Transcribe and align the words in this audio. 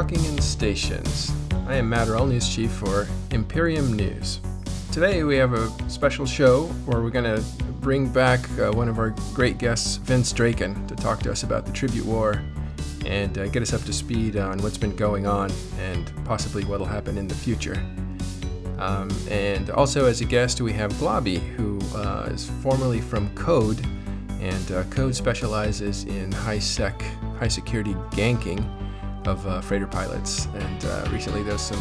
Talking 0.00 0.24
in 0.24 0.40
Stations. 0.40 1.30
I 1.68 1.74
am 1.74 1.90
Matt 1.90 2.08
news 2.08 2.48
chief 2.48 2.70
for 2.70 3.06
Imperium 3.32 3.92
News. 3.92 4.40
Today 4.92 5.24
we 5.24 5.36
have 5.36 5.52
a 5.52 5.90
special 5.90 6.24
show 6.24 6.68
where 6.86 7.02
we're 7.02 7.10
going 7.10 7.26
to 7.26 7.44
bring 7.82 8.08
back 8.08 8.40
uh, 8.58 8.72
one 8.72 8.88
of 8.88 8.98
our 8.98 9.10
great 9.34 9.58
guests, 9.58 9.96
Vince 9.96 10.32
Draken, 10.32 10.86
to 10.86 10.96
talk 10.96 11.20
to 11.20 11.30
us 11.30 11.42
about 11.42 11.66
the 11.66 11.72
Tribute 11.72 12.06
War 12.06 12.42
and 13.04 13.36
uh, 13.36 13.48
get 13.48 13.60
us 13.60 13.74
up 13.74 13.82
to 13.82 13.92
speed 13.92 14.38
on 14.38 14.56
what's 14.62 14.78
been 14.78 14.96
going 14.96 15.26
on 15.26 15.52
and 15.78 16.10
possibly 16.24 16.64
what 16.64 16.78
will 16.78 16.86
happen 16.86 17.18
in 17.18 17.28
the 17.28 17.34
future. 17.34 17.76
Um, 18.78 19.10
and 19.28 19.68
also, 19.68 20.06
as 20.06 20.22
a 20.22 20.24
guest, 20.24 20.62
we 20.62 20.72
have 20.72 20.90
Globby, 20.94 21.40
who 21.56 21.78
uh, 21.94 22.30
is 22.30 22.48
formerly 22.62 23.02
from 23.02 23.28
Code, 23.34 23.84
and 24.40 24.72
uh, 24.72 24.84
Code 24.84 25.14
specializes 25.14 26.04
in 26.04 26.32
high 26.32 26.58
sec, 26.58 27.02
high 27.38 27.48
security 27.48 27.92
ganking 28.12 28.64
of 29.26 29.46
uh, 29.46 29.60
freighter 29.60 29.86
pilots. 29.86 30.46
And 30.54 30.84
uh, 30.84 31.08
recently, 31.10 31.42
there 31.42 31.52
was 31.54 31.62
some, 31.62 31.80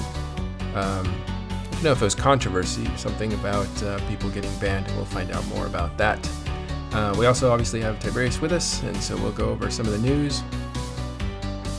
um, 0.76 1.08
I 1.08 1.72
don't 1.74 1.84
know 1.84 1.92
if 1.92 2.02
it 2.02 2.06
was 2.06 2.16
controversy, 2.16 2.86
something 2.98 3.34
about 3.34 3.84
uh, 3.84 4.00
people 4.10 4.30
getting 4.30 4.54
banned. 4.60 4.88
We'll 4.96 5.06
find 5.06 5.32
out 5.32 5.46
more 5.48 5.66
about 5.66 5.98
that. 5.98 6.30
Uh, 6.92 7.16
we 7.18 7.26
also 7.28 7.52
obviously 7.52 7.82
have 7.82 8.00
Tiberius 8.00 8.42
with 8.42 8.52
us, 8.52 8.82
and 8.84 8.98
so 8.98 9.16
we'll 9.18 9.32
go 9.32 9.50
over 9.50 9.70
some 9.70 9.86
of 9.86 9.92
the 9.92 10.00
news 10.00 10.42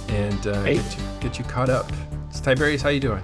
and 0.09 0.47
uh, 0.47 0.63
Hey. 0.63 0.75
get, 0.77 0.97
you, 0.97 1.03
get 1.21 1.39
you 1.39 1.45
caught 1.45 1.69
up. 1.69 1.91
So, 2.31 2.43
Tiberius, 2.43 2.81
how 2.83 2.91
you 2.91 3.01
doing? 3.01 3.23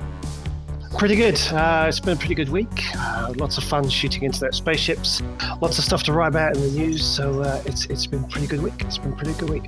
Pretty 0.98 1.14
good. 1.16 1.38
Uh, 1.52 1.86
it's 1.88 2.00
been 2.00 2.14
a 2.14 2.16
pretty 2.18 2.34
good 2.34 2.48
week. 2.48 2.68
Uh, 2.96 3.32
lots 3.36 3.58
of 3.58 3.64
fun 3.64 3.88
shooting 3.88 4.22
internet 4.22 4.54
spaceships. 4.54 5.20
Lots 5.60 5.78
of 5.78 5.84
stuff 5.84 6.02
to 6.04 6.12
write 6.12 6.28
about 6.28 6.56
in 6.56 6.62
the 6.62 6.70
news. 6.70 7.04
So 7.04 7.42
uh, 7.42 7.62
it's 7.66 7.84
it's 7.86 8.06
been 8.06 8.24
a 8.24 8.28
pretty 8.28 8.46
good 8.46 8.62
week. 8.62 8.74
It's 8.80 8.96
been 8.96 9.12
a 9.12 9.16
pretty 9.16 9.34
good 9.34 9.50
week. 9.50 9.64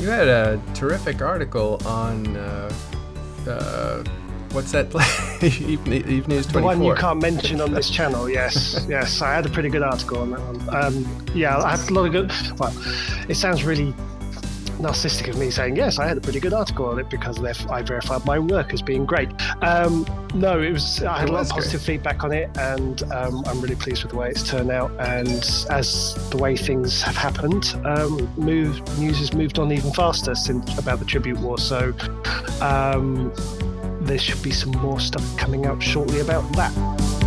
You 0.00 0.08
had 0.08 0.28
a 0.28 0.62
terrific 0.72 1.20
article 1.20 1.78
on 1.84 2.34
uh, 2.34 2.72
uh, 3.46 4.02
what's 4.52 4.72
that 4.72 4.88
play? 4.88 5.04
Eve, 5.42 5.86
Eve 5.88 6.26
News 6.26 6.46
The 6.46 6.62
one 6.62 6.82
you 6.82 6.94
can't 6.94 7.20
mention 7.20 7.60
on 7.60 7.74
this 7.74 7.90
channel. 7.90 8.28
Yes, 8.28 8.86
yes. 8.88 9.20
I 9.20 9.34
had 9.34 9.44
a 9.44 9.50
pretty 9.50 9.68
good 9.68 9.82
article 9.82 10.20
on 10.20 10.30
that 10.30 10.40
one. 10.40 10.74
Um, 10.74 11.26
yeah, 11.34 11.58
I 11.58 11.76
had 11.76 11.90
a 11.90 11.92
lot 11.92 12.06
of 12.06 12.12
good. 12.12 12.32
Well, 12.58 12.74
it 13.28 13.34
sounds 13.34 13.62
really 13.62 13.94
narcissistic 14.80 15.28
of 15.28 15.38
me 15.38 15.50
saying 15.50 15.76
yes. 15.76 15.98
I 15.98 16.06
had 16.06 16.16
a 16.16 16.20
pretty 16.20 16.40
good 16.40 16.52
article 16.52 16.86
on 16.86 16.98
it 16.98 17.08
because 17.10 17.42
I 17.66 17.82
verified 17.82 18.24
my 18.24 18.38
work 18.38 18.72
as 18.72 18.82
being 18.82 19.04
great. 19.04 19.28
Um, 19.62 20.06
no, 20.34 20.60
it 20.60 20.72
was. 20.72 21.02
I 21.02 21.20
had 21.20 21.28
a 21.28 21.32
lot 21.32 21.42
of 21.42 21.48
positive 21.48 21.82
feedback 21.82 22.24
on 22.24 22.32
it, 22.32 22.50
and 22.56 23.02
um, 23.12 23.42
I'm 23.46 23.60
really 23.60 23.76
pleased 23.76 24.02
with 24.02 24.12
the 24.12 24.18
way 24.18 24.30
it's 24.30 24.48
turned 24.48 24.70
out. 24.70 24.90
And 24.98 25.44
as 25.70 26.14
the 26.30 26.36
way 26.36 26.56
things 26.56 27.02
have 27.02 27.16
happened, 27.16 27.74
um, 27.84 28.32
move, 28.36 28.80
news 28.98 29.18
has 29.18 29.32
moved 29.32 29.58
on 29.58 29.72
even 29.72 29.92
faster 29.92 30.34
since 30.34 30.78
about 30.78 30.98
the 30.98 31.04
tribute 31.04 31.38
war. 31.38 31.58
So 31.58 31.92
um, 32.60 33.32
there 34.00 34.18
should 34.18 34.42
be 34.42 34.50
some 34.50 34.72
more 34.72 35.00
stuff 35.00 35.36
coming 35.36 35.66
out 35.66 35.82
shortly 35.82 36.20
about 36.20 36.50
that. 36.54 37.19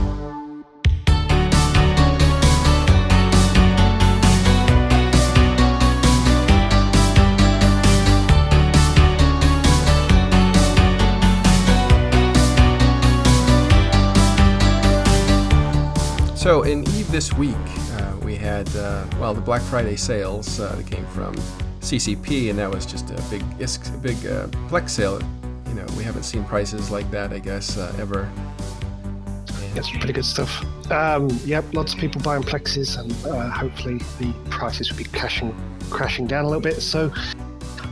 So 16.43 16.63
in 16.63 16.81
Eve 16.89 17.09
this 17.09 17.31
week, 17.31 17.55
uh, 17.93 18.17
we 18.21 18.35
had 18.35 18.67
uh, 18.75 19.05
well 19.17 19.33
the 19.33 19.39
Black 19.39 19.61
Friday 19.61 19.95
sales 19.95 20.59
uh, 20.59 20.75
that 20.75 20.85
came 20.85 21.05
from 21.07 21.33
CCP, 21.79 22.49
and 22.49 22.59
that 22.59 22.69
was 22.69 22.85
just 22.85 23.11
a 23.11 23.21
big, 23.29 23.41
a 23.41 23.97
big 23.99 24.17
uh, 24.27 24.47
Plex 24.67 24.89
sale. 24.89 25.21
You 25.69 25.73
know, 25.75 25.85
we 25.95 26.03
haven't 26.03 26.23
seen 26.23 26.43
prices 26.43 26.91
like 26.91 27.09
that, 27.11 27.31
I 27.31 27.39
guess, 27.39 27.77
uh, 27.77 27.95
ever. 27.97 28.23
And- 28.23 29.73
That's 29.73 29.89
pretty 29.89 30.11
good 30.11 30.25
stuff. 30.25 30.65
Um, 30.91 31.29
yep, 31.45 31.63
lots 31.73 31.93
of 31.93 31.99
people 32.01 32.19
buying 32.21 32.43
plexes, 32.43 32.99
and 32.99 33.13
uh, 33.25 33.49
hopefully 33.49 33.99
the 34.19 34.33
prices 34.49 34.91
will 34.91 34.97
be 34.97 35.05
crashing, 35.05 35.55
crashing 35.89 36.27
down 36.27 36.43
a 36.43 36.47
little 36.49 36.59
bit. 36.59 36.81
So 36.81 37.07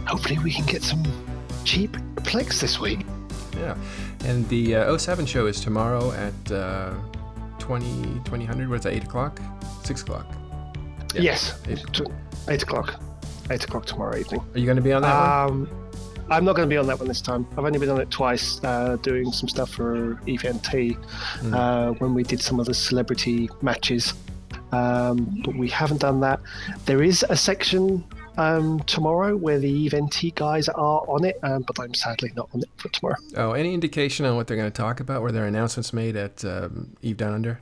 hopefully 0.05 0.39
we 0.39 0.51
can 0.51 0.65
get 0.65 0.83
some 0.83 1.01
cheap 1.63 1.93
plex 2.15 2.59
this 2.59 2.81
week. 2.81 3.05
Yeah, 3.57 3.77
and 4.25 4.45
the 4.49 4.75
uh, 4.75 4.91
o7 4.91 5.25
show 5.25 5.45
is 5.45 5.61
tomorrow 5.61 6.11
at 6.11 6.51
uh, 6.51 6.93
20, 7.71 8.19
2000, 8.25 8.69
what's 8.69 8.83
that, 8.83 8.91
8 8.93 9.03
o'clock? 9.05 9.39
6 9.85 10.01
o'clock. 10.01 10.25
Yeah. 11.15 11.21
Yes, 11.21 11.57
Eight. 11.69 11.81
t- 11.93 12.03
eight 12.49 12.63
o'clock. 12.63 12.99
Eight 13.49 13.63
o'clock 13.63 13.85
tomorrow 13.85 14.17
evening. 14.17 14.41
Are 14.53 14.59
you 14.59 14.65
going 14.65 14.75
to 14.75 14.81
be 14.83 14.91
on 14.91 15.01
that 15.03 15.47
one? 15.49 15.67
Um, 15.69 16.25
I'm 16.29 16.43
not 16.43 16.57
going 16.57 16.67
to 16.67 16.73
be 16.73 16.75
on 16.77 16.85
that 16.87 16.99
one 16.99 17.07
this 17.07 17.21
time. 17.21 17.47
I've 17.53 17.63
only 17.63 17.79
been 17.79 17.89
on 17.89 18.01
it 18.01 18.09
twice, 18.11 18.61
uh, 18.65 18.97
doing 19.01 19.31
some 19.31 19.47
stuff 19.47 19.69
for 19.69 20.15
EVNT 20.27 20.95
Hmm. 21.39 21.53
uh, 21.53 21.91
when 21.99 22.13
we 22.13 22.23
did 22.23 22.41
some 22.41 22.59
of 22.59 22.65
the 22.65 22.73
celebrity 22.73 23.49
matches. 23.61 24.15
Um, 24.73 25.41
but 25.45 25.55
we 25.55 25.69
haven't 25.69 26.01
done 26.01 26.19
that. 26.21 26.41
There 26.85 27.01
is 27.01 27.25
a 27.29 27.37
section 27.37 28.03
um, 28.37 28.79
tomorrow 28.81 29.35
where 29.35 29.59
the 29.59 29.89
EVNT 29.89 30.35
guys 30.35 30.69
are 30.69 31.03
on 31.07 31.25
it, 31.25 31.39
um, 31.43 31.63
but 31.63 31.79
I'm 31.79 31.93
sadly 31.93 32.31
not 32.35 32.49
on 32.53 32.61
it 32.61 32.69
for 32.77 32.89
tomorrow. 32.89 33.17
Oh, 33.35 33.51
any 33.51 33.73
indication 33.73 34.25
on 34.25 34.35
what 34.35 34.47
they're 34.47 34.57
going 34.57 34.71
to 34.71 34.75
talk 34.75 34.99
about? 34.99 35.21
Were 35.21 35.31
there 35.31 35.45
announcements 35.45 35.93
made 35.93 36.15
at 36.15 36.43
um, 36.45 36.95
Eve 37.01 37.17
Down 37.17 37.33
Under? 37.33 37.59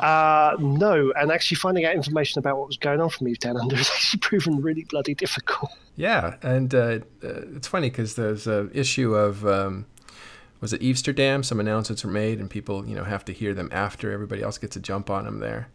Uh, 0.00 0.56
no, 0.58 1.12
and 1.16 1.30
actually 1.30 1.54
finding 1.56 1.84
out 1.84 1.94
information 1.94 2.40
about 2.40 2.58
what 2.58 2.66
was 2.66 2.76
going 2.76 3.00
on 3.00 3.08
from 3.08 3.28
Eve 3.28 3.38
Down 3.38 3.56
Under 3.56 3.76
has 3.76 3.88
actually 3.90 4.20
proven 4.20 4.60
really 4.60 4.84
bloody 4.84 5.14
difficult. 5.14 5.70
Yeah, 5.96 6.36
and 6.42 6.74
uh, 6.74 6.78
uh, 7.22 7.54
it's 7.54 7.68
funny 7.68 7.90
because 7.90 8.16
there's 8.16 8.46
a 8.46 8.68
issue 8.72 9.14
of 9.14 9.46
um, 9.46 9.86
was 10.60 10.72
it 10.72 10.82
Amsterdam? 10.82 11.42
Some 11.42 11.60
announcements 11.60 12.04
were 12.04 12.10
made, 12.10 12.40
and 12.40 12.50
people 12.50 12.86
you 12.86 12.96
know 12.96 13.04
have 13.04 13.24
to 13.26 13.32
hear 13.32 13.54
them 13.54 13.68
after 13.70 14.10
everybody 14.10 14.42
else 14.42 14.58
gets 14.58 14.74
a 14.76 14.80
jump 14.80 15.10
on 15.10 15.24
them 15.24 15.38
there. 15.38 15.68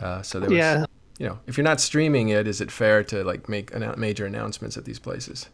Uh, 0.00 0.22
so 0.22 0.40
there 0.40 0.48
was, 0.48 0.58
Yeah. 0.58 0.86
You 1.20 1.26
know, 1.26 1.38
if 1.46 1.58
you're 1.58 1.64
not 1.64 1.82
streaming 1.82 2.30
it, 2.30 2.48
is 2.48 2.62
it 2.62 2.70
fair 2.70 3.04
to 3.04 3.22
like 3.22 3.46
make 3.46 3.76
major 3.98 4.24
announcements 4.24 4.78
at 4.78 4.86
these 4.86 4.98
places? 4.98 5.50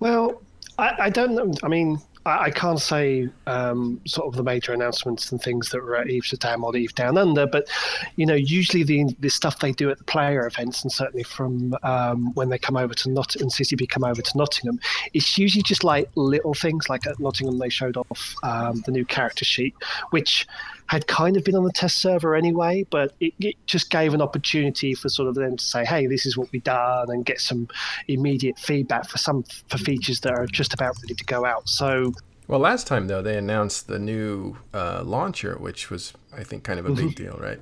Well, 0.00 0.42
I, 0.78 0.94
I 0.98 1.10
don't 1.10 1.36
know. 1.36 1.54
I 1.62 1.68
mean, 1.68 2.00
I, 2.26 2.46
I 2.46 2.50
can't 2.50 2.80
say 2.80 3.28
um, 3.46 4.00
sort 4.04 4.26
of 4.26 4.34
the 4.34 4.42
major 4.42 4.72
announcements 4.72 5.30
and 5.30 5.40
things 5.40 5.70
that 5.70 5.80
were 5.80 5.96
at 5.96 6.10
Amsterdam 6.10 6.64
or 6.64 6.76
Eve 6.76 6.92
Down 6.96 7.16
Under, 7.16 7.46
but 7.46 7.68
you 8.16 8.26
know, 8.26 8.34
usually 8.34 8.82
the 8.82 9.14
the 9.20 9.28
stuff 9.28 9.60
they 9.60 9.70
do 9.70 9.90
at 9.90 9.98
the 9.98 10.04
player 10.04 10.44
events, 10.44 10.82
and 10.82 10.90
certainly 10.90 11.22
from 11.22 11.76
um, 11.84 12.34
when 12.34 12.48
they 12.48 12.58
come 12.58 12.76
over 12.76 12.92
to 12.92 13.10
Not 13.10 13.36
and 13.36 13.48
CCP 13.48 13.88
come 13.88 14.02
over 14.02 14.20
to 14.20 14.38
Nottingham, 14.38 14.80
it's 15.14 15.38
usually 15.38 15.62
just 15.62 15.84
like 15.84 16.10
little 16.16 16.54
things. 16.54 16.88
Like 16.88 17.06
at 17.06 17.20
Nottingham, 17.20 17.58
they 17.58 17.68
showed 17.68 17.96
off 17.96 18.34
um, 18.42 18.82
the 18.86 18.90
new 18.90 19.04
character 19.04 19.44
sheet, 19.44 19.76
which 20.10 20.48
had 20.90 21.06
kind 21.06 21.36
of 21.36 21.44
been 21.44 21.54
on 21.54 21.62
the 21.62 21.70
test 21.70 21.98
server 21.98 22.34
anyway, 22.34 22.84
but 22.90 23.14
it, 23.20 23.32
it 23.38 23.54
just 23.66 23.90
gave 23.90 24.12
an 24.12 24.20
opportunity 24.20 24.92
for 24.92 25.08
sort 25.08 25.28
of 25.28 25.36
them 25.36 25.56
to 25.56 25.64
say, 25.64 25.84
"Hey, 25.84 26.08
this 26.08 26.26
is 26.26 26.36
what 26.36 26.50
we've 26.50 26.64
done," 26.64 27.08
and 27.10 27.24
get 27.24 27.40
some 27.40 27.68
immediate 28.08 28.58
feedback 28.58 29.08
for 29.08 29.16
some 29.16 29.44
for 29.68 29.78
features 29.78 30.18
that 30.22 30.32
are 30.32 30.46
just 30.46 30.74
about 30.74 30.96
ready 31.00 31.14
to 31.14 31.24
go 31.26 31.44
out. 31.44 31.68
So 31.68 32.12
Well, 32.48 32.58
last 32.58 32.88
time 32.88 33.06
though 33.06 33.22
they 33.22 33.38
announced 33.38 33.86
the 33.86 34.00
new 34.00 34.56
uh, 34.74 35.04
launcher, 35.04 35.56
which 35.60 35.90
was 35.90 36.12
I 36.36 36.42
think 36.42 36.64
kind 36.64 36.80
of 36.80 36.86
a 36.86 36.90
big 36.90 37.14
deal, 37.14 37.38
right? 37.40 37.60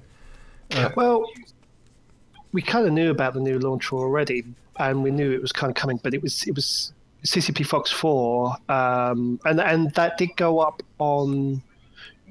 Uh, 0.70 0.88
Well, 0.96 1.26
we 2.52 2.62
kind 2.62 2.86
of 2.86 2.94
knew 2.94 3.10
about 3.10 3.34
the 3.34 3.40
new 3.40 3.58
launcher 3.58 3.96
already, 3.96 4.42
and 4.78 5.02
we 5.02 5.10
knew 5.10 5.30
it 5.32 5.42
was 5.42 5.52
kind 5.52 5.70
of 5.70 5.76
coming, 5.76 6.00
but 6.02 6.14
it 6.14 6.22
was 6.22 6.44
it 6.46 6.54
was 6.54 6.94
CCP 7.24 7.66
Fox 7.66 7.90
Four, 7.90 8.56
um, 8.70 9.38
and 9.44 9.60
and 9.60 9.92
that 9.96 10.16
did 10.16 10.34
go 10.36 10.60
up 10.60 10.82
on 10.98 11.62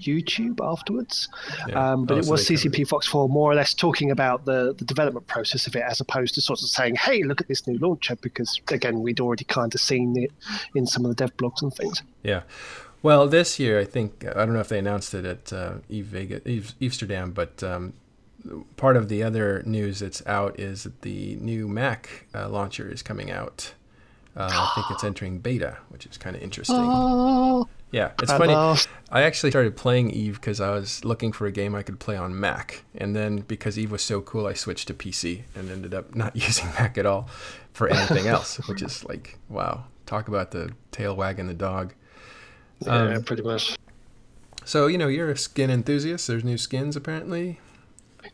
YouTube 0.02 0.60
afterwards. 0.64 1.28
Yeah. 1.68 1.92
Um, 1.94 2.06
but 2.06 2.16
Oh, 2.16 2.18
it 2.18 2.28
was 2.28 2.48
covered 2.48 2.60
CCP 2.60 2.88
Fox 2.88 3.08
Four 3.08 3.30
more 3.30 3.52
or 3.52 3.56
less 3.56 3.74
talking 3.74 4.12
about 4.12 4.46
the 4.46 4.74
the 4.78 4.86
development 4.86 5.28
process 5.28 5.68
of 5.68 5.76
it, 5.76 5.84
as 5.84 6.00
opposed 6.02 6.36
to 6.36 6.42
sort 6.42 6.62
of 6.62 6.70
saying, 6.70 6.96
"Hey, 6.96 7.24
look 7.24 7.42
at 7.42 7.48
this 7.48 7.68
new 7.68 7.78
launcher," 7.78 8.16
because 8.18 8.60
again, 8.70 9.02
we'd 9.02 9.20
already 9.20 9.44
kind 9.46 9.74
of 9.74 9.82
seen 9.82 10.18
it 10.18 10.32
in 10.76 10.86
some 10.88 11.06
of 11.06 11.10
the 11.10 11.16
dev 11.16 11.36
blogs 11.38 11.62
and 11.62 11.74
things. 11.74 12.02
Yeah. 12.24 12.42
Well, 13.04 13.28
this 13.28 13.60
year 13.60 13.80
I 13.80 13.86
think 13.86 14.26
I 14.26 14.46
don't 14.46 14.54
know 14.54 14.60
if 14.60 14.70
they 14.70 14.80
announced 14.80 15.14
it 15.14 15.24
at 15.26 15.54
uh, 15.54 15.74
Eve 15.90 16.06
Vegas, 16.06 16.42
Eve, 16.46 16.74
Amsterdam, 16.82 17.32
but 17.32 17.62
um, 17.64 17.94
part 18.76 18.98
of 18.98 19.08
the 19.08 19.22
other 19.24 19.62
news 19.66 20.00
that's 20.00 20.26
out 20.26 20.60
is 20.60 20.84
that 20.84 21.02
the 21.04 21.36
new 21.40 21.68
Mac 21.68 22.26
uh, 22.34 22.50
launcher 22.50 22.90
is 22.90 23.02
coming 23.04 23.30
out. 23.32 23.74
Uh, 24.36 24.50
I 24.52 24.72
think 24.76 24.88
it's 24.92 25.04
entering 25.12 25.40
beta, 25.40 25.78
which 25.90 26.06
is 26.06 26.18
kind 26.18 26.36
of 26.36 26.42
interesting. 26.42 26.76
Oh, 26.80 27.68
Yeah, 27.92 28.12
it's 28.22 28.32
at 28.32 28.38
funny. 28.38 28.54
last. 28.54 28.90
I 29.10 29.22
actually 29.24 29.52
started 29.52 29.78
playing 29.78 30.12
Eve 30.12 30.36
because 30.36 30.60
I 30.60 30.72
was 30.72 31.06
looking 31.06 31.32
for 31.32 31.46
a 31.48 31.52
game 31.52 31.74
I 31.74 31.84
could 31.84 32.00
play 32.00 32.18
on 32.18 32.38
Mac, 32.38 32.84
and 32.96 33.16
then 33.16 33.38
because 33.38 33.80
Eve 33.80 33.92
was 33.92 34.02
so 34.02 34.20
cool, 34.22 34.46
I 34.46 34.54
switched 34.54 34.88
to 34.90 34.94
PC 34.94 35.44
and 35.56 35.70
ended 35.72 35.94
up 35.94 36.14
not 36.16 36.36
using 36.48 36.66
Mac 36.80 36.98
at 36.98 37.06
all 37.06 37.30
for 37.74 37.88
anything 37.88 38.28
else, 38.36 38.58
which 38.68 38.82
is 38.82 39.04
like 39.06 39.38
wow. 39.50 39.86
Talk 40.06 40.30
about 40.30 40.52
the 40.52 40.72
tail 40.92 41.16
wagging 41.16 41.48
the 41.48 41.54
dog. 41.54 41.94
yeah, 42.80 43.16
Um, 43.16 43.24
pretty 43.24 43.42
much. 43.44 43.78
So 44.66 44.88
you 44.88 44.98
know 44.98 45.08
you're 45.08 45.30
a 45.32 45.38
skin 45.38 45.70
enthusiast. 45.70 46.28
There's 46.28 46.44
new 46.44 46.58
skins 46.58 46.96
apparently. 46.96 47.60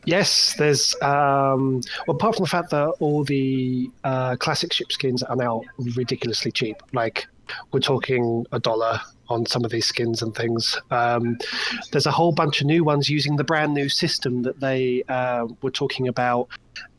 Yes, 0.04 0.54
there's 0.58 0.94
um, 1.02 1.80
well, 2.06 2.16
apart 2.16 2.34
from 2.36 2.44
the 2.44 2.48
fact 2.50 2.70
that 2.70 2.88
all 3.00 3.22
the 3.24 3.90
uh, 4.02 4.34
classic 4.36 4.72
ship 4.72 4.90
skins 4.90 5.22
are 5.22 5.36
now 5.36 5.62
ridiculously 5.78 6.50
cheap, 6.50 6.76
like 6.92 7.26
we're 7.72 7.80
talking 7.80 8.46
a 8.52 8.58
dollar 8.58 9.00
on 9.28 9.46
some 9.46 9.64
of 9.64 9.70
these 9.70 9.86
skins 9.86 10.22
and 10.22 10.34
things. 10.34 10.78
Um, 10.90 11.38
there's 11.92 12.06
a 12.06 12.10
whole 12.10 12.32
bunch 12.32 12.60
of 12.60 12.66
new 12.66 12.84
ones 12.84 13.08
using 13.08 13.36
the 13.36 13.44
brand 13.44 13.74
new 13.74 13.88
system 13.88 14.42
that 14.42 14.60
they 14.60 15.02
uh, 15.08 15.46
were 15.62 15.70
talking 15.70 16.08
about 16.08 16.48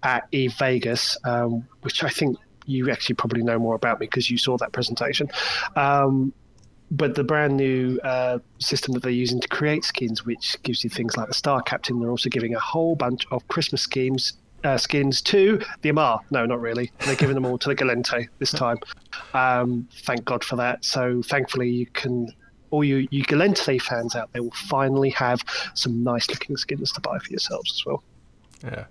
at 0.04 0.28
Eve 0.32 0.54
Vegas, 0.54 1.18
um, 1.24 1.68
which 1.82 2.04
I 2.04 2.10
think 2.10 2.38
you 2.66 2.90
actually 2.90 3.16
probably 3.16 3.44
know 3.44 3.60
more 3.60 3.76
about 3.76 4.00
me 4.00 4.08
because 4.08 4.30
you 4.30 4.38
saw 4.38 4.58
that 4.58 4.72
presentation. 4.72 5.30
Um, 5.76 6.34
but 6.92 7.16
the 7.16 7.24
brand 7.24 7.58
new 7.58 8.00
uh, 8.04 8.40
system 8.60 8.94
that 8.94 9.04
they're 9.04 9.12
using 9.12 9.40
to 9.42 9.48
create 9.48 9.84
skins, 9.84 10.26
which 10.26 10.56
gives 10.64 10.84
you 10.84 10.90
things 10.90 11.18
like 11.18 11.28
the 11.28 11.34
Star 11.34 11.62
Captain, 11.62 12.00
they're 12.00 12.10
also 12.12 12.30
giving 12.30 12.54
a 12.56 12.60
whole 12.60 12.96
bunch 12.96 13.26
of 13.32 13.48
Christmas 13.48 13.82
schemes 13.82 14.34
uh, 14.66 14.78
skins 14.78 15.22
to 15.22 15.62
the 15.82 15.90
Amarr. 15.90 16.20
No, 16.32 16.46
not 16.46 16.60
really. 16.60 16.92
They're 17.06 17.16
giving 17.16 17.36
them 17.36 17.46
all 17.46 17.58
to 17.60 17.70
the 17.70 17.76
Gallente 17.76 18.28
this 18.40 18.52
time. 18.64 18.78
Um, 19.34 19.88
thank 20.04 20.26
God 20.26 20.44
for 20.44 20.56
that. 20.58 20.84
So 20.84 21.22
thankfully, 21.22 21.70
you 21.70 21.86
can 21.86 22.34
all 22.72 22.84
you 22.84 23.08
you 23.12 23.24
Gallente 23.24 23.82
fans 23.82 24.16
out 24.16 24.34
there 24.34 24.44
will 24.44 24.52
finally 24.52 25.12
have 25.12 25.44
some 25.76 26.04
nice 26.04 26.30
looking 26.30 26.58
skins 26.58 26.92
to 26.94 27.02
buy 27.02 27.20
for 27.20 27.30
yourselves 27.30 27.72
as 27.72 27.86
well. 27.86 28.04
Yeah. 28.64 28.86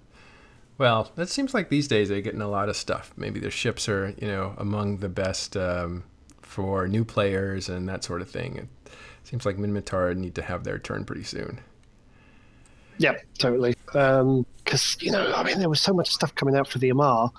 Well, 0.79 1.12
it 1.17 1.29
seems 1.29 1.55
like 1.55 1.69
these 1.69 1.87
days 1.87 2.09
they're 2.09 2.20
getting 2.20 2.41
a 2.41 2.49
lot 2.49 2.69
of 2.69 2.77
stuff. 2.77 3.12
Maybe 3.17 3.38
their 3.38 3.50
ships 3.50 3.88
are, 3.88 4.15
you 4.19 4.27
know, 4.27 4.55
among 4.59 4.99
the 4.99 5.09
best 5.09 5.56
um, 5.56 6.03
for 6.43 6.88
new 6.88 7.05
players 7.05 7.69
and 7.69 7.88
that 7.88 8.03
sort 8.03 8.23
of 8.23 8.29
thing. 8.29 8.56
It 8.56 8.69
seems 9.23 9.47
like 9.47 9.56
Minmatar 9.56 10.17
need 10.17 10.35
to 10.35 10.43
have 10.43 10.65
their 10.65 10.79
turn 10.79 11.05
pretty 11.05 11.23
soon. 11.23 11.61
Yeah, 12.99 13.14
totally. 13.38 13.75
Because 13.87 14.20
um, 14.20 14.46
you 15.00 15.11
know, 15.11 15.32
I 15.35 15.43
mean, 15.43 15.58
there 15.58 15.69
was 15.69 15.81
so 15.81 15.93
much 15.93 16.11
stuff 16.11 16.35
coming 16.35 16.56
out 16.56 16.69
for 16.69 16.79
the 16.79 16.91
Amarr, 16.91 17.31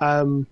um, 0.00 0.46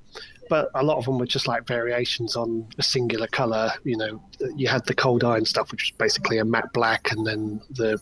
but 0.49 0.71
a 0.75 0.83
lot 0.83 0.99
of 0.99 1.05
them 1.05 1.19
were 1.19 1.27
just 1.27 1.47
like 1.47 1.67
variations 1.67 2.37
on 2.37 2.67
a 2.79 2.83
singular 2.83 3.29
color. 3.29 3.73
You 3.85 3.97
know, 3.97 4.23
you 4.57 4.69
had 4.69 4.85
the 4.87 4.95
Cold 4.95 5.25
Iron 5.25 5.45
stuff, 5.45 5.71
which 5.71 5.85
was 5.85 5.97
basically 5.97 6.39
a 6.39 6.45
matte 6.45 6.73
black, 6.73 7.13
and 7.13 7.27
then 7.27 7.61
the 7.71 8.01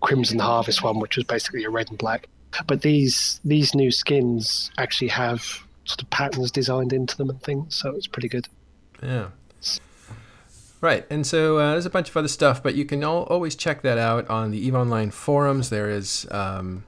Crimson 0.00 0.38
Harvest 0.38 0.82
one, 0.82 0.98
which 0.98 1.16
was 1.16 1.24
basically 1.24 1.64
a 1.64 1.70
red 1.70 1.90
and 1.90 1.98
black. 1.98 2.28
But 2.66 2.82
these 2.82 3.40
these 3.44 3.74
new 3.74 3.90
skins 3.90 4.70
actually 4.78 5.08
have 5.08 5.42
sort 5.84 6.02
of 6.02 6.10
patterns 6.10 6.50
designed 6.50 6.92
into 6.92 7.16
them 7.16 7.30
and 7.30 7.42
things, 7.42 7.76
so 7.76 7.90
it's 7.90 8.06
pretty 8.06 8.28
good. 8.28 8.48
Yeah. 9.02 9.28
Right, 10.82 11.06
and 11.10 11.26
so 11.26 11.58
uh, 11.58 11.72
there's 11.72 11.84
a 11.84 11.90
bunch 11.90 12.08
of 12.08 12.16
other 12.16 12.28
stuff, 12.28 12.62
but 12.62 12.74
you 12.74 12.86
can 12.86 13.04
all, 13.04 13.24
always 13.24 13.54
check 13.54 13.82
that 13.82 13.98
out 13.98 14.28
on 14.30 14.50
the 14.50 14.58
EVE 14.66 14.74
Online 14.74 15.10
forums. 15.10 15.68
There 15.68 15.90
is 15.90 16.26
um, 16.30 16.84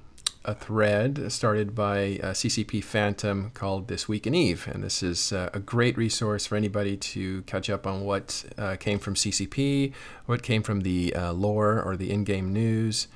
a 0.47 0.55
thread 0.55 1.31
started 1.31 1.75
by 1.75 2.19
uh, 2.23 2.33
CCP 2.33 2.83
Phantom 2.83 3.51
called 3.51 3.89
This 3.89 4.09
Week 4.09 4.27
in 4.27 4.35
Eve, 4.35 4.67
and 4.73 4.83
this 4.83 5.03
is 5.03 5.31
uh, 5.31 5.51
a 5.53 5.61
great 5.61 5.99
resource 5.99 6.47
for 6.47 6.57
anybody 6.57 6.97
to 6.97 7.43
catch 7.43 7.69
up 7.69 7.87
on 7.87 8.05
what 8.05 8.45
uh, 8.57 8.77
came 8.77 8.99
from 8.99 9.15
CCP, 9.15 9.93
what 10.25 10.43
came 10.43 10.63
from 10.63 10.81
the 10.81 11.15
uh, 11.15 11.33
lore 11.33 11.83
or 11.83 11.95
the 11.95 12.11
in-game 12.11 12.51
news, 12.51 13.09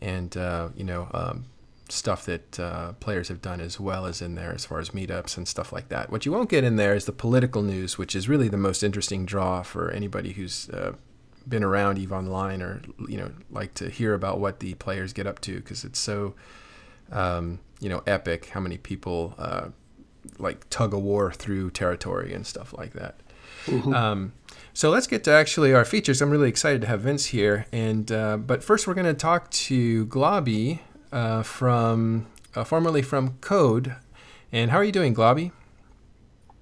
and 0.00 0.34
uh, 0.38 0.70
you 0.74 0.84
know 0.84 1.08
um, 1.12 1.44
stuff 1.92 2.24
that 2.24 2.58
uh, 2.58 2.92
players 2.94 3.28
have 3.28 3.42
done 3.42 3.60
as 3.60 3.78
well 3.78 4.06
as 4.06 4.22
in 4.22 4.34
there 4.34 4.52
as 4.52 4.64
far 4.64 4.78
as 4.78 4.90
meetups 4.90 5.36
and 5.36 5.46
stuff 5.46 5.72
like 5.72 5.88
that. 5.90 6.10
What 6.10 6.24
you 6.24 6.32
won't 6.32 6.48
get 6.48 6.64
in 6.64 6.76
there 6.76 6.94
is 6.94 7.04
the 7.04 7.12
political 7.12 7.62
news, 7.62 7.98
which 7.98 8.16
is 8.16 8.28
really 8.28 8.48
the 8.48 8.56
most 8.56 8.82
interesting 8.82 9.26
draw 9.26 9.62
for 9.62 9.90
anybody 9.90 10.32
who's 10.32 10.70
uh, 10.70 10.92
been 11.46 11.62
around 11.62 11.98
Eve 11.98 12.12
Online 12.12 12.62
or 12.62 12.82
you 13.08 13.18
know 13.18 13.30
like 13.50 13.74
to 13.74 13.90
hear 13.90 14.14
about 14.14 14.40
what 14.40 14.60
the 14.60 14.74
players 14.74 15.12
get 15.12 15.26
up 15.26 15.40
to 15.40 15.56
because 15.56 15.84
it's 15.84 15.98
so 15.98 16.34
um, 17.10 17.60
you 17.80 17.88
know 17.88 18.02
epic 18.06 18.46
how 18.46 18.60
many 18.60 18.78
people 18.78 19.34
uh, 19.38 19.68
like 20.38 20.68
tug 20.70 20.94
a 20.94 20.98
war 20.98 21.32
through 21.32 21.70
territory 21.70 22.32
and 22.32 22.46
stuff 22.46 22.72
like 22.72 22.92
that. 22.94 23.16
Mm-hmm. 23.66 23.94
Um, 23.94 24.32
so 24.72 24.90
let's 24.90 25.06
get 25.06 25.24
to 25.24 25.30
actually 25.30 25.74
our 25.74 25.84
features. 25.84 26.22
I'm 26.22 26.30
really 26.30 26.48
excited 26.48 26.80
to 26.82 26.86
have 26.86 27.02
Vince 27.02 27.26
here, 27.26 27.66
and 27.70 28.10
uh, 28.10 28.38
but 28.38 28.64
first 28.64 28.86
we're 28.86 28.94
going 28.94 29.06
to 29.06 29.14
talk 29.14 29.50
to 29.50 30.06
Globby, 30.06 30.80
uh, 31.12 31.42
from 31.42 32.26
uh, 32.54 32.64
formerly 32.64 33.02
from 33.02 33.38
Code. 33.40 33.94
And 34.50 34.70
how 34.70 34.78
are 34.78 34.84
you 34.84 34.92
doing, 34.92 35.14
Globby? 35.14 35.52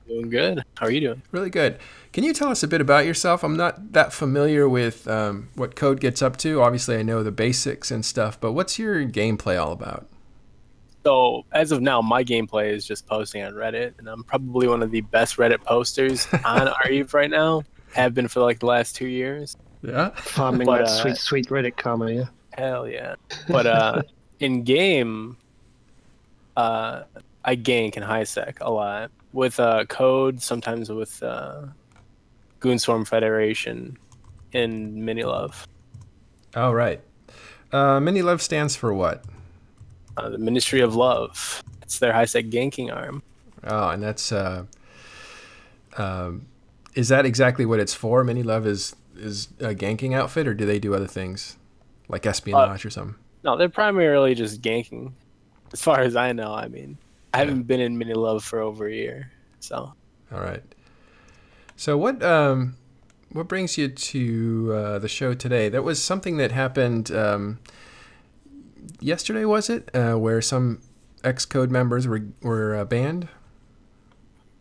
Doing 0.07 0.29
good. 0.29 0.65
How 0.77 0.87
are 0.87 0.91
you 0.91 1.01
doing? 1.01 1.23
Really 1.31 1.51
good. 1.51 1.79
Can 2.13 2.25
you 2.25 2.33
tell 2.33 2.49
us 2.49 2.63
a 2.63 2.69
bit 2.69 2.81
about 2.81 3.07
yourself? 3.07 3.45
I'm 3.45 3.57
not 3.57 3.93
that 3.93 4.13
familiar 4.13 4.69
with 4.69 5.07
um, 5.07 5.49
what 5.55 5.77
Code 5.77 6.01
gets 6.01 6.21
up 6.21 6.37
to. 6.39 6.61
Obviously, 6.61 6.97
I 6.97 7.03
know 7.03 7.23
the 7.23 7.31
basics 7.31 7.91
and 7.91 8.05
stuff, 8.05 8.41
but 8.41 8.53
what's 8.53 8.79
your 8.79 9.05
gameplay 9.07 9.61
all 9.61 9.71
about? 9.71 10.09
So, 11.05 11.47
as 11.53 11.73
of 11.73 11.81
now, 11.81 12.03
my 12.03 12.25
gameplay 12.25 12.73
is 12.73 12.85
just 12.85 13.07
posting 13.07 13.43
on 13.43 13.55
Reddit, 13.55 13.95
and 13.99 14.09
I'm 14.09 14.25
probably 14.25 14.69
one 14.69 14.83
of 14.83 14.91
the 14.91 15.01
best 15.01 15.37
Reddit 15.37 15.63
posters 15.65 16.27
on 16.45 16.67
Areve 16.67 17.15
right 17.15 17.31
now. 17.31 17.63
Have 17.93 18.15
been 18.15 18.29
for 18.29 18.41
like 18.41 18.59
the 18.59 18.67
last 18.67 18.97
two 18.97 19.07
years. 19.07 19.57
Yeah, 19.83 20.11
farming 20.11 20.67
but, 20.67 20.79
that 20.79 20.89
uh, 20.89 21.03
sweet, 21.03 21.17
sweet 21.17 21.49
Reddit 21.49 21.77
karma. 21.77 22.13
Yeah. 22.13 22.25
Hell 22.53 22.89
yeah! 22.89 23.15
But 23.49 23.67
uh, 23.67 24.03
in 24.41 24.63
game, 24.65 25.37
uh, 26.57 27.03
I 27.45 27.57
gank 27.57 27.97
in 27.97 28.03
high 28.03 28.25
sec 28.25 28.59
a 28.61 28.71
lot 28.71 29.11
with 29.33 29.61
uh, 29.61 29.85
code, 29.85 30.43
sometimes 30.43 30.91
with 30.91 31.23
uh, 31.23 31.67
Goonswarm 32.61 33.07
Federation 33.07 33.97
in 34.53 34.97
MiniLuv. 34.97 35.67
Oh 36.57 36.73
right, 36.73 37.01
uh, 37.73 38.01
MiniLuv 38.01 38.41
stands 38.41 38.75
for 38.75 38.93
what? 38.93 39.25
Uh, 40.17 40.31
the 40.31 40.39
Ministry 40.39 40.81
of 40.81 40.97
Love. 40.97 41.63
It's 41.83 41.99
their 41.99 42.13
high 42.13 42.25
sec 42.25 42.47
ganking 42.47 42.95
arm. 42.95 43.23
Oh, 43.65 43.91
and 43.91 44.03
that's 44.03 44.33
uh, 44.33 44.65
um, 45.97 46.47
is 46.95 47.09
that 47.09 47.27
exactly 47.27 47.67
what 47.67 47.79
it's 47.79 47.95
for? 47.95 48.25
MiniLuv 48.25 48.67
is 48.67 48.97
is 49.17 49.49
a 49.61 49.75
ganking 49.75 50.15
outfit, 50.15 50.49
or 50.49 50.55
do 50.55 50.67
they 50.67 50.79
do 50.79 50.95
other 50.95 51.07
things 51.07 51.57
like 52.09 52.27
espionage 52.27 52.85
uh, 52.85 52.89
or 52.89 52.91
something? 52.91 53.17
No, 53.43 53.57
they're 53.57 53.69
primarily 53.69 54.35
just 54.35 54.61
ganking. 54.61 55.13
As 55.73 55.81
far 55.81 56.01
as 56.01 56.17
I 56.17 56.33
know, 56.33 56.53
I 56.53 56.69
mean, 56.69 56.99
I 57.33 57.39
haven't 57.39 57.63
been 57.63 57.81
in 57.81 57.97
MiniLuv 57.97 58.43
for 58.43 58.61
over 58.61 58.87
a 58.87 58.93
year, 58.93 59.31
so. 59.61 59.93
All 60.33 60.41
right. 60.41 60.63
So 61.77 61.97
what 61.97 62.23
um, 62.23 62.77
what 63.33 63.49
brings 63.49 63.79
you 63.79 63.89
to 63.89 64.73
uh, 64.75 64.99
the 64.99 65.09
show 65.09 65.35
today? 65.35 65.69
That 65.69 65.83
was 65.83 66.03
something 66.03 66.37
that 66.39 66.53
happened 66.53 67.11
um, 67.13 67.59
yesterday, 69.01 69.45
was 69.45 69.71
it? 69.71 69.89
Uh, 69.95 70.15
where 70.15 70.43
some 70.43 70.81
ex-Code 71.25 71.71
members 71.71 72.07
were 72.07 72.23
were 72.43 72.77
uh, 72.77 72.85
banned. 72.85 73.29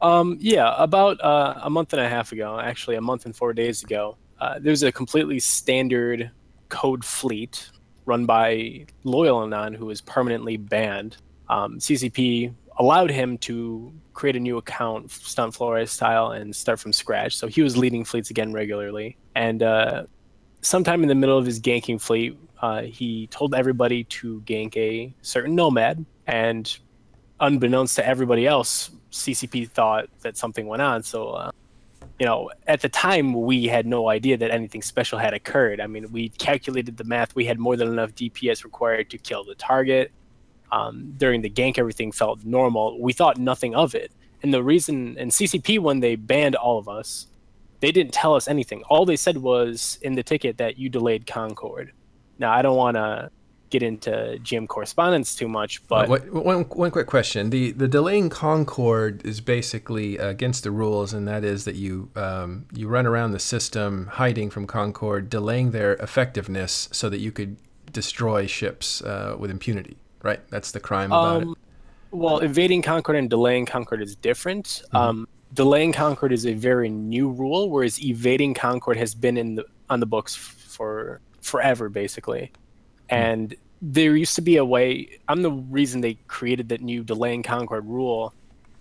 Um, 0.02 0.38
yeah, 0.40 0.76
about 0.78 1.20
uh, 1.22 1.56
a 1.62 1.70
month 1.70 1.92
and 1.92 2.02
a 2.02 2.08
half 2.08 2.32
ago, 2.32 2.58
actually 2.60 2.96
a 2.96 3.02
month 3.02 3.26
and 3.26 3.36
four 3.36 3.52
days 3.54 3.84
ago, 3.84 4.16
uh, 4.40 4.58
there 4.60 4.72
was 4.72 4.84
a 4.84 4.92
completely 4.92 5.40
standard 5.40 6.32
code 6.70 7.04
fleet 7.04 7.70
run 8.10 8.26
by 8.26 8.86
Loyal 9.06 9.44
Anon, 9.44 9.74
who 9.74 9.86
was 9.86 10.02
permanently 10.02 10.58
banned. 10.58 11.16
Um, 11.48 11.80
CCP 11.80 12.54
allowed 12.78 13.12
him 13.12 13.38
to 13.38 13.94
create 14.14 14.36
a 14.36 14.40
new 14.40 14.58
account, 14.58 15.12
Stunt 15.12 15.54
Flores 15.54 15.92
style, 15.92 16.32
and 16.32 16.54
start 16.54 16.80
from 16.80 16.92
scratch. 16.92 17.38
So 17.38 17.48
he 17.48 17.62
was 17.62 17.78
leading 17.78 18.04
fleets 18.04 18.30
again 18.32 18.52
regularly. 18.52 19.16
And 19.36 19.64
uh, 19.64 20.04
sometime 20.62 21.04
in 21.04 21.08
the 21.08 21.16
middle 21.16 21.38
of 21.38 21.46
his 21.46 21.60
ganking 21.60 22.02
fleet, 22.02 22.38
uh, 22.62 22.82
he 22.82 23.28
told 23.28 23.56
everybody 23.56 24.04
to 24.06 24.42
gank 24.42 24.76
a 24.76 25.14
certain 25.22 25.56
nomad. 25.56 26.06
And 26.28 26.78
unbeknownst 27.40 27.96
to 27.98 28.06
everybody 28.06 28.46
else, 28.48 28.92
CCP 29.12 29.70
thought 29.70 30.10
that 30.22 30.36
something 30.36 30.68
went 30.68 30.82
on. 30.82 31.04
So 31.04 31.30
uh, 31.30 31.52
you 32.20 32.26
know, 32.26 32.50
at 32.68 32.82
the 32.82 32.90
time 32.90 33.34
we 33.34 33.66
had 33.66 33.86
no 33.86 34.10
idea 34.10 34.36
that 34.38 34.52
anything 34.52 34.82
special 34.82 35.18
had 35.18 35.34
occurred. 35.34 35.80
I 35.80 35.88
mean, 35.88 36.12
we 36.12 36.30
calculated 36.30 36.98
the 36.98 37.06
math. 37.06 37.34
We 37.34 37.46
had 37.46 37.60
more 37.60 37.78
than 37.78 37.88
enough 37.88 38.14
DPS 38.14 38.66
required 38.66 39.10
to 39.12 39.18
kill 39.18 39.46
the 39.46 39.56
target. 39.56 40.12
Um, 40.72 41.14
during 41.18 41.42
the 41.42 41.50
gank, 41.50 41.80
everything 41.80 42.12
felt 42.12 42.44
normal. 42.44 43.02
We 43.02 43.14
thought 43.14 43.38
nothing 43.38 43.74
of 43.74 43.96
it. 43.96 44.12
And 44.44 44.54
the 44.54 44.62
reason, 44.62 45.18
and 45.18 45.32
CCP, 45.32 45.80
when 45.80 46.02
they 46.02 46.16
banned 46.16 46.56
all 46.56 46.78
of 46.78 46.90
us, 46.90 47.28
they 47.80 47.92
didn't 47.92 48.14
tell 48.14 48.36
us 48.36 48.48
anything. 48.48 48.84
All 48.90 49.06
they 49.06 49.16
said 49.16 49.38
was 49.38 49.98
in 50.02 50.14
the 50.14 50.24
ticket 50.24 50.58
that 50.58 50.78
you 50.78 50.90
delayed 50.90 51.26
Concord. 51.26 51.94
Now, 52.38 52.52
I 52.52 52.62
don't 52.62 52.78
want 52.78 52.96
to 52.96 53.32
get 53.70 53.84
into 53.84 54.10
GM 54.42 54.68
correspondence 54.68 55.36
too 55.36 55.48
much, 55.48 55.86
but 55.88 56.10
uh, 56.10 56.18
one, 56.32 56.64
one 56.64 56.92
quick 56.92 57.08
question: 57.08 57.50
the 57.50 57.72
the 57.72 57.88
delaying 57.88 58.30
Concord 58.30 59.26
is 59.26 59.42
basically 59.42 60.18
against 60.18 60.64
the 60.64 60.72
rules, 60.72 61.14
and 61.14 61.28
that 61.28 61.44
is 61.44 61.66
that 61.66 61.76
you 61.76 62.10
um, 62.16 62.66
you 62.74 62.88
run 62.88 63.06
around 63.06 63.32
the 63.32 63.40
system 63.40 64.08
hiding 64.14 64.50
from 64.50 64.68
Concord, 64.68 65.30
delaying 65.30 65.72
their 65.72 65.94
effectiveness 65.94 66.90
so 66.92 67.10
that 67.10 67.20
you 67.20 67.32
could 67.32 67.58
destroy 67.92 68.48
ships 68.48 69.02
uh, 69.02 69.36
with 69.38 69.52
impunity. 69.52 69.98
Right? 70.22 70.42
That's 70.50 70.72
the 70.72 70.80
crime 70.80 71.12
about 71.12 71.44
um, 71.44 71.52
it. 71.52 71.58
Well, 72.12 72.40
evading 72.40 72.82
Concord 72.82 73.18
and 73.18 73.30
delaying 73.30 73.66
Concord 73.66 74.02
is 74.02 74.16
different. 74.16 74.66
Mm-hmm. 74.66 74.98
Um, 74.98 75.28
delaying 75.54 75.94
Concord 75.94 76.32
is 76.32 76.46
a 76.46 76.54
very 76.54 76.90
new 76.90 77.30
rule, 77.30 77.70
whereas 77.70 78.04
evading 78.04 78.54
Concord 78.54 78.98
has 78.98 79.14
been 79.14 79.38
in 79.38 79.56
the 79.56 79.66
on 79.90 80.00
the 80.00 80.06
books 80.06 80.36
for 80.36 81.22
forever, 81.42 81.90
basically. 81.90 82.52
Hmm. 83.10 83.16
And 83.16 83.56
there 83.82 84.16
used 84.16 84.36
to 84.36 84.42
be 84.42 84.58
a 84.58 84.66
way. 84.66 85.20
I'm 85.28 85.42
the 85.42 85.52
reason 85.52 86.02
they 86.02 86.16
created 86.28 86.70
that 86.70 86.82
new 86.82 87.04
delaying 87.04 87.44
Concord 87.44 87.86
rule. 87.86 88.34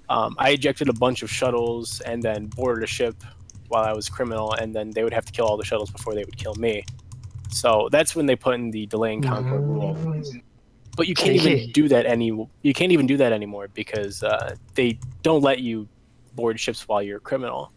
Um, 0.08 0.34
I 0.38 0.50
ejected 0.50 0.88
a 0.88 0.92
bunch 0.92 1.22
of 1.22 1.30
shuttles 1.30 2.00
and 2.00 2.22
then 2.22 2.46
boarded 2.46 2.82
a 2.82 2.86
ship 2.86 3.22
while 3.68 3.84
I 3.84 3.92
was 3.92 4.08
criminal, 4.08 4.54
and 4.54 4.74
then 4.74 4.90
they 4.90 5.04
would 5.04 5.12
have 5.12 5.26
to 5.26 5.32
kill 5.32 5.46
all 5.46 5.56
the 5.56 5.64
shuttles 5.64 5.90
before 5.90 6.14
they 6.14 6.24
would 6.24 6.36
kill 6.36 6.54
me. 6.54 6.84
So 7.50 7.88
that's 7.92 8.16
when 8.16 8.26
they 8.26 8.36
put 8.36 8.54
in 8.54 8.70
the 8.70 8.86
delay 8.86 9.14
and 9.14 9.24
concord 9.24 9.62
rule. 9.62 9.96
But 10.96 11.06
you 11.06 11.14
can't 11.14 11.36
even 11.36 11.70
do 11.72 11.88
that 11.88 12.06
any. 12.06 12.26
You 12.26 12.74
can't 12.74 12.92
even 12.92 13.06
do 13.06 13.16
that 13.18 13.32
anymore 13.32 13.68
because 13.72 14.22
uh, 14.22 14.56
they 14.74 14.98
don't 15.22 15.42
let 15.42 15.60
you 15.60 15.88
board 16.34 16.58
ships 16.58 16.88
while 16.88 17.02
you're 17.02 17.18
a 17.18 17.20
criminal. 17.20 17.72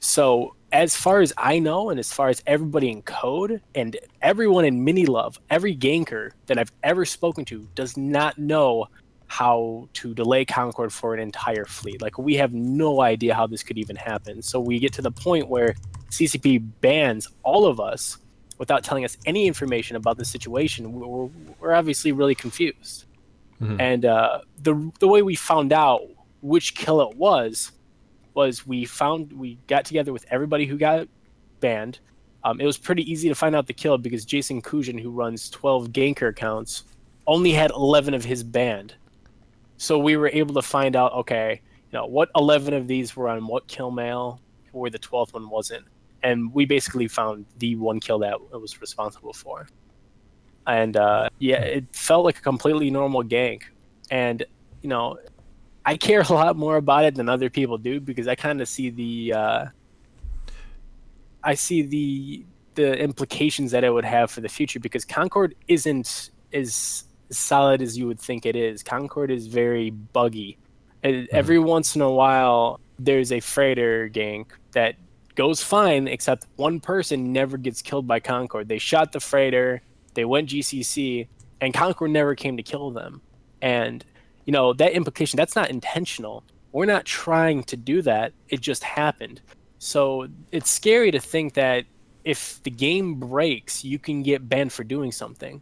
So 0.00 0.56
as 0.76 0.94
far 0.94 1.20
as 1.20 1.32
I 1.38 1.58
know, 1.58 1.88
and 1.88 1.98
as 1.98 2.12
far 2.12 2.28
as 2.28 2.42
everybody 2.46 2.90
in 2.90 3.00
code 3.02 3.62
and 3.74 3.96
everyone 4.20 4.66
in 4.66 4.84
MiniLuv, 4.84 5.38
every 5.48 5.74
ganker 5.74 6.32
that 6.46 6.58
I've 6.58 6.72
ever 6.82 7.06
spoken 7.06 7.46
to 7.46 7.66
does 7.74 7.96
not 7.96 8.36
know 8.36 8.86
how 9.26 9.88
to 9.94 10.12
delay 10.12 10.44
Concord 10.44 10.92
for 10.92 11.14
an 11.14 11.20
entire 11.20 11.64
fleet. 11.64 12.02
Like 12.02 12.18
we 12.18 12.34
have 12.34 12.52
no 12.52 13.00
idea 13.00 13.34
how 13.34 13.46
this 13.46 13.62
could 13.62 13.78
even 13.78 13.96
happen. 13.96 14.42
So 14.42 14.60
we 14.60 14.78
get 14.78 14.92
to 14.94 15.02
the 15.02 15.10
point 15.10 15.48
where 15.48 15.74
CCP 16.10 16.62
bans 16.82 17.26
all 17.42 17.66
of 17.66 17.80
us 17.80 18.18
without 18.58 18.84
telling 18.84 19.04
us 19.04 19.16
any 19.24 19.46
information 19.46 19.96
about 19.96 20.18
the 20.18 20.24
situation. 20.24 20.92
We're, 20.92 21.30
we're 21.58 21.74
obviously 21.74 22.12
really 22.12 22.34
confused. 22.34 23.06
Mm-hmm. 23.62 23.80
And 23.80 24.04
uh, 24.04 24.40
the 24.62 24.92
the 25.00 25.08
way 25.08 25.22
we 25.22 25.34
found 25.34 25.72
out 25.72 26.02
which 26.42 26.74
kill 26.74 27.00
it 27.00 27.16
was 27.16 27.72
was 28.36 28.66
we 28.66 28.84
found 28.84 29.32
we 29.32 29.58
got 29.66 29.84
together 29.84 30.12
with 30.12 30.24
everybody 30.30 30.66
who 30.66 30.76
got 30.76 31.08
banned. 31.60 31.98
Um, 32.44 32.60
it 32.60 32.66
was 32.66 32.78
pretty 32.78 33.10
easy 33.10 33.28
to 33.28 33.34
find 33.34 33.56
out 33.56 33.66
the 33.66 33.72
kill 33.72 33.98
because 33.98 34.24
Jason 34.24 34.62
Kujan, 34.62 35.00
who 35.00 35.10
runs 35.10 35.50
12 35.50 35.88
ganker 35.88 36.28
accounts, 36.28 36.84
only 37.26 37.50
had 37.50 37.72
11 37.72 38.14
of 38.14 38.24
his 38.24 38.44
banned. 38.44 38.94
So 39.78 39.98
we 39.98 40.16
were 40.16 40.28
able 40.32 40.54
to 40.54 40.62
find 40.62 40.94
out, 40.94 41.12
okay, 41.12 41.60
you 41.90 41.98
know, 41.98 42.06
what 42.06 42.30
11 42.36 42.72
of 42.74 42.86
these 42.86 43.16
were 43.16 43.28
on 43.28 43.46
what 43.46 43.66
kill 43.66 43.90
mail, 43.90 44.40
where 44.72 44.90
the 44.90 44.98
12th 44.98 45.32
one 45.32 45.48
wasn't. 45.50 45.84
And 46.22 46.52
we 46.52 46.66
basically 46.66 47.08
found 47.08 47.46
the 47.58 47.74
one 47.76 48.00
kill 48.00 48.18
that 48.20 48.34
it 48.52 48.60
was 48.60 48.80
responsible 48.80 49.32
for. 49.32 49.66
And 50.66 50.96
uh, 50.96 51.28
yeah, 51.38 51.60
it 51.60 51.84
felt 51.92 52.24
like 52.24 52.38
a 52.38 52.42
completely 52.42 52.90
normal 52.90 53.22
gank. 53.22 53.62
And, 54.10 54.44
you 54.82 54.88
know, 54.88 55.18
I 55.86 55.96
care 55.96 56.20
a 56.20 56.32
lot 56.32 56.56
more 56.56 56.76
about 56.76 57.04
it 57.04 57.14
than 57.14 57.28
other 57.28 57.48
people 57.48 57.78
do 57.78 58.00
because 58.00 58.28
I 58.28 58.34
kind 58.34 58.60
of 58.60 58.68
see 58.68 58.90
the, 58.90 59.32
uh, 59.32 59.66
I 61.42 61.54
see 61.54 61.82
the 61.82 62.44
the 62.74 62.98
implications 62.98 63.70
that 63.70 63.84
it 63.84 63.90
would 63.90 64.04
have 64.04 64.30
for 64.30 64.42
the 64.42 64.48
future 64.48 64.78
because 64.78 65.04
Concord 65.04 65.54
isn't 65.66 66.30
as 66.52 67.04
solid 67.30 67.82
as 67.82 67.98
you 67.98 68.06
would 68.06 68.20
think 68.20 68.46
it 68.46 68.54
is. 68.54 68.82
Concord 68.82 69.30
is 69.30 69.46
very 69.46 69.90
buggy. 69.90 70.58
Mm-hmm. 71.02 71.34
Every 71.34 71.58
once 71.58 71.96
in 71.96 72.02
a 72.02 72.10
while, 72.10 72.80
there's 72.98 73.32
a 73.32 73.40
freighter 73.40 74.08
gank 74.08 74.46
that 74.72 74.96
goes 75.34 75.62
fine, 75.62 76.06
except 76.08 76.46
one 76.56 76.80
person 76.80 77.32
never 77.32 77.56
gets 77.56 77.82
killed 77.82 78.06
by 78.06 78.20
Concord. 78.20 78.68
They 78.68 78.78
shot 78.78 79.12
the 79.12 79.20
freighter, 79.20 79.82
they 80.14 80.24
went 80.24 80.48
GCC, 80.48 81.28
and 81.60 81.74
Concord 81.74 82.10
never 82.10 82.34
came 82.34 82.56
to 82.56 82.62
kill 82.62 82.90
them. 82.90 83.20
And, 83.62 84.04
you 84.46 84.52
know, 84.52 84.72
that 84.72 84.92
implication, 84.92 85.36
that's 85.36 85.54
not 85.54 85.70
intentional. 85.70 86.44
We're 86.72 86.86
not 86.86 87.04
trying 87.04 87.64
to 87.64 87.76
do 87.76 88.00
that. 88.02 88.32
It 88.48 88.60
just 88.60 88.82
happened. 88.82 89.42
So 89.78 90.28
it's 90.52 90.70
scary 90.70 91.10
to 91.10 91.20
think 91.20 91.54
that 91.54 91.84
if 92.24 92.62
the 92.62 92.70
game 92.70 93.16
breaks, 93.16 93.84
you 93.84 93.98
can 93.98 94.22
get 94.22 94.48
banned 94.48 94.72
for 94.72 94.84
doing 94.84 95.12
something. 95.12 95.60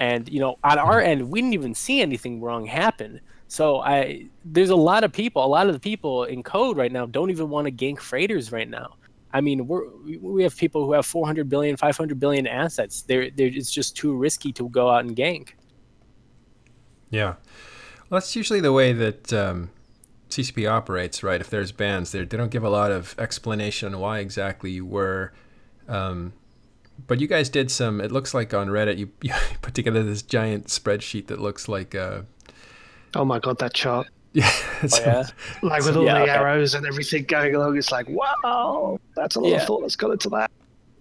And 0.00 0.28
you 0.28 0.40
know, 0.40 0.58
on 0.64 0.78
our 0.78 1.00
end, 1.00 1.30
we 1.30 1.40
didn't 1.40 1.54
even 1.54 1.74
see 1.74 2.00
anything 2.00 2.40
wrong 2.40 2.66
happen. 2.66 3.20
So 3.48 3.80
I 3.80 4.28
there's 4.44 4.70
a 4.70 4.76
lot 4.76 5.04
of 5.04 5.12
people, 5.12 5.44
a 5.44 5.46
lot 5.46 5.66
of 5.66 5.72
the 5.72 5.80
people 5.80 6.24
in 6.24 6.42
code 6.42 6.76
right 6.76 6.90
now 6.90 7.06
don't 7.06 7.30
even 7.30 7.48
want 7.48 7.66
to 7.66 7.72
gank 7.72 8.00
freighters 8.00 8.50
right 8.50 8.68
now. 8.68 8.96
I 9.32 9.40
mean, 9.40 9.66
we're 9.66 9.88
we 10.20 10.42
have 10.42 10.56
people 10.56 10.84
who 10.84 10.92
have 10.92 11.06
400 11.06 11.48
billion, 11.48 11.76
500 11.76 12.18
billion 12.18 12.46
assets. 12.46 13.02
They're, 13.02 13.30
they're 13.30 13.48
it's 13.48 13.70
just 13.70 13.96
too 13.96 14.16
risky 14.16 14.52
to 14.52 14.68
go 14.68 14.90
out 14.90 15.04
and 15.04 15.14
gank. 15.14 15.50
Yeah, 17.10 17.34
well, 18.14 18.20
that's 18.20 18.36
usually 18.36 18.60
the 18.60 18.72
way 18.72 18.92
that 18.92 19.32
um, 19.32 19.70
CCP 20.30 20.70
operates, 20.70 21.24
right? 21.24 21.40
If 21.40 21.50
there's 21.50 21.72
bans, 21.72 22.12
they 22.12 22.20
they 22.20 22.36
don't 22.36 22.52
give 22.52 22.62
a 22.62 22.70
lot 22.70 22.92
of 22.92 23.16
explanation 23.18 23.98
why 23.98 24.20
exactly 24.20 24.70
you 24.70 24.86
were 24.86 25.32
um, 25.88 26.32
but 27.08 27.20
you 27.20 27.26
guys 27.26 27.48
did 27.48 27.72
some. 27.72 28.00
It 28.00 28.12
looks 28.12 28.32
like 28.32 28.54
on 28.54 28.68
Reddit 28.68 28.98
you, 28.98 29.10
you 29.20 29.34
put 29.62 29.74
together 29.74 30.04
this 30.04 30.22
giant 30.22 30.66
spreadsheet 30.66 31.26
that 31.26 31.40
looks 31.40 31.66
like. 31.66 31.96
Uh, 31.96 32.22
oh 33.16 33.24
my 33.24 33.40
god, 33.40 33.58
that 33.58 33.74
chart! 33.74 34.06
Yeah, 34.32 34.50
oh, 34.82 34.88
yeah. 35.00 35.24
like 35.62 35.84
with 35.84 35.96
all 35.96 36.04
yeah, 36.04 36.14
the 36.14 36.22
okay. 36.22 36.30
arrows 36.32 36.74
and 36.74 36.84
everything 36.84 37.24
going 37.24 37.54
along, 37.54 37.76
it's 37.76 37.92
like 37.92 38.08
wow, 38.08 39.00
that's 39.16 39.36
a 39.36 39.40
lot 39.40 39.48
yeah. 39.48 39.56
of 39.56 39.66
thought 39.66 39.80
that's 39.80 39.96
gone 39.96 40.12
into 40.12 40.28
that. 40.30 40.50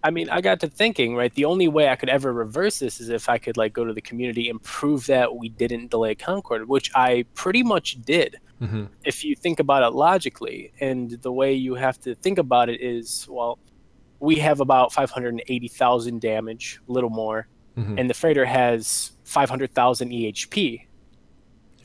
I 0.03 0.11
mean, 0.11 0.29
I 0.29 0.41
got 0.41 0.59
to 0.59 0.67
thinking, 0.67 1.15
right? 1.15 1.33
The 1.33 1.45
only 1.45 1.69
way 1.69 1.87
I 1.87 1.95
could 1.95 2.09
ever 2.09 2.33
reverse 2.33 2.79
this 2.79 2.99
is 2.99 3.09
if 3.09 3.29
I 3.29 3.37
could 3.37 3.55
like 3.55 3.71
go 3.71 3.85
to 3.85 3.93
the 3.93 4.01
community 4.01 4.49
and 4.49 4.61
prove 4.61 5.05
that 5.05 5.35
we 5.35 5.47
didn't 5.47 5.91
delay 5.91 6.13
Concord, 6.13 6.67
which 6.67 6.91
I 6.93 7.25
pretty 7.35 7.63
much 7.63 8.01
did. 8.01 8.37
Mm-hmm. 8.61 8.85
If 9.05 9.23
you 9.23 9.35
think 9.35 9.59
about 9.59 9.83
it 9.83 9.95
logically, 9.95 10.73
and 10.81 11.11
the 11.21 11.31
way 11.31 11.53
you 11.53 11.75
have 11.75 11.99
to 12.01 12.15
think 12.15 12.37
about 12.37 12.69
it 12.69 12.81
is, 12.81 13.27
well, 13.29 13.59
we 14.19 14.35
have 14.35 14.59
about 14.59 14.91
580,000 14.91 16.21
damage, 16.21 16.79
a 16.87 16.91
little 16.91 17.09
more, 17.09 17.47
mm-hmm. 17.77 17.97
and 17.97 18.09
the 18.09 18.13
freighter 18.13 18.45
has 18.45 19.13
500,000 19.23 20.09
EHP. 20.09 20.85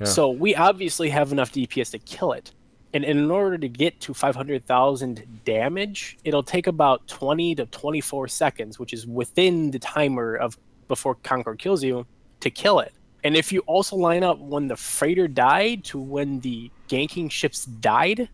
Yeah. 0.00 0.06
So 0.06 0.30
we 0.30 0.54
obviously 0.54 1.08
have 1.10 1.32
enough 1.32 1.52
DPS 1.52 1.90
to 1.92 1.98
kill 1.98 2.32
it. 2.32 2.52
And 2.94 3.04
in 3.04 3.30
order 3.30 3.58
to 3.58 3.68
get 3.68 4.00
to 4.00 4.14
500,000 4.14 5.42
damage, 5.44 6.18
it'll 6.24 6.42
take 6.42 6.66
about 6.66 7.06
20 7.06 7.54
to 7.56 7.66
24 7.66 8.28
seconds, 8.28 8.78
which 8.78 8.92
is 8.92 9.06
within 9.06 9.70
the 9.70 9.78
timer 9.78 10.36
of 10.36 10.56
before 10.88 11.16
Concord 11.16 11.58
kills 11.58 11.84
you, 11.84 12.06
to 12.40 12.50
kill 12.50 12.80
it. 12.80 12.92
And 13.24 13.36
if 13.36 13.52
you 13.52 13.60
also 13.60 13.96
line 13.96 14.22
up 14.22 14.38
when 14.38 14.68
the 14.68 14.76
freighter 14.76 15.28
died 15.28 15.84
to 15.84 15.98
when 15.98 16.40
the 16.40 16.70
ganking 16.88 17.30
ships 17.30 17.66
died, 17.66 18.28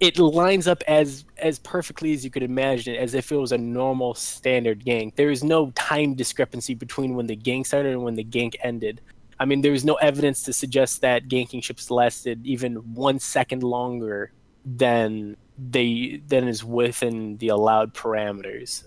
it 0.00 0.18
lines 0.18 0.66
up 0.66 0.82
as 0.86 1.24
as 1.38 1.58
perfectly 1.58 2.12
as 2.12 2.24
you 2.24 2.30
could 2.30 2.42
imagine 2.42 2.94
it, 2.94 2.98
as 2.98 3.14
if 3.14 3.32
it 3.32 3.36
was 3.36 3.52
a 3.52 3.58
normal 3.58 4.14
standard 4.14 4.84
gank. 4.84 5.14
There 5.14 5.30
is 5.30 5.44
no 5.44 5.70
time 5.70 6.14
discrepancy 6.14 6.74
between 6.74 7.14
when 7.14 7.26
the 7.26 7.36
gank 7.36 7.66
started 7.66 7.92
and 7.92 8.02
when 8.02 8.14
the 8.14 8.24
gank 8.24 8.56
ended. 8.62 9.00
I 9.38 9.44
mean, 9.44 9.60
there 9.60 9.72
is 9.72 9.84
no 9.84 9.94
evidence 9.94 10.42
to 10.44 10.52
suggest 10.52 11.02
that 11.02 11.28
ganking 11.28 11.62
ships 11.62 11.90
lasted 11.90 12.46
even 12.46 12.76
one 12.94 13.18
second 13.18 13.62
longer 13.62 14.32
than 14.64 15.36
they 15.58 16.20
than 16.26 16.48
is 16.48 16.64
within 16.64 17.36
the 17.38 17.48
allowed 17.48 17.94
parameters, 17.94 18.84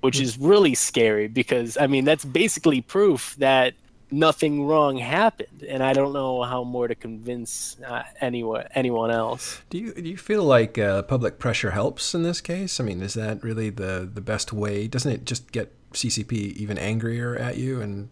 which 0.00 0.20
is 0.20 0.38
really 0.38 0.74
scary 0.74 1.28
because 1.28 1.76
I 1.76 1.86
mean 1.86 2.04
that's 2.04 2.24
basically 2.24 2.80
proof 2.80 3.34
that 3.38 3.74
nothing 4.12 4.66
wrong 4.66 4.98
happened, 4.98 5.64
and 5.66 5.82
I 5.82 5.94
don't 5.94 6.12
know 6.12 6.42
how 6.42 6.62
more 6.64 6.86
to 6.86 6.94
convince 6.94 7.76
uh, 7.86 8.02
anyone 8.20 8.64
anyone 8.74 9.10
else. 9.10 9.62
Do 9.70 9.78
you 9.78 9.94
do 9.94 10.08
you 10.08 10.16
feel 10.16 10.44
like 10.44 10.78
uh, 10.78 11.02
public 11.02 11.38
pressure 11.38 11.70
helps 11.70 12.14
in 12.14 12.22
this 12.22 12.40
case? 12.40 12.78
I 12.78 12.84
mean, 12.84 13.02
is 13.02 13.14
that 13.14 13.42
really 13.42 13.70
the 13.70 14.08
the 14.12 14.20
best 14.20 14.52
way? 14.52 14.86
Doesn't 14.86 15.10
it 15.10 15.24
just 15.24 15.50
get 15.50 15.72
CCP 15.92 16.32
even 16.32 16.78
angrier 16.78 17.36
at 17.36 17.56
you? 17.56 17.80
And 17.80 18.10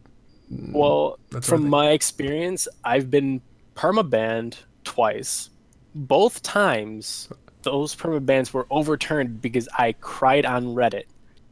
well, 0.50 1.18
from 1.42 1.68
my 1.68 1.90
experience, 1.90 2.66
I've 2.84 3.10
been 3.10 3.40
permabanned 3.74 4.56
twice. 4.84 5.50
Both 5.94 6.42
times, 6.42 7.28
those 7.62 7.94
permabans 7.94 8.52
were 8.52 8.66
overturned 8.70 9.40
because 9.40 9.68
I 9.76 9.92
cried 10.00 10.44
on 10.44 10.74
Reddit. 10.74 11.04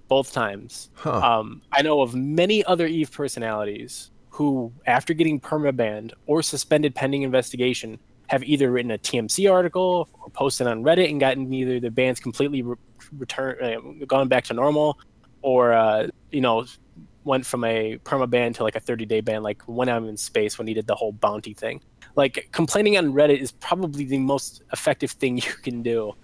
Both 0.08 0.32
times. 0.32 0.88
Huh. 0.94 1.18
Um, 1.18 1.60
I 1.70 1.82
know 1.82 2.00
of 2.00 2.14
many 2.14 2.64
other 2.64 2.86
Eve 2.86 3.12
personalities 3.12 4.10
who, 4.30 4.72
after 4.86 5.12
getting 5.12 5.38
permabanned 5.38 6.12
or 6.26 6.42
suspended 6.42 6.94
pending 6.94 7.22
investigation, 7.22 7.98
have 8.28 8.42
either 8.44 8.70
written 8.70 8.90
a 8.90 8.98
TMC 8.98 9.50
article 9.50 10.08
or 10.14 10.30
posted 10.30 10.66
on 10.66 10.82
Reddit 10.82 11.10
and 11.10 11.20
gotten 11.20 11.52
either 11.52 11.80
the 11.80 11.90
bans 11.90 12.20
completely 12.20 12.62
re- 12.62 12.76
returned, 13.16 13.60
uh, 13.62 14.04
gone 14.06 14.28
back 14.28 14.44
to 14.44 14.54
normal, 14.54 14.98
or 15.42 15.72
uh, 15.72 16.06
you 16.30 16.40
know, 16.40 16.64
went 17.28 17.46
from 17.46 17.62
a 17.62 17.98
perma 17.98 18.28
ban 18.28 18.52
to 18.54 18.64
like 18.64 18.74
a 18.74 18.80
30 18.80 19.06
day 19.06 19.20
ban, 19.20 19.42
like 19.44 19.62
when 19.66 19.88
I'm 19.88 20.08
in 20.08 20.16
space 20.16 20.58
when 20.58 20.66
he 20.66 20.74
did 20.74 20.86
the 20.86 20.94
whole 20.96 21.12
bounty 21.12 21.54
thing. 21.54 21.80
Like 22.16 22.48
complaining 22.50 22.96
on 22.96 23.12
Reddit 23.12 23.38
is 23.38 23.52
probably 23.52 24.04
the 24.04 24.18
most 24.18 24.62
effective 24.72 25.12
thing 25.12 25.36
you 25.46 25.54
can 25.62 25.82
do, 25.82 26.14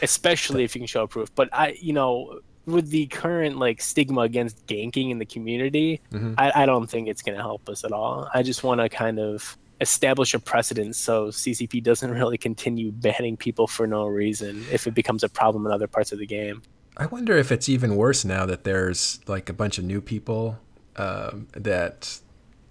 especially 0.00 0.64
if 0.64 0.74
you 0.74 0.80
can 0.80 0.86
show 0.86 1.06
proof. 1.06 1.34
But 1.34 1.50
I, 1.52 1.76
you 1.80 1.92
know, 1.92 2.40
with 2.64 2.88
the 2.88 3.06
current 3.08 3.58
like 3.58 3.82
stigma 3.82 4.22
against 4.22 4.64
ganking 4.66 5.10
in 5.10 5.18
the 5.18 5.26
community, 5.26 6.00
mm-hmm. 6.12 6.34
I, 6.38 6.62
I 6.62 6.66
don't 6.66 6.88
think 6.88 7.08
it's 7.08 7.22
going 7.22 7.36
to 7.36 7.42
help 7.42 7.68
us 7.68 7.84
at 7.84 7.92
all. 7.92 8.30
I 8.32 8.42
just 8.42 8.62
want 8.62 8.80
to 8.80 8.88
kind 8.88 9.18
of 9.18 9.58
establish 9.80 10.34
a 10.34 10.38
precedent 10.38 10.94
so 10.94 11.28
CCP 11.28 11.82
doesn't 11.82 12.10
really 12.20 12.38
continue 12.38 12.92
banning 12.92 13.36
people 13.36 13.66
for 13.66 13.86
no 13.86 14.06
reason 14.06 14.64
if 14.70 14.86
it 14.86 14.94
becomes 14.94 15.24
a 15.24 15.28
problem 15.28 15.66
in 15.66 15.72
other 15.72 15.88
parts 15.88 16.12
of 16.12 16.18
the 16.18 16.26
game. 16.26 16.62
I 16.96 17.06
wonder 17.06 17.36
if 17.36 17.50
it's 17.52 17.68
even 17.68 17.96
worse 17.96 18.24
now 18.24 18.46
that 18.46 18.64
there's 18.64 19.20
like 19.26 19.48
a 19.48 19.52
bunch 19.52 19.78
of 19.78 19.84
new 19.84 20.00
people 20.00 20.58
um, 20.96 21.48
that 21.52 22.20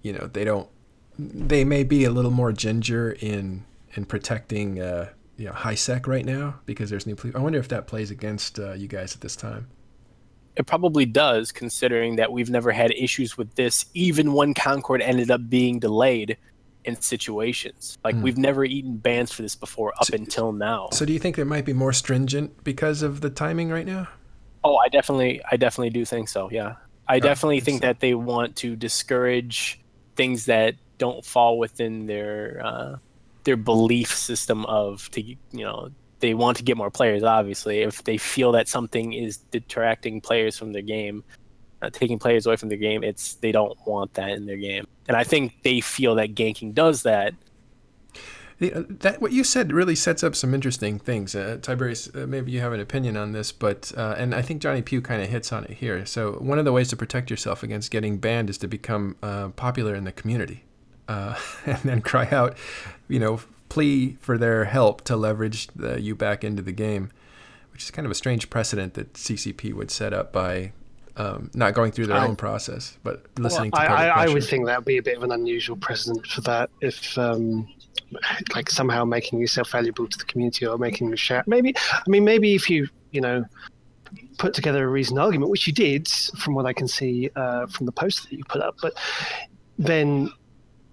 you 0.02 0.14
know 0.14 0.30
they 0.32 0.44
don't 0.44 0.70
they 1.18 1.64
may 1.64 1.84
be 1.84 2.06
a 2.06 2.12
little 2.12 2.32
more 2.32 2.52
ginger 2.52 3.12
in 3.20 3.66
in 3.96 4.06
protecting 4.06 4.80
uh, 4.80 5.10
you 5.40 5.46
know, 5.46 5.54
high 5.54 5.76
sec 5.76 6.06
right 6.06 6.26
now 6.26 6.60
because 6.66 6.90
there's 6.90 7.08
new. 7.08 7.16
Ple- 7.16 7.32
I 7.34 7.40
wonder 7.40 7.58
if 7.60 7.70
that 7.70 7.88
plays 7.88 8.12
against 8.12 8.60
uh, 8.60 8.74
you 8.74 8.88
guys 8.88 9.16
at 9.16 9.22
this 9.22 9.38
time. 9.38 9.70
It 10.58 10.68
probably 10.68 11.06
does, 11.06 11.54
considering 11.54 12.18
that 12.18 12.34
we've 12.34 12.50
never 12.50 12.74
had 12.74 12.92
issues 12.92 13.38
with 13.38 13.56
this, 13.56 13.86
even 13.94 14.34
when 14.34 14.54
Concord 14.54 15.02
ended 15.02 15.32
up 15.32 15.50
being 15.50 15.80
delayed 15.80 16.38
in 16.86 17.00
situations. 17.02 17.98
Like 18.04 18.16
Hmm. 18.16 18.22
we've 18.22 18.38
never 18.38 18.64
eaten 18.64 18.98
bans 18.98 19.32
for 19.32 19.42
this 19.42 19.56
before 19.56 19.94
up 20.00 20.06
So- 20.06 20.16
until 20.16 20.52
now. 20.52 20.90
So 20.92 21.06
do 21.06 21.14
you 21.14 21.20
think 21.20 21.38
it 21.38 21.46
might 21.46 21.66
be 21.66 21.74
more 21.74 21.94
stringent 21.94 22.64
because 22.64 23.02
of 23.02 23.22
the 23.22 23.30
timing 23.30 23.70
right 23.70 23.86
now? 23.86 24.08
Oh, 24.64 24.78
I 24.78 24.88
definitely, 24.90 25.42
I 25.52 25.58
definitely 25.58 25.90
do 25.92 26.06
think 26.06 26.30
so. 26.30 26.50
Yeah, 26.52 26.76
I 27.08 27.20
definitely 27.20 27.58
it's- 27.58 27.66
think 27.66 27.82
that 27.82 28.00
they 28.00 28.14
want 28.14 28.56
to 28.58 28.76
discourage 28.76 29.80
things 30.16 30.46
that 30.46 30.76
don't 30.98 31.24
fall 31.26 31.58
within 31.58 32.06
their 32.08 32.62
uh, 32.64 32.98
their 33.46 33.56
belief 33.58 34.14
system 34.14 34.66
of 34.66 35.10
to 35.12 35.22
you 35.22 35.38
know 35.54 35.90
they 36.20 36.34
want 36.34 36.58
to 36.58 36.64
get 36.64 36.76
more 36.76 36.92
players. 36.92 37.24
Obviously, 37.24 37.80
if 37.80 38.04
they 38.04 38.18
feel 38.18 38.52
that 38.52 38.68
something 38.68 39.14
is 39.14 39.38
detracting 39.38 40.20
players 40.20 40.58
from 40.58 40.74
their 40.74 40.82
game, 40.82 41.24
uh, 41.82 41.90
taking 41.92 42.20
players 42.20 42.46
away 42.46 42.56
from 42.56 42.70
their 42.70 42.78
game, 42.78 43.04
it's 43.04 43.36
they 43.36 43.52
don't 43.52 43.78
want 43.86 44.14
that 44.16 44.32
in 44.32 44.46
their 44.46 44.58
game. 44.58 44.88
And 45.08 45.16
I 45.18 45.24
think 45.24 45.64
they 45.64 45.82
feel 45.82 46.16
that 46.16 46.36
ganking 46.36 46.74
does 46.74 47.04
that. 47.04 47.34
The, 48.60 48.74
uh, 48.74 48.84
that 48.90 49.22
what 49.22 49.32
you 49.32 49.44
said 49.44 49.72
really 49.72 49.96
sets 49.96 50.24
up 50.24 50.36
some 50.36 50.54
interesting 50.54 51.00
things. 51.00 51.34
Uh, 51.34 51.58
Tiberius, 51.62 52.14
uh, 52.14 52.26
maybe 52.28 52.52
you 52.52 52.60
have 52.60 52.74
an 52.74 52.82
opinion 52.82 53.16
on 53.16 53.32
this, 53.32 53.52
but 53.52 53.92
uh, 53.98 54.16
and 54.18 54.36
I 54.36 54.42
think 54.42 54.62
Johnny 54.62 54.82
Pew 54.82 55.02
kind 55.02 55.22
of 55.22 55.30
hits 55.30 55.52
on 55.54 55.64
it 55.64 55.72
here. 55.72 56.06
So 56.06 56.34
one 56.34 56.60
of 56.60 56.66
the 56.66 56.74
ways 56.74 56.90
to 56.90 56.98
protect 56.98 57.32
yourself 57.32 57.64
against 57.64 57.90
getting 57.90 58.18
banned 58.18 58.50
is 58.50 58.58
to 58.60 58.68
become 58.68 59.16
uh, 59.24 59.50
popular 59.50 59.96
in 59.96 60.04
the 60.04 60.12
community, 60.12 60.66
uh, 61.08 61.36
and 61.66 61.80
then 61.80 62.02
cry 62.02 62.28
out, 62.32 62.58
you 63.08 63.20
know, 63.20 63.40
plea 63.70 64.18
for 64.20 64.38
their 64.38 64.66
help 64.66 65.04
to 65.06 65.16
leverage 65.16 65.68
the, 65.68 66.02
you 66.02 66.14
back 66.14 66.44
into 66.44 66.62
the 66.62 66.74
game, 66.74 67.12
which 67.72 67.84
is 67.84 67.92
kind 67.92 68.06
of 68.06 68.12
a 68.12 68.16
strange 68.16 68.50
precedent 68.50 68.94
that 68.96 69.14
CCP 69.14 69.74
would 69.74 69.90
set 69.90 70.14
up 70.14 70.34
by. 70.34 70.74
Um, 71.20 71.52
not 71.54 71.74
going 71.74 71.92
through 71.92 72.08
their 72.08 72.18
I- 72.18 72.26
own 72.26 72.38
process, 72.38 72.98
but 73.04 73.26
listening 73.38 73.72
Well, 73.74 73.86
to 73.86 73.92
I, 73.92 74.06
I, 74.06 74.24
I 74.24 74.30
would 74.30 74.44
think 74.44 74.66
that 74.68 74.80
would 74.80 74.86
be 74.86 74.98
a 74.98 75.04
bit 75.04 75.18
of 75.18 75.24
an 75.24 75.32
unusual 75.34 75.76
precedent 75.76 76.26
for 76.26 76.40
that 76.42 76.70
if 76.80 77.18
um, 77.18 77.68
like 78.56 78.70
somehow 78.70 79.06
making 79.06 79.40
yourself 79.40 79.72
valuable 79.72 80.08
to 80.08 80.18
the 80.18 80.26
community 80.26 80.66
or 80.66 80.78
making 80.78 81.12
a 81.14 81.18
shout 81.18 81.48
maybe 81.48 81.74
i 81.94 82.10
mean 82.10 82.24
maybe 82.24 82.56
if 82.56 82.70
you 82.70 82.88
you 83.12 83.22
know 83.22 83.46
put 84.38 84.54
together 84.54 84.86
a 84.86 84.88
reasoned 84.88 85.20
argument 85.20 85.52
which 85.52 85.68
you 85.68 85.74
did 85.74 86.08
from 86.08 86.56
what 86.56 86.66
i 86.66 86.74
can 86.74 86.88
see 86.88 87.30
uh, 87.36 87.68
from 87.68 87.86
the 87.86 87.92
post 87.92 88.24
that 88.24 88.36
you 88.36 88.44
put 88.46 88.62
up 88.62 88.76
but 88.82 88.94
then 89.78 90.32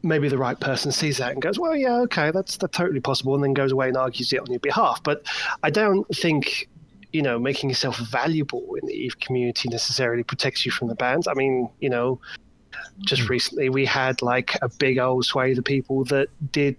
maybe 0.03 0.29
the 0.29 0.39
right 0.39 0.61
person 0.61 0.93
sees 0.93 1.17
that 1.17 1.33
and 1.33 1.41
goes 1.41 1.59
well 1.59 1.75
yeah 1.75 1.97
okay 2.01 2.31
that's 2.31 2.57
that's 2.57 2.77
totally 2.77 3.01
possible 3.01 3.35
and 3.35 3.43
then 3.43 3.55
goes 3.55 3.73
away 3.73 3.89
and 3.89 3.97
argues 3.97 4.33
it 4.33 4.41
on 4.41 4.47
your 4.51 4.61
behalf. 4.61 5.03
But 5.03 5.27
i 5.63 5.71
don't 5.71 6.07
think 6.15 6.69
you 7.13 7.23
know 7.23 7.39
making 7.39 7.69
yourself 7.71 7.97
valuable 7.99 8.75
in 8.81 8.87
the 8.87 8.93
eve 8.95 9.19
community 9.21 9.69
necessarily 9.69 10.23
protects 10.23 10.65
you 10.67 10.73
from 10.73 10.89
the 10.89 10.95
bans 10.95 11.27
i 11.29 11.35
mean 11.35 11.69
you 11.81 11.89
know 11.91 12.21
just 13.01 13.29
recently 13.29 13.69
we 13.69 13.85
had 13.87 14.21
like 14.23 14.57
a 14.63 14.69
big 14.79 14.99
old 14.99 15.25
swathe 15.25 15.59
of 15.59 15.65
people 15.65 16.05
that 16.05 16.29
did 16.53 16.77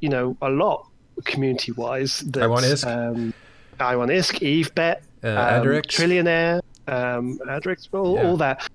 you 0.00 0.08
know 0.08 0.36
a 0.42 0.50
lot 0.50 0.86
community 1.24 1.72
wise 1.72 2.20
that 2.20 2.42
I 2.44 2.46
Want 2.46 2.64
ISK? 2.64 2.86
um 2.86 3.34
I 3.80 3.94
Want 3.96 4.10
ISK, 4.10 4.42
Eve 4.42 4.74
Bet, 4.74 5.02
Uh, 5.22 5.28
um, 5.28 5.64
Trillionaire, 5.64 6.60
um 6.88 7.38
Adrix, 7.46 7.88
all, 7.92 8.14
Yeah. 8.16 8.26
all 8.26 8.36
that 8.38 8.66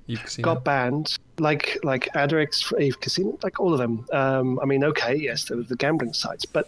got 0.41 0.63
banned. 0.63 1.17
Like 1.39 1.79
like 1.83 2.09
Adrix, 2.13 2.79
Eve 2.79 2.99
Casino, 2.99 3.39
like 3.41 3.59
all 3.59 3.73
of 3.73 3.79
them. 3.79 4.05
Um, 4.13 4.59
I 4.61 4.65
mean, 4.65 4.83
okay, 4.83 5.15
yes, 5.15 5.45
there 5.45 5.57
were 5.57 5.63
the 5.63 5.75
gambling 5.75 6.13
sites, 6.13 6.45
but 6.45 6.67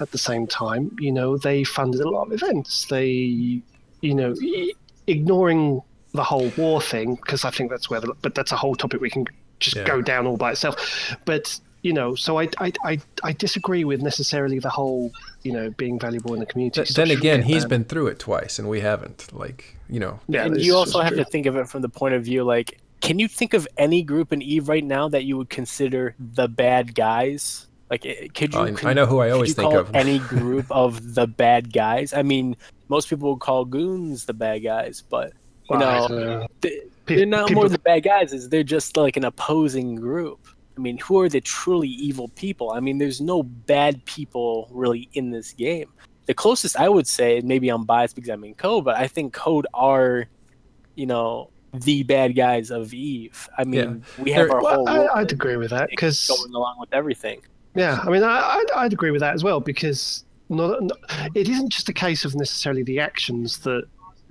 at 0.00 0.10
the 0.10 0.18
same 0.18 0.46
time, 0.46 0.96
you 0.98 1.12
know, 1.12 1.36
they 1.36 1.64
funded 1.64 2.00
a 2.00 2.08
lot 2.08 2.26
of 2.28 2.32
events. 2.32 2.86
They, 2.86 3.60
you 4.00 4.14
know, 4.14 4.34
ignoring 5.06 5.82
the 6.12 6.24
whole 6.24 6.50
war 6.56 6.80
thing 6.80 7.16
because 7.16 7.44
I 7.44 7.50
think 7.50 7.70
that's 7.70 7.90
where. 7.90 8.00
The, 8.00 8.14
but 8.22 8.34
that's 8.34 8.52
a 8.52 8.56
whole 8.56 8.74
topic 8.74 9.00
we 9.00 9.10
can 9.10 9.26
just 9.60 9.76
Yeah. 9.76 9.84
go 9.84 10.00
down 10.02 10.26
all 10.26 10.36
by 10.36 10.52
itself. 10.52 11.14
But 11.24 11.58
you 11.82 11.92
know, 11.92 12.14
so 12.14 12.38
I, 12.40 12.48
I 12.58 12.72
I 12.84 12.98
I 13.22 13.32
disagree 13.32 13.84
with 13.84 14.02
necessarily 14.02 14.58
the 14.58 14.70
whole, 14.70 15.12
you 15.42 15.52
know, 15.52 15.70
being 15.70 15.98
valuable 16.00 16.32
in 16.34 16.40
the 16.40 16.46
community. 16.46 16.76
Th- 16.76 16.88
stuff 16.88 17.06
then 17.06 17.16
again, 17.16 17.42
he's 17.42 17.64
been 17.64 17.84
through 17.84 18.08
it 18.08 18.18
twice, 18.18 18.58
and 18.58 18.68
we 18.68 18.80
haven't. 18.80 19.32
Like, 19.32 19.76
you 19.88 20.00
know, 20.00 20.20
Yeah, 20.26 20.46
and 20.46 20.60
you 20.60 20.74
also 20.74 21.00
have 21.00 21.12
true. 21.14 21.22
to 21.24 21.30
think 21.30 21.46
of 21.46 21.56
it 21.56 21.68
from 21.68 21.82
the 21.82 21.88
point 21.90 22.14
of 22.14 22.24
view 22.24 22.42
like 22.44 22.78
can 23.00 23.18
you 23.18 23.28
think 23.28 23.54
of 23.54 23.68
any 23.76 24.02
group 24.02 24.32
in 24.32 24.42
eve 24.42 24.68
right 24.68 24.84
now 24.84 25.08
that 25.08 25.24
you 25.24 25.36
would 25.36 25.50
consider 25.50 26.14
the 26.34 26.48
bad 26.48 26.94
guys? 26.94 27.66
Like 27.90 28.04
eh, 28.06 28.26
could 28.34 28.52
you 28.54 28.60
I, 28.60 28.72
con- 28.72 28.90
I 28.90 28.92
know 28.94 29.06
who 29.06 29.18
I 29.20 29.30
always 29.30 29.54
think 29.54 29.72
of. 29.72 29.94
any 29.94 30.18
group 30.34 30.66
of 30.70 31.14
the 31.14 31.26
bad 31.26 31.72
guys? 31.72 32.12
I 32.12 32.22
mean 32.22 32.56
most 32.88 33.08
people 33.08 33.30
would 33.32 33.40
call 33.40 33.64
goons 33.64 34.24
the 34.24 34.34
bad 34.34 34.62
guys 34.64 35.02
but 35.08 35.28
you 35.70 35.76
Well, 35.76 35.80
know 35.80 36.08
don't 36.08 36.50
they, 36.62 36.80
they're 37.06 37.26
not 37.26 37.48
people- 37.48 37.62
more 37.62 37.68
the 37.68 37.78
bad 37.78 38.02
guys 38.02 38.32
is 38.32 38.48
they're 38.48 38.62
just 38.64 38.96
like 38.96 39.16
an 39.16 39.24
opposing 39.24 39.94
group. 39.96 40.40
I 40.76 40.80
mean 40.80 40.98
who 40.98 41.20
are 41.20 41.28
the 41.28 41.40
truly 41.40 41.88
evil 41.88 42.28
people? 42.28 42.72
I 42.72 42.80
mean 42.80 42.98
there's 42.98 43.20
no 43.20 43.42
bad 43.42 44.04
people 44.04 44.68
really 44.72 45.08
in 45.14 45.30
this 45.30 45.52
game. 45.52 45.90
The 46.26 46.34
closest 46.34 46.76
i 46.76 46.88
would 46.88 47.06
say 47.06 47.40
maybe 47.44 47.68
i'm 47.68 47.84
biased 47.84 48.16
because 48.16 48.30
i'm 48.30 48.42
in 48.42 48.54
code 48.54 48.84
but 48.84 48.96
i 48.96 49.06
think 49.06 49.32
code 49.32 49.64
are 49.72 50.26
you 50.96 51.06
know 51.06 51.50
the 51.82 52.02
bad 52.02 52.34
guys 52.36 52.70
of 52.70 52.92
eve 52.94 53.48
i 53.58 53.64
mean 53.64 54.02
we 54.18 54.30
have 54.32 54.48
They're- 54.48 54.56
our 54.56 54.62
Well, 54.62 54.86
whole 54.86 54.88
I, 54.88 55.20
I'd 55.20 55.32
agree 55.32 55.56
with 55.56 55.70
that 55.70 55.90
because 55.90 56.26
going 56.26 56.54
along 56.54 56.76
with 56.80 56.92
everything 56.92 57.40
Yeah, 57.74 58.00
I 58.02 58.08
mean, 58.08 58.22
I, 58.22 58.38
I'd, 58.40 58.70
I'd 58.74 58.92
agree 58.94 59.10
with 59.10 59.20
that 59.20 59.34
as 59.34 59.44
well 59.44 59.60
because 59.60 60.24
not, 60.48 60.82
not, 60.82 60.98
it 61.34 61.46
isn't 61.48 61.68
just 61.70 61.88
a 61.90 61.92
case 61.92 62.24
of 62.24 62.34
necessarily 62.34 62.82
the 62.82 63.00
actions 63.00 63.58
that 63.60 63.84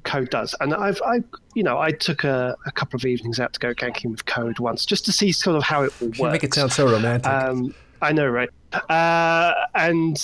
Code 0.03 0.29
does. 0.31 0.55
And 0.61 0.73
I've, 0.73 0.99
I, 1.05 1.21
you 1.53 1.61
know, 1.61 1.77
I 1.79 1.91
took 1.91 2.23
a, 2.23 2.55
a 2.65 2.71
couple 2.71 2.97
of 2.97 3.05
evenings 3.05 3.39
out 3.39 3.53
to 3.53 3.59
go 3.59 3.73
ganking 3.75 4.09
with 4.11 4.25
Code 4.25 4.57
once 4.59 4.83
just 4.85 5.05
to 5.05 5.11
see 5.11 5.31
sort 5.31 5.55
of 5.57 5.61
how 5.63 5.83
it 5.83 5.93
all 6.01 6.09
You 6.15 6.31
make 6.31 6.43
it 6.43 6.53
sound 6.55 6.71
so 6.71 6.89
romantic. 6.91 7.31
Um, 7.31 7.73
I 8.01 8.11
know, 8.13 8.27
right? 8.27 8.49
Uh, 8.89 9.53
and 9.75 10.17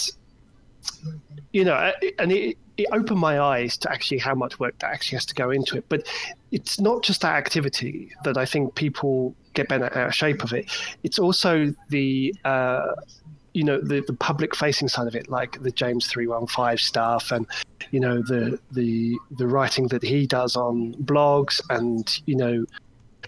you 1.51 1.65
know, 1.65 1.73
uh, 1.73 1.91
and 2.19 2.31
it, 2.31 2.57
it 2.81 2.89
opened 2.91 3.19
my 3.19 3.39
eyes 3.39 3.77
to 3.77 3.91
actually 3.91 4.19
how 4.19 4.35
much 4.35 4.59
work 4.59 4.77
that 4.79 4.91
actually 4.91 5.17
has 5.17 5.25
to 5.27 5.35
go 5.35 5.49
into 5.49 5.77
it. 5.77 5.85
But 5.89 6.07
it's 6.51 6.79
not 6.79 7.03
just 7.03 7.21
that 7.21 7.35
activity 7.35 8.11
that 8.23 8.37
I 8.37 8.45
think 8.45 8.75
people 8.75 9.35
get 9.53 9.67
better 9.67 9.85
out 9.85 10.07
of 10.07 10.15
shape 10.15 10.43
of 10.43 10.53
it. 10.53 10.71
It's 11.03 11.19
also 11.19 11.73
the 11.89 12.33
uh, 12.45 12.95
you 13.53 13.63
know 13.63 13.79
the, 13.81 14.01
the 14.01 14.13
public 14.13 14.55
facing 14.55 14.87
side 14.87 15.07
of 15.07 15.15
it, 15.15 15.29
like 15.29 15.61
the 15.61 15.71
James 15.71 16.07
three 16.07 16.27
one 16.27 16.47
five 16.47 16.79
stuff, 16.79 17.31
and 17.31 17.45
you 17.91 17.99
know 17.99 18.21
the 18.21 18.59
the 18.71 19.17
the 19.31 19.47
writing 19.47 19.87
that 19.89 20.03
he 20.03 20.25
does 20.25 20.55
on 20.55 20.93
blogs, 20.95 21.61
and 21.69 22.19
you 22.25 22.35
know 22.35 22.65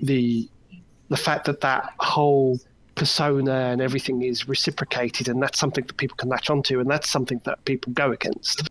the 0.01 0.49
the 1.09 1.17
fact 1.17 1.45
that 1.45 1.61
that 1.61 1.93
whole 1.99 2.59
persona 2.95 3.53
and 3.53 3.81
everything 3.81 4.21
is 4.21 4.47
reciprocated, 4.47 5.27
and 5.27 5.41
that's 5.41 5.59
something 5.59 5.85
that 5.85 5.97
people 5.97 6.15
can 6.15 6.29
latch 6.29 6.49
onto, 6.49 6.79
and 6.79 6.89
that's 6.89 7.09
something 7.09 7.41
that 7.43 7.63
people 7.65 7.91
go 7.93 8.11
against. 8.11 8.67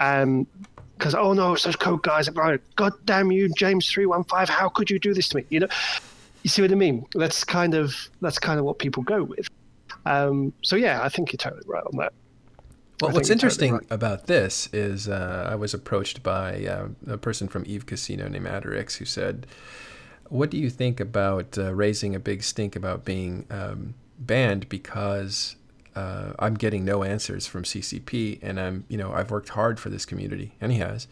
Um, 0.00 0.46
because 0.96 1.14
oh 1.14 1.32
no, 1.32 1.52
it's 1.52 1.64
those 1.64 1.76
code 1.76 2.02
guys. 2.02 2.28
God 2.28 2.92
damn 3.04 3.30
you, 3.30 3.48
James 3.50 3.88
three 3.90 4.06
one 4.06 4.24
five. 4.24 4.48
How 4.48 4.68
could 4.68 4.90
you 4.90 4.98
do 4.98 5.12
this 5.12 5.28
to 5.28 5.36
me? 5.36 5.44
You 5.50 5.60
know, 5.60 5.68
you 6.42 6.48
see 6.48 6.62
what 6.62 6.72
I 6.72 6.74
mean? 6.74 7.06
That's 7.14 7.44
kind 7.44 7.74
of 7.74 8.08
that's 8.20 8.38
kind 8.38 8.58
of 8.58 8.64
what 8.64 8.78
people 8.78 9.02
go 9.02 9.24
with. 9.24 9.48
Um, 10.06 10.52
so 10.62 10.76
yeah, 10.76 11.02
I 11.02 11.08
think 11.08 11.32
you're 11.32 11.38
totally 11.38 11.64
right 11.66 11.84
on 11.84 11.98
that. 11.98 12.12
Well, 13.00 13.10
I 13.10 13.14
what's 13.14 13.28
you're 13.28 13.36
totally 13.36 13.68
interesting 13.68 13.72
right. 13.74 13.86
about 13.90 14.26
this 14.26 14.68
is 14.72 15.08
uh, 15.08 15.48
I 15.50 15.54
was 15.54 15.74
approached 15.74 16.22
by 16.22 16.64
uh, 16.64 16.88
a 17.06 17.18
person 17.18 17.48
from 17.48 17.64
Eve 17.66 17.84
Casino 17.84 18.28
named 18.28 18.46
Aderix 18.46 18.96
who 18.96 19.04
said, 19.04 19.46
"What 20.28 20.50
do 20.50 20.56
you 20.56 20.70
think 20.70 20.98
about 20.98 21.58
uh, 21.58 21.74
raising 21.74 22.14
a 22.14 22.20
big 22.20 22.42
stink 22.42 22.74
about 22.74 23.04
being 23.04 23.46
um, 23.50 23.94
banned 24.18 24.68
because 24.68 25.56
uh, 25.96 26.34
I'm 26.38 26.54
getting 26.54 26.84
no 26.84 27.02
answers 27.02 27.46
from 27.46 27.64
CCP 27.64 28.38
and 28.42 28.60
I'm, 28.60 28.84
you 28.88 28.98
know, 28.98 29.12
I've 29.12 29.30
worked 29.30 29.48
hard 29.50 29.80
for 29.80 29.88
this 29.88 30.04
community 30.04 30.54
and 30.60 30.70
he 30.70 30.78
has. 30.78 31.08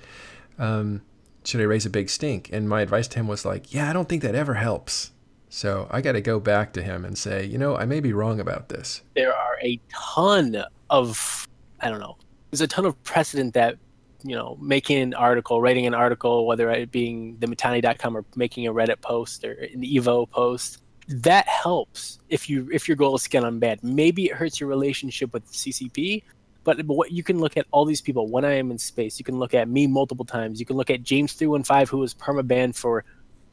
Um, 0.59 1.03
should 1.43 1.61
I 1.61 1.65
raise 1.65 1.85
a 1.85 1.91
big 1.91 2.09
stink?" 2.09 2.51
And 2.53 2.69
my 2.69 2.81
advice 2.81 3.09
to 3.09 3.19
him 3.19 3.27
was 3.27 3.45
like, 3.45 3.75
"Yeah, 3.75 3.91
I 3.91 3.93
don't 3.93 4.09
think 4.09 4.23
that 4.23 4.35
ever 4.35 4.55
helps." 4.55 5.11
So 5.49 5.87
I 5.91 6.01
got 6.01 6.13
to 6.13 6.21
go 6.21 6.41
back 6.41 6.73
to 6.73 6.83
him 6.83 7.05
and 7.05 7.17
say, 7.17 7.45
you 7.45 7.59
know, 7.59 7.77
I 7.77 7.85
may 7.85 8.01
be 8.01 8.13
wrong 8.13 8.41
about 8.41 8.71
this. 8.71 9.03
there 9.15 9.33
are 9.33 9.57
a 9.63 9.79
ton 9.89 10.65
of 10.91 11.47
I 11.81 11.91
don't 11.91 12.01
know. 12.01 12.17
There's 12.51 12.61
a 12.61 12.67
ton 12.67 12.87
of 12.87 13.01
precedent 13.05 13.55
that 13.55 13.77
you 14.23 14.35
know 14.35 14.57
making 14.61 14.99
an 14.99 15.15
article, 15.15 15.61
writing 15.61 15.87
an 15.87 15.95
article, 15.95 16.47
whether 16.47 16.71
it 16.71 16.91
being 16.91 17.37
the 17.39 17.47
Mittani.com 17.47 18.17
or 18.17 18.25
making 18.37 18.67
a 18.67 18.73
Reddit 18.73 19.01
post 19.01 19.45
or 19.45 19.53
an 19.53 19.83
Evo 19.83 20.29
post, 20.29 20.83
that 21.09 21.47
helps 21.49 22.21
if 22.29 22.49
you 22.49 22.69
if 22.73 22.89
your 22.89 22.97
goal 22.97 23.15
is 23.17 23.23
to 23.25 23.29
get 23.29 23.45
on 23.45 23.59
bad. 23.59 23.83
Maybe 23.83 24.27
it 24.27 24.33
hurts 24.33 24.61
your 24.61 24.69
relationship 24.69 25.33
with 25.33 25.51
CCP, 25.51 26.23
but, 26.65 26.87
but 26.87 26.95
what 26.95 27.13
you 27.13 27.23
can 27.23 27.39
look 27.39 27.57
at 27.57 27.67
all 27.71 27.85
these 27.85 28.01
people 28.01 28.29
when 28.29 28.45
I 28.45 28.53
am 28.55 28.71
in 28.71 28.79
space. 28.79 29.19
You 29.19 29.25
can 29.25 29.39
look 29.39 29.55
at 29.55 29.69
me 29.69 29.87
multiple 29.87 30.25
times. 30.25 30.61
You 30.61 30.67
can 30.67 30.77
look 30.77 30.91
at 30.91 31.03
James 31.03 31.33
three 31.33 31.47
one 31.47 31.65
five 31.65 31.89
who 31.89 31.99
was 31.99 32.15
permabanned 32.15 32.77
for 32.77 33.05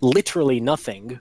literally 0.02 0.60
nothing. 0.60 1.20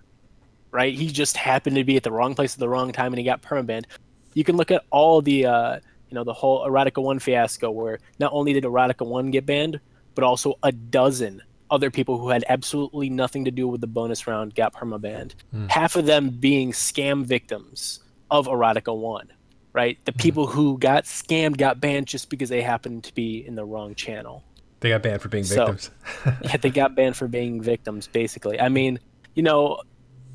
Right, 0.72 0.94
he 0.94 1.08
just 1.08 1.36
happened 1.36 1.74
to 1.76 1.82
be 1.82 1.96
at 1.96 2.04
the 2.04 2.12
wrong 2.12 2.36
place 2.36 2.54
at 2.54 2.60
the 2.60 2.68
wrong 2.68 2.92
time, 2.92 3.12
and 3.12 3.18
he 3.18 3.24
got 3.24 3.42
permabanned 3.42 3.86
you 4.34 4.44
can 4.44 4.56
look 4.56 4.70
at 4.70 4.84
all 4.90 5.22
the 5.22 5.46
uh, 5.46 5.78
You 6.08 6.14
know, 6.14 6.24
the 6.24 6.32
whole 6.32 6.66
Erotica 6.66 7.02
1 7.02 7.18
fiasco 7.18 7.70
where 7.70 7.98
not 8.18 8.32
only 8.32 8.52
did 8.52 8.64
Erotica 8.64 9.06
1 9.06 9.30
get 9.30 9.46
banned, 9.46 9.80
but 10.14 10.24
also 10.24 10.58
a 10.62 10.72
dozen 10.72 11.42
other 11.70 11.90
people 11.90 12.18
who 12.18 12.30
had 12.30 12.44
absolutely 12.48 13.08
nothing 13.10 13.44
to 13.44 13.50
do 13.50 13.68
with 13.68 13.80
the 13.80 13.86
bonus 13.86 14.26
round 14.26 14.54
got 14.54 14.74
permabanned. 14.74 15.32
Mm. 15.54 15.70
Half 15.70 15.96
of 15.96 16.06
them 16.06 16.30
being 16.30 16.72
scam 16.72 17.24
victims 17.24 18.00
of 18.30 18.46
Erotica 18.46 18.96
1, 18.96 19.32
right? 19.72 19.98
The 20.04 20.12
mm. 20.12 20.20
people 20.20 20.46
who 20.46 20.78
got 20.78 21.04
scammed 21.04 21.56
got 21.56 21.80
banned 21.80 22.06
just 22.06 22.30
because 22.30 22.48
they 22.48 22.62
happened 22.62 23.04
to 23.04 23.14
be 23.14 23.46
in 23.46 23.54
the 23.54 23.64
wrong 23.64 23.94
channel. 23.94 24.44
They 24.80 24.88
got 24.88 25.02
banned 25.02 25.22
for 25.22 25.28
being 25.28 25.44
victims. 25.44 25.90
So, 26.24 26.32
yeah, 26.42 26.56
they 26.56 26.70
got 26.70 26.94
banned 26.94 27.16
for 27.16 27.28
being 27.28 27.62
victims, 27.62 28.06
basically. 28.06 28.58
I 28.60 28.68
mean, 28.68 28.98
you 29.34 29.42
know, 29.42 29.82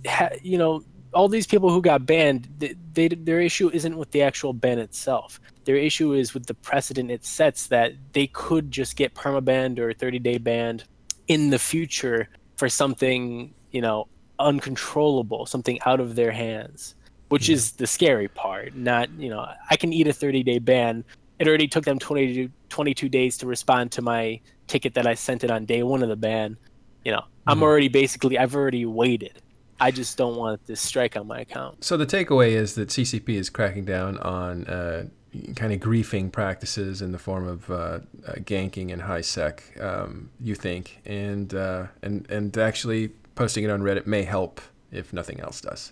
ha, 0.06 0.30
you 0.42 0.58
know, 0.58 0.84
all 1.14 1.30
these 1.30 1.48
people 1.48 1.70
who 1.70 1.82
got 1.82 2.06
banned, 2.06 2.48
they, 2.60 2.76
they, 2.94 3.08
their 3.08 3.42
issue 3.42 3.70
isn't 3.74 3.98
with 3.98 4.12
the 4.12 4.22
actual 4.22 4.54
ban 4.54 4.80
itself. 4.80 5.40
Their 5.64 5.78
issue 5.78 6.14
is 6.14 6.34
with 6.34 6.46
the 6.46 6.54
precedent 6.54 7.10
it 7.10 7.26
sets 7.26 7.68
that 7.68 7.94
they 8.12 8.28
could 8.28 8.70
just 8.70 8.96
get 8.98 9.16
permabanned 9.16 9.80
or 9.80 9.94
30 9.94 10.20
day 10.20 10.38
banned 10.38 10.84
in 11.28 11.50
the 11.50 11.60
future 11.60 12.30
for 12.58 12.70
something, 12.70 13.54
you 13.72 13.82
know, 13.82 14.08
uncontrollable, 14.40 15.46
something 15.46 15.80
out 15.86 16.00
of 16.00 16.16
their 16.16 16.32
hands, 16.32 16.96
which 17.30 17.50
yeah. 17.50 17.56
is 17.56 17.74
the 17.74 17.88
scary 17.88 18.28
part. 18.28 18.76
Not, 18.76 19.10
you 19.18 19.30
know, 19.30 19.48
I 19.70 19.76
can 19.76 19.94
eat 19.94 20.08
a 20.08 20.14
30 20.14 20.44
day 20.44 20.60
ban. 20.60 21.04
It 21.40 21.48
already 21.48 21.68
took 21.68 21.86
them 21.86 22.00
20 22.00 22.34
to 22.36 22.52
22 22.70 23.10
days 23.10 23.38
to 23.38 23.48
respond 23.48 23.92
to 23.94 24.02
my 24.02 24.40
ticket 24.68 24.94
that 24.94 25.06
I 25.06 25.14
sent 25.14 25.44
it 25.44 25.52
on 25.52 25.66
day 25.66 25.84
one 25.84 26.02
of 26.02 26.10
the 26.10 26.16
ban. 26.16 26.58
You 27.04 27.12
know, 27.12 27.20
mm-hmm. 27.20 27.50
I'm 27.50 27.64
already 27.64 27.88
basically, 27.88 28.38
I've 28.38 28.56
already 28.56 28.86
waited. 28.86 29.42
I 29.80 29.92
just 29.92 30.18
don't 30.18 30.38
want 30.38 30.66
this 30.66 30.80
strike 30.80 31.18
on 31.18 31.28
my 31.28 31.42
account. 31.42 31.84
So 31.84 31.98
the 31.98 32.06
takeaway 32.06 32.52
is 32.52 32.76
that 32.76 32.90
CCP 32.90 33.30
is 33.30 33.50
cracking 33.50 33.84
down 33.84 34.18
on 34.20 34.66
uh, 34.68 35.08
kind 35.56 35.74
of 35.74 35.80
griefing 35.80 36.32
practices 36.32 37.02
in 37.02 37.12
the 37.12 37.18
form 37.18 37.48
of 37.48 37.70
uh, 37.70 37.74
uh, 37.74 38.00
ganking 38.38 38.92
and 38.92 39.02
high 39.02 39.22
sec. 39.22 39.64
Um, 39.80 40.30
you 40.40 40.56
think, 40.56 41.02
and 41.06 41.54
uh, 41.54 41.88
and 42.02 42.30
and 42.30 42.58
actually 42.58 43.10
posting 43.36 43.64
it 43.64 43.70
on 43.70 43.82
Reddit 43.82 44.08
may 44.08 44.24
help 44.24 44.62
if 44.92 45.14
nothing 45.14 45.40
else 45.40 45.62
does. 45.62 45.92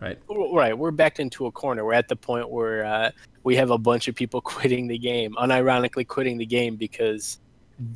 Right. 0.00 0.18
Right. 0.28 0.76
We're 0.76 0.90
backed 0.90 1.20
into 1.20 1.46
a 1.46 1.52
corner. 1.52 1.84
We're 1.84 1.92
at 1.92 2.08
the 2.08 2.16
point 2.16 2.50
where 2.50 2.84
uh, 2.84 3.10
we 3.44 3.54
have 3.56 3.70
a 3.70 3.78
bunch 3.78 4.08
of 4.08 4.16
people 4.16 4.40
quitting 4.54 4.88
the 4.88 4.98
game, 4.98 5.34
unironically 5.38 6.06
quitting 6.06 6.38
the 6.38 6.46
game 6.46 6.74
because 6.76 7.38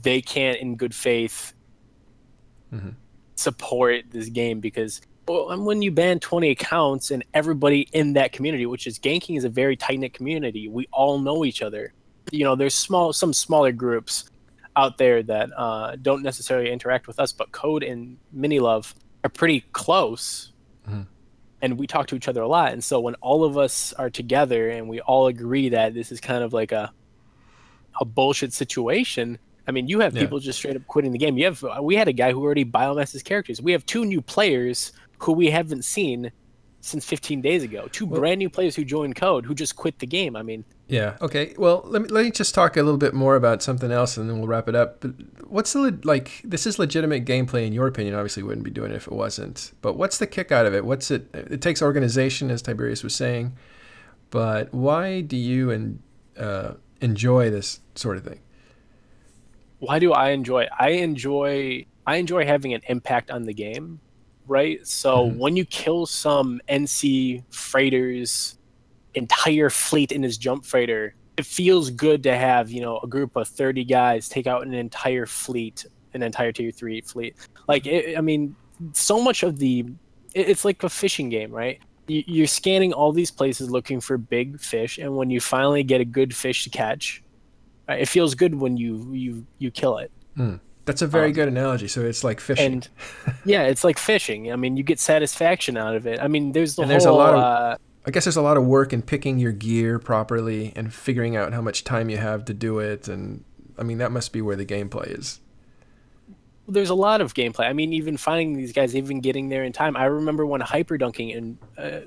they 0.03 0.21
can't, 0.21 0.59
in 0.59 0.77
good 0.77 0.95
faith, 0.95 1.53
mm-hmm. 2.73 2.91
support 3.35 4.05
this 4.11 4.29
game 4.29 4.61
because 4.61 5.01
well, 5.29 5.59
when 5.61 5.83
you 5.83 5.91
ban 5.91 6.21
20 6.21 6.51
accounts 6.51 7.11
and 7.11 7.25
everybody 7.35 7.89
in 7.93 8.12
that 8.15 8.33
community, 8.33 8.67
which 8.67 8.87
is 8.87 8.99
ganking 8.99 9.37
is 9.37 9.45
a 9.45 9.49
very 9.49 9.77
tight 9.77 9.99
knit 9.99 10.15
community, 10.15 10.69
we 10.69 10.87
all 10.93 11.19
know 11.19 11.45
each 11.45 11.62
other. 11.62 11.93
You 12.31 12.45
know, 12.45 12.55
there's 12.55 12.75
small 12.75 13.12
some 13.12 13.33
smaller 13.33 13.73
groups 13.73 14.31
out 14.77 14.99
there 14.99 15.23
that 15.23 15.51
uh, 15.57 15.97
don't 16.01 16.23
necessarily 16.23 16.71
interact 16.71 17.07
with 17.07 17.19
us, 17.19 17.33
but 17.33 17.51
Code 17.51 17.83
and 17.83 18.19
MiniLuv 18.37 18.95
are 19.25 19.31
pretty 19.31 19.65
close, 19.73 20.53
mm-hmm. 20.89 21.03
and 21.62 21.79
we 21.79 21.87
talk 21.87 22.07
to 22.09 22.17
each 22.17 22.29
other 22.29 22.43
a 22.43 22.49
lot. 22.49 22.73
And 22.73 22.83
so 22.83 23.01
when 23.01 23.15
all 23.17 23.45
of 23.45 23.57
us 23.57 23.93
are 23.95 24.11
together 24.11 24.71
and 24.71 24.89
we 24.89 25.01
all 25.01 25.29
agree 25.29 25.71
that 25.71 25.95
this 25.95 26.12
is 26.12 26.21
kind 26.21 26.45
of 26.45 26.53
like 26.53 26.73
a 26.73 26.93
a 27.99 28.05
bullshit 28.05 28.53
situation, 28.53 29.39
I 29.67 29.73
mean, 29.73 29.89
you 29.89 30.01
have 30.01 30.15
yeah. 30.15 30.23
people 30.23 30.39
just 30.39 30.59
straight 30.59 30.77
up 30.77 30.87
quitting 30.87 31.12
the 31.12 31.19
game. 31.19 31.37
You 31.37 31.47
have 31.47 31.65
we 31.83 31.97
had 31.97 32.09
a 32.09 32.12
guy 32.12 32.33
who 32.33 32.43
already 32.43 32.65
biomassed 32.65 33.12
his 33.12 33.23
characters. 33.23 33.61
We 33.61 33.73
have 33.73 33.85
two 33.87 34.05
new 34.05 34.21
players 34.21 34.93
who 35.18 35.33
we 35.33 35.50
haven't 35.50 35.85
seen 35.85 36.33
since 36.87 37.05
15 37.05 37.40
days 37.40 37.62
ago. 37.62 37.88
Two 37.90 38.07
well, 38.07 38.20
brand 38.20 38.38
new 38.38 38.48
players 38.48 38.76
who 38.76 38.85
joined 38.85 39.16
Code 39.16 39.44
who 39.44 39.55
just 39.55 39.76
quit 39.76 39.98
the 39.98 40.07
game. 40.07 40.37
I 40.37 40.42
mean, 40.42 40.64
yeah. 40.88 41.16
Okay. 41.20 41.55
Well, 41.59 41.83
let 41.85 42.02
me 42.02 42.09
let 42.09 42.24
me 42.24 42.31
just 42.31 42.55
talk 42.55 42.76
a 42.76 42.83
little 42.83 42.98
bit 42.98 43.12
more 43.12 43.35
about 43.35 43.62
something 43.62 43.90
else, 43.90 44.16
and 44.16 44.31
then 44.31 44.38
we'll 44.38 44.48
wrap 44.48 44.68
it 44.68 44.76
up. 44.76 45.00
But 45.00 45.12
what's 45.48 45.72
the 45.72 45.98
like? 46.05 46.40
This 46.44 46.66
is 46.66 46.79
legitimate 46.79 47.24
gameplay 47.24 47.66
in 47.66 47.72
your 47.72 47.88
opinion. 47.88 48.14
Obviously, 48.14 48.44
wouldn't 48.44 48.64
be 48.64 48.70
doing 48.70 48.92
it 48.92 48.96
if 48.96 49.07
it 49.07 49.12
wasn't. 49.12 49.72
But 49.83 49.96
what's 49.96 50.18
the 50.18 50.26
kick 50.26 50.52
out 50.52 50.64
of 50.64 50.74
it? 50.74 50.85
What's 50.85 51.11
it? 51.11 51.29
It 51.35 51.61
takes 51.61 51.83
organization, 51.83 52.50
as 52.50 52.62
Tiberius 52.62 53.02
was 53.02 53.14
saying. 53.14 53.57
But 54.31 54.72
why 54.72 55.22
do 55.22 55.37
you 55.37 55.70
and 55.70 56.02
uh, 56.38 56.74
enjoy 57.00 57.50
this 57.50 57.81
sort 57.96 58.16
of 58.16 58.24
thing? 58.24 58.40
Why 59.79 59.98
do 59.98 60.12
I 60.12 60.31
enjoy? 60.31 60.68
I 60.79 60.90
enjoy. 60.90 61.87
I 62.07 62.16
enjoy 62.16 62.46
having 62.46 62.72
an 62.72 62.83
impact 62.87 63.33
on 63.33 63.42
the 63.42 63.55
game 63.55 64.00
right? 64.46 64.87
So 64.87 65.26
mm-hmm. 65.26 65.38
when 65.38 65.56
you 65.56 65.64
kill 65.64 66.06
some 66.06 66.61
NC 66.68 67.42
freighter's 67.50 68.59
entire 69.14 69.70
fleet 69.70 70.12
in 70.12 70.22
his 70.22 70.38
jump 70.38 70.64
freighter, 70.64 71.14
it 71.37 71.44
feels 71.44 71.90
good 71.90 72.22
to 72.22 72.37
have, 72.37 72.70
you 72.70 72.80
know, 72.80 72.98
a 73.02 73.06
group 73.06 73.37
of 73.37 73.48
30 73.48 73.85
guys 73.85 74.28
take 74.28 74.46
out 74.46 74.66
an 74.66 74.74
entire 74.74 75.26
fleet, 75.26 75.85
an 76.14 76.22
entire 76.22 76.52
tier 76.52 76.70
3 76.70 77.00
fleet. 77.02 77.37
Like 77.68 77.87
it, 77.87 78.16
I 78.16 78.20
mean, 78.20 78.56
so 78.92 79.20
much 79.20 79.42
of 79.42 79.59
the 79.59 79.87
it, 80.35 80.48
it's 80.48 80.64
like 80.64 80.82
a 80.82 80.88
fishing 80.88 81.28
game, 81.28 81.50
right? 81.50 81.80
You're 82.09 82.46
scanning 82.46 82.92
all 82.92 83.11
these 83.11 83.32
places 83.32 83.68
looking 83.68 84.00
for 84.00 84.16
big 84.16 84.61
fish, 84.61 84.98
and 84.98 85.16
when 85.16 85.28
you 85.28 85.40
finally 85.40 85.82
get 85.82 86.00
a 86.00 86.04
good 86.04 86.37
fish 86.37 86.62
to 86.62 86.70
catch, 86.70 87.20
right, 87.88 88.00
it 88.00 88.06
feels 88.06 88.37
good 88.37 88.54
when 88.54 88.76
you 88.76 89.12
you 89.12 89.46
you 89.59 89.72
kill 89.72 89.98
it. 89.98 90.12
Mm. 90.38 90.61
That's 90.87 91.03
a 91.03 91.07
very 91.07 91.27
um, 91.27 91.33
good 91.33 91.49
analogy. 91.49 91.88
So 91.88 92.03
it's 92.03 92.25
like 92.25 92.40
fishing. 92.40 92.72
And 92.75 92.88
yeah, 93.44 93.64
it's 93.64 93.85
like 93.85 93.99
fishing. 93.99 94.53
I 94.53 94.57
mean, 94.57 94.77
you 94.77 94.85
get 94.85 94.99
satisfaction 95.01 95.77
out 95.77 95.96
of 95.96 96.07
it. 96.07 96.20
I 96.22 96.29
mean, 96.29 96.53
there's 96.53 96.77
the 96.77 96.83
and 96.83 96.90
whole. 96.90 96.94
There's 96.94 97.05
a 97.05 97.12
lot 97.12 97.35
of, 97.35 97.40
uh, 97.40 97.77
I 98.07 98.11
guess 98.12 98.25
there's 98.25 98.37
a 98.37 98.42
lot 98.42 98.57
of 98.57 98.64
work 98.64 98.92
in 98.92 99.03
picking 99.03 99.38
your 99.38 99.51
gear 99.51 99.99
properly 99.99 100.72
and 100.77 100.94
figuring 100.94 101.37
out 101.37 101.53
how 101.53 101.61
much 101.61 101.83
time 101.83 102.09
you 102.09 102.18
have 102.18 102.44
to 102.46 102.55
do 102.55 102.79
it. 102.79 103.09
And 103.09 103.44
I 103.77 103.83
mean, 103.83 103.99
that 103.99 104.12
must 104.12 104.33
be 104.33 104.40
where 104.40 104.57
the 104.57 104.64
gameplay 104.64 105.18
is. 105.18 105.40
There's 106.68 106.90
a 106.90 106.94
lot 106.94 107.20
of 107.20 107.35
gameplay. 107.35 107.68
I 107.68 107.72
mean, 107.72 107.92
even 107.92 108.16
finding 108.16 108.57
these 108.57 108.72
guys, 108.72 108.94
even 108.94 109.20
getting 109.20 109.49
there 109.49 109.64
in 109.64 109.72
time. 109.72 109.96
I 109.96 110.05
remember 110.05 110.46
when 110.46 110.61
hyperdunking 110.61 111.35
in, 111.35 111.59
uh, 111.77 112.01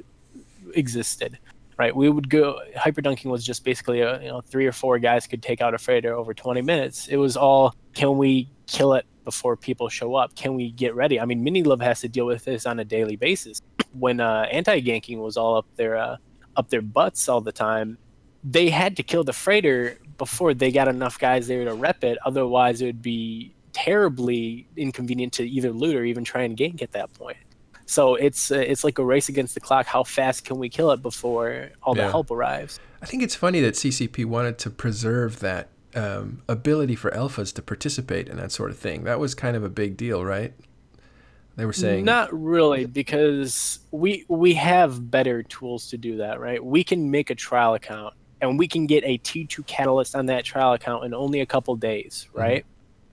existed 0.73 1.37
right? 1.79 1.95
We 1.95 2.09
would 2.09 2.29
go 2.29 2.59
hyperdunking 2.75 3.31
was 3.31 3.43
just 3.43 3.63
basically 3.63 4.01
a 4.01 4.21
you 4.21 4.27
know 4.27 4.41
three 4.41 4.67
or 4.67 4.73
four 4.73 4.99
guys 4.99 5.25
could 5.25 5.41
take 5.41 5.61
out 5.61 5.73
a 5.73 5.77
freighter 5.77 6.13
over 6.13 6.33
20 6.33 6.61
minutes. 6.61 7.07
It 7.07 7.15
was 7.15 7.37
all 7.37 7.73
can 7.93 8.17
we 8.17 8.51
kill 8.67 8.93
it 8.93 9.05
before 9.23 9.55
people 9.55 9.87
show 9.89 10.15
up? 10.15 10.35
Can 10.35 10.55
we 10.55 10.71
get 10.71 10.93
ready? 10.93 11.19
I 11.19 11.25
mean, 11.25 11.43
MiniLuv 11.43 11.81
has 11.81 12.01
to 12.01 12.09
deal 12.09 12.25
with 12.25 12.43
this 12.43 12.65
on 12.65 12.79
a 12.79 12.85
daily 12.85 13.15
basis. 13.15 13.61
When 13.93 14.19
uh, 14.19 14.45
anti-ganking 14.51 15.17
was 15.19 15.37
all 15.37 15.57
up 15.57 15.65
their 15.77 15.95
uh, 15.95 16.17
up 16.57 16.69
their 16.69 16.81
butts 16.81 17.29
all 17.29 17.41
the 17.41 17.53
time, 17.53 17.97
they 18.43 18.69
had 18.69 18.97
to 18.97 19.03
kill 19.03 19.23
the 19.23 19.33
freighter 19.33 19.97
before 20.17 20.53
they 20.53 20.71
got 20.71 20.89
enough 20.89 21.17
guys 21.17 21.47
there 21.47 21.63
to 21.63 21.73
rep 21.73 22.03
it. 22.03 22.17
Otherwise, 22.25 22.81
it 22.81 22.87
would 22.87 23.01
be 23.01 23.55
terribly 23.71 24.67
inconvenient 24.75 25.31
to 25.31 25.47
either 25.47 25.71
loot 25.71 25.95
or 25.95 26.03
even 26.03 26.25
try 26.25 26.41
and 26.41 26.57
gank 26.57 26.81
at 26.81 26.91
that 26.91 27.13
point. 27.13 27.37
So 27.89 28.13
it's 28.13 28.51
uh, 28.51 28.57
it's 28.57 28.83
like 28.83 28.99
a 28.99 29.03
race 29.03 29.29
against 29.29 29.55
the 29.55 29.59
clock. 29.59 29.87
How 29.87 30.03
fast 30.03 30.45
can 30.45 30.59
we 30.59 30.69
kill 30.69 30.91
it 30.91 31.01
before 31.01 31.69
all 31.81 31.97
yeah. 31.97 32.05
the 32.05 32.11
help 32.11 32.29
arrives? 32.29 32.79
I 33.01 33.07
think 33.07 33.23
it's 33.23 33.33
funny 33.33 33.61
that 33.61 33.73
CCP 33.73 34.25
wanted 34.25 34.59
to 34.59 34.69
preserve 34.69 35.39
that 35.39 35.69
um, 35.95 36.43
ability 36.47 36.95
for 36.95 37.09
alphas 37.09 37.51
to 37.55 37.63
participate 37.63 38.27
in 38.27 38.37
that 38.37 38.51
sort 38.51 38.69
of 38.69 38.77
thing. 38.77 39.05
That 39.05 39.19
was 39.19 39.33
kind 39.33 39.57
of 39.57 39.63
a 39.63 39.69
big 39.69 39.97
deal, 39.97 40.23
right? 40.23 40.53
They 41.55 41.65
were 41.65 41.73
saying 41.73 42.05
not 42.05 42.29
really 42.31 42.85
because 42.85 43.79
we 43.89 44.23
we 44.27 44.53
have 44.53 45.09
better 45.09 45.41
tools 45.41 45.89
to 45.89 45.97
do 45.97 46.17
that, 46.17 46.39
right? 46.39 46.63
We 46.63 46.83
can 46.83 47.09
make 47.09 47.31
a 47.31 47.35
trial 47.35 47.73
account 47.73 48.13
and 48.39 48.59
we 48.59 48.67
can 48.67 48.85
get 48.85 49.03
a 49.03 49.17
T2 49.17 49.65
catalyst 49.65 50.15
on 50.15 50.27
that 50.27 50.45
trial 50.45 50.73
account 50.73 51.05
in 51.05 51.15
only 51.15 51.41
a 51.41 51.45
couple 51.47 51.75
days, 51.75 52.27
mm-hmm. 52.29 52.39
right? 52.39 52.65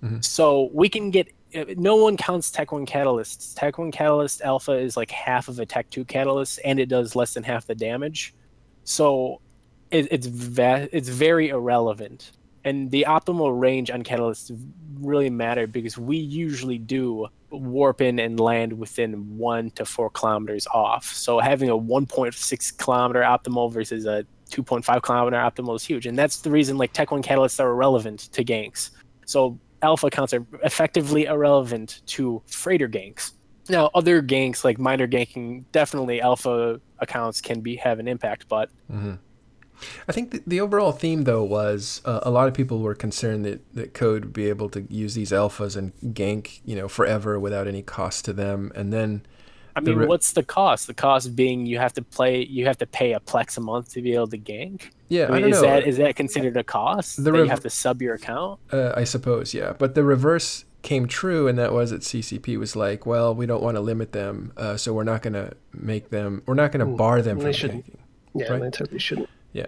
Mm-hmm. 0.05 0.21
So 0.21 0.69
we 0.75 0.91
can 0.91 1.11
get 1.11 1.29
Uh, 1.57 1.65
no 1.77 1.97
one 1.97 2.17
counts 2.17 2.51
Tech 2.51 2.73
1 2.73 2.87
catalysts. 2.87 3.55
Tech 3.55 3.79
1 3.79 3.91
catalyst 3.91 4.43
alpha 4.43 4.73
is 4.73 4.97
like 4.97 5.11
half 5.11 5.49
of 5.49 5.59
a 5.59 5.67
Tech 5.67 5.89
2 5.91 6.05
catalyst 6.05 6.61
and 6.65 6.79
it 6.79 6.89
does 6.89 7.17
less 7.17 7.35
than 7.35 7.43
half 7.43 7.67
the 7.67 7.75
damage. 7.75 8.35
So 8.85 9.41
it, 9.91 10.09
it's 10.11 10.27
va- 10.27 10.89
it's 10.93 11.09
very 11.09 11.49
irrelevant 11.49 12.33
and 12.67 12.91
the 12.91 13.07
optimal 13.09 13.59
range 13.59 13.93
on 13.93 14.03
catalysts 14.03 14.51
really 15.01 15.31
matter 15.31 15.69
because 15.69 15.97
we 15.97 16.17
usually 16.17 16.79
do 16.79 17.29
warp 17.51 18.01
in 18.01 18.19
and 18.19 18.41
land 18.41 18.73
within 18.73 19.39
one 19.39 19.71
to 19.71 19.85
four 19.85 20.11
kilometers 20.11 20.67
off. 20.75 21.05
So 21.05 21.39
having 21.39 21.71
a 21.71 21.79
1.6 21.79 22.79
kilometer 22.79 23.21
optimal 23.21 23.73
versus 23.73 24.05
a 24.05 24.27
2.5 24.51 25.01
kilometer 25.03 25.37
optimal 25.37 25.77
is 25.77 25.85
huge, 25.85 26.07
and 26.07 26.19
that's 26.19 26.41
the 26.41 26.51
reason 26.51 26.77
like 26.77 26.93
Tech 26.93 27.13
One 27.13 27.23
catalysts 27.23 27.61
are 27.61 27.71
irrelevant 27.71 28.33
to 28.33 28.45
ganks. 28.45 28.91
So 29.27 29.59
alpha 29.87 30.07
accounts 30.09 30.35
are 30.35 30.45
effectively 30.65 31.25
irrelevant 31.25 32.03
to 32.07 32.43
freighter 32.47 32.89
ganks. 32.89 33.33
Now, 33.69 33.91
other 33.95 34.23
ganks 34.23 34.65
like 34.65 34.79
minor 34.79 35.09
ganking, 35.09 35.65
definitely 35.73 36.21
alpha 36.21 36.81
accounts 36.99 37.41
can 37.41 37.61
be 37.61 37.77
have 37.77 37.99
an 37.99 38.09
impact, 38.09 38.49
but 38.49 38.69
mm-hmm. 38.93 39.15
I 40.09 40.13
think 40.13 40.31
the, 40.31 40.43
the 40.47 40.61
overall 40.61 40.93
theme, 40.93 41.25
though, 41.25 41.45
was 41.45 42.01
uh, 42.05 42.21
a 42.23 42.31
lot 42.31 42.49
of 42.49 42.55
people 42.55 42.81
were 42.81 42.95
concerned 42.95 43.45
that, 43.45 43.61
that 43.75 43.95
Code 43.95 44.25
would 44.25 44.33
be 44.33 44.49
able 44.49 44.69
to 44.71 44.87
use 44.89 45.15
these 45.15 45.33
alphas 45.33 45.77
and 45.77 45.93
gank, 46.15 46.61
you 46.65 46.77
know, 46.77 46.89
forever 46.89 47.39
without 47.39 47.67
any 47.69 47.83
cost 47.83 48.25
to 48.25 48.33
them. 48.33 48.73
And 48.75 48.93
then 48.93 49.27
I 49.77 49.81
mean, 49.81 49.97
re- 49.97 50.07
what's 50.07 50.33
the 50.33 50.43
cost? 50.43 50.87
The 50.87 50.95
cost 50.95 51.37
being 51.37 51.67
you 51.67 51.79
have 51.79 51.93
to 51.95 52.03
play, 52.03 52.45
you 52.45 52.67
have 52.67 52.79
to 52.79 52.87
pay 52.87 53.13
a 53.13 53.21
plex 53.21 53.57
a 53.57 53.61
month 53.61 53.93
to 53.93 54.03
be 54.03 54.15
able 54.15 54.29
to 54.29 54.39
gank. 54.39 54.91
Yeah, 55.09 55.25
I 55.25 55.27
I, 55.27 55.31
mean, 55.33 55.41
don't 55.43 55.51
is 55.51 55.63
know. 55.63 55.69
that 55.69 55.87
is 55.87 55.97
that 55.99 56.17
considered 56.17 56.57
a 56.57 56.65
cost? 56.65 57.17
The 57.17 57.23
that 57.23 57.33
rev- 57.33 57.45
you 57.45 57.51
have 57.51 57.61
to 57.61 57.71
sub 57.71 58.01
your 58.03 58.15
account? 58.15 58.59
Uh, 58.73 58.93
I 58.97 59.05
suppose, 59.05 59.55
yeah. 59.55 59.75
But 59.79 59.95
the 59.95 60.03
reverse 60.03 60.65
came 60.83 61.07
true, 61.07 61.47
and 61.49 61.59
that 61.59 61.73
was 61.73 61.91
that 61.91 62.01
CCP 62.03 62.59
was 62.59 62.75
like, 62.77 63.07
well, 63.07 63.35
we 63.35 63.45
don't 63.47 63.63
want 63.63 63.77
to 63.77 63.81
limit 63.81 64.13
them, 64.13 64.53
uh, 64.57 64.77
so 64.77 64.93
we're 64.93 65.05
not 65.05 65.21
going 65.23 65.35
to 65.35 65.53
make 65.73 66.11
them, 66.11 66.43
we're 66.47 66.55
not 66.55 66.73
going 66.73 66.81
to 66.87 66.93
Mm, 66.93 66.97
bar 66.97 67.23
them 67.23 67.39
from 67.41 67.53
shouldn't. 67.53 67.99
Yeah, 68.35 68.51
Right. 68.53 68.63
they 68.63 68.71
totally 68.71 68.99
shouldn't. 69.01 69.29
Yeah. 69.53 69.67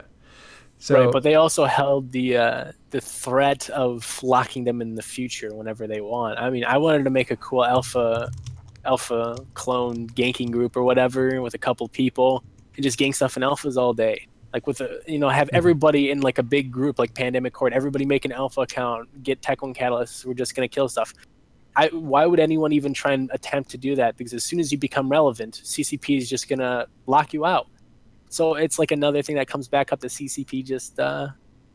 So, 0.81 1.05
right, 1.05 1.13
but 1.13 1.25
they 1.25 1.35
also 1.35 1.65
held 1.65 2.13
the 2.13 2.37
uh, 2.37 2.73
the 2.91 3.01
threat 3.01 3.69
of 3.71 4.23
locking 4.23 4.63
them 4.65 4.81
in 4.81 4.95
the 4.95 5.03
future 5.03 5.53
whenever 5.53 5.89
they 5.89 6.01
want. 6.01 6.39
I 6.39 6.51
mean, 6.51 6.65
I 6.65 6.79
wanted 6.79 7.03
to 7.05 7.11
make 7.11 7.33
a 7.33 7.37
cool 7.37 7.65
alpha 7.65 8.31
alpha 8.89 9.37
clone 9.55 10.09
ganking 10.09 10.51
group 10.51 10.77
or 10.77 10.83
whatever 10.83 11.41
with 11.43 11.55
a 11.55 11.59
couple 11.59 11.87
people 11.89 12.43
and 12.75 12.83
just 12.83 12.99
gang 12.99 13.13
stuff 13.13 13.37
in 13.37 13.43
alphas 13.43 13.77
all 13.77 13.93
day. 13.93 14.27
Like 14.53 14.67
with 14.67 14.81
a 14.81 15.01
you 15.07 15.19
know 15.19 15.29
have 15.29 15.51
everybody 15.53 16.11
in 16.11 16.21
like 16.23 16.39
a 16.39 16.43
big 16.43 16.73
group 16.73 16.99
like 16.99 17.15
Pandemic 17.15 17.55
Horde, 17.55 17.75
everybody 17.75 18.07
make 18.07 18.25
an 18.25 18.33
alpha 18.33 18.63
account, 18.63 19.23
get 19.23 19.43
Tech 19.43 19.61
One 19.63 19.75
Catalyst. 19.75 20.25
We're 20.25 20.35
just 20.35 20.55
gonna 20.57 20.69
kill 20.69 20.89
stuff. 20.89 21.13
I, 21.77 21.89
why 21.89 22.27
would 22.27 22.41
anyone 22.41 22.73
even 22.73 22.93
try 22.93 23.13
and 23.13 23.31
attempt 23.33 23.71
to 23.71 23.79
do 23.79 23.95
that? 23.97 24.17
Because 24.17 24.33
as 24.33 24.43
soon 24.43 24.59
as 24.59 24.73
you 24.73 24.79
become 24.79 25.09
relevant, 25.09 25.61
CCP 25.63 26.19
is 26.19 26.29
just 26.29 26.49
gonna 26.49 26.87
lock 27.07 27.33
you 27.35 27.45
out. 27.45 27.69
So 28.31 28.55
it's 28.55 28.79
like 28.79 28.91
another 28.91 29.23
thing 29.23 29.37
that 29.37 29.49
comes 29.49 29.69
back 29.69 29.93
up 29.93 30.01
to 30.01 30.09
CCP. 30.09 30.65
Just 30.65 30.99
uh, 30.99 31.29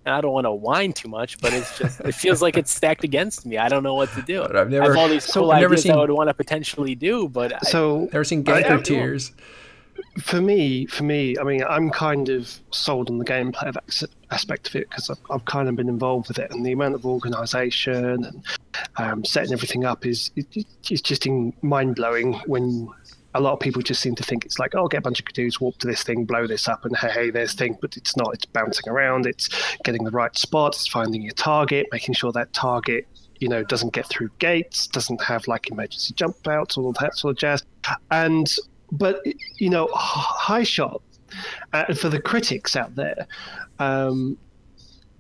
I 0.06 0.22
don't 0.22 0.32
want 0.34 0.46
to 0.46 0.52
whine 0.52 0.94
too 0.94 1.08
much, 1.08 1.40
but 1.40 1.54
it's 1.54 1.78
just 1.78 2.00
it 2.02 2.14
feels 2.14 2.42
like 2.42 2.58
it's 2.58 2.72
stacked 2.74 3.04
against 3.04 3.46
me. 3.46 3.58
I 3.58 3.70
don't 3.70 3.84
know 3.84 3.96
what 3.96 4.12
to 4.14 4.22
do. 4.22 4.42
but 4.42 4.56
I've 4.56 4.68
I 4.68 4.70
never, 4.72 4.86
have 4.88 4.98
all 4.98 5.08
these 5.08 5.24
so 5.24 5.42
cool 5.42 5.52
I've 5.52 5.62
never 5.62 5.74
ideas 5.74 5.84
seen- 5.84 5.92
I 5.94 5.98
would 5.98 6.10
want 6.12 6.30
to 6.30 6.34
potentially 6.34 6.96
do, 6.96 7.28
but 7.30 7.54
I, 7.54 7.60
So 7.60 8.10
never 8.12 8.24
seen 8.24 8.40
I- 8.50 8.62
ganker 8.64 8.84
tears. 8.84 9.32
for 10.22 10.42
me, 10.42 10.86
for 10.88 11.04
me, 11.04 11.38
I 11.40 11.44
mean, 11.44 11.64
I'm 11.64 11.90
kind 11.90 12.30
of 12.30 12.60
sold 12.72 13.10
on 13.10 13.18
the 13.18 13.26
gameplay 13.26 13.68
of 13.68 13.78
aspect 14.32 14.68
of 14.68 14.76
it 14.76 14.90
because 14.90 15.10
I've, 15.10 15.20
I've 15.32 15.46
kind 15.46 15.70
of 15.70 15.76
been 15.76 15.88
involved 15.90 16.28
with 16.28 16.40
it, 16.40 16.52
and 16.52 16.66
the 16.66 16.72
amount 16.72 16.96
of 16.96 17.06
organisation 17.06 18.06
and 18.24 18.44
um, 18.98 19.24
setting 19.26 19.54
everything 19.54 19.86
up 19.86 20.06
is 20.06 20.32
it, 20.36 20.48
it's 20.90 21.02
just 21.02 21.28
mind 21.62 21.96
blowing. 21.96 22.34
When 22.46 22.90
a 23.36 23.42
lot 23.42 23.54
of 23.54 23.60
people 23.60 23.82
just 23.82 24.02
seem 24.02 24.16
to 24.16 24.24
think 24.24 24.46
it's 24.46 24.60
like, 24.60 24.76
oh, 24.76 24.88
get 24.88 25.00
a 25.00 25.02
bunch 25.02 25.20
of 25.20 25.26
dudes, 25.28 25.60
walk 25.60 25.78
to 25.80 25.88
this 25.88 26.04
thing, 26.04 26.26
blow 26.26 26.46
this 26.46 26.68
up, 26.68 26.86
and 26.86 26.96
hey, 26.98 27.10
hey, 27.10 27.30
there's 27.30 27.54
thing, 27.54 27.78
but 27.82 27.98
it's 27.98 28.16
not. 28.16 28.34
It's 28.34 28.46
bouncing 28.46 28.90
around. 28.90 29.26
It's 29.26 29.50
getting 29.84 30.04
the 30.04 30.12
right 30.12 30.36
spot. 30.38 30.76
It's 30.76 30.88
finding 30.88 31.22
your 31.22 31.34
target, 31.34 31.88
making 31.92 32.16
sure 32.16 32.32
that 32.34 32.54
target. 32.54 33.08
You 33.40 33.50
know, 33.50 33.64
doesn't 33.64 33.94
get 33.94 34.08
through 34.08 34.30
gates, 34.40 34.88
doesn't 34.88 35.22
have 35.22 35.48
like 35.48 35.70
emergency 35.70 36.14
jump 36.14 36.48
outs, 36.48 36.78
all 36.78 36.94
that 36.94 37.18
sort 37.18 37.32
of 37.32 37.38
jazz. 37.38 37.64
And 38.12 38.54
but 38.92 39.22
you 39.58 39.70
know, 39.70 39.90
High 39.94 40.64
Shot 40.64 41.02
uh, 41.74 41.94
for 41.94 42.10
the 42.10 42.22
critics 42.22 42.76
out 42.76 42.96
there. 42.96 43.28
Um, 43.80 44.38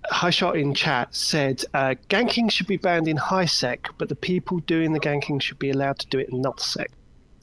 High 0.05 0.29
Shot 0.29 0.57
in 0.57 0.73
chat 0.73 1.15
said 1.15 1.63
uh, 1.73 1.95
ganking 2.09 2.51
should 2.51 2.67
be 2.67 2.77
banned 2.77 3.07
in 3.07 3.17
high 3.17 3.45
sec, 3.45 3.89
but 3.97 4.09
the 4.09 4.15
people 4.15 4.59
doing 4.59 4.93
the 4.93 4.99
ganking 4.99 5.41
should 5.41 5.59
be 5.59 5.69
allowed 5.69 5.97
to 5.99 6.07
do 6.07 6.19
it 6.19 6.29
in 6.29 6.41
null 6.41 6.57
sec. 6.57 6.91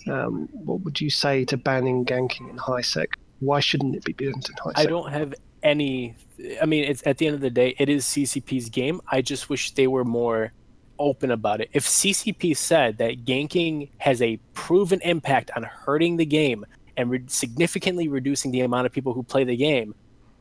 Um, 0.09 0.49
what 0.53 0.81
would 0.81 1.01
you 1.01 1.11
say 1.11 1.45
to 1.47 1.57
banning 1.57 2.05
ganking 2.05 2.51
in 2.51 2.57
high 2.57 2.81
sec? 2.81 3.11
Why 3.41 3.61
shouldn't 3.61 3.97
it 3.97 4.05
be 4.05 4.13
banned 4.13 4.49
in 4.49 4.55
high 4.63 4.73
sec? 4.73 4.79
I 4.79 4.87
don't 4.87 5.11
have 5.11 5.35
any. 5.63 6.15
I 6.61 6.67
mean, 6.67 6.85
it's 6.85 7.07
at 7.07 7.19
the 7.19 7.27
end 7.27 7.35
of 7.35 7.41
the 7.41 7.51
day, 7.51 7.75
it 7.79 7.89
is 7.89 8.05
CCP's 8.05 8.69
game. 8.69 9.01
I 9.11 9.23
just 9.23 9.51
wish 9.51 9.73
they 9.73 9.87
were 9.87 10.05
more 10.05 10.53
open 10.99 11.31
about 11.31 11.61
it. 11.61 11.71
If 11.73 11.85
CCP 11.87 12.57
said 12.57 12.99
that 12.99 13.25
ganking 13.25 13.89
has 13.99 14.21
a 14.23 14.39
proven 14.53 15.01
impact 15.03 15.51
on 15.57 15.63
hurting 15.63 16.17
the 16.17 16.27
game 16.27 16.65
and 16.97 17.11
re- 17.11 17.25
significantly 17.27 18.09
reducing 18.09 18.53
the 18.53 18.61
amount 18.61 18.87
of 18.87 18.93
people 18.93 19.15
who 19.15 19.23
play 19.23 19.45
the 19.45 19.57
game, 19.57 19.95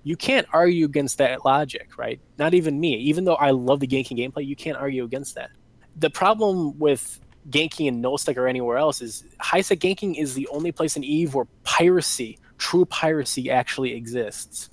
you 0.03 0.15
can't 0.15 0.47
argue 0.51 0.85
against 0.85 1.17
that 1.17 1.45
logic, 1.45 1.97
right? 1.97 2.19
Not 2.37 2.53
even 2.53 2.79
me. 2.79 2.95
Even 2.95 3.23
though 3.23 3.35
I 3.35 3.51
love 3.51 3.79
the 3.79 3.87
ganking 3.87 4.17
gameplay, 4.17 4.45
you 4.45 4.55
can't 4.55 4.77
argue 4.77 5.03
against 5.03 5.35
that. 5.35 5.49
The 5.95 6.09
problem 6.09 6.77
with 6.77 7.19
ganking 7.49 7.87
in 7.87 8.01
null 8.01 8.17
sec 8.17 8.37
or 8.37 8.47
anywhere 8.47 8.77
else 8.77 9.01
is 9.01 9.23
high 9.39 9.61
ganking 9.61 10.15
is 10.15 10.33
the 10.33 10.47
only 10.49 10.71
place 10.71 10.95
in 10.95 11.03
Eve 11.03 11.33
where 11.33 11.45
piracy, 11.63 12.37
true 12.57 12.85
piracy, 12.85 13.49
actually 13.49 13.93
exists. 13.93 14.69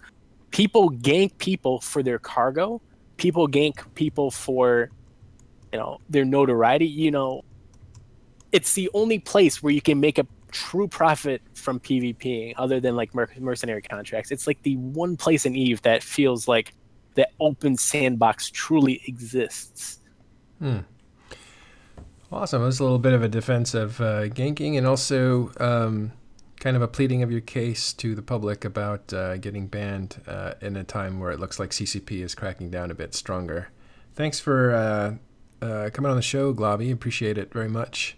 People 0.50 0.90
gank 0.90 1.36
people 1.38 1.80
for 1.80 2.02
their 2.02 2.18
cargo. 2.18 2.80
People 3.16 3.48
gank 3.48 3.94
people 3.94 4.30
for, 4.30 4.90
you 5.72 5.78
know, 5.78 5.98
their 6.08 6.24
notoriety. 6.24 6.86
You 6.86 7.10
know, 7.10 7.44
it's 8.52 8.74
the 8.74 8.90
only 8.94 9.18
place 9.18 9.62
where 9.62 9.72
you 9.72 9.80
can 9.80 10.00
make 10.00 10.18
a 10.18 10.26
true 10.50 10.88
profit 10.88 11.42
from 11.54 11.80
PvP, 11.80 12.54
other 12.56 12.80
than 12.80 12.96
like 12.96 13.14
mer- 13.14 13.28
mercenary 13.38 13.82
contracts. 13.82 14.30
It's 14.30 14.46
like 14.46 14.62
the 14.62 14.76
one 14.76 15.16
place 15.16 15.44
in 15.44 15.54
Eve 15.54 15.82
that 15.82 16.02
feels 16.02 16.48
like 16.48 16.74
the 17.14 17.28
open 17.40 17.76
sandbox 17.76 18.50
truly 18.50 19.02
exists. 19.06 20.00
Hmm. 20.58 20.78
Awesome. 22.32 22.62
It 22.62 22.66
was 22.66 22.80
a 22.80 22.82
little 22.82 22.98
bit 22.98 23.12
of 23.12 23.22
a 23.22 23.28
defense 23.28 23.72
of 23.74 24.00
uh, 24.00 24.24
ganking 24.24 24.76
and 24.76 24.86
also 24.86 25.52
um, 25.60 26.12
kind 26.58 26.74
of 26.74 26.82
a 26.82 26.88
pleading 26.88 27.22
of 27.22 27.30
your 27.30 27.40
case 27.40 27.92
to 27.94 28.14
the 28.14 28.22
public 28.22 28.64
about 28.64 29.12
uh, 29.12 29.36
getting 29.36 29.68
banned 29.68 30.20
uh, 30.26 30.54
in 30.60 30.76
a 30.76 30.82
time 30.82 31.20
where 31.20 31.30
it 31.30 31.38
looks 31.38 31.60
like 31.60 31.70
CCP 31.70 32.22
is 32.22 32.34
cracking 32.34 32.70
down 32.70 32.90
a 32.90 32.94
bit 32.94 33.14
stronger. 33.14 33.68
Thanks 34.14 34.40
for 34.40 34.74
uh, 34.74 35.64
uh, 35.64 35.90
coming 35.92 36.10
on 36.10 36.16
the 36.16 36.22
show, 36.22 36.52
Globby. 36.52 36.92
Appreciate 36.92 37.38
it 37.38 37.52
very 37.52 37.68
much. 37.68 38.16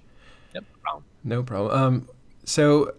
Yep, 0.55 0.65
no 0.65 0.81
problem. 0.81 1.05
No 1.25 1.43
problem. 1.43 1.79
Um, 1.79 2.09
so, 2.45 2.95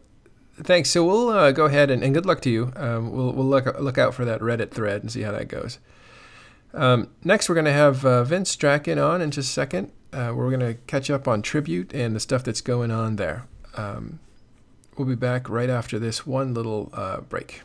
thanks. 0.61 0.91
So 0.91 1.03
we'll 1.03 1.29
uh, 1.29 1.51
go 1.51 1.65
ahead 1.65 1.89
and, 1.89 2.03
and 2.03 2.13
good 2.13 2.27
luck 2.27 2.41
to 2.41 2.49
you. 2.51 2.71
Um, 2.75 3.11
we'll 3.11 3.31
we'll 3.31 3.47
look 3.47 3.79
look 3.79 3.97
out 3.97 4.13
for 4.13 4.25
that 4.25 4.41
Reddit 4.41 4.71
thread 4.71 5.01
and 5.01 5.11
see 5.11 5.21
how 5.21 5.31
that 5.31 5.47
goes. 5.47 5.79
Um, 6.73 7.09
next, 7.23 7.49
we're 7.49 7.55
going 7.55 7.65
to 7.65 7.71
have 7.71 8.05
uh, 8.05 8.23
Vince 8.23 8.55
Draken 8.55 8.99
on 8.99 9.21
in 9.21 9.31
just 9.31 9.49
a 9.49 9.53
second. 9.53 9.91
Uh, 10.11 10.33
we're 10.35 10.49
going 10.49 10.59
to 10.59 10.73
catch 10.87 11.09
up 11.09 11.27
on 11.27 11.41
tribute 11.41 11.93
and 11.93 12.15
the 12.15 12.19
stuff 12.19 12.43
that's 12.43 12.61
going 12.61 12.89
on 12.89 13.17
there. 13.17 13.45
Um, 13.75 14.19
we'll 14.97 15.07
be 15.07 15.15
back 15.15 15.47
right 15.47 15.69
after 15.69 15.99
this 15.99 16.25
one 16.25 16.53
little 16.53 16.89
uh, 16.93 17.21
break. 17.21 17.61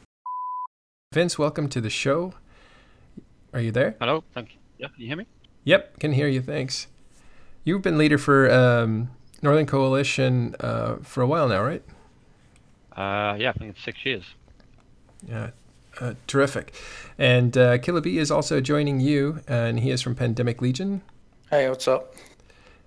Vince, 1.13 1.39
welcome 1.39 1.69
to 1.71 1.81
the 1.81 1.89
show. 1.89 2.35
Are 3.55 3.61
you 3.61 3.71
there? 3.71 3.97
Hello, 3.99 4.25
thank 4.35 4.51
you. 4.53 4.59
Yeah, 4.79 4.89
can 4.89 5.01
you 5.01 5.07
hear 5.07 5.17
me? 5.17 5.27
Yep, 5.65 5.99
can 6.01 6.13
hear 6.13 6.29
you. 6.29 6.43
Thanks. 6.43 6.89
You've 7.65 7.83
been 7.83 7.97
leader 7.97 8.19
for 8.19 8.51
um, 8.51 9.11
Northern 9.41 9.65
Coalition 9.65 10.55
uh, 10.61 10.97
for 11.03 11.23
a 11.23 11.27
while 11.27 11.49
now, 11.49 11.63
right? 11.63 11.83
Uh, 12.93 13.37
yeah, 13.39 13.51
I 13.51 13.53
think 13.53 13.71
it's 13.71 13.85
six 13.85 14.05
years. 14.05 14.25
Yeah, 15.27 15.51
uh, 15.99 16.15
terrific. 16.27 16.75
And 17.17 17.57
uh, 17.57 17.79
Killah 17.79 18.03
Bee 18.03 18.19
is 18.19 18.31
also 18.31 18.61
joining 18.61 19.01
you, 19.01 19.41
and 19.49 19.81
he 19.81 19.91
is 19.91 20.03
from 20.03 20.15
Pandemic 20.15 20.61
Legion. 20.61 21.01
Hey, 21.49 21.69
what's 21.71 21.89
up? 21.89 22.15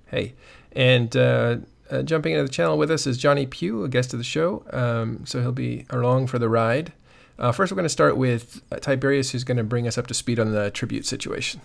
Hey, 0.08 0.34
and 0.72 1.16
uh, 1.16 1.58
uh, 1.90 2.02
jumping 2.02 2.34
into 2.34 2.44
the 2.44 2.52
channel 2.52 2.78
with 2.78 2.92
us 2.92 3.08
is 3.08 3.18
Johnny 3.18 3.46
Pew, 3.46 3.84
a 3.84 3.90
guest 3.90 4.14
of 4.14 4.20
the 4.20 4.24
show. 4.24 4.64
Um, 4.72 5.26
so 5.26 5.42
he'll 5.42 5.52
be 5.52 5.86
along 5.90 6.28
for 6.28 6.40
the 6.40 6.50
ride. 6.50 6.94
Uh, 7.40 7.52
first, 7.52 7.72
we're 7.72 7.76
going 7.76 7.84
to 7.86 7.90
start 7.90 8.18
with 8.18 8.62
uh, 8.72 8.78
Tiberius, 8.78 9.32
who's 9.32 9.44
going 9.44 9.58
to 9.58 9.64
bring 9.64 9.88
us 9.88 9.98
up 9.98 10.08
to 10.08 10.14
speed 10.14 10.40
on 10.40 10.52
the 10.52 10.72
tribute 10.72 11.06
situation. 11.06 11.62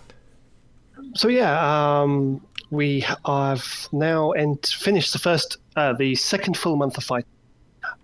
So 1.15 1.27
yeah, 1.27 2.01
um, 2.01 2.45
we 2.69 3.01
have 3.25 3.87
now 3.91 4.31
ent- 4.31 4.67
finished 4.67 5.13
the 5.13 5.19
first, 5.19 5.57
uh, 5.75 5.93
the 5.93 6.15
second 6.15 6.57
full 6.57 6.75
month 6.75 6.97
of 6.97 7.03
fight 7.03 7.25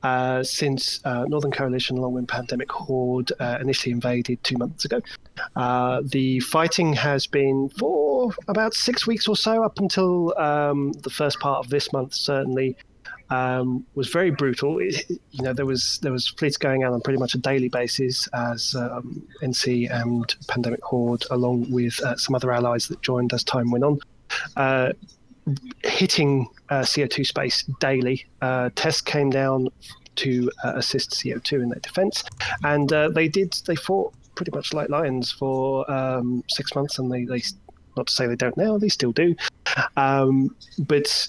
uh, 0.03 0.43
since 0.43 0.99
uh, 1.05 1.25
Northern 1.25 1.51
Coalition, 1.51 1.97
along 1.97 2.13
with 2.13 2.27
Pandemic 2.27 2.71
Horde, 2.71 3.31
uh, 3.39 3.57
initially 3.61 3.91
invaded 3.91 4.43
two 4.43 4.57
months 4.57 4.85
ago. 4.85 5.01
Uh, 5.55 6.01
the 6.05 6.39
fighting 6.41 6.93
has 6.93 7.27
been 7.27 7.69
for 7.77 8.31
about 8.47 8.73
six 8.73 9.07
weeks 9.07 9.27
or 9.27 9.35
so, 9.35 9.63
up 9.63 9.79
until 9.79 10.37
um, 10.37 10.91
the 10.93 11.09
first 11.09 11.39
part 11.39 11.63
of 11.65 11.69
this 11.69 11.91
month. 11.93 12.13
Certainly, 12.13 12.75
um, 13.29 13.85
was 13.95 14.09
very 14.09 14.31
brutal. 14.31 14.79
It, 14.79 15.09
you 15.31 15.43
know, 15.43 15.53
there 15.53 15.65
was 15.65 15.99
there 16.01 16.11
was 16.11 16.27
fleets 16.27 16.57
going 16.57 16.83
out 16.83 16.93
on 16.93 17.01
pretty 17.01 17.19
much 17.19 17.35
a 17.35 17.37
daily 17.37 17.69
basis 17.69 18.27
as 18.33 18.75
um, 18.75 19.27
NC 19.41 19.89
and 19.91 20.35
Pandemic 20.47 20.83
Horde, 20.83 21.25
along 21.31 21.71
with 21.71 21.99
uh, 22.01 22.17
some 22.17 22.35
other 22.35 22.51
allies 22.51 22.87
that 22.87 23.01
joined 23.01 23.33
as 23.33 23.43
time 23.43 23.71
went 23.71 23.83
on, 23.83 23.99
uh, 24.55 24.93
hitting 25.83 26.47
uh, 26.69 26.81
CO2 26.81 27.25
space 27.25 27.63
daily. 27.79 28.25
Uh, 28.41 28.69
Test 28.75 29.05
came 29.05 29.29
down 29.29 29.69
to 30.15 30.51
uh, 30.63 30.73
assist 30.75 31.11
CO2 31.11 31.63
in 31.63 31.69
their 31.69 31.79
defense, 31.79 32.23
and 32.63 32.91
uh, 32.91 33.09
they 33.09 33.27
did. 33.27 33.53
They 33.65 33.75
fought 33.75 34.13
pretty 34.35 34.51
much 34.53 34.73
like 34.73 34.89
lions 34.89 35.31
for 35.31 35.89
um, 35.91 36.43
six 36.49 36.73
months, 36.75 36.99
and 36.99 37.11
they, 37.11 37.25
they 37.25 37.41
not 37.97 38.07
to 38.07 38.13
say 38.13 38.27
they 38.27 38.35
don't 38.35 38.57
now, 38.57 38.77
they 38.77 38.89
still 38.89 39.11
do. 39.11 39.35
Um, 39.97 40.55
but 40.79 41.27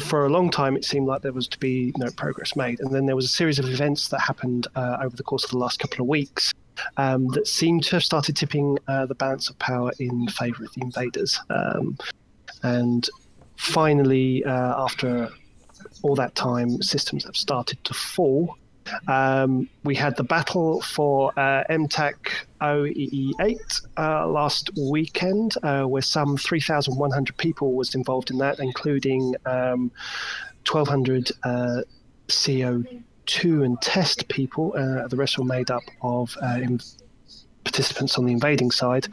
for 0.00 0.26
a 0.26 0.28
long 0.28 0.50
time, 0.50 0.76
it 0.76 0.84
seemed 0.84 1.06
like 1.06 1.22
there 1.22 1.32
was 1.32 1.48
to 1.48 1.58
be 1.58 1.92
no 1.96 2.10
progress 2.16 2.56
made. 2.56 2.80
And 2.80 2.92
then 2.92 3.06
there 3.06 3.16
was 3.16 3.26
a 3.26 3.28
series 3.28 3.58
of 3.58 3.66
events 3.66 4.08
that 4.08 4.20
happened 4.20 4.66
uh, 4.74 4.98
over 5.02 5.16
the 5.16 5.22
course 5.22 5.44
of 5.44 5.50
the 5.50 5.58
last 5.58 5.78
couple 5.78 6.02
of 6.02 6.08
weeks 6.08 6.52
um, 6.96 7.28
that 7.28 7.46
seemed 7.46 7.84
to 7.84 7.96
have 7.96 8.04
started 8.04 8.36
tipping 8.36 8.78
uh, 8.88 9.06
the 9.06 9.14
balance 9.14 9.48
of 9.48 9.58
power 9.58 9.92
in 9.98 10.28
favour 10.28 10.64
of 10.64 10.72
the 10.74 10.82
invaders. 10.82 11.40
Um, 11.50 11.96
and 12.62 13.08
finally, 13.56 14.44
uh, 14.44 14.84
after 14.84 15.30
all 16.02 16.14
that 16.16 16.34
time, 16.34 16.82
systems 16.82 17.24
have 17.24 17.36
started 17.36 17.82
to 17.84 17.94
fall. 17.94 18.56
Um, 19.08 19.68
we 19.82 19.94
had 19.94 20.16
the 20.16 20.24
battle 20.24 20.80
for 20.82 21.32
uh, 21.38 21.64
MTAC 21.70 22.14
OEE8 22.60 23.86
uh, 23.96 24.26
last 24.28 24.70
weekend, 24.90 25.54
uh, 25.62 25.84
where 25.84 26.02
some 26.02 26.36
3,100 26.36 27.36
people 27.36 27.72
was 27.72 27.94
involved 27.94 28.30
in 28.30 28.38
that, 28.38 28.60
including 28.60 29.34
um, 29.46 29.90
1,200 30.70 31.30
uh, 31.42 31.82
CO2 32.28 33.64
and 33.64 33.80
test 33.80 34.28
people. 34.28 34.74
Uh, 34.76 35.08
the 35.08 35.16
rest 35.16 35.38
were 35.38 35.44
made 35.44 35.70
up 35.70 35.82
of 36.02 36.36
uh, 36.42 36.60
participants 37.64 38.18
on 38.18 38.26
the 38.26 38.32
invading 38.32 38.70
side, 38.70 39.08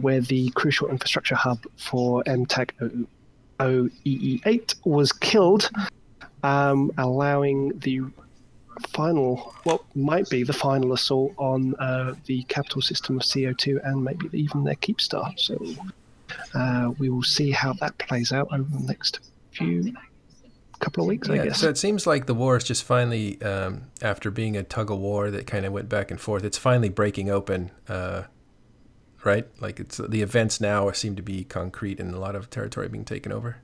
where 0.00 0.20
the 0.20 0.50
crucial 0.50 0.88
infrastructure 0.88 1.34
hub 1.34 1.58
for 1.76 2.22
MTAC 2.24 3.06
OEE8 3.60 4.74
was 4.84 5.12
killed, 5.12 5.70
um, 6.42 6.90
allowing 6.98 7.78
the 7.78 8.00
final, 8.88 9.54
what 9.64 9.82
might 9.94 10.28
be 10.30 10.42
the 10.42 10.52
final 10.52 10.92
assault 10.92 11.32
on 11.36 11.74
uh, 11.76 12.14
the 12.26 12.42
capital 12.44 12.80
system 12.80 13.16
of 13.16 13.22
CO2 13.22 13.80
and 13.84 14.02
maybe 14.04 14.28
even 14.32 14.64
their 14.64 14.74
keep 14.76 14.98
Keepstar. 14.98 15.38
So 15.38 15.58
uh, 16.54 16.92
we 16.98 17.08
will 17.08 17.22
see 17.22 17.50
how 17.50 17.72
that 17.74 17.98
plays 17.98 18.32
out 18.32 18.48
over 18.52 18.68
the 18.70 18.84
next 18.86 19.20
few 19.52 19.92
couple 20.80 21.04
of 21.04 21.08
weeks, 21.08 21.28
yeah, 21.28 21.34
I 21.34 21.44
guess. 21.44 21.58
So 21.60 21.68
it 21.68 21.78
seems 21.78 22.06
like 22.06 22.26
the 22.26 22.34
war 22.34 22.56
is 22.56 22.64
just 22.64 22.84
finally, 22.84 23.40
um, 23.42 23.82
after 24.02 24.30
being 24.30 24.56
a 24.56 24.62
tug 24.62 24.90
of 24.90 24.98
war 24.98 25.30
that 25.30 25.46
kind 25.46 25.64
of 25.64 25.72
went 25.72 25.88
back 25.88 26.10
and 26.10 26.20
forth, 26.20 26.42
it's 26.42 26.58
finally 26.58 26.88
breaking 26.88 27.30
open. 27.30 27.70
Uh, 27.88 28.22
right? 29.24 29.46
Like 29.60 29.80
it's 29.80 29.98
the 29.98 30.22
events 30.22 30.60
now 30.60 30.90
seem 30.92 31.16
to 31.16 31.22
be 31.22 31.44
concrete 31.44 32.00
and 32.00 32.14
a 32.14 32.18
lot 32.18 32.34
of 32.34 32.50
territory 32.50 32.88
being 32.88 33.04
taken 33.04 33.32
over. 33.32 33.56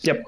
Yep. 0.00 0.24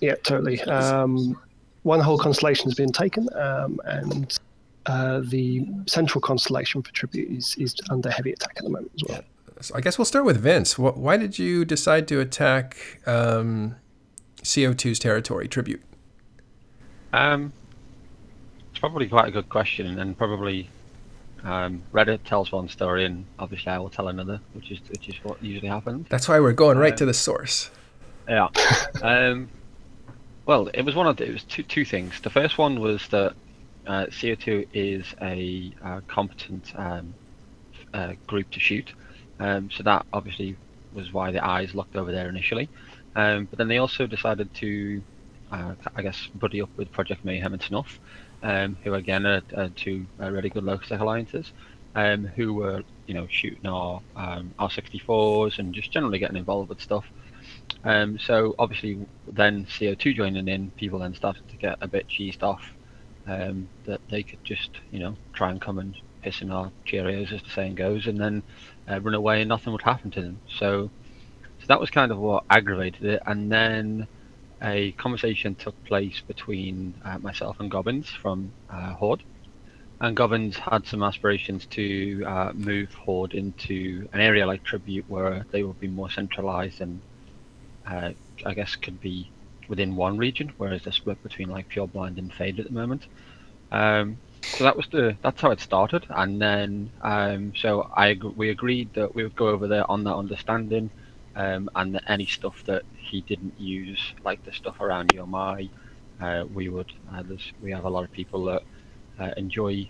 Yeah, 0.00 0.14
totally. 0.22 0.60
Um, 0.62 1.38
one 1.82 2.00
whole 2.00 2.18
constellation 2.18 2.66
has 2.66 2.74
been 2.74 2.92
taken, 2.92 3.28
um, 3.34 3.80
and 3.84 4.38
uh, 4.86 5.20
the 5.24 5.66
central 5.86 6.20
constellation 6.20 6.82
for 6.82 6.92
Tribute 6.92 7.30
is, 7.30 7.56
is 7.58 7.74
under 7.90 8.10
heavy 8.10 8.32
attack 8.32 8.54
at 8.56 8.64
the 8.64 8.70
moment 8.70 8.92
as 8.96 9.04
well. 9.08 9.18
Yeah. 9.18 9.24
So 9.60 9.74
I 9.74 9.80
guess 9.80 9.98
we'll 9.98 10.04
start 10.04 10.24
with 10.24 10.38
Vince. 10.38 10.78
Why 10.78 11.16
did 11.16 11.38
you 11.38 11.64
decide 11.64 12.06
to 12.08 12.20
attack 12.20 13.00
um, 13.06 13.76
CO2's 14.42 15.00
territory, 15.00 15.48
Tribute? 15.48 15.82
Um, 17.12 17.52
it's 18.70 18.78
probably 18.78 19.08
quite 19.08 19.28
a 19.28 19.30
good 19.32 19.48
question, 19.48 19.98
and 19.98 20.16
probably 20.16 20.70
um, 21.44 21.82
Reddit 21.92 22.24
tells 22.24 22.52
one 22.52 22.68
story, 22.68 23.04
and 23.04 23.24
obviously 23.38 23.70
I 23.72 23.78
will 23.78 23.90
tell 23.90 24.08
another, 24.08 24.40
which 24.52 24.70
is 24.70 24.80
which 24.90 25.08
is 25.08 25.14
what 25.22 25.42
usually 25.42 25.68
happens. 25.68 26.06
That's 26.08 26.28
why 26.28 26.40
we're 26.40 26.52
going 26.52 26.78
right 26.78 26.92
uh, 26.92 26.96
to 26.96 27.06
the 27.06 27.14
source. 27.14 27.70
Yeah. 28.28 28.48
um, 29.02 29.48
well, 30.46 30.68
it 30.74 30.82
was 30.82 30.94
one 30.94 31.06
of 31.06 31.16
the, 31.16 31.26
it 31.26 31.32
was 31.32 31.44
two 31.44 31.62
two 31.62 31.84
things. 31.84 32.20
The 32.20 32.30
first 32.30 32.58
one 32.58 32.80
was 32.80 33.06
that 33.08 33.34
uh, 33.86 34.06
CO2 34.06 34.68
is 34.72 35.06
a 35.22 35.72
uh, 35.82 36.00
competent 36.08 36.72
um, 36.76 37.14
uh, 37.94 38.14
group 38.26 38.50
to 38.50 38.60
shoot, 38.60 38.92
um, 39.40 39.70
so 39.70 39.82
that 39.82 40.06
obviously 40.12 40.56
was 40.94 41.12
why 41.12 41.30
the 41.30 41.44
eyes 41.44 41.74
looked 41.74 41.96
over 41.96 42.12
there 42.12 42.28
initially. 42.28 42.68
Um, 43.14 43.46
but 43.46 43.58
then 43.58 43.68
they 43.68 43.78
also 43.78 44.06
decided 44.06 44.52
to, 44.54 45.02
uh, 45.50 45.74
I 45.96 46.02
guess, 46.02 46.28
buddy 46.34 46.60
up 46.62 46.70
with 46.76 46.92
Project 46.92 47.24
Mayhem 47.24 47.52
and 47.52 47.62
Snuff, 47.62 47.98
um, 48.42 48.76
who 48.82 48.94
again 48.94 49.26
are, 49.26 49.42
are 49.56 49.68
two 49.70 50.06
uh, 50.20 50.30
really 50.30 50.50
good 50.50 50.64
low 50.64 50.78
sec 50.80 51.00
alliances, 51.00 51.52
um, 51.94 52.24
who 52.24 52.54
were 52.54 52.82
you 53.06 53.14
know 53.14 53.26
shooting 53.28 53.66
our 53.66 54.00
um, 54.16 54.54
R64s 54.58 55.58
and 55.58 55.74
just 55.74 55.92
generally 55.92 56.18
getting 56.18 56.36
involved 56.36 56.68
with 56.68 56.80
stuff. 56.80 57.06
Um, 57.84 58.18
so 58.18 58.54
obviously, 58.58 59.06
then 59.26 59.66
CO2 59.66 60.14
joining 60.14 60.48
in, 60.48 60.70
people 60.72 60.98
then 60.98 61.14
started 61.14 61.48
to 61.48 61.56
get 61.56 61.78
a 61.80 61.88
bit 61.88 62.08
cheesed 62.08 62.42
off 62.42 62.62
um, 63.26 63.68
that 63.84 64.00
they 64.10 64.22
could 64.22 64.42
just, 64.44 64.70
you 64.90 64.98
know, 64.98 65.16
try 65.32 65.50
and 65.50 65.60
come 65.60 65.78
and 65.78 65.94
piss 66.22 66.42
in 66.42 66.50
our 66.50 66.72
Cheerios, 66.86 67.32
as 67.32 67.42
the 67.42 67.50
saying 67.50 67.76
goes, 67.76 68.06
and 68.06 68.20
then 68.20 68.42
uh, 68.90 69.00
run 69.00 69.14
away 69.14 69.40
and 69.40 69.48
nothing 69.48 69.72
would 69.72 69.82
happen 69.82 70.10
to 70.12 70.22
them. 70.22 70.40
So, 70.58 70.90
so 71.60 71.64
that 71.68 71.80
was 71.80 71.90
kind 71.90 72.10
of 72.10 72.18
what 72.18 72.44
aggravated 72.50 73.04
it. 73.04 73.22
And 73.26 73.50
then 73.50 74.08
a 74.62 74.92
conversation 74.92 75.54
took 75.54 75.82
place 75.84 76.20
between 76.26 76.94
uh, 77.04 77.18
myself 77.18 77.60
and 77.60 77.70
Gobbins 77.70 78.08
from 78.08 78.52
uh, 78.70 78.94
Horde. 78.94 79.22
And 80.00 80.16
Gobbins 80.16 80.56
had 80.56 80.86
some 80.86 81.02
aspirations 81.02 81.66
to 81.66 82.24
uh, 82.24 82.52
move 82.54 82.94
Horde 82.94 83.34
into 83.34 84.08
an 84.12 84.20
area 84.20 84.46
like 84.46 84.62
Tribute 84.62 85.04
where 85.08 85.44
they 85.50 85.64
would 85.64 85.80
be 85.80 85.88
more 85.88 86.10
centralized 86.10 86.80
and 86.80 87.00
uh, 87.86 88.12
I 88.44 88.54
guess 88.54 88.76
could 88.76 89.00
be 89.00 89.30
within 89.68 89.96
one 89.96 90.16
region, 90.18 90.52
whereas 90.56 90.82
they're 90.82 90.92
split 90.92 91.22
between 91.22 91.48
like 91.48 91.68
Pure 91.68 91.88
Blind 91.88 92.18
and 92.18 92.32
Fade 92.32 92.58
at 92.58 92.66
the 92.66 92.72
moment. 92.72 93.06
Um, 93.70 94.18
so 94.42 94.64
that 94.64 94.76
was 94.76 94.86
the 94.88 95.16
that's 95.22 95.40
how 95.40 95.50
it 95.50 95.60
started, 95.60 96.06
and 96.08 96.40
then 96.40 96.90
um, 97.02 97.52
so 97.56 97.90
I 97.94 98.16
we 98.36 98.50
agreed 98.50 98.94
that 98.94 99.14
we 99.14 99.22
would 99.22 99.36
go 99.36 99.48
over 99.48 99.66
there 99.66 99.90
on 99.90 100.04
that 100.04 100.14
understanding, 100.14 100.90
um, 101.38 101.70
and 101.76 101.94
that 101.94 102.02
any 102.08 102.26
stuff 102.26 102.64
that 102.64 102.82
he 102.96 103.20
didn't 103.22 103.58
use, 103.58 104.12
like 104.24 104.44
the 104.44 104.52
stuff 104.52 104.80
around 104.80 105.14
Yomai, 105.14 105.70
uh, 106.20 106.44
we 106.52 106.68
would. 106.68 106.92
Uh, 107.12 107.22
we 107.62 107.70
have 107.70 107.84
a 107.84 107.88
lot 107.88 108.02
of 108.02 108.10
people 108.10 108.44
that 108.46 108.62
uh, 109.20 109.30
enjoy 109.36 109.88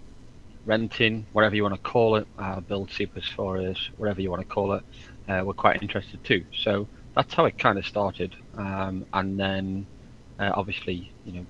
renting, 0.66 1.24
whatever 1.32 1.56
you 1.56 1.62
want 1.62 1.74
to 1.74 1.80
call 1.80 2.16
it, 2.16 2.26
uh, 2.38 2.60
build 2.60 2.90
supers 2.90 3.26
for 3.26 3.56
us, 3.56 3.88
whatever 3.96 4.20
you 4.20 4.30
want 4.30 4.42
to 4.42 4.48
call 4.48 4.74
it. 4.74 4.82
Uh, 5.26 5.42
we're 5.44 5.54
quite 5.54 5.82
interested 5.82 6.22
too. 6.22 6.44
So 6.54 6.86
that's 7.14 7.32
how 7.32 7.46
it 7.46 7.58
kind 7.58 7.78
of 7.78 7.86
started. 7.86 8.36
Um, 8.54 9.06
and 9.14 9.40
then 9.40 9.86
uh, 10.38 10.52
obviously, 10.54 11.10
you 11.24 11.32
know, 11.32 11.46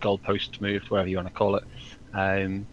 goalposts 0.00 0.60
moved, 0.60 0.90
whatever 0.90 1.08
you 1.08 1.16
want 1.16 1.28
to 1.28 1.34
call 1.34 1.56
it. 1.56 1.64
Um, 2.14 2.66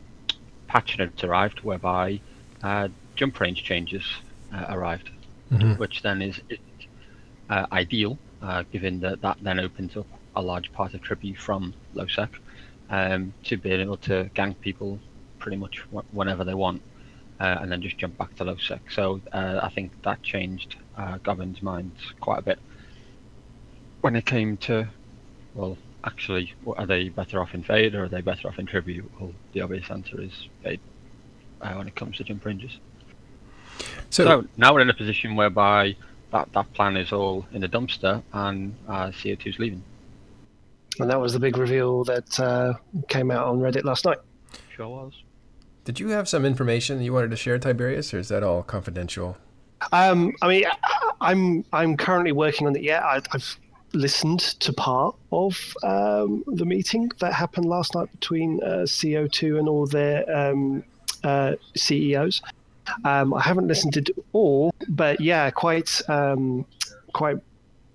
patch 0.67 0.95
notes 0.99 1.23
arrived 1.23 1.61
whereby 1.61 2.21
uh, 2.61 2.89
jump 3.15 3.39
range 3.39 3.63
changes 3.63 4.03
uh, 4.53 4.65
arrived, 4.69 5.09
mm-hmm. 5.51 5.73
which 5.73 6.03
then 6.03 6.21
is 6.21 6.39
uh, 7.49 7.65
ideal, 7.71 8.17
uh, 8.41 8.63
given 8.71 8.99
that 9.01 9.21
that 9.21 9.37
then 9.41 9.59
opens 9.59 9.95
up 9.97 10.07
a 10.35 10.41
large 10.41 10.71
part 10.73 10.93
of 10.93 11.01
tribute 11.01 11.37
from 11.37 11.73
LowSec 11.95 12.29
um, 12.89 13.33
to 13.43 13.57
be 13.57 13.71
able 13.71 13.97
to 13.97 14.29
gank 14.35 14.59
people 14.61 14.99
pretty 15.39 15.57
much 15.57 15.79
whenever 16.11 16.43
they 16.43 16.53
want. 16.53 16.81
Uh, 17.39 17.59
and 17.61 17.71
then 17.71 17.83
just 17.83 17.99
jump 17.99 18.17
back 18.17 18.35
to 18.35 18.43
LowSec. 18.43 18.79
So 18.91 19.21
uh, 19.31 19.59
I 19.61 19.69
think 19.69 19.91
that 20.01 20.23
changed 20.23 20.75
uh, 20.97 21.19
Gobbins' 21.19 21.61
mind 21.61 21.91
quite 22.19 22.39
a 22.39 22.41
bit 22.41 22.57
when 24.01 24.15
it 24.15 24.25
came 24.25 24.57
to, 24.57 24.87
well, 25.53 25.77
actually, 26.03 26.53
are 26.77 26.85
they 26.85 27.09
better 27.09 27.41
off 27.41 27.53
in 27.53 27.63
Fade 27.63 27.95
or 27.95 28.05
are 28.05 28.07
they 28.07 28.21
better 28.21 28.47
off 28.47 28.59
in 28.59 28.65
Tribute? 28.65 29.09
Well, 29.19 29.33
the 29.53 29.61
obvious 29.61 29.89
answer 29.89 30.21
is 30.21 30.47
Fade 30.63 30.79
uh, 31.61 31.73
when 31.73 31.87
it 31.87 31.95
comes 31.95 32.17
to 32.17 32.23
jump 32.23 32.45
ranges. 32.45 32.77
So, 34.09 34.23
so, 34.23 34.47
now 34.55 34.73
we're 34.73 34.81
in 34.81 34.89
a 34.89 34.93
position 34.93 35.35
whereby 35.35 35.95
that, 36.31 36.51
that 36.53 36.73
plan 36.73 36.97
is 36.97 37.11
all 37.11 37.45
in 37.51 37.61
the 37.61 37.67
dumpster 37.67 38.21
and 38.33 38.75
uh, 38.87 39.07
CO2 39.07 39.47
is 39.47 39.59
leaving. 39.59 39.83
And 40.99 41.09
that 41.09 41.19
was 41.19 41.33
the 41.33 41.39
big 41.39 41.57
reveal 41.57 42.03
that 42.05 42.39
uh, 42.39 42.73
came 43.07 43.31
out 43.31 43.47
on 43.47 43.59
Reddit 43.59 43.83
last 43.83 44.05
night. 44.05 44.17
Sure 44.75 44.87
was. 44.87 45.13
Did 45.85 45.99
you 45.99 46.09
have 46.09 46.27
some 46.27 46.43
information 46.43 47.01
you 47.01 47.13
wanted 47.13 47.31
to 47.31 47.37
share, 47.37 47.57
Tiberius, 47.59 48.13
or 48.13 48.19
is 48.19 48.27
that 48.29 48.43
all 48.43 48.63
confidential? 48.63 49.37
Um, 49.91 50.33
I 50.41 50.47
mean, 50.47 50.65
I'm 51.21 51.63
I'm 51.71 51.95
currently 51.95 52.31
working 52.31 52.67
on 52.67 52.75
it. 52.75 52.81
Yeah, 52.81 53.05
I, 53.05 53.21
have 53.31 53.57
listened 53.93 54.39
to 54.39 54.73
part 54.73 55.15
of 55.31 55.73
um, 55.83 56.43
the 56.47 56.65
meeting 56.65 57.09
that 57.19 57.33
happened 57.33 57.65
last 57.65 57.95
night 57.95 58.11
between 58.11 58.61
uh, 58.63 58.79
CO2 58.79 59.59
and 59.59 59.69
all 59.69 59.85
their 59.87 60.29
um, 60.35 60.83
uh, 61.23 61.53
CEOs. 61.75 62.41
Um, 63.03 63.33
I 63.33 63.41
haven't 63.41 63.67
listened 63.67 63.93
to 63.93 64.13
all, 64.33 64.73
but 64.87 65.19
yeah, 65.19 65.49
quite 65.51 66.01
um, 66.09 66.65
quite 67.13 67.37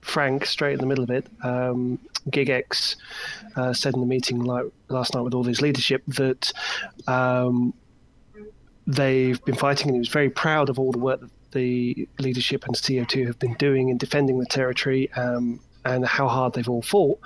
frank, 0.03 0.47
straight 0.47 0.75
in 0.75 0.81
the 0.81 0.87
middle 0.87 1.05
of 1.05 1.11
it. 1.11 1.27
Um, 1.43 1.99
GigX 2.31 2.97
uh, 3.57 3.73
said 3.73 3.95
in 3.95 4.01
the 4.01 4.07
meeting 4.07 4.41
like 4.41 4.67
last 4.89 5.15
night 5.15 5.23
with 5.23 5.35
all 5.35 5.45
his 5.45 5.61
leadership 5.61 6.03
that 6.07 6.53
um, 7.07 7.75
they've 8.87 9.43
been 9.45 9.57
fighting, 9.57 9.89
and 9.89 9.97
he 9.97 9.99
was 10.01 10.09
very 10.09 10.31
proud 10.31 10.69
of 10.69 10.79
all 10.79 10.93
the 10.93 10.99
work 10.99 11.21
that 11.21 11.31
the 11.53 12.09
leadership 12.19 12.67
and 12.67 12.75
CO2 12.75 13.27
have 13.27 13.39
been 13.39 13.55
doing 13.55 13.91
in 13.91 13.99
defending 13.99 14.39
the 14.39 14.47
territory 14.47 15.13
um, 15.13 15.61
and 15.85 16.05
how 16.07 16.27
hard 16.27 16.55
they've 16.55 16.69
all 16.69 16.83
fought. 16.83 17.21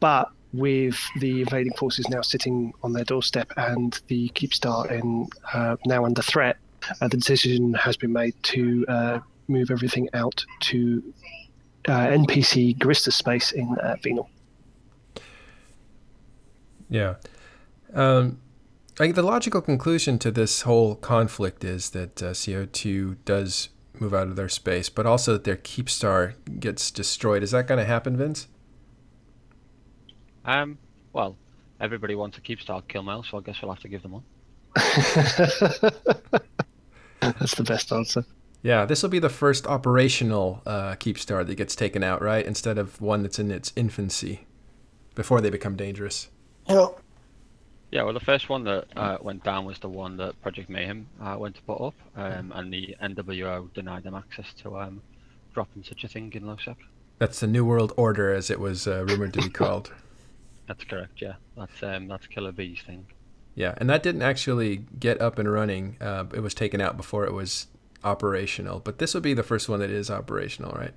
But 0.00 0.30
with 0.52 0.98
the 1.18 1.42
invading 1.42 1.74
forces 1.74 2.08
now 2.08 2.22
sitting 2.22 2.72
on 2.82 2.92
their 2.92 3.04
doorstep 3.04 3.52
and 3.56 4.00
the 4.06 4.28
Keepstar 4.30 4.90
in, 4.90 5.28
uh, 5.52 5.76
now 5.86 6.04
under 6.04 6.22
threat, 6.22 6.56
uh, 7.00 7.08
the 7.08 7.16
decision 7.16 7.74
has 7.74 7.96
been 7.96 8.12
made 8.12 8.34
to 8.44 8.84
uh, 8.88 9.18
move 9.48 9.70
everything 9.70 10.08
out 10.14 10.44
to 10.60 11.02
uh, 11.86 12.06
NPC 12.08 12.76
Gurista 12.76 13.12
space 13.12 13.52
in 13.52 13.76
uh, 13.78 13.96
Venal. 14.02 14.28
Yeah. 16.90 17.14
Um, 17.94 18.40
like 18.98 19.14
the 19.14 19.22
logical 19.22 19.60
conclusion 19.60 20.18
to 20.20 20.30
this 20.30 20.62
whole 20.62 20.94
conflict 20.94 21.64
is 21.64 21.90
that 21.90 22.22
uh, 22.22 22.30
CO2 22.30 23.16
does 23.24 23.68
move 24.00 24.14
out 24.14 24.28
of 24.28 24.36
their 24.36 24.48
space, 24.48 24.88
but 24.88 25.06
also 25.06 25.34
that 25.34 25.44
their 25.44 25.56
Keepstar 25.56 26.34
gets 26.60 26.90
destroyed. 26.90 27.42
Is 27.42 27.52
that 27.52 27.66
going 27.66 27.78
to 27.78 27.84
happen, 27.84 28.16
Vince? 28.16 28.48
Um, 30.44 30.78
well, 31.12 31.36
everybody 31.80 32.14
wants 32.14 32.38
a 32.38 32.40
Keepstar 32.40 32.86
kill 32.88 33.02
mail, 33.02 33.22
so 33.22 33.38
I 33.38 33.40
guess 33.40 33.60
we'll 33.62 33.72
have 33.72 33.82
to 33.82 33.88
give 33.88 34.02
them 34.02 34.12
one. 34.12 34.24
That's 37.40 37.54
the 37.54 37.64
best 37.64 37.92
answer. 37.92 38.24
Yeah, 38.62 38.86
this 38.86 39.02
will 39.02 39.10
be 39.10 39.20
the 39.20 39.28
first 39.28 39.66
operational 39.66 40.62
uh, 40.66 40.94
Keepstar 40.96 41.46
that 41.46 41.54
gets 41.54 41.76
taken 41.76 42.02
out, 42.02 42.20
right? 42.20 42.44
Instead 42.44 42.76
of 42.76 43.00
one 43.00 43.22
that's 43.22 43.38
in 43.38 43.50
its 43.50 43.72
infancy 43.76 44.46
before 45.14 45.40
they 45.40 45.50
become 45.50 45.76
dangerous. 45.76 46.28
Yeah. 46.68 46.88
Yeah, 47.90 48.02
well, 48.02 48.12
the 48.12 48.20
first 48.20 48.50
one 48.50 48.64
that 48.64 48.86
uh, 48.96 49.16
went 49.22 49.44
down 49.44 49.64
was 49.64 49.78
the 49.78 49.88
one 49.88 50.18
that 50.18 50.40
Project 50.42 50.68
Mayhem 50.68 51.08
uh, 51.22 51.36
went 51.38 51.54
to 51.54 51.62
put 51.62 51.80
up, 51.80 51.94
um, 52.16 52.52
and 52.54 52.70
the 52.70 52.94
NWO 53.02 53.72
denied 53.72 54.02
them 54.02 54.14
access 54.14 54.52
to 54.62 54.78
um, 54.78 55.00
dropping 55.54 55.82
such 55.84 56.04
a 56.04 56.08
thing 56.08 56.30
in 56.34 56.42
LoSec. 56.42 56.76
That's 57.18 57.40
the 57.40 57.46
New 57.46 57.64
World 57.64 57.94
Order, 57.96 58.34
as 58.34 58.50
it 58.50 58.60
was 58.60 58.86
uh, 58.86 59.04
rumored 59.06 59.32
to 59.34 59.42
be 59.42 59.48
called. 59.60 59.90
That's 60.66 60.84
correct. 60.84 61.22
Yeah, 61.22 61.34
that's 61.56 61.82
um, 61.82 62.08
that's 62.08 62.26
Killah 62.26 62.54
Bee's 62.54 62.82
thing. 62.82 63.06
Yeah, 63.58 63.74
and 63.78 63.90
that 63.90 64.04
didn't 64.04 64.22
actually 64.22 64.84
get 65.00 65.20
up 65.20 65.36
and 65.36 65.50
running. 65.52 65.96
Uh, 66.00 66.26
it 66.32 66.38
was 66.38 66.54
taken 66.54 66.80
out 66.80 66.96
before 66.96 67.26
it 67.26 67.32
was 67.32 67.66
operational. 68.04 68.78
But 68.78 68.98
this 68.98 69.14
would 69.14 69.24
be 69.24 69.34
the 69.34 69.42
first 69.42 69.68
one 69.68 69.80
that 69.80 69.90
is 69.90 70.12
operational, 70.12 70.70
right? 70.78 70.94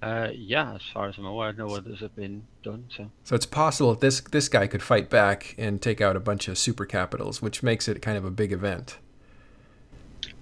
Uh, 0.00 0.30
yeah, 0.32 0.76
as 0.76 0.82
far 0.94 1.10
as 1.10 1.18
I'm 1.18 1.26
aware, 1.26 1.52
no 1.52 1.74
others 1.74 2.00
have 2.00 2.16
been 2.16 2.44
done. 2.62 2.86
So, 2.96 3.10
So 3.24 3.36
it's 3.36 3.44
possible 3.44 3.90
that 3.90 4.00
this 4.00 4.22
this 4.22 4.48
guy 4.48 4.66
could 4.66 4.82
fight 4.82 5.10
back 5.10 5.54
and 5.58 5.82
take 5.82 6.00
out 6.00 6.16
a 6.16 6.20
bunch 6.20 6.48
of 6.48 6.56
super 6.56 6.86
capitals, 6.86 7.42
which 7.42 7.62
makes 7.62 7.86
it 7.86 8.00
kind 8.00 8.16
of 8.16 8.24
a 8.24 8.30
big 8.30 8.50
event. 8.50 8.96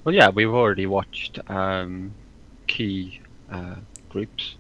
well, 0.05 0.15
yeah, 0.15 0.29
we've 0.29 0.55
already 0.55 0.87
watched 0.87 1.41
um, 1.51 2.15
key 2.69 3.21
uh, 3.51 3.75
groups 4.11 4.55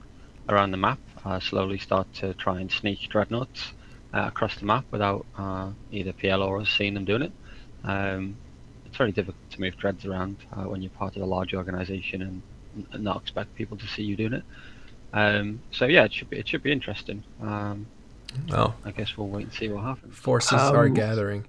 around 0.48 0.72
the 0.72 0.76
map 0.76 0.98
uh, 1.24 1.38
slowly 1.38 1.78
start 1.78 2.12
to 2.14 2.34
try 2.34 2.60
and 2.60 2.72
sneak 2.72 3.08
dreadnoughts 3.08 3.72
uh, 4.14 4.24
across 4.26 4.56
the 4.56 4.64
map 4.64 4.84
without 4.90 5.26
uh, 5.36 5.70
either 5.92 6.12
PL 6.12 6.42
or 6.42 6.60
us 6.60 6.68
seeing 6.70 6.94
them 6.94 7.04
doing 7.04 7.22
it. 7.22 7.32
Um, 7.84 8.36
it's 8.86 8.96
very 8.96 9.12
difficult 9.12 9.50
to 9.50 9.60
move 9.60 9.76
dreads 9.76 10.04
around 10.06 10.36
uh, 10.52 10.62
when 10.64 10.80
you're 10.82 10.90
part 10.90 11.14
of 11.16 11.22
a 11.22 11.26
large 11.26 11.54
organization 11.54 12.22
and, 12.22 12.42
and 12.92 13.04
not 13.04 13.20
expect 13.22 13.54
people 13.54 13.76
to 13.76 13.86
see 13.86 14.02
you 14.02 14.16
doing 14.16 14.32
it. 14.34 14.42
Um, 15.12 15.60
so 15.70 15.84
yeah, 15.86 16.04
it 16.04 16.12
should 16.12 16.28
be 16.30 16.38
it 16.38 16.48
should 16.48 16.62
be 16.62 16.72
interesting. 16.72 17.22
Um, 17.40 17.86
Well, 18.48 18.74
I 18.84 18.90
guess 18.92 19.16
we'll 19.16 19.28
wait 19.28 19.44
and 19.44 19.52
see 19.52 19.68
what 19.68 19.84
happens. 19.84 20.14
forces 20.16 20.52
are 20.60 20.86
Um, 20.86 20.94
gathering. 20.94 21.46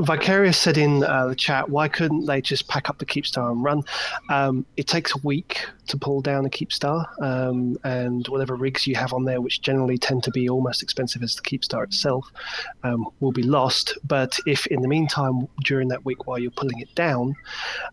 Vicarious 0.00 0.58
said 0.58 0.78
in 0.78 1.04
uh, 1.04 1.26
the 1.26 1.34
chat, 1.34 1.68
why 1.68 1.88
couldn't 1.88 2.26
they 2.26 2.40
just 2.40 2.68
pack 2.68 2.88
up 2.88 2.98
the 2.98 3.06
Keepstar 3.06 3.50
and 3.50 3.62
run? 3.62 3.82
Um, 4.30 4.64
it 4.76 4.86
takes 4.86 5.14
a 5.14 5.18
week 5.18 5.66
to 5.88 5.96
pull 5.96 6.20
down 6.20 6.46
a 6.46 6.50
Keepstar, 6.50 7.06
um, 7.22 7.78
and 7.84 8.26
whatever 8.28 8.56
rigs 8.56 8.86
you 8.86 8.94
have 8.96 9.12
on 9.12 9.24
there, 9.24 9.40
which 9.40 9.60
generally 9.60 9.98
tend 9.98 10.22
to 10.24 10.30
be 10.30 10.48
almost 10.48 10.78
as 10.78 10.82
expensive 10.82 11.22
as 11.22 11.34
the 11.36 11.42
Keepstar 11.42 11.84
itself, 11.84 12.30
um, 12.82 13.06
will 13.20 13.32
be 13.32 13.42
lost. 13.42 13.96
But 14.04 14.38
if 14.46 14.66
in 14.68 14.82
the 14.82 14.88
meantime, 14.88 15.46
during 15.64 15.88
that 15.88 16.04
week 16.04 16.26
while 16.26 16.38
you're 16.38 16.50
pulling 16.50 16.78
it 16.80 16.94
down, 16.94 17.34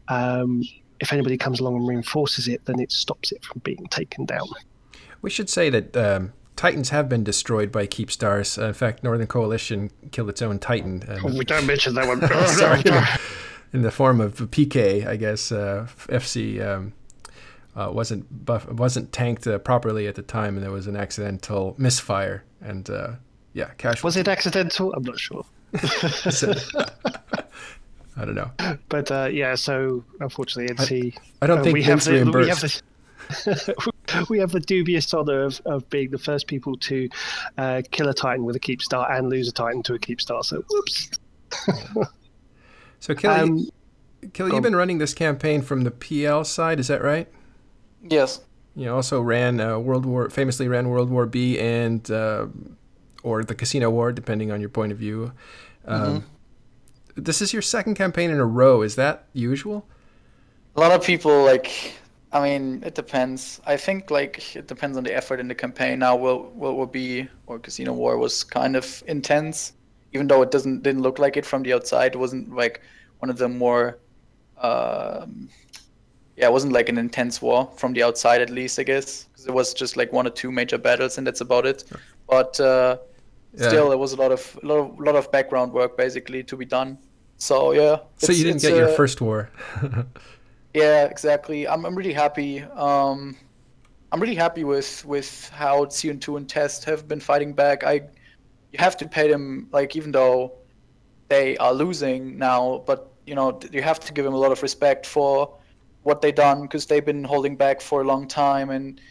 um, 0.08 0.64
if 1.00 1.14
anybody 1.14 1.38
comes 1.38 1.60
along 1.60 1.76
and 1.76 1.88
reinforces 1.88 2.48
it, 2.48 2.66
then 2.66 2.80
it 2.80 2.92
stops 2.92 3.32
it 3.32 3.44
from 3.44 3.62
being 3.64 3.86
taken 3.88 4.26
down. 4.26 4.48
We 5.22 5.30
should 5.30 5.50
say 5.50 5.70
that 5.70 5.96
um, 5.98 6.34
Titans 6.58 6.90
have 6.90 7.08
been 7.08 7.24
destroyed 7.24 7.72
by 7.72 7.88
Keepstars. 7.88 8.62
Uh, 8.62 8.68
in 8.68 8.74
fact, 8.74 9.04
Northern 9.04 9.28
Coalition 9.28 9.92
killed 10.12 10.30
its 10.30 10.42
own 10.42 10.60
Titan. 10.60 11.04
um, 11.08 11.38
we 11.38 11.46
don't 11.46 11.66
mention 11.66 11.94
that 11.94 12.08
one. 12.08 12.20
Sorry. 12.48 12.84
in 13.74 13.84
the 13.84 13.92
form 13.92 14.20
of 14.20 14.36
PK, 14.36 15.06
I 15.08 15.16
guess. 15.16 15.52
Uh, 15.52 15.88
FC 16.08 16.66
um, 16.66 16.94
uh, 17.76 17.92
wasn't 17.94 18.46
buff- 18.46 18.70
wasn't 18.72 19.14
tanked 19.14 19.46
uh, 19.46 19.60
properly 19.60 20.08
at 20.08 20.16
the 20.16 20.24
time, 20.24 20.56
and 20.56 20.64
there 20.64 20.72
was 20.72 20.88
an 20.88 20.98
accidental 20.98 21.76
misfire. 21.78 22.44
And 22.60 22.90
uh, 22.90 23.12
yeah, 23.54 23.70
cash 23.78 24.04
Was 24.04 24.18
it 24.18 24.28
accidental? 24.28 24.92
I'm 24.94 25.04
not 25.04 25.20
sure. 25.20 25.46
I 28.20 28.26
don't 28.26 28.34
know. 28.34 28.50
But 28.90 29.12
uh, 29.12 29.30
yeah, 29.32 29.54
so 29.54 30.04
unfortunately, 30.20 30.74
NC. 30.76 31.16
I 31.44 31.46
don't 31.46 31.60
uh, 31.60 31.64
think 31.64 31.76
we 31.76 31.84
have 31.84 32.04
the, 32.04 32.14
we 32.14 32.18
have 32.18 32.34
reimbursed. 32.34 32.82
the, 33.46 33.92
we 34.30 34.40
have 34.40 34.52
the 34.52 34.60
dubious 34.60 35.14
honor 35.14 35.44
of, 35.44 35.62
of 35.66 35.90
being 35.90 36.12
the 36.12 36.18
first 36.18 36.48
people 36.48 36.76
to 36.78 37.10
uh, 37.58 37.82
kill 37.92 38.08
a 38.10 38.14
Titan 38.14 38.46
with 38.46 38.56
a 38.56 38.60
keep 38.60 38.82
star 38.82 39.12
and 39.12 39.30
lose 39.30 39.48
a 39.48 39.52
Titan 39.52 39.84
to 39.84 39.94
a 39.94 40.00
keep 40.00 40.22
star. 40.22 40.44
So 40.44 40.64
whoops. 40.70 41.12
So, 43.00 43.14
Kill, 43.14 43.32
Um, 43.32 43.58
you, 43.58 44.30
Kill, 44.34 44.50
go 44.50 44.56
you've 44.56 44.64
been 44.64 44.76
running 44.76 44.98
this 44.98 45.14
campaign 45.14 45.62
from 45.62 45.84
the 45.84 45.92
PL 45.92 46.44
side, 46.44 46.80
is 46.80 46.88
that 46.88 47.04
right? 47.04 47.28
Yes. 48.02 48.42
You 48.76 48.94
also 48.94 49.22
ran 49.22 49.60
uh, 49.60 49.80
World 49.80 50.06
War, 50.06 50.30
famously 50.30 50.68
ran 50.68 50.90
World 50.90 51.10
War 51.10 51.26
B 51.26 51.60
and 51.60 52.10
uh, 52.12 52.48
or 53.24 53.44
the 53.44 53.56
Casino 53.56 53.90
War, 53.90 54.12
depending 54.12 54.52
on 54.52 54.60
your 54.60 54.70
point 54.70 54.92
of 54.92 54.98
view. 54.98 55.32
Um, 55.86 56.26
This 57.16 57.42
is 57.42 57.52
your 57.54 57.64
second 57.64 57.96
campaign 57.96 58.30
in 58.30 58.38
a 58.40 58.46
row. 58.46 58.84
Is 58.84 58.96
that 58.96 59.26
usual? 59.34 59.88
A 60.76 60.80
lot 60.80 60.92
of 60.92 61.04
people 61.04 61.44
like. 61.44 61.94
I 62.38 62.50
mean, 62.50 62.84
it 62.86 62.94
depends. 62.96 63.60
I 63.66 63.78
think 63.78 64.12
like 64.12 64.56
it 64.56 64.68
depends 64.68 64.98
on 64.98 65.04
the 65.04 65.16
effort 65.16 65.40
in 65.40 65.48
the 65.48 65.56
campaign. 65.56 66.00
Now, 66.00 66.16
World 66.16 66.56
World 66.56 66.76
War 66.76 66.88
B 66.88 67.28
or 67.48 67.58
Casino 67.60 67.94
War 67.94 68.18
was 68.18 68.44
kind 68.44 68.76
of 68.76 69.04
intense, 69.08 69.74
even 70.14 70.28
though 70.28 70.42
it 70.44 70.52
doesn't 70.52 70.84
didn't 70.84 71.02
look 71.02 71.20
like 71.20 71.36
it 71.38 71.46
from 71.46 71.64
the 71.64 71.74
outside. 71.74 72.14
It 72.16 72.20
wasn't 72.20 72.56
like 72.56 72.82
one 73.20 73.30
of 73.30 73.38
the 73.38 73.50
more. 73.50 73.98
Um, 74.62 75.50
yeah, 76.36 76.48
it 76.48 76.52
wasn't 76.54 76.74
like 76.74 76.90
an 76.90 76.98
intense 77.00 77.42
war 77.42 77.72
from 77.76 77.94
the 77.94 78.04
outside, 78.04 78.42
at 78.42 78.52
least 78.52 78.78
I 78.78 78.84
guess, 78.84 79.24
because 79.24 79.48
it 79.48 79.54
was 79.54 79.74
just 79.74 79.98
like 79.98 80.14
one 80.14 80.28
or 80.28 80.30
two 80.30 80.52
major 80.52 80.78
battles, 80.78 81.18
and 81.18 81.26
that's 81.26 81.42
about 81.42 81.66
it. 81.66 81.84
But 82.30 82.60
uh, 82.60 82.98
Yeah. 83.54 83.68
still, 83.70 83.90
there 83.90 83.98
was 83.98 84.14
a 84.14 84.18
lot 84.18 84.32
of 84.32 84.60
a 84.64 84.68
lot 84.68 84.78
of, 84.80 85.00
lot 85.00 85.16
of 85.16 85.32
background 85.32 85.74
work 85.74 85.98
basically 85.98 86.44
to 86.44 86.58
be 86.58 86.66
done. 86.66 86.98
So 87.38 87.72
yeah. 87.72 87.98
So 88.18 88.32
you 88.32 88.44
didn't 88.44 88.62
get 88.62 88.76
your 88.76 88.90
uh, 88.90 88.96
first 88.96 89.22
war. 89.22 89.50
yeah, 90.78 91.06
exactly. 91.06 91.68
I'm, 91.68 91.86
I'm 91.86 91.96
really 91.96 92.14
happy. 92.14 92.62
Um, 92.62 93.36
I'm 94.12 94.22
really 94.22 94.36
happy 94.36 94.64
with 94.64 95.04
with 95.06 95.50
how 95.50 95.86
CO2 95.86 96.38
and 96.38 96.48
Test 96.48 96.86
have 96.86 97.08
been 97.08 97.20
fighting 97.20 97.54
back. 97.54 97.84
I 97.84 97.94
you 98.72 98.80
have 98.80 98.96
to 98.98 99.08
pay 99.08 99.28
them 99.28 99.68
like 99.72 99.96
even 99.96 100.12
though 100.12 100.54
they 101.30 101.58
are 101.58 101.74
losing 101.74 102.38
now, 102.38 102.84
but 102.86 103.12
you 103.26 103.34
know 103.34 103.60
you 103.72 103.82
have 103.82 104.00
to 104.02 104.14
give 104.14 104.24
them 104.24 104.36
a 104.36 104.38
lot 104.38 104.52
of 104.52 104.62
respect 104.62 105.06
for 105.08 105.58
what 106.04 106.22
they've 106.22 106.36
done 106.36 106.62
because 106.62 106.86
they've 106.86 107.06
been 107.06 107.24
holding 107.24 107.56
back 107.58 107.82
for 107.82 108.02
a 108.02 108.06
long 108.06 108.28
time 108.28 108.70
and 108.70 109.02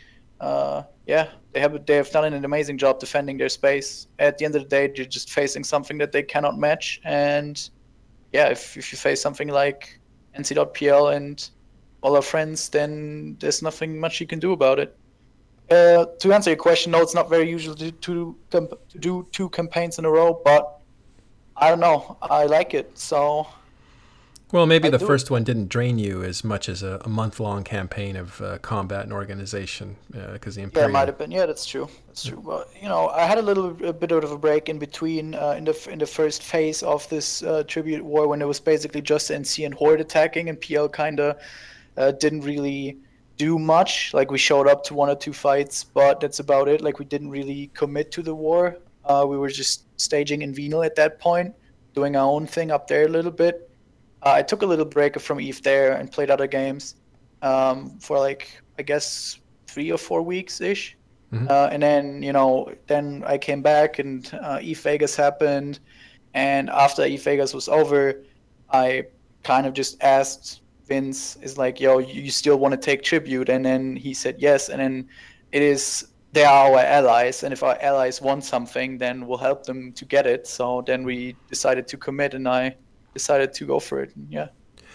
uh, 0.41 0.83
yeah, 1.07 1.29
they 1.53 1.61
have 1.61 1.85
they 1.85 1.97
have 1.97 2.11
done 2.11 2.33
an 2.33 2.45
amazing 2.45 2.79
job 2.79 3.01
defending 3.01 3.39
their 3.39 3.49
space. 3.49 4.07
At 4.21 4.39
the 4.39 4.45
end 4.45 4.55
of 4.55 4.63
the 4.63 4.69
day, 4.69 4.93
they're 4.95 5.05
just 5.05 5.31
facing 5.31 5.65
something 5.65 5.99
that 5.99 6.13
they 6.13 6.23
cannot 6.23 6.59
match, 6.59 7.01
and 7.05 7.57
yeah, 8.33 8.49
if 8.51 8.77
if 8.77 8.93
you 8.93 8.99
face 8.99 9.21
something 9.21 9.49
like 9.49 9.99
NC.pl 10.39 11.09
and 11.09 11.51
all 12.03 12.17
our 12.17 12.23
friends, 12.23 12.69
then 12.69 13.37
there's 13.41 13.63
nothing 13.63 13.99
much 13.99 14.21
you 14.21 14.27
can 14.27 14.39
do 14.39 14.53
about 14.53 14.79
it. 14.79 14.97
Uh, 15.71 16.07
to 16.21 16.33
answer 16.33 16.51
your 16.51 16.57
question, 16.57 16.93
no, 16.93 17.01
it's 17.03 17.15
not 17.15 17.29
very 17.29 17.49
usual 17.51 17.75
to, 17.75 17.91
to, 17.91 18.37
to 18.51 18.69
do 19.01 19.27
two 19.33 19.49
campaigns 19.51 19.99
in 19.99 20.05
a 20.05 20.11
row, 20.11 20.41
but 20.45 20.81
I 21.57 21.69
don't 21.71 21.81
know. 21.81 22.17
I 22.23 22.45
like 22.45 22.73
it, 22.75 22.97
so 22.97 23.49
Well, 24.53 24.67
maybe 24.67 24.87
I 24.87 24.91
the 24.93 24.99
do 24.99 25.05
it. 25.05 25.09
first 25.09 25.29
one 25.29 25.43
didn't 25.43 25.69
drain 25.69 25.99
you 25.99 26.23
as 26.23 26.45
much 26.45 26.69
as 26.69 26.85
a, 26.85 27.01
a 27.05 27.09
month 27.09 27.41
long 27.41 27.65
campaign 27.65 28.15
of 28.15 28.41
uh, 28.41 28.59
combat 28.59 29.03
and 29.03 29.13
organization 29.13 29.97
because 30.33 30.55
the 30.55 30.61
yeah, 30.61 30.67
Imperium. 30.67 30.91
it 30.91 30.93
might 30.93 31.09
have 31.09 31.19
been. 31.19 31.33
Yeah, 31.33 31.47
that's 31.47 31.67
true. 31.67 31.89
That's 32.07 32.25
true. 32.25 32.39
Well, 32.39 32.65
you 32.81 32.89
know, 32.89 33.09
I 33.09 33.25
had 33.27 33.39
a 33.39 33.43
little 33.43 33.71
a 33.85 33.93
bit 33.93 34.13
of 34.13 34.31
a 34.31 34.39
break 34.39 34.69
in 34.69 34.79
between 34.79 35.35
uh, 35.35 35.55
in 35.59 35.65
the 35.65 35.89
in 35.91 35.99
the 35.99 36.07
first 36.07 36.45
phase 36.45 36.85
of 36.85 37.09
this 37.09 37.43
uh, 37.43 37.65
tribute 37.67 38.05
war 38.05 38.29
when 38.29 38.41
it 38.41 38.47
was 38.47 38.61
basically 38.61 39.03
just 39.03 39.31
NC 39.31 39.65
and 39.67 39.75
Horde 39.75 40.01
attacking, 40.01 40.49
and 40.49 40.61
PL 40.61 40.89
kind 40.91 41.19
of 41.19 41.37
uh, 41.97 42.13
didn't 42.13 42.43
really 42.43 42.99
do 43.37 43.59
much. 43.59 44.13
Like 44.15 44.31
we 44.31 44.39
showed 44.39 44.69
up 44.69 44.83
to 44.85 44.95
one 44.95 45.09
or 45.09 45.17
two 45.17 45.33
fights, 45.33 45.85
but 45.85 46.21
that's 46.21 46.39
about 46.39 46.69
it. 46.69 46.81
Like 46.81 46.99
we 46.99 47.05
didn't 47.05 47.31
really 47.31 47.71
commit 47.75 48.11
to 48.13 48.23
the 48.23 48.35
war. 48.35 48.79
Uh, 49.05 49.25
we 49.29 49.37
were 49.37 49.49
just 49.49 49.85
staging 50.01 50.43
in 50.43 50.53
Venal 50.53 50.83
at 50.83 50.97
that 50.97 51.21
point, 51.21 51.55
doing 51.95 52.17
our 52.17 52.27
own 52.27 52.47
thing 52.47 52.71
up 52.71 52.87
there 52.89 53.05
a 53.05 53.09
little 53.09 53.31
bit. 53.31 53.71
Uh, 54.23 54.33
I 54.33 54.43
took 54.43 54.63
a 54.63 54.67
little 54.67 54.85
break 54.85 55.19
from 55.21 55.41
Eve 55.41 55.63
there 55.63 55.93
and 55.93 56.11
played 56.11 56.31
other 56.31 56.47
games 56.47 56.97
um, 57.43 57.99
for 58.01 58.19
like 58.19 58.61
I 58.79 58.83
guess 58.83 59.39
three 59.67 59.91
or 59.93 59.99
four 59.99 60.23
weeks 60.23 60.61
ish. 60.61 60.97
Mhm. 61.33 61.51
Uh, 61.51 61.69
and 61.73 61.83
then 61.83 62.23
you 62.23 62.33
know, 62.33 62.73
then 62.87 63.23
I 63.27 63.39
came 63.39 63.63
back 63.63 63.99
and 63.99 64.29
uh, 64.43 64.59
Eve 64.63 64.81
Vegas 64.81 65.17
happened, 65.17 65.81
and 66.35 66.71
after 66.71 67.05
Eve 67.05 67.23
Vegas 67.23 67.53
was 67.53 67.69
over, 67.69 68.23
I 68.71 69.07
kind 69.43 69.67
of 69.67 69.73
just 69.75 70.03
asked 70.03 70.63
Vince, 70.87 71.37
"Is 71.43 71.59
like, 71.59 71.81
yo, 71.81 71.99
you 71.99 72.31
still 72.31 72.59
want 72.59 72.73
to 72.73 72.79
take 72.79 73.03
tribute?" 73.03 73.49
And 73.49 73.65
then 73.65 73.97
he 73.97 74.15
said 74.15 74.37
yes. 74.39 74.69
And 74.69 74.81
then 74.81 75.09
it 75.53 75.63
is 75.63 76.09
they 76.33 76.45
are 76.45 76.71
our 76.71 76.81
allies, 76.81 77.43
and 77.43 77.53
if 77.53 77.63
our 77.63 77.79
allies 77.81 78.21
want 78.21 78.45
something, 78.45 78.99
then 78.99 79.27
we'll 79.27 79.39
help 79.39 79.65
them 79.65 79.93
to 79.93 80.05
get 80.05 80.27
it. 80.27 80.47
So 80.47 80.83
then 80.87 81.03
we 81.03 81.35
decided 81.49 81.89
to 81.89 81.97
commit, 81.97 82.35
and 82.35 82.47
I 82.47 82.77
decided 83.15 83.55
to 83.55 83.65
go 83.65 83.81
for 83.81 84.03
it. 84.03 84.15
And 84.15 84.27
yeah, 84.31 84.49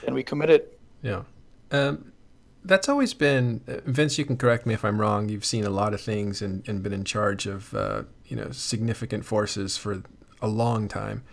and 0.06 0.14
we 0.14 0.24
committed. 0.24 0.62
Yeah. 1.02 1.24
Um, 1.72 2.12
that's 2.64 2.88
always 2.88 3.14
been 3.16 3.62
uh, 3.68 3.78
Vince. 3.86 4.18
You 4.18 4.26
can 4.26 4.38
correct 4.38 4.66
me 4.66 4.74
if 4.74 4.86
I'm 4.86 5.02
wrong. 5.02 5.30
You've 5.30 5.46
seen 5.46 5.66
a 5.66 5.70
lot 5.70 5.94
of 5.94 6.02
things 6.02 6.42
and, 6.42 6.68
and 6.68 6.84
been 6.84 6.94
in 6.94 7.04
charge 7.04 7.48
of 7.48 7.74
uh, 7.74 8.04
you 8.26 8.36
know 8.36 8.52
significant 8.52 9.26
forces 9.26 9.78
for 9.78 10.04
a 10.42 10.48
long 10.48 10.88
time. 10.88 11.24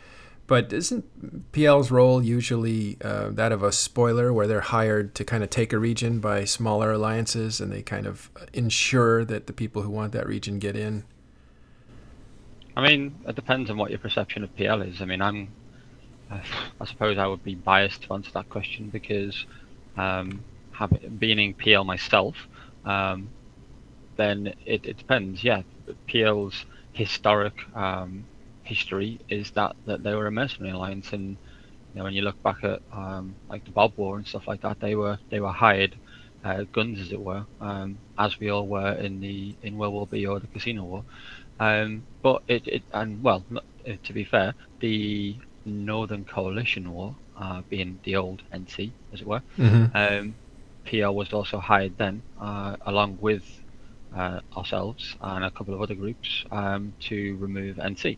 But 0.49 0.72
isn't 0.72 1.53
PL's 1.53 1.90
role 1.90 2.24
usually 2.24 2.96
uh, 3.03 3.28
that 3.32 3.53
of 3.53 3.62
a 3.62 3.70
spoiler, 3.70 4.32
where 4.32 4.46
they're 4.46 4.62
hired 4.62 5.14
to 5.16 5.24
kind 5.24 5.44
of 5.44 5.51
take 5.51 5.74
a 5.74 5.78
region 5.78 6.20
by 6.20 6.46
smaller 6.46 6.90
alliances, 6.90 7.61
and 7.61 7.70
they 7.70 7.82
kind 7.82 8.07
of 8.07 8.30
ensure 8.55 9.26
that 9.26 9.46
the 9.46 9.53
people 9.53 9.82
who 9.82 9.90
want 9.90 10.12
that 10.12 10.26
region 10.26 10.59
get 10.59 10.74
in? 10.74 11.05
I 12.74 12.80
mean, 12.80 13.14
it 13.28 13.36
depends 13.36 13.68
on 13.68 13.76
what 13.76 13.90
your 13.90 13.99
perception 13.99 14.42
of 14.42 14.57
PL 14.57 14.80
is. 14.80 15.03
I 15.03 15.05
mean, 15.05 15.20
I'm, 15.20 15.49
I 16.30 16.40
suppose 16.86 17.18
I 17.18 17.26
would 17.26 17.44
be 17.44 17.55
biased 17.55 18.05
to 18.05 18.14
answer 18.14 18.30
that 18.32 18.49
question 18.49 18.88
because, 18.88 19.44
um, 19.99 20.42
having 20.72 21.16
being 21.18 21.38
in 21.38 21.53
PL 21.53 21.84
myself, 21.84 22.36
um, 22.86 23.28
then 24.16 24.55
it, 24.64 24.86
it 24.86 24.96
depends. 24.96 25.44
Yeah, 25.44 25.61
PL's 26.07 26.64
historic 26.94 27.53
um, 27.76 28.24
history 28.68 29.18
is 29.28 29.50
that, 29.52 29.74
that 29.86 30.02
they 30.02 30.14
were 30.14 30.26
a 30.26 30.32
mercenary 30.32 30.72
alliance, 30.72 31.12
and 31.12 31.30
you 31.30 31.98
know 31.98 32.04
when 32.04 32.12
you 32.12 32.22
look 32.22 32.40
back 32.42 32.62
at 32.62 32.80
um, 32.92 33.34
like 33.48 33.64
the 33.64 33.70
Bob 33.70 33.92
War 33.96 34.16
and 34.16 34.26
stuff 34.26 34.46
like 34.46 34.60
that, 34.60 34.80
they 34.80 34.94
were 34.94 35.18
they 35.30 35.40
were 35.40 35.52
hired 35.52 35.96
uh, 36.44 36.64
guns, 36.72 37.00
as 37.00 37.12
it 37.12 37.20
were, 37.20 37.44
um, 37.60 37.98
as 38.18 38.38
we 38.38 38.50
all 38.50 38.66
were 38.66 38.92
in 38.92 39.20
the 39.20 39.54
in 39.62 39.78
World 39.78 39.94
War 39.94 40.06
B 40.06 40.26
or 40.26 40.38
the 40.38 40.46
Casino 40.46 40.84
War. 40.84 41.04
Um, 41.60 42.04
but 42.22 42.42
it, 42.46 42.66
it 42.68 42.82
and 42.92 43.22
well, 43.22 43.44
uh, 43.54 43.92
to 44.04 44.12
be 44.12 44.24
fair, 44.24 44.54
the 44.80 45.36
Northern 45.64 46.24
Coalition 46.24 46.92
War, 46.92 47.14
uh, 47.36 47.62
being 47.68 47.98
the 48.04 48.16
old 48.16 48.42
NC, 48.52 48.92
as 49.12 49.20
it 49.20 49.26
were, 49.26 49.42
mm-hmm. 49.56 49.96
um, 49.96 50.34
PL 50.84 51.14
was 51.14 51.32
also 51.32 51.58
hired 51.58 51.98
then, 51.98 52.22
uh, 52.40 52.76
along 52.86 53.18
with 53.20 53.44
uh, 54.16 54.40
ourselves 54.56 55.16
and 55.20 55.44
a 55.44 55.50
couple 55.50 55.74
of 55.74 55.82
other 55.82 55.94
groups, 55.94 56.44
um, 56.50 56.92
to 57.00 57.36
remove 57.36 57.76
NC. 57.76 58.16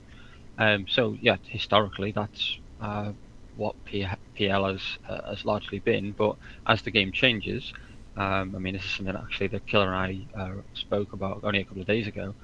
Um, 0.59 0.87
so 0.89 1.17
yeah, 1.21 1.37
historically 1.43 2.13
that's 2.13 2.59
uh, 2.81 3.13
what 3.57 3.75
PL 3.85 4.65
has 4.67 4.83
uh, 5.09 5.31
has 5.31 5.45
largely 5.45 5.79
been. 5.79 6.13
But 6.13 6.37
as 6.67 6.83
the 6.83 6.91
game 6.91 7.13
changes, 7.13 7.73
um, 8.17 8.55
I 8.55 8.59
mean 8.59 8.75
this 8.75 8.85
is 8.85 8.91
something 8.91 9.17
actually 9.17 9.49
that 9.49 9.67
Killah 9.67 9.87
and 9.87 10.29
I 10.37 10.41
uh, 10.41 10.55
spoke 10.75 11.13
about 11.13 11.41
only 11.45 11.61
a 11.61 11.65
couple 11.65 11.83
of 11.83 11.87
days 11.87 12.07
ago. 12.07 12.35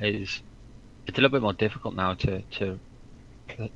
Is 0.00 0.42
it's 1.06 1.18
a 1.18 1.20
little 1.20 1.30
bit 1.30 1.42
more 1.42 1.52
difficult 1.52 1.94
now 1.94 2.14
to 2.14 2.42
to 2.42 2.80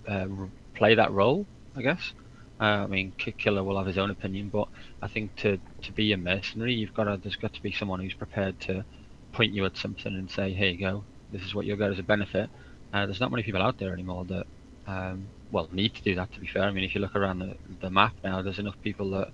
uh, 0.09 0.27
play 0.75 0.95
that 0.95 1.13
role, 1.13 1.47
I 1.77 1.83
guess. 1.83 2.13
Uh, 2.61 2.85
I 2.85 2.87
mean, 2.87 3.13
Killah 3.19 3.65
will 3.65 3.79
have 3.79 3.87
his 3.87 3.97
own 3.97 4.11
opinion, 4.11 4.51
but 4.51 4.69
I 5.01 5.09
think 5.09 5.35
to, 5.37 5.59
to 5.83 5.93
be 5.93 6.13
a 6.13 6.19
mercenary, 6.19 6.75
you've 6.75 6.93
got 6.93 7.05
to 7.05 7.17
there's 7.17 7.37
got 7.37 7.55
to 7.55 7.63
be 7.63 7.73
someone 7.73 8.01
who's 8.01 8.13
prepared 8.13 8.61
to 8.63 8.85
point 9.33 9.55
you 9.55 9.65
at 9.65 9.79
something 9.79 10.15
and 10.15 10.31
say, 10.31 10.53
"Here 10.53 10.69
you 10.69 10.79
go, 10.79 11.05
this 11.33 11.43
is 11.43 11.55
what 11.55 11.65
you'll 11.65 11.79
get 11.79 11.91
as 11.91 11.99
a 11.99 12.03
benefit." 12.03 12.51
Uh, 12.93 13.07
there's 13.07 13.21
not 13.21 13.31
many 13.31 13.43
people 13.43 13.63
out 13.63 13.79
there 13.79 13.93
anymore 13.93 14.25
that, 14.25 14.47
um, 14.87 15.27
well, 15.51 15.69
need 15.73 15.95
to 15.95 16.03
do 16.03 16.15
that. 16.17 16.33
To 16.33 16.41
be 16.41 16.47
fair, 16.47 16.65
I 16.65 16.71
mean, 16.71 16.85
if 16.85 16.95
you 16.95 17.01
look 17.01 17.15
around 17.15 17.39
the, 17.39 17.57
the 17.81 17.91
map 17.91 18.15
now, 18.25 18.43
there's 18.43 18.59
enough 18.59 18.81
people 18.83 19.11
that 19.11 19.31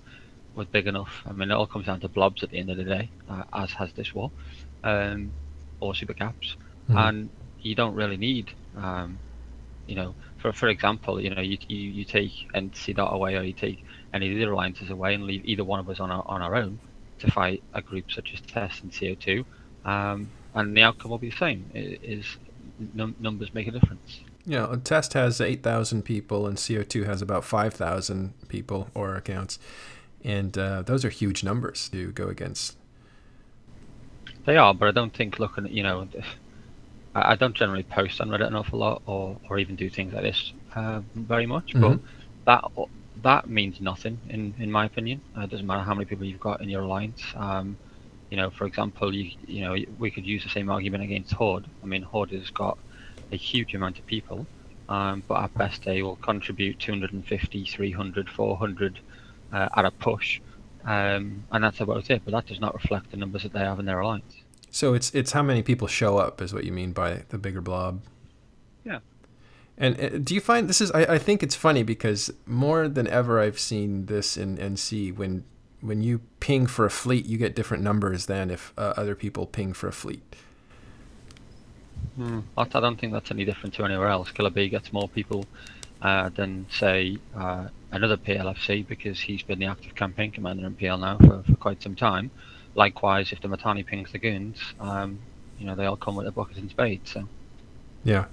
were 0.55 0.65
big 0.65 0.87
enough. 0.87 1.23
I 1.25 1.31
mean, 1.31 1.51
it 1.51 1.53
all 1.53 1.67
comes 1.67 1.85
down 1.85 1.99
to 2.01 2.07
blobs 2.09 2.43
at 2.43 2.51
the 2.51 2.57
end 2.57 2.69
of 2.69 2.77
the 2.77 2.83
day, 2.83 3.09
uh, 3.29 3.43
as 3.53 3.71
has 3.73 3.93
this 3.93 4.13
war, 4.13 4.31
um, 4.83 5.31
or 5.79 5.95
super 5.95 6.13
caps, 6.13 6.55
mm-hmm. 6.89 6.97
and 6.97 7.29
you 7.61 7.75
don't 7.75 7.95
really 7.95 8.17
need, 8.17 8.51
um, 8.75 9.19
you 9.87 9.95
know, 9.95 10.15
for 10.37 10.51
for 10.51 10.67
example, 10.67 11.21
you 11.21 11.33
know, 11.33 11.41
you 11.41 11.57
you, 11.67 11.77
you 11.77 12.05
take 12.05 12.31
NC 12.53 12.95
dot 12.95 13.13
away, 13.13 13.35
or 13.35 13.43
you 13.43 13.53
take 13.53 13.83
any 14.13 14.31
of 14.31 14.37
the 14.37 14.43
alliances 14.43 14.89
away, 14.89 15.13
and 15.13 15.25
leave 15.25 15.45
either 15.45 15.63
one 15.63 15.79
of 15.79 15.89
us 15.89 15.99
on 15.99 16.11
our 16.11 16.23
on 16.27 16.41
our 16.41 16.55
own 16.55 16.79
to 17.19 17.31
fight 17.31 17.63
a 17.73 17.81
group 17.81 18.11
such 18.11 18.33
as 18.33 18.41
TEST 18.41 18.83
and 18.83 18.91
CO2, 18.91 19.45
um, 19.85 20.29
and 20.53 20.75
the 20.75 20.81
outcome 20.81 21.11
will 21.11 21.17
be 21.17 21.29
the 21.29 21.37
same. 21.37 21.69
It 21.73 22.01
is 22.03 22.25
num- 22.93 23.15
numbers 23.19 23.53
make 23.53 23.67
a 23.67 23.71
difference. 23.71 24.21
Yeah, 24.45 24.71
a 24.71 24.77
test 24.77 25.13
has 25.13 25.41
8,000 25.41 26.03
people 26.03 26.47
and 26.47 26.57
CO2 26.57 27.05
has 27.05 27.21
about 27.21 27.43
5,000 27.43 28.33
people 28.47 28.89
or 28.93 29.15
accounts. 29.15 29.59
And 30.23 30.57
uh, 30.57 30.81
those 30.83 31.03
are 31.03 31.09
huge 31.09 31.43
numbers 31.43 31.89
to 31.89 32.11
go 32.11 32.27
against. 32.27 32.77
They 34.45 34.55
are, 34.55 34.73
but 34.73 34.87
I 34.87 34.91
don't 34.91 35.13
think 35.13 35.39
looking 35.39 35.65
at, 35.65 35.71
you 35.71 35.83
know, 35.83 36.07
I 37.13 37.35
don't 37.35 37.55
generally 37.55 37.83
post 37.83 38.21
on 38.21 38.29
Reddit 38.29 38.47
an 38.47 38.55
awful 38.55 38.79
lot 38.79 39.01
or, 39.05 39.37
or 39.49 39.59
even 39.59 39.75
do 39.75 39.89
things 39.89 40.13
like 40.13 40.23
this 40.23 40.53
uh, 40.75 41.01
very 41.15 41.45
much. 41.45 41.73
Mm-hmm. 41.73 41.81
But 41.81 41.99
that 42.45 42.87
that 43.23 43.49
means 43.49 43.81
nothing 43.81 44.19
in, 44.29 44.53
in 44.59 44.71
my 44.71 44.85
opinion. 44.85 45.21
Uh, 45.35 45.41
it 45.41 45.49
doesn't 45.49 45.65
matter 45.65 45.83
how 45.83 45.93
many 45.93 46.05
people 46.05 46.25
you've 46.25 46.39
got 46.39 46.61
in 46.61 46.69
your 46.69 46.83
alliance. 46.83 47.21
Um, 47.35 47.77
you 48.29 48.37
know, 48.37 48.49
for 48.49 48.65
example, 48.65 49.13
you 49.13 49.31
you 49.47 49.61
know 49.61 49.75
we 49.99 50.11
could 50.11 50.25
use 50.25 50.43
the 50.43 50.49
same 50.49 50.69
argument 50.69 51.03
against 51.03 51.33
Horde. 51.33 51.65
I 51.83 51.85
mean, 51.85 52.01
Horde 52.01 52.31
has 52.31 52.49
got 52.49 52.77
a 53.31 53.35
huge 53.35 53.73
amount 53.73 53.99
of 53.99 54.05
people, 54.05 54.45
um, 54.89 55.23
but 55.27 55.43
at 55.43 55.53
best 55.57 55.83
they 55.83 56.01
will 56.01 56.17
contribute 56.17 56.79
250, 56.79 57.65
300, 57.65 58.29
400 58.29 58.99
uh, 59.51 59.69
at 59.75 59.85
a 59.85 59.91
push, 59.91 60.41
um, 60.85 61.43
and 61.51 61.63
that's 61.63 61.79
about 61.79 62.09
it. 62.09 62.21
But 62.25 62.31
that 62.31 62.47
does 62.47 62.59
not 62.59 62.73
reflect 62.73 63.11
the 63.11 63.17
numbers 63.17 63.43
that 63.43 63.53
they 63.53 63.59
have 63.59 63.79
in 63.79 63.85
their 63.85 63.99
alliance. 63.99 64.35
So 64.69 64.93
it's 64.93 65.13
it's 65.15 65.31
how 65.31 65.43
many 65.43 65.63
people 65.63 65.87
show 65.87 66.17
up 66.17 66.41
is 66.41 66.53
what 66.53 66.63
you 66.63 66.71
mean 66.71 66.91
by 66.91 67.23
the 67.29 67.37
bigger 67.37 67.61
blob. 67.61 68.01
Yeah. 68.83 68.99
And 69.77 69.99
uh, 69.99 70.09
do 70.17 70.33
you 70.33 70.41
find 70.41 70.67
this 70.67 70.81
is? 70.81 70.91
I, 70.91 71.01
I 71.01 71.17
think 71.17 71.43
it's 71.43 71.55
funny 71.55 71.83
because 71.83 72.31
more 72.45 72.87
than 72.87 73.07
ever 73.07 73.39
I've 73.39 73.59
seen 73.59 74.07
this 74.07 74.35
in 74.35 74.57
NC 74.57 75.15
when 75.15 75.45
when 75.81 76.01
you 76.01 76.21
ping 76.39 76.65
for 76.67 76.85
a 76.85 76.89
fleet, 76.89 77.25
you 77.25 77.37
get 77.37 77.55
different 77.55 77.83
numbers 77.83 78.25
than 78.25 78.49
if 78.49 78.73
uh, 78.77 78.93
other 78.97 79.15
people 79.15 79.45
ping 79.45 79.73
for 79.73 79.87
a 79.87 79.91
fleet. 79.91 80.35
Hmm. 82.15 82.39
I 82.57 82.65
don't 82.65 82.99
think 82.99 83.13
that's 83.13 83.29
any 83.29 83.45
different 83.45 83.75
to 83.75 83.85
anywhere 83.85 84.07
else. 84.07 84.31
Killah 84.31 84.53
Bee 84.53 84.69
gets 84.69 84.91
more 84.91 85.07
people 85.07 85.45
uh, 86.01 86.29
than, 86.29 86.65
say, 86.71 87.17
uh, 87.35 87.67
another 87.91 88.17
PLFC 88.17 88.87
because 88.87 89.19
he's 89.19 89.43
been 89.43 89.59
the 89.59 89.67
active 89.67 89.93
campaign 89.95 90.31
commander 90.31 90.65
in 90.65 90.75
PL 90.75 90.97
now 90.97 91.17
for, 91.17 91.43
for 91.43 91.55
quite 91.55 91.81
some 91.81 91.95
time. 91.95 92.31
Likewise, 92.73 93.31
if 93.31 93.41
the 93.41 93.47
Mittani 93.47 93.85
pings 93.85 94.11
the 94.11 94.17
goons, 94.17 94.59
um, 94.79 95.19
you 95.59 95.65
know, 95.65 95.75
they 95.75 95.85
all 95.85 95.95
come 95.95 96.15
with 96.15 96.25
their 96.25 96.31
buckets 96.31 96.59
and 96.59 96.69
spades. 96.69 97.11
So. 97.11 97.27
Yeah. 98.03 98.25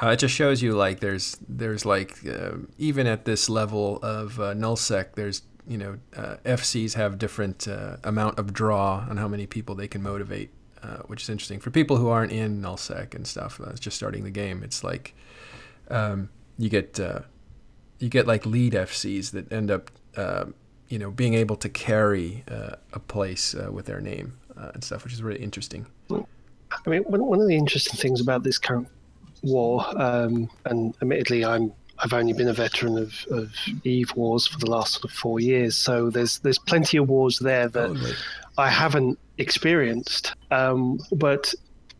Uh, 0.00 0.08
it 0.08 0.18
just 0.18 0.34
shows 0.34 0.60
you 0.60 0.72
like 0.72 0.98
there's 0.98 1.36
there's 1.48 1.84
like 1.84 2.18
uh, 2.26 2.56
even 2.78 3.06
at 3.06 3.24
this 3.24 3.48
level 3.48 4.00
of 4.02 4.40
uh, 4.40 4.52
nullsec 4.52 5.12
there's 5.14 5.42
you 5.66 5.78
know, 5.78 5.98
uh, 6.16 6.36
FCs 6.44 6.94
have 6.94 7.18
different 7.18 7.66
uh, 7.66 7.96
amount 8.04 8.38
of 8.38 8.52
draw 8.52 9.06
on 9.08 9.16
how 9.16 9.28
many 9.28 9.46
people 9.46 9.74
they 9.74 9.88
can 9.88 10.02
motivate, 10.02 10.50
uh, 10.82 10.98
which 11.06 11.22
is 11.22 11.28
interesting 11.28 11.58
for 11.60 11.70
people 11.70 11.96
who 11.96 12.08
aren't 12.08 12.32
in 12.32 12.60
nullsec 12.60 13.14
and 13.14 13.26
stuff. 13.26 13.58
That's 13.58 13.80
just 13.80 13.96
starting 13.96 14.24
the 14.24 14.30
game. 14.30 14.62
It's 14.62 14.84
like 14.84 15.14
um, 15.88 16.28
you 16.58 16.68
get 16.68 17.00
uh, 17.00 17.20
you 17.98 18.08
get 18.08 18.26
like 18.26 18.44
lead 18.44 18.74
FCs 18.74 19.30
that 19.30 19.50
end 19.50 19.70
up 19.70 19.90
uh, 20.16 20.46
you 20.88 20.98
know 20.98 21.10
being 21.10 21.34
able 21.34 21.56
to 21.56 21.68
carry 21.68 22.44
uh, 22.50 22.76
a 22.92 23.00
place 23.00 23.54
with 23.54 23.86
their 23.86 24.00
name 24.00 24.38
and 24.56 24.84
stuff, 24.84 25.04
which 25.04 25.12
is 25.12 25.22
really 25.22 25.42
interesting. 25.42 25.86
I 26.10 26.90
mean, 26.90 27.02
one 27.04 27.40
of 27.40 27.46
the 27.46 27.56
interesting 27.56 27.96
things 27.96 28.20
about 28.20 28.42
this 28.42 28.58
current 28.58 28.88
war, 29.42 29.84
um, 29.96 30.50
and 30.64 30.94
admittedly, 31.00 31.44
I'm 31.44 31.72
I've 32.04 32.12
only 32.12 32.34
been 32.34 32.48
a 32.48 32.52
veteran 32.52 32.98
of, 32.98 33.24
of 33.30 33.50
Eve 33.82 34.14
wars 34.14 34.46
for 34.46 34.58
the 34.58 34.70
last 34.70 34.92
sort 34.92 35.06
of 35.06 35.10
four 35.10 35.40
years, 35.40 35.74
so 35.74 36.10
there's 36.10 36.38
there's 36.40 36.58
plenty 36.58 36.98
of 36.98 37.08
wars 37.08 37.38
there 37.38 37.66
that 37.68 38.16
I 38.58 38.68
haven't 38.68 39.18
experienced. 39.38 40.34
Um, 40.50 41.00
but 41.12 41.54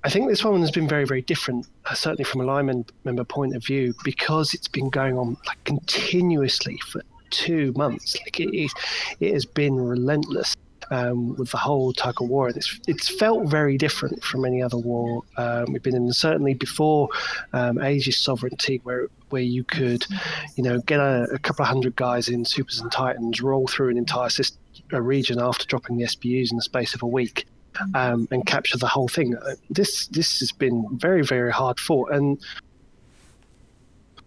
I 0.05 0.11
think 0.11 0.29
this 0.29 0.45
one 0.45 0.61
has 0.61 0.71
been 0.71 0.87
very 0.87 1.07
very 1.07 1.23
different, 1.23 1.67
uh, 1.87 1.95
certainly 1.95 2.25
from 2.25 2.43
a 2.43 2.45
Lyman 2.45 2.85
member 3.05 3.25
point 3.25 3.57
of 3.57 3.65
view, 3.65 3.95
because 4.05 4.53
it's 4.53 4.69
been 4.69 4.91
going 4.91 5.17
on 5.17 5.39
like 5.47 5.65
continuously 5.65 6.79
for 6.87 7.01
two 7.31 7.73
months. 7.75 8.15
Like 8.21 8.41
it 8.41 8.55
is, 8.55 8.75
it 9.21 9.33
has 9.33 9.47
been 9.47 9.75
relentless 9.75 10.55
um, 10.91 11.37
with 11.37 11.51
the 11.51 11.57
whole 11.57 11.93
tug 11.93 12.21
of 12.21 12.29
war. 12.29 12.49
It's 12.49 12.81
it's 12.87 13.09
felt 13.09 13.47
very 13.49 13.77
different 13.79 14.23
from 14.23 14.45
any 14.45 14.63
other 14.63 14.77
war 14.77 15.23
um, 15.37 15.73
we've 15.73 15.83
been 15.83 15.97
in. 15.97 16.13
Certainly 16.13 16.55
before 16.55 17.09
um, 17.53 17.83
Aegis 17.83 18.19
sovereignty, 18.19 18.81
where 18.85 19.09
where 19.31 19.43
you 19.43 19.65
could, 19.65 20.07
you 20.57 20.63
know, 20.63 20.79
get 20.81 21.01
a, 21.01 21.27
a, 21.33 21.39
couple 21.39 21.65
of 21.65 21.69
hundred 21.69 21.97
guys 21.97 22.29
in 22.29 22.45
supers 22.45 22.79
and 22.81 22.93
titans, 22.93 23.41
roll 23.41 23.67
through 23.67 23.89
an 23.89 23.99
entire 23.99 24.29
system, 24.29 24.61
a 24.93 25.03
region 25.03 25.41
after 25.41 25.67
dropping 25.67 25.97
the 25.97 26.05
SBUs 26.05 26.53
in 26.53 26.57
the 26.57 26.63
space 26.63 26.95
of 26.95 27.03
a 27.03 27.07
week. 27.07 27.47
Um, 27.97 28.29
and 28.31 28.47
capture 28.47 28.79
the 28.79 28.87
whole 28.87 29.09
thing. 29.09 29.35
Uh, 29.37 29.57
this 29.69 30.07
this 30.07 30.39
has 30.39 30.53
been 30.53 30.87
very 30.93 31.25
very 31.25 31.51
hard 31.51 31.81
fought, 31.81 32.13
and 32.13 32.39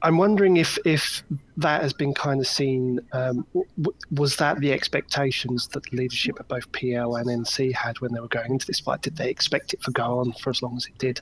I'm 0.01 0.17
wondering 0.17 0.57
if 0.57 0.77
if 0.85 1.23
that 1.57 1.81
has 1.81 1.93
been 1.93 2.13
kind 2.13 2.39
of 2.39 2.47
seen. 2.47 2.99
Um, 3.13 3.45
w- 3.53 3.97
was 4.11 4.35
that 4.37 4.59
the 4.59 4.71
expectations 4.71 5.67
that 5.69 5.83
the 5.83 5.97
leadership 5.97 6.39
of 6.39 6.47
both 6.47 6.71
PL 6.71 7.15
and 7.15 7.27
NC 7.27 7.73
had 7.73 7.99
when 7.99 8.13
they 8.13 8.19
were 8.19 8.27
going 8.27 8.51
into 8.51 8.67
this 8.67 8.79
fight? 8.79 9.01
Did 9.01 9.15
they 9.15 9.29
expect 9.29 9.73
it 9.73 9.81
to 9.83 9.91
go 9.91 10.19
on 10.19 10.33
for 10.33 10.51
as 10.51 10.61
long 10.61 10.77
as 10.77 10.85
it 10.85 10.97
did? 10.97 11.21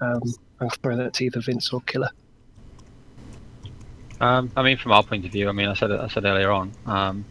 Um, 0.00 0.22
I'll 0.60 0.70
throw 0.70 0.96
that 0.96 1.14
to 1.14 1.24
either 1.24 1.40
Vince 1.40 1.72
or 1.72 1.80
Killah. 1.82 2.10
Um, 4.20 4.50
I 4.54 4.62
mean, 4.62 4.76
from 4.76 4.92
our 4.92 5.02
point 5.02 5.24
of 5.24 5.32
view, 5.32 5.48
I 5.48 5.52
mean, 5.52 5.68
I 5.68 5.74
said 5.74 5.90
I 5.90 6.08
said 6.08 6.26
earlier 6.26 6.50
on, 6.50 6.72
um, 6.84 7.24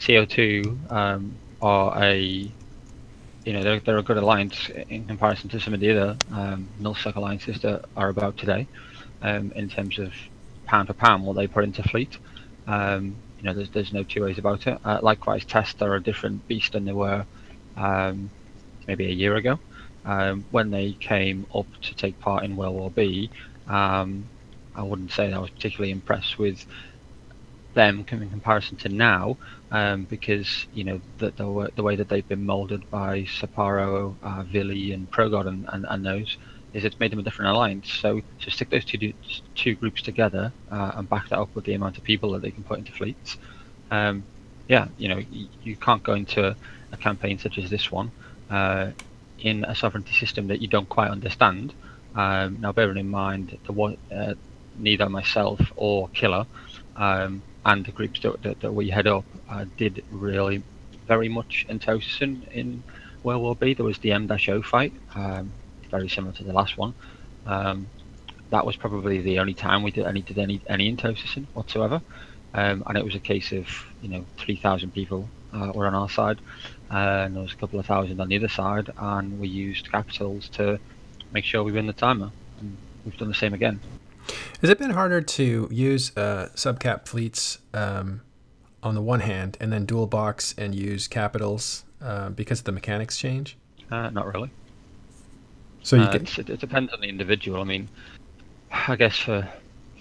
CO2 0.00 0.92
um, 0.92 1.34
are 1.62 2.02
a, 2.02 2.18
you 2.18 3.52
know, 3.52 3.62
they're, 3.62 3.80
they're 3.80 3.98
a 3.98 4.02
good 4.02 4.18
alliance 4.18 4.70
in 4.90 5.06
comparison 5.06 5.48
to 5.50 5.60
some 5.60 5.72
of 5.72 5.80
the 5.80 5.90
other 5.90 6.16
um, 6.32 6.68
nullsec 6.80 7.16
alliances 7.16 7.60
that 7.62 7.86
are 7.96 8.10
about 8.10 8.36
today, 8.36 8.66
um, 9.22 9.52
in 9.52 9.68
terms 9.68 9.98
of 9.98 10.12
pound 10.66 10.88
for 10.88 10.94
pound 10.94 11.24
what 11.24 11.36
they 11.36 11.46
put 11.46 11.64
into 11.64 11.82
fleet. 11.82 12.18
Um, 12.66 13.16
you 13.38 13.44
know, 13.44 13.54
there's 13.54 13.70
there's 13.70 13.92
no 13.92 14.02
two 14.02 14.24
ways 14.24 14.38
about 14.38 14.66
it. 14.66 14.78
Uh, 14.84 14.98
likewise, 15.02 15.44
tests 15.44 15.80
are 15.82 15.94
a 15.94 16.02
different 16.02 16.46
beast 16.48 16.72
than 16.72 16.84
they 16.84 16.92
were 16.92 17.24
um, 17.76 18.30
maybe 18.86 19.06
a 19.06 19.14
year 19.14 19.36
ago 19.36 19.58
um, 20.04 20.44
when 20.50 20.70
they 20.70 20.92
came 20.92 21.46
up 21.54 21.66
to 21.82 21.94
take 21.94 22.18
part 22.20 22.44
in 22.44 22.56
World 22.56 22.74
War 22.74 22.90
B. 22.90 23.30
Um, 23.68 24.28
I 24.74 24.82
wouldn't 24.82 25.10
say 25.12 25.28
that 25.28 25.36
I 25.36 25.38
was 25.38 25.50
particularly 25.50 25.90
impressed 25.90 26.38
with 26.38 26.64
them 27.74 28.06
in 28.10 28.30
comparison 28.30 28.76
to 28.78 28.88
now, 28.88 29.36
um, 29.70 30.04
because 30.04 30.66
you 30.72 30.84
know 30.84 31.00
the, 31.18 31.30
the, 31.30 31.70
the 31.76 31.82
way 31.82 31.96
that 31.96 32.08
they've 32.08 32.26
been 32.26 32.44
molded 32.44 32.90
by 32.90 33.22
Separo, 33.22 34.14
uh, 34.22 34.42
Vily, 34.44 34.92
and 34.92 35.10
Progod, 35.10 35.46
and, 35.46 35.68
and, 35.72 35.86
and, 35.88 36.04
those 36.04 36.36
is 36.76 36.84
it's 36.84 37.00
made 37.00 37.10
them 37.10 37.18
a 37.18 37.22
different 37.22 37.50
alliance. 37.50 37.90
So 37.90 38.20
to 38.40 38.50
stick 38.50 38.70
those 38.70 38.84
two 38.84 39.12
two 39.54 39.74
groups 39.74 40.02
together 40.02 40.52
uh, 40.70 40.92
and 40.94 41.08
back 41.08 41.28
that 41.30 41.38
up 41.38 41.54
with 41.54 41.64
the 41.64 41.74
amount 41.74 41.96
of 41.98 42.04
people 42.04 42.32
that 42.32 42.42
they 42.42 42.50
can 42.50 42.62
put 42.64 42.78
into 42.78 42.92
fleets, 42.92 43.38
um, 43.90 44.24
yeah, 44.68 44.88
you 44.98 45.08
know 45.08 45.18
you, 45.18 45.48
you, 45.62 45.76
can't 45.76 46.02
go 46.02 46.12
into 46.12 46.54
a 46.92 46.96
campaign 46.96 47.38
such 47.38 47.56
as 47.58 47.70
this 47.70 47.90
one 47.90 48.10
uh, 48.50 48.90
in 49.40 49.64
a 49.64 49.74
sovereignty 49.74 50.12
system 50.12 50.48
that 50.48 50.60
you 50.60 50.68
don't 50.68 50.88
quite 50.88 51.10
understand. 51.10 51.72
Um, 52.14 52.58
now, 52.60 52.72
bearing 52.72 52.98
in 52.98 53.08
mind 53.08 53.58
the 53.66 53.96
uh, 54.12 54.34
neither 54.78 55.08
myself 55.08 55.60
or 55.76 56.08
Killah 56.10 56.46
um, 56.96 57.42
and 57.64 57.84
the 57.84 57.92
groups 57.92 58.20
that, 58.20 58.42
that, 58.42 58.60
that 58.60 58.72
we 58.72 58.90
head 58.90 59.06
up 59.06 59.24
uh, 59.48 59.64
did 59.76 60.04
really 60.10 60.62
very 61.06 61.28
much 61.28 61.66
in, 61.68 62.42
in 62.52 62.82
World 63.22 63.42
War 63.42 63.56
B. 63.56 63.74
There 63.74 63.84
was 63.84 63.98
the 63.98 64.12
M-O 64.12 64.62
fight, 64.62 64.92
um, 65.14 65.52
very 65.86 66.08
similar 66.08 66.32
to 66.34 66.44
the 66.44 66.52
last 66.52 66.76
one. 66.76 66.94
Um, 67.46 67.86
that 68.50 68.64
was 68.64 68.76
probably 68.76 69.20
the 69.20 69.38
only 69.38 69.54
time 69.54 69.82
we 69.82 69.90
did 69.90 70.06
any 70.06 70.22
did 70.22 70.38
any 70.38 70.60
any 70.68 70.94
entosising 70.94 71.46
whatsoever, 71.54 72.00
um, 72.54 72.82
and 72.86 72.96
it 72.96 73.04
was 73.04 73.14
a 73.14 73.20
case 73.20 73.52
of 73.52 73.66
you 74.02 74.08
know 74.08 74.24
3,000 74.38 74.92
people 74.92 75.28
uh, 75.52 75.72
were 75.74 75.86
on 75.86 75.94
our 75.94 76.08
side, 76.08 76.38
uh, 76.90 77.24
and 77.24 77.34
there 77.34 77.42
was 77.42 77.52
a 77.52 77.56
couple 77.56 77.78
of 77.78 77.86
thousand 77.86 78.20
on 78.20 78.28
the 78.28 78.36
other 78.36 78.48
side, 78.48 78.90
and 78.96 79.40
we 79.40 79.48
used 79.48 79.90
capitals 79.90 80.48
to 80.50 80.78
make 81.32 81.44
sure 81.44 81.62
we 81.64 81.72
win 81.72 81.86
the 81.86 81.92
timer, 81.92 82.30
and 82.60 82.76
we've 83.04 83.16
done 83.16 83.28
the 83.28 83.34
same 83.34 83.54
again. 83.54 83.80
Has 84.60 84.70
it 84.70 84.78
been 84.78 84.90
harder 84.90 85.20
to 85.20 85.68
use 85.70 86.16
uh, 86.16 86.48
subcap 86.54 87.06
fleets 87.06 87.58
um, 87.74 88.22
on 88.82 88.94
the 88.94 89.02
one 89.02 89.20
hand, 89.20 89.56
and 89.60 89.72
then 89.72 89.84
dual 89.84 90.06
box 90.06 90.54
and 90.56 90.74
use 90.74 91.08
capitals 91.08 91.84
uh, 92.00 92.30
because 92.30 92.60
of 92.60 92.64
the 92.64 92.72
mechanics 92.72 93.16
change? 93.16 93.56
Uh, 93.90 94.10
not 94.10 94.32
really. 94.32 94.50
So 95.86 95.94
you 95.94 96.02
uh, 96.02 96.10
can. 96.10 96.22
It, 96.22 96.50
it, 96.50 96.58
depends 96.58 96.92
on 96.92 97.00
the 97.00 97.08
individual. 97.08 97.60
I 97.60 97.64
mean, 97.64 97.88
I 98.72 98.96
guess 98.96 99.16
for 99.16 99.48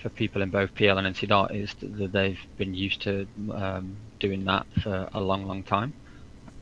for 0.02 0.10
people 0.10 0.42
in 0.42 0.50
both 0.50 0.74
PL 0.74 0.98
and 0.98 1.16
NC 1.16 1.28
Dot 1.28 1.54
is 1.54 1.76
that 1.76 2.12
they've 2.12 2.40
been 2.58 2.74
used 2.74 3.04
to 3.04 3.28
um, 3.54 3.96
doing 4.20 4.46
that 4.46 4.66
for 4.82 5.08
a 5.14 5.22
long, 5.22 5.46
long 5.46 5.62
time, 5.62 5.94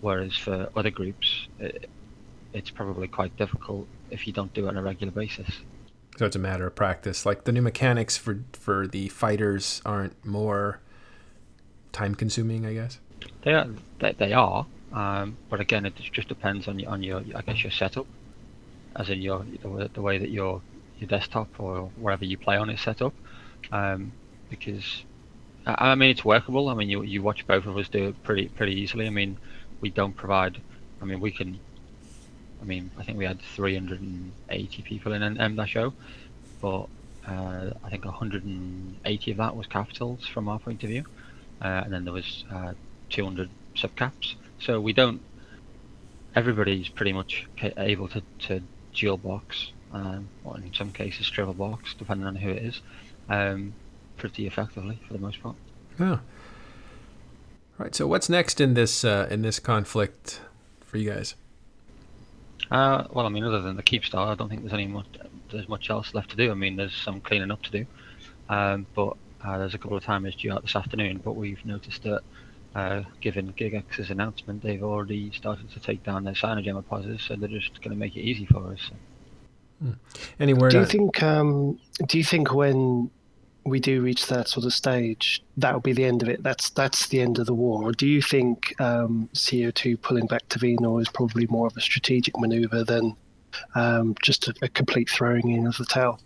whereas 0.02 0.36
for 0.36 0.70
other 0.76 0.90
groups, 0.90 1.48
it, 1.58 1.90
it's 2.52 2.70
probably 2.70 3.08
quite 3.08 3.36
difficult 3.38 3.88
if 4.12 4.28
you 4.28 4.34
don't 4.34 4.54
do 4.54 4.66
it 4.66 4.68
on 4.68 4.76
a 4.76 4.84
regular 4.84 5.14
basis. 5.14 5.48
So 6.18 6.26
it's 6.26 6.36
a 6.36 6.40
matter 6.40 6.68
of 6.68 6.76
practice. 6.76 7.26
Like 7.26 7.46
the 7.46 7.54
new 7.54 7.62
mechanics 7.62 8.18
for 8.18 8.42
for 8.52 8.88
the 8.88 9.08
fighters 9.08 9.82
aren't 9.86 10.26
more 10.26 10.82
time 11.94 12.14
consuming, 12.14 12.66
I 12.66 12.74
guess. 12.74 13.00
They 13.44 13.54
are. 13.54 13.70
They, 14.00 14.12
they 14.12 14.34
are. 14.34 14.66
Um, 14.92 15.38
but 15.50 15.62
again, 15.62 15.86
it 15.86 15.96
just 15.96 16.28
depends 16.28 16.68
on 16.68 16.78
your 16.78 16.90
on 16.92 17.02
your 17.02 17.24
I 17.34 17.42
guess 17.42 17.64
your 17.64 17.72
setup, 17.72 18.06
as 18.96 19.10
in 19.10 19.22
your 19.22 19.46
the, 19.62 19.90
the 19.94 20.02
way 20.02 20.18
that 20.18 20.30
your 20.30 20.62
your 21.00 21.08
desktop 21.08 21.60
or 21.60 21.92
wherever 21.98 22.26
you 22.26 22.38
play 22.38 22.58
on 22.58 22.70
is 22.70 22.82
set 22.82 23.02
up. 23.02 23.14
Um, 23.72 24.12
because 24.50 25.04
I, 25.66 25.92
I 25.92 25.96
mean 25.96 26.12
it's 26.12 26.26
workable. 26.26 26.70
I 26.70 26.74
mean 26.74 26.90
you 26.90 27.04
you 27.04 27.22
watch 27.22 27.46
both 27.48 27.66
of 27.66 27.78
us 27.78 27.90
do 27.90 28.10
it 28.10 28.24
pretty 28.24 28.48
pretty 28.50 28.74
easily. 28.74 29.08
I 29.08 29.12
mean 29.12 29.38
we 29.82 29.90
don't 29.90 30.16
provide. 30.16 30.62
I 31.02 31.06
mean 31.06 31.20
we 31.20 31.32
can 31.32 31.60
I 32.64 32.66
mean, 32.66 32.92
I 32.98 33.04
think 33.04 33.18
we 33.18 33.26
had 33.26 33.42
380 33.42 34.82
people 34.84 35.12
in 35.12 35.38
M 35.38 35.56
that 35.58 35.68
show, 35.68 35.94
but 36.62 36.88
uh, 37.28 37.72
I 37.84 37.90
think 37.90 38.06
180 38.06 39.32
of 39.32 39.38
that 39.38 39.56
was 39.58 39.68
capitals 39.68 40.26
from 40.26 40.48
our 40.48 40.60
point 40.60 40.82
of 40.84 40.90
view, 40.90 41.04
uh, 41.62 41.82
and 41.84 41.92
then 41.92 42.06
there 42.06 42.14
was 42.14 42.46
uh, 42.50 42.72
200 43.10 43.50
subcaps. 43.76 44.36
So 44.60 44.80
we 44.80 44.94
don't. 44.94 45.20
Everybody's 46.38 46.88
pretty 46.88 47.12
much 47.12 47.48
able 47.62 48.08
to, 48.08 48.24
to 48.48 48.64
dual 48.94 49.18
box, 49.18 49.72
um, 49.92 50.28
or 50.44 50.58
in 50.58 50.74
some 50.74 50.92
cases 50.92 51.30
triple 51.30 51.54
box, 51.54 51.94
depending 51.98 52.28
on 52.28 52.36
who 52.36 52.50
it 52.50 52.64
is, 52.64 52.82
um, 53.30 53.74
pretty 54.18 54.48
effectively 54.48 55.00
for 55.08 55.14
the 55.14 55.20
most 55.20 55.42
part. 55.42 55.56
Yeah. 56.00 56.20
Right. 57.78 57.96
So 57.96 58.08
what's 58.08 58.30
next 58.30 58.62
in 58.62 58.76
this 58.76 59.04
uh, 59.04 59.28
in 59.30 59.42
this 59.42 59.60
conflict 59.60 60.42
for 60.82 60.98
you 60.98 61.10
guys? 61.10 61.36
Uh, 62.72 63.06
well, 63.12 63.26
I 63.26 63.30
mean, 63.30 63.44
other 63.44 63.62
than 63.62 63.76
the 63.76 63.84
keep 63.84 64.06
star, 64.06 64.32
I 64.32 64.36
don't 64.36 64.50
think 64.50 64.62
there's 64.62 64.74
any 64.74 64.88
much, 64.88 65.06
there's 65.52 65.68
much 65.68 65.90
else 65.90 66.14
left 66.14 66.30
to 66.32 66.36
do. 66.36 66.50
I 66.50 66.54
mean, 66.54 66.76
there's 66.76 66.96
some 66.96 67.20
cleaning 67.20 67.52
up 67.52 67.62
to 67.64 67.72
do, 67.72 67.86
um, 68.50 68.86
but 68.96 69.18
uh, 69.44 69.58
there's 69.58 69.74
a 69.74 69.78
couple 69.78 69.98
of 69.98 70.04
timers 70.04 70.36
due 70.36 70.52
out 70.52 70.62
this 70.62 70.76
afternoon. 70.76 71.20
But 71.24 71.34
we've 71.34 71.64
noticed 71.66 72.04
that, 72.04 72.22
uh, 72.76 73.04
given 73.22 73.54
GigX's 73.54 74.10
announcement, 74.10 74.64
they've 74.64 74.84
already 74.84 75.32
started 75.32 75.70
to 75.72 75.80
take 75.80 76.04
down 76.04 76.24
their 76.24 76.34
Cyanogen 76.34 76.84
pauses, 76.88 77.22
so 77.22 77.36
they're 77.36 77.50
just 77.50 77.82
going 77.82 77.92
to 77.92 78.00
make 78.00 78.16
it 78.16 78.22
easy 78.22 78.46
for 78.46 78.72
us. 78.72 78.92
Hmm. 79.80 79.92
Anywhere? 80.40 80.70
Do 80.70 80.80
you 80.80 80.86
think? 80.86 81.22
Um, 81.22 81.80
do 82.08 82.18
you 82.18 82.24
think 82.24 82.54
when 82.54 83.12
we 83.66 83.80
do 83.80 84.02
reach 84.02 84.28
that 84.28 84.48
sort 84.50 84.66
of 84.66 84.74
stage, 84.74 85.42
that 85.58 85.74
will 85.74 85.82
be 85.82 85.94
the 85.94 86.04
end 86.04 86.22
of 86.22 86.30
it. 86.30 86.44
That's 86.44 86.70
that's 86.72 87.08
the 87.08 87.22
end 87.22 87.40
of 87.40 87.46
the 87.46 87.54
war. 87.54 87.84
Or 87.84 87.92
do 87.92 88.08
you 88.08 88.22
think 88.22 88.80
um, 88.82 89.30
CO2 89.34 90.02
pulling 90.02 90.28
back 90.28 90.48
to 90.50 90.60
Venal 90.60 91.00
is 91.00 91.10
probably 91.10 91.48
more 91.48 91.68
of 91.68 91.78
a 91.78 91.82
strategic 91.82 92.38
maneuver 92.40 92.84
than 92.84 93.16
um, 93.76 94.16
just 94.22 94.48
a, 94.48 94.54
a, 94.62 94.68
complete 94.68 95.10
throwing 95.10 95.52
in 95.52 95.68
of 95.68 95.78
the 95.78 95.86
towel? 95.86 96.20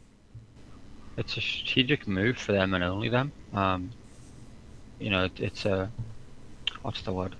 It's 1.17 1.35
a 1.37 1.41
strategic 1.41 2.07
move 2.07 2.37
for 2.37 2.53
them 2.53 2.73
and 2.73 2.83
only 2.83 3.09
them. 3.09 3.31
Um, 3.53 3.91
you 4.99 5.09
know, 5.09 5.25
it, 5.25 5.39
it's 5.39 5.65
a 5.65 5.91
what's 6.87 7.01
the 7.01 7.11
word? 7.11 7.35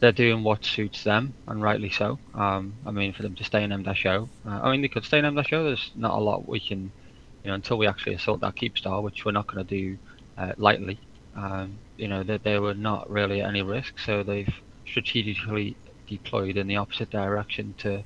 They're 0.00 0.12
doing 0.12 0.42
what 0.42 0.66
suits 0.66 1.02
them, 1.02 1.32
and 1.48 1.62
rightly 1.62 1.88
so. 1.88 2.18
Um, 2.34 2.74
I 2.84 2.90
mean, 2.90 3.14
for 3.14 3.22
them 3.22 3.34
to 3.36 3.42
stay 3.42 3.64
in 3.64 3.72
M-O, 3.72 4.28
uh, 4.46 4.50
I 4.62 4.70
mean, 4.70 4.82
they 4.82 4.88
could 4.88 5.06
stay 5.06 5.18
in 5.18 5.24
M-O. 5.24 5.42
There's 5.64 5.90
not 5.96 6.12
a 6.12 6.20
lot 6.20 6.46
we 6.46 6.60
can 6.60 6.92
you 7.42 7.48
know, 7.48 7.54
until 7.54 7.78
we 7.78 7.86
actually 7.86 8.12
assault 8.12 8.40
that 8.40 8.54
keep 8.54 8.76
star, 8.76 9.00
which 9.00 9.24
we're 9.24 9.32
not 9.32 9.46
going 9.46 9.66
to 9.66 9.74
do 9.74 9.96
uh, 10.36 10.52
lightly, 10.58 10.98
um, 11.36 11.78
you 11.96 12.06
know, 12.06 12.22
that 12.22 12.44
they, 12.44 12.52
they 12.52 12.58
were 12.58 12.74
not 12.74 13.08
really 13.08 13.40
at 13.40 13.48
any 13.48 13.62
risk, 13.62 13.98
so 13.98 14.22
they've 14.22 14.54
strategically 14.86 15.74
deployed 16.06 16.58
in 16.58 16.66
the 16.66 16.76
opposite 16.76 17.08
direction 17.08 17.74
to 17.78 18.04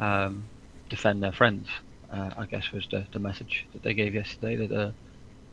um, 0.00 0.42
defend 0.88 1.22
their 1.22 1.30
friends. 1.30 1.68
Uh, 2.12 2.30
I 2.36 2.46
guess 2.46 2.72
was 2.72 2.88
the, 2.90 3.06
the 3.12 3.20
message 3.20 3.64
that 3.74 3.84
they 3.84 3.94
gave 3.94 4.12
yesterday 4.12 4.56
that 4.56 4.70
the 4.70 4.92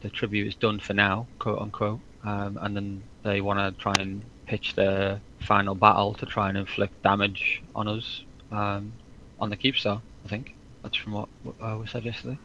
the 0.02 0.10
tribute 0.10 0.48
is 0.48 0.56
done 0.56 0.80
for 0.80 0.94
now, 0.94 1.28
quote 1.40 1.60
unquote, 1.60 2.00
um, 2.24 2.58
and 2.62 2.76
then 2.76 3.04
they 3.28 3.42
want 3.42 3.60
to 3.60 3.82
try 3.82 3.94
and 4.00 4.24
pitch 4.46 4.76
their 4.76 5.20
final 5.42 5.76
battle 5.76 6.14
to 6.16 6.26
try 6.26 6.50
and 6.50 6.58
inflict 6.58 7.02
damage 7.04 7.62
on 7.76 7.88
us 7.88 8.24
um, 8.52 8.94
on 9.40 9.50
the 9.50 9.58
Keepstar. 9.58 10.02
I 10.26 10.28
think 10.28 10.56
that's 10.82 10.98
from 10.98 11.14
what 11.14 11.30
uh, 11.62 11.78
was 11.78 11.92
said 11.92 12.06
yesterday. 12.06 12.38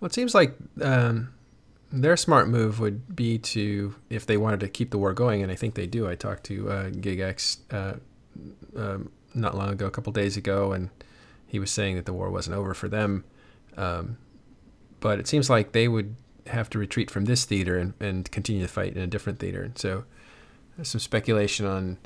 Well, 0.00 0.06
it 0.06 0.14
seems 0.14 0.34
like 0.34 0.54
um, 0.80 1.34
their 1.92 2.16
smart 2.16 2.48
move 2.48 2.80
would 2.80 3.14
be 3.14 3.38
to, 3.38 3.94
if 4.10 4.26
they 4.26 4.36
wanted 4.36 4.60
to 4.60 4.68
keep 4.68 4.90
the 4.90 4.98
war 4.98 5.12
going, 5.12 5.42
and 5.42 5.50
I 5.50 5.54
think 5.54 5.74
they 5.74 5.86
do. 5.86 6.08
I 6.08 6.14
talked 6.14 6.44
to 6.44 6.70
uh, 6.70 6.90
GigX 6.90 7.58
uh, 7.70 7.94
um, 8.76 9.10
not 9.34 9.56
long 9.56 9.70
ago, 9.70 9.86
a 9.86 9.90
couple 9.90 10.12
days 10.12 10.36
ago, 10.36 10.72
and 10.72 10.90
he 11.46 11.58
was 11.58 11.70
saying 11.70 11.96
that 11.96 12.06
the 12.06 12.12
war 12.12 12.30
wasn't 12.30 12.56
over 12.56 12.74
for 12.74 12.88
them. 12.88 13.24
Um, 13.76 14.18
but 15.00 15.18
it 15.18 15.28
seems 15.28 15.50
like 15.50 15.72
they 15.72 15.88
would 15.88 16.16
have 16.48 16.70
to 16.70 16.78
retreat 16.78 17.10
from 17.10 17.24
this 17.24 17.44
theater 17.44 17.78
and, 17.78 17.94
and 18.00 18.30
continue 18.30 18.62
to 18.62 18.68
fight 18.68 18.94
in 18.94 19.02
a 19.02 19.06
different 19.06 19.38
theater. 19.38 19.70
So 19.74 20.04
there's 20.76 20.88
some 20.88 21.00
speculation 21.00 21.66
on 21.66 21.98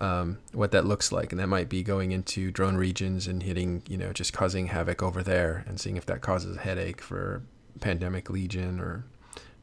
um, 0.00 0.38
what 0.52 0.72
that 0.72 0.86
looks 0.86 1.12
like, 1.12 1.32
and 1.32 1.40
that 1.40 1.48
might 1.48 1.68
be 1.68 1.82
going 1.82 2.12
into 2.12 2.50
drone 2.50 2.76
regions 2.76 3.26
and 3.26 3.42
hitting, 3.42 3.82
you 3.88 3.96
know, 3.96 4.12
just 4.12 4.32
causing 4.32 4.68
havoc 4.68 5.02
over 5.02 5.22
there, 5.22 5.64
and 5.66 5.78
seeing 5.78 5.96
if 5.96 6.06
that 6.06 6.20
causes 6.22 6.56
a 6.56 6.60
headache 6.60 7.00
for 7.00 7.42
Pandemic 7.80 8.30
Legion 8.30 8.80
or 8.80 9.04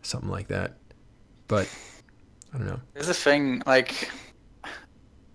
something 0.01 0.29
like 0.29 0.47
that. 0.47 0.73
But 1.47 1.69
I 2.53 2.57
don't 2.57 2.67
know. 2.67 2.79
There's 2.93 3.09
a 3.09 3.13
thing 3.13 3.63
like 3.65 4.09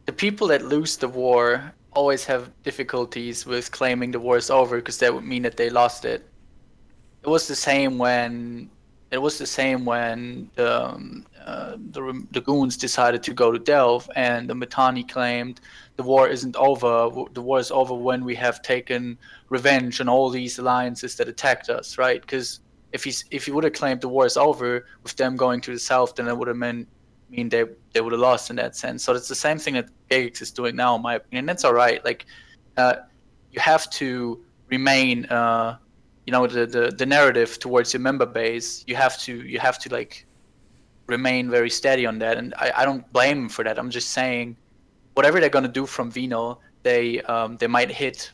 the 0.07 0.13
people 0.13 0.47
that 0.49 0.65
lose 0.65 0.97
the 0.97 1.09
war 1.09 1.73
always 1.93 2.25
have 2.25 2.51
difficulties 2.63 3.45
with 3.45 3.71
claiming 3.71 4.11
the 4.13 4.21
war 4.21 4.37
is 4.37 4.51
over 4.51 4.77
because 4.77 4.99
that 4.99 5.13
would 5.13 5.25
mean 5.25 5.43
that 5.43 5.57
they 5.57 5.69
lost 5.69 6.05
it. 6.05 6.27
It 7.23 7.29
was 7.29 7.47
the 7.49 7.55
same 7.55 7.99
when 7.99 8.71
it 9.13 9.21
was 9.21 9.37
the 9.37 9.47
same 9.47 9.85
when 9.85 10.51
the, 10.55 10.85
um, 10.85 11.27
uh, 11.45 11.77
the, 11.91 12.27
the 12.31 12.41
goons 12.41 12.79
decided 12.79 13.23
to 13.23 13.35
go 13.35 13.53
to 13.53 13.59
Delve, 13.59 14.09
and 14.17 14.49
the 14.49 14.55
Mittani 14.55 15.07
claimed 15.07 15.61
the 15.97 16.03
war 16.03 16.29
isn't 16.29 16.57
over. 16.57 17.11
The 17.35 17.43
war 17.43 17.59
is 17.59 17.71
over 17.71 17.95
when 17.95 18.25
we 18.25 18.35
have 18.37 18.63
taken 18.63 19.19
revenge 19.51 20.01
on 20.01 20.09
all 20.09 20.31
these 20.31 20.59
alliances 20.59 21.15
that 21.17 21.29
attacked 21.29 21.69
us, 21.69 21.99
right? 21.99 22.23
Because 22.23 22.61
if 22.93 23.05
he's 23.05 23.27
if 23.31 23.45
he 23.45 23.53
would 23.53 23.65
have 23.65 23.75
claimed 23.75 24.01
the 24.01 24.09
war 24.09 24.25
is 24.25 24.39
over 24.39 24.87
with 25.03 25.15
them 25.17 25.37
going 25.37 25.61
to 25.61 25.73
the 25.73 25.79
south, 25.79 26.15
then 26.15 26.27
it 26.27 26.37
would 26.37 26.49
have 26.49 26.57
meant 26.57 26.89
mean 27.29 27.51
they 27.51 27.65
they 27.93 28.01
would 28.01 28.13
have 28.13 28.21
lost 28.21 28.49
in 28.49 28.57
that 28.57 28.75
sense. 28.77 29.05
So 29.05 29.13
it's 29.15 29.29
the 29.29 29.35
same 29.35 29.59
thing 29.59 29.75
that 29.75 29.89
GigX 30.11 30.41
is 30.41 30.51
doing 30.51 30.75
now, 30.75 30.97
in 30.97 31.03
my 31.03 31.17
opinion. 31.17 31.45
That's 31.45 31.65
all 31.65 31.75
right. 31.75 32.03
Like, 32.03 32.25
uh, 32.79 32.95
you 33.51 33.61
have 33.61 33.91
to 33.91 34.43
remain. 34.69 35.27
Uh, 35.27 35.77
you 36.27 36.33
know 36.33 36.47
the, 36.47 36.67
the 36.67 36.91
the 36.91 37.07
narrative 37.07 37.59
towards 37.59 37.93
your 37.93 38.01
member 38.01 38.27
base 38.27 38.85
you 38.87 38.95
have 38.95 39.19
to 39.19 39.43
you 39.43 39.59
have 39.59 39.79
to 39.79 39.89
like 39.91 40.27
remain 41.09 41.51
very 41.51 41.71
steady 41.71 42.07
on 42.07 42.19
that. 42.21 42.39
And 42.39 42.55
i, 42.59 42.73
I 42.77 42.85
don't 42.85 43.11
blame 43.13 43.39
them 43.39 43.49
for 43.49 43.65
that. 43.65 43.79
I'm 43.79 43.91
just 43.91 44.11
saying 44.11 44.57
whatever 45.15 45.41
they're 45.41 45.57
going 45.59 45.65
to 45.65 45.77
do 45.81 45.87
from 45.87 46.11
vino 46.11 46.61
they 46.83 47.21
um, 47.23 47.57
they 47.59 47.67
might 47.67 47.91
hit 47.91 48.33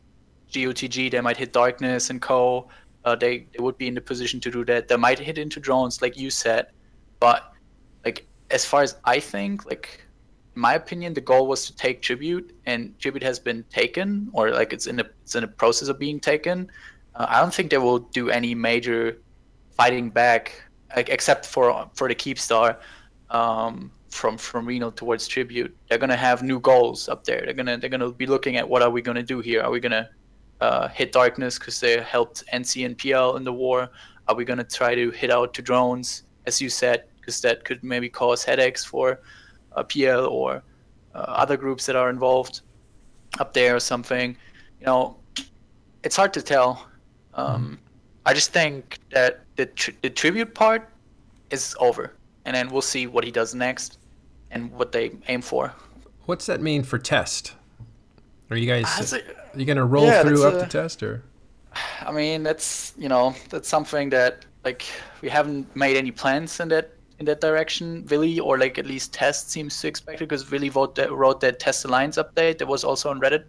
gotg 0.52 1.10
they 1.10 1.20
might 1.20 1.36
hit 1.36 1.52
darkness 1.52 2.10
and 2.10 2.20
co. 2.20 2.68
Uh, 3.04 3.14
they, 3.14 3.46
they 3.52 3.62
would 3.62 3.78
be 3.78 3.86
in 3.86 3.94
the 3.94 4.00
position 4.00 4.38
to 4.40 4.50
do 4.50 4.64
that. 4.66 4.88
They 4.88 4.96
might 4.96 5.18
hit 5.18 5.38
into 5.38 5.60
drones 5.60 6.02
like 6.02 6.16
you 6.18 6.30
said. 6.30 6.66
But 7.20 7.52
like 8.04 8.26
as 8.50 8.64
far 8.64 8.82
as 8.82 8.96
i 9.04 9.18
think 9.20 9.66
like 9.66 10.00
in 10.54 10.62
my 10.62 10.74
opinion 10.74 11.14
the 11.14 11.20
goal 11.20 11.46
was 11.46 11.66
to 11.66 11.76
take 11.76 12.00
tribute 12.02 12.54
and 12.66 12.98
tribute 12.98 13.22
has 13.22 13.38
been 13.38 13.64
taken 13.70 14.28
or 14.32 14.50
like 14.50 14.72
it's 14.72 14.86
in 14.86 14.96
the 14.96 15.06
it's 15.22 15.34
in 15.34 15.42
the 15.42 15.48
process 15.48 15.88
of 15.88 15.98
being 15.98 16.18
taken 16.20 16.70
uh, 17.18 17.26
I 17.28 17.40
don't 17.40 17.52
think 17.52 17.70
they 17.70 17.78
will 17.78 17.98
do 17.98 18.30
any 18.30 18.54
major 18.54 19.20
fighting 19.76 20.08
back, 20.08 20.62
like, 20.96 21.08
except 21.08 21.44
for 21.44 21.90
for 21.94 22.08
the 22.08 22.14
Keepstar 22.14 22.76
um, 23.30 23.90
from 24.08 24.38
from 24.38 24.66
Reno 24.66 24.90
towards 24.90 25.26
Tribute. 25.26 25.76
They're 25.88 25.98
gonna 25.98 26.16
have 26.16 26.42
new 26.42 26.60
goals 26.60 27.08
up 27.08 27.24
there. 27.24 27.42
They're 27.44 27.54
gonna 27.54 27.76
they're 27.76 27.90
gonna 27.90 28.12
be 28.12 28.26
looking 28.26 28.56
at 28.56 28.68
what 28.68 28.82
are 28.82 28.90
we 28.90 29.02
gonna 29.02 29.22
do 29.22 29.40
here? 29.40 29.62
Are 29.62 29.70
we 29.70 29.80
gonna 29.80 30.08
uh, 30.60 30.88
hit 30.88 31.12
darkness 31.12 31.58
because 31.58 31.80
they 31.80 32.00
helped 32.00 32.44
NC 32.54 32.86
and 32.86 32.96
PL 32.96 33.36
in 33.36 33.44
the 33.44 33.52
war? 33.52 33.90
Are 34.28 34.36
we 34.36 34.44
gonna 34.44 34.64
try 34.64 34.94
to 34.94 35.10
hit 35.10 35.30
out 35.30 35.54
to 35.54 35.62
drones, 35.62 36.22
as 36.46 36.60
you 36.60 36.68
said, 36.68 37.04
because 37.20 37.40
that 37.40 37.64
could 37.64 37.82
maybe 37.82 38.08
cause 38.08 38.44
headaches 38.44 38.84
for 38.84 39.20
uh, 39.72 39.82
PL 39.82 40.26
or 40.26 40.62
uh, 41.14 41.18
other 41.18 41.56
groups 41.56 41.84
that 41.86 41.96
are 41.96 42.10
involved 42.10 42.60
up 43.40 43.52
there 43.52 43.74
or 43.74 43.80
something? 43.80 44.36
You 44.78 44.86
know, 44.86 45.16
it's 46.04 46.14
hard 46.14 46.32
to 46.34 46.42
tell 46.42 46.87
um, 47.38 47.78
I 48.26 48.34
just 48.34 48.52
think 48.52 48.98
that 49.10 49.44
the 49.56 49.66
tri- 49.66 49.94
the 50.02 50.10
tribute 50.10 50.54
part 50.54 50.90
is 51.50 51.76
over, 51.78 52.14
and 52.44 52.54
then 52.54 52.68
we'll 52.68 52.82
see 52.82 53.06
what 53.06 53.24
he 53.24 53.30
does 53.30 53.54
next 53.54 53.98
and 54.50 54.70
what 54.72 54.92
they 54.92 55.12
aim 55.28 55.40
for. 55.40 55.72
What's 56.26 56.46
that 56.46 56.60
mean 56.60 56.82
for 56.82 56.98
test? 56.98 57.54
Are 58.50 58.56
you 58.56 58.66
guys 58.66 59.12
it, 59.12 59.36
are 59.54 59.58
you 59.58 59.64
gonna 59.64 59.86
roll 59.86 60.06
yeah, 60.06 60.22
through 60.22 60.46
up 60.46 60.54
a, 60.54 60.64
to 60.64 60.66
test 60.66 61.02
or? 61.02 61.22
I 62.00 62.10
mean, 62.10 62.42
that's 62.42 62.92
you 62.98 63.08
know 63.08 63.34
that's 63.50 63.68
something 63.68 64.10
that 64.10 64.44
like 64.64 64.84
we 65.22 65.28
haven't 65.28 65.74
made 65.76 65.96
any 65.96 66.10
plans 66.10 66.58
in 66.58 66.68
that 66.68 66.90
in 67.20 67.26
that 67.26 67.40
direction. 67.40 68.04
Willy 68.10 68.40
or 68.40 68.58
like 68.58 68.78
at 68.78 68.86
least 68.86 69.12
Test 69.12 69.50
seems 69.50 69.80
to 69.80 69.86
expect 69.86 70.20
it 70.20 70.28
because 70.28 70.50
Willy 70.50 70.70
wrote 70.70 70.96
that 70.96 71.12
wrote 71.12 71.40
that 71.40 71.60
Test 71.60 71.84
Alliance 71.84 72.18
update 72.18 72.58
that 72.58 72.66
was 72.66 72.82
also 72.84 73.10
on 73.10 73.20
Reddit 73.20 73.44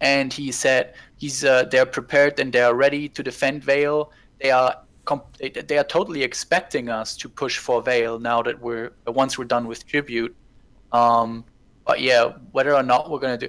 and 0.00 0.32
he 0.32 0.52
said 0.52 0.94
he's 1.16 1.44
uh, 1.44 1.64
they're 1.64 1.86
prepared 1.86 2.38
and 2.40 2.52
they 2.52 2.60
are 2.60 2.74
ready 2.74 3.08
to 3.08 3.22
defend 3.22 3.64
Vale. 3.64 4.12
They 4.40 4.50
are 4.50 4.76
comp- 5.04 5.36
they 5.38 5.78
are 5.78 5.84
totally 5.84 6.22
expecting 6.22 6.88
us 6.88 7.16
to 7.18 7.28
push 7.28 7.58
for 7.58 7.82
Vale 7.82 8.18
now 8.18 8.42
that 8.42 8.60
we're 8.60 8.92
once 9.06 9.38
we're 9.38 9.44
done 9.44 9.66
with 9.66 9.86
tribute. 9.86 10.34
Um, 10.92 11.44
but 11.86 12.00
yeah, 12.00 12.32
whether 12.52 12.74
or 12.74 12.82
not 12.82 13.10
we're 13.10 13.20
gonna 13.20 13.38
do. 13.38 13.48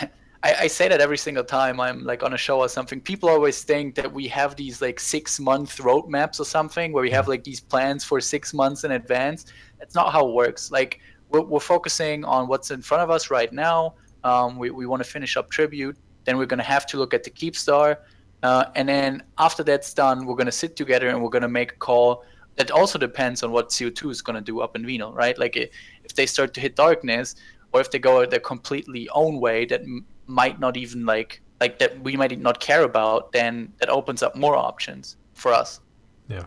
I, 0.42 0.54
I 0.60 0.66
say 0.66 0.88
that 0.88 1.00
every 1.00 1.16
single 1.16 1.44
time 1.44 1.80
I'm 1.80 2.04
like 2.04 2.22
on 2.22 2.34
a 2.34 2.36
show 2.36 2.60
or 2.60 2.68
something. 2.68 3.00
People 3.00 3.30
always 3.30 3.62
think 3.62 3.94
that 3.94 4.12
we 4.12 4.28
have 4.28 4.56
these 4.56 4.82
like 4.82 5.00
six 5.00 5.40
month 5.40 5.78
roadmaps 5.78 6.38
or 6.38 6.44
something 6.44 6.92
where 6.92 7.02
we 7.02 7.10
have 7.10 7.28
like 7.28 7.44
these 7.44 7.60
plans 7.60 8.04
for 8.04 8.20
six 8.20 8.52
months 8.52 8.84
in 8.84 8.92
advance. 8.92 9.46
That's 9.78 9.94
not 9.94 10.12
how 10.12 10.28
it 10.28 10.34
works. 10.34 10.70
Like 10.70 11.00
we're, 11.30 11.40
we're 11.40 11.60
focusing 11.60 12.24
on 12.26 12.46
what's 12.46 12.70
in 12.70 12.82
front 12.82 13.02
of 13.02 13.10
us 13.10 13.30
right 13.30 13.52
now 13.52 13.94
um, 14.24 14.56
we 14.56 14.70
we 14.70 14.86
want 14.86 15.02
to 15.04 15.08
finish 15.08 15.36
up 15.36 15.50
tribute. 15.50 15.96
Then 16.24 16.38
we're 16.38 16.46
going 16.46 16.58
to 16.58 16.64
have 16.64 16.86
to 16.86 16.98
look 16.98 17.14
at 17.14 17.24
the 17.24 17.30
Keepstar. 17.30 17.98
Uh, 18.42 18.66
and 18.74 18.88
then 18.88 19.22
after 19.38 19.62
that's 19.62 19.94
done, 19.94 20.26
we're 20.26 20.36
going 20.36 20.46
to 20.46 20.52
sit 20.52 20.76
together 20.76 21.08
and 21.08 21.22
we're 21.22 21.30
going 21.30 21.42
to 21.42 21.48
make 21.48 21.72
a 21.72 21.76
call. 21.76 22.24
That 22.56 22.70
also 22.70 22.98
depends 22.98 23.42
on 23.42 23.50
what 23.50 23.70
CO2 23.70 24.10
is 24.10 24.22
going 24.22 24.36
to 24.36 24.40
do 24.40 24.60
up 24.60 24.76
in 24.76 24.86
Vino, 24.86 25.12
right? 25.12 25.36
Like 25.38 25.56
if 25.56 26.14
they 26.14 26.26
start 26.26 26.54
to 26.54 26.60
hit 26.60 26.76
darkness, 26.76 27.34
or 27.74 27.80
if 27.80 27.90
they 27.90 27.98
go 27.98 28.24
their 28.24 28.40
completely 28.40 29.08
own 29.10 29.40
way 29.40 29.66
that 29.66 29.80
m- 29.80 30.06
might 30.26 30.60
not 30.60 30.76
even 30.76 31.04
like 31.04 31.42
like 31.60 31.78
that 31.80 32.00
we 32.02 32.16
might 32.16 32.38
not 32.38 32.60
care 32.60 32.84
about, 32.84 33.32
then 33.32 33.72
that 33.80 33.88
opens 33.88 34.22
up 34.22 34.36
more 34.36 34.56
options 34.56 35.16
for 35.34 35.52
us. 35.52 35.80
Yeah. 36.28 36.44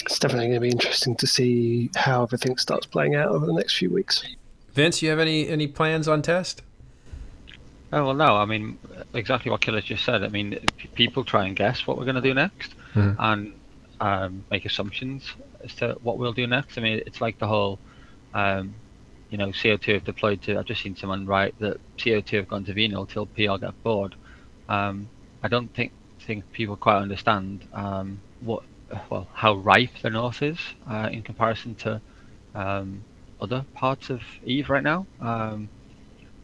It's 0.00 0.18
definitely 0.18 0.48
going 0.48 0.56
to 0.56 0.60
be 0.60 0.70
interesting 0.70 1.14
to 1.16 1.26
see 1.26 1.90
how 1.94 2.24
everything 2.24 2.56
starts 2.56 2.86
playing 2.86 3.14
out 3.14 3.28
over 3.28 3.46
the 3.46 3.52
next 3.52 3.76
few 3.76 3.90
weeks. 3.90 4.24
Vince, 4.72 5.00
you 5.00 5.10
have 5.10 5.20
any 5.20 5.48
any 5.48 5.68
plans 5.68 6.08
on 6.08 6.22
test? 6.22 6.62
Oh 7.94 8.06
well, 8.06 8.14
no. 8.14 8.36
I 8.36 8.44
mean, 8.44 8.76
exactly 9.14 9.50
what 9.52 9.60
Killah 9.60 9.84
just 9.84 10.04
said. 10.04 10.24
I 10.24 10.28
mean, 10.28 10.72
people 10.94 11.24
try 11.24 11.46
and 11.46 11.54
guess 11.54 11.86
what 11.86 11.96
we're 11.96 12.04
going 12.04 12.16
to 12.16 12.20
do 12.30 12.34
next, 12.34 12.74
Mhm. 12.94 13.16
and 13.18 13.52
um, 14.00 14.44
make 14.50 14.64
assumptions 14.64 15.32
as 15.62 15.74
to 15.76 15.96
what 16.02 16.18
we'll 16.18 16.32
do 16.32 16.46
next. 16.48 16.76
I 16.76 16.80
mean, 16.80 17.00
it's 17.06 17.20
like 17.20 17.38
the 17.38 17.46
whole, 17.46 17.78
um, 18.34 18.74
you 19.30 19.38
know, 19.38 19.52
CO2 19.52 19.94
have 19.94 20.04
deployed 20.04 20.42
to. 20.42 20.58
I've 20.58 20.66
just 20.66 20.82
seen 20.82 20.96
someone 20.96 21.24
write 21.24 21.54
that 21.60 21.80
CO2 21.98 22.38
have 22.38 22.48
gone 22.48 22.64
to 22.64 22.72
Venal 22.72 23.06
till 23.06 23.26
PL 23.26 23.58
get 23.58 23.80
bored. 23.84 24.16
Um, 24.68 25.08
I 25.42 25.48
don't 25.48 25.72
think 25.72 25.92
think 26.20 26.50
people 26.52 26.76
quite 26.76 26.96
understand 27.02 27.68
um, 27.74 28.20
what, 28.40 28.64
well, 29.10 29.28
how 29.34 29.54
ripe 29.54 29.90
the 30.02 30.10
North 30.10 30.42
is 30.42 30.58
uh, 30.90 31.08
in 31.12 31.22
comparison 31.22 31.74
to 31.76 32.00
um, 32.54 33.04
other 33.40 33.64
parts 33.74 34.10
of 34.10 34.20
Eve 34.42 34.68
right 34.68 34.82
now. 34.82 35.06
Um, 35.20 35.68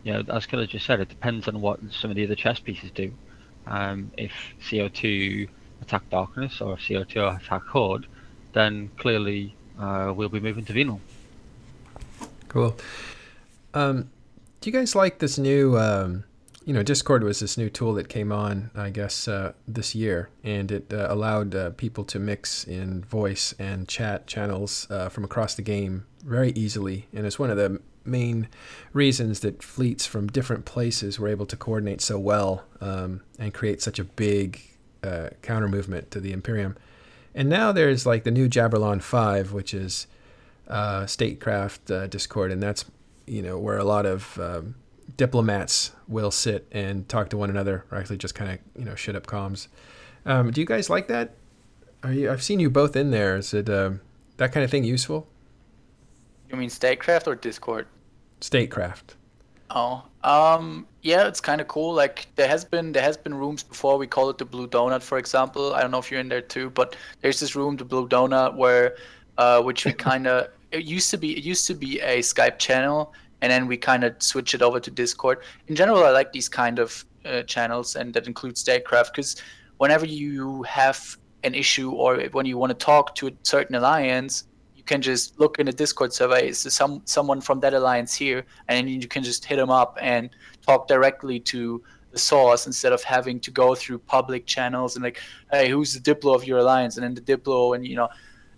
you 0.05 0.13
know, 0.13 0.25
as 0.33 0.47
Killah 0.47 0.69
just 0.69 0.87
said, 0.87 1.01
it 1.01 1.09
depends 1.09 1.49
on 1.49 1.61
what 1.61 1.81
some 1.91 2.11
of 2.11 2.17
the 2.17 2.25
other 2.25 2.35
chess 2.35 2.59
pieces 2.59 2.91
do. 2.91 3.13
Um, 3.67 4.11
if 4.17 4.33
CO2 4.69 5.49
attack 5.83 6.09
Darkness 6.11 6.61
or 6.61 6.75
if 6.75 6.81
CO2 6.81 7.43
attack 7.43 7.63
Horde, 7.67 8.07
then 8.53 8.91
clearly 8.97 9.55
uh, 9.79 10.13
we'll 10.15 10.29
be 10.29 10.41
moving 10.41 10.65
to 10.65 10.73
Venal. 10.73 11.01
Cool. 12.49 12.77
Um, 13.75 14.11
do 14.61 14.71
you 14.71 14.73
guys 14.73 14.95
like 14.95 15.19
this 15.19 15.39
new? 15.39 15.79
Um, 15.79 16.25
you 16.65 16.75
know, 16.75 16.83
Discord 16.83 17.25
was 17.25 17.41
this 17.41 17.57
new 17.57 17.71
tool 17.71 17.95
that 17.95 18.09
came 18.09 18.31
on, 18.31 18.71
I 18.75 18.91
guess, 18.91 19.27
uh, 19.27 19.55
this 19.67 19.95
year, 19.95 20.29
and 20.45 20.71
it 20.71 20.93
uh, 20.93 21.07
allowed 21.09 21.55
uh, 21.55 21.71
people 21.71 22.05
to 22.05 22.19
mix 22.19 22.65
in 22.65 23.03
voice 23.03 23.55
and 23.59 23.89
chat 23.89 24.27
channels 24.27 24.87
uh, 24.91 25.09
from 25.09 25.25
across 25.25 25.55
the 25.55 25.63
game 25.63 26.07
very 26.25 26.53
easily, 26.53 27.07
and 27.15 27.25
it's 27.25 27.39
one 27.39 27.51
of 27.51 27.57
the 27.57 27.81
main 28.11 28.49
reasons 28.93 29.41
that 29.41 29.63
fleets 29.63 30.07
from 30.07 30.27
different 30.27 30.65
places 30.65 31.19
were 31.19 31.29
able 31.29 31.47
to 31.47 31.57
coordinate 31.57 32.01
so 32.01 32.19
well 32.19 32.65
um, 32.81 33.23
and 33.39 33.55
create 33.55 33.81
such 33.81 33.99
a 33.99 34.05
big 34.05 34.61
uh, 35.03 35.31
counter 35.43 35.69
movement 35.69 36.11
to 36.11 36.21
the 36.21 36.33
Imperium. 36.33 36.77
And 37.35 37.49
now 37.49 37.73
there's 37.73 38.05
like 38.07 38.25
the 38.25 38.31
new 38.31 38.49
Jabberlon 38.49 39.03
5, 39.03 39.53
which 39.53 39.73
is 39.73 40.07
uh, 40.69 41.07
statecraft 41.07 41.91
uh, 41.91 42.07
Discord, 42.07 42.53
and 42.53 42.63
that's 42.63 42.85
you 43.27 43.43
know 43.43 43.59
where 43.59 43.79
a 43.79 43.85
lot 43.85 44.07
of 44.07 44.39
um, 44.39 44.75
diplomats 45.17 45.93
will 46.09 46.31
sit 46.31 46.67
and 46.73 47.09
talk 47.09 47.31
to 47.31 47.37
one 47.37 47.51
another, 47.51 47.85
or 47.91 47.99
actually 47.99 48.19
just 48.19 48.35
kind 48.35 48.53
of 48.53 48.59
you 48.77 48.85
know 48.85 48.95
shut 48.95 49.17
up 49.17 49.27
comms. 49.27 49.69
Um, 50.27 50.51
do 50.51 50.61
you 50.61 50.67
guys 50.67 50.91
like 50.91 51.09
that? 51.09 51.35
Are 52.03 52.13
you? 52.13 52.31
I've 52.31 52.43
seen 52.43 52.61
you 52.61 52.71
both 52.71 52.97
in 52.97 53.11
there. 53.11 53.37
Is 53.37 53.53
it 53.55 53.69
uh, 53.69 53.93
that 54.39 54.53
kind 54.53 54.65
of 54.65 54.71
thing 54.71 54.85
useful? 54.85 55.27
You 56.51 56.57
mean 56.57 56.71
Statecraft 56.71 57.29
or 57.29 57.35
Discord? 57.35 57.87
Statecraft. 58.41 59.17
Oh, 59.71 60.03
um, 60.25 60.87
yeah, 61.03 61.29
it's 61.29 61.41
kind 61.41 61.61
of 61.61 61.69
cool. 61.69 61.95
Like 61.95 62.27
there 62.35 62.49
has 62.49 62.65
been 62.65 62.93
there 62.93 63.03
has 63.03 63.17
been 63.17 63.35
rooms 63.35 63.63
before. 63.63 63.97
We 63.99 64.07
call 64.07 64.29
it 64.31 64.39
the 64.39 64.45
Blue 64.45 64.67
Donut, 64.67 65.03
for 65.03 65.19
example. 65.19 65.75
I 65.75 65.81
don't 65.81 65.91
know 65.91 65.99
if 65.99 66.11
you're 66.11 66.21
in 66.21 66.29
there 66.29 66.41
too, 66.41 66.71
but 66.71 66.97
there's 67.21 67.39
this 67.39 67.55
room, 67.55 67.77
the 67.77 67.85
Blue 67.85 68.09
Donut, 68.09 68.57
where 68.57 68.97
uh, 69.39 69.63
which 69.63 69.85
we 69.85 69.93
kind 70.11 70.27
of 70.27 70.49
it 70.73 70.85
used 70.85 71.11
to 71.11 71.19
be 71.19 71.37
it 71.37 71.45
used 71.45 71.67
to 71.69 71.75
be 71.75 72.01
a 72.01 72.19
Skype 72.19 72.59
channel, 72.59 73.15
and 73.41 73.51
then 73.51 73.67
we 73.67 73.77
kind 73.77 74.05
of 74.05 74.21
switch 74.21 74.55
it 74.55 74.63
over 74.63 74.81
to 74.81 74.91
Discord. 74.91 75.39
In 75.69 75.77
general, 75.77 76.05
I 76.05 76.11
like 76.11 76.33
these 76.33 76.49
kind 76.49 76.79
of 76.79 77.05
uh, 77.25 77.43
channels, 77.43 77.97
and 77.97 78.13
that 78.15 78.27
includes 78.27 78.61
Statecraft, 78.61 79.15
because 79.15 79.37
whenever 79.79 80.05
you 80.05 80.63
have 80.65 81.17
an 81.43 81.55
issue 81.55 81.93
or 81.93 82.21
when 82.33 82.45
you 82.45 82.59
want 82.59 82.71
to 82.71 82.85
talk 82.85 83.15
to 83.15 83.29
a 83.29 83.33
certain 83.43 83.77
alliance, 83.77 84.45
you 84.81 84.85
can 84.85 85.03
just 85.03 85.39
look 85.39 85.59
in 85.59 85.67
the 85.67 85.73
Discord 85.73 86.11
survey. 86.11 86.49
Is 86.49 86.61
some 86.61 87.03
someone 87.05 87.43
from 87.43 87.61
that 87.61 87.75
alliance 87.75 88.15
here, 88.15 88.47
and 88.69 88.89
you 88.89 89.07
can 89.07 89.23
just 89.23 89.45
hit 89.45 89.57
them 89.57 89.69
up 89.69 89.99
and 90.01 90.31
talk 90.67 90.89
directly 90.89 91.39
to 91.53 91.83
the 92.13 92.19
source 92.19 92.67
instead 92.67 92.93
of 92.95 93.03
having 93.03 93.39
to 93.41 93.51
go 93.51 93.75
through 93.75 93.99
public 93.99 94.47
channels 94.47 94.97
and 94.97 95.05
like, 95.05 95.21
hey, 95.53 95.69
who's 95.69 95.93
the 95.93 96.01
Diplo 96.01 96.35
of 96.35 96.45
your 96.47 96.59
alliance? 96.59 96.97
And 96.97 97.05
then 97.05 97.15
the 97.15 97.21
Diplo, 97.21 97.77
and 97.77 97.87
you 97.87 97.95
know, 97.95 98.09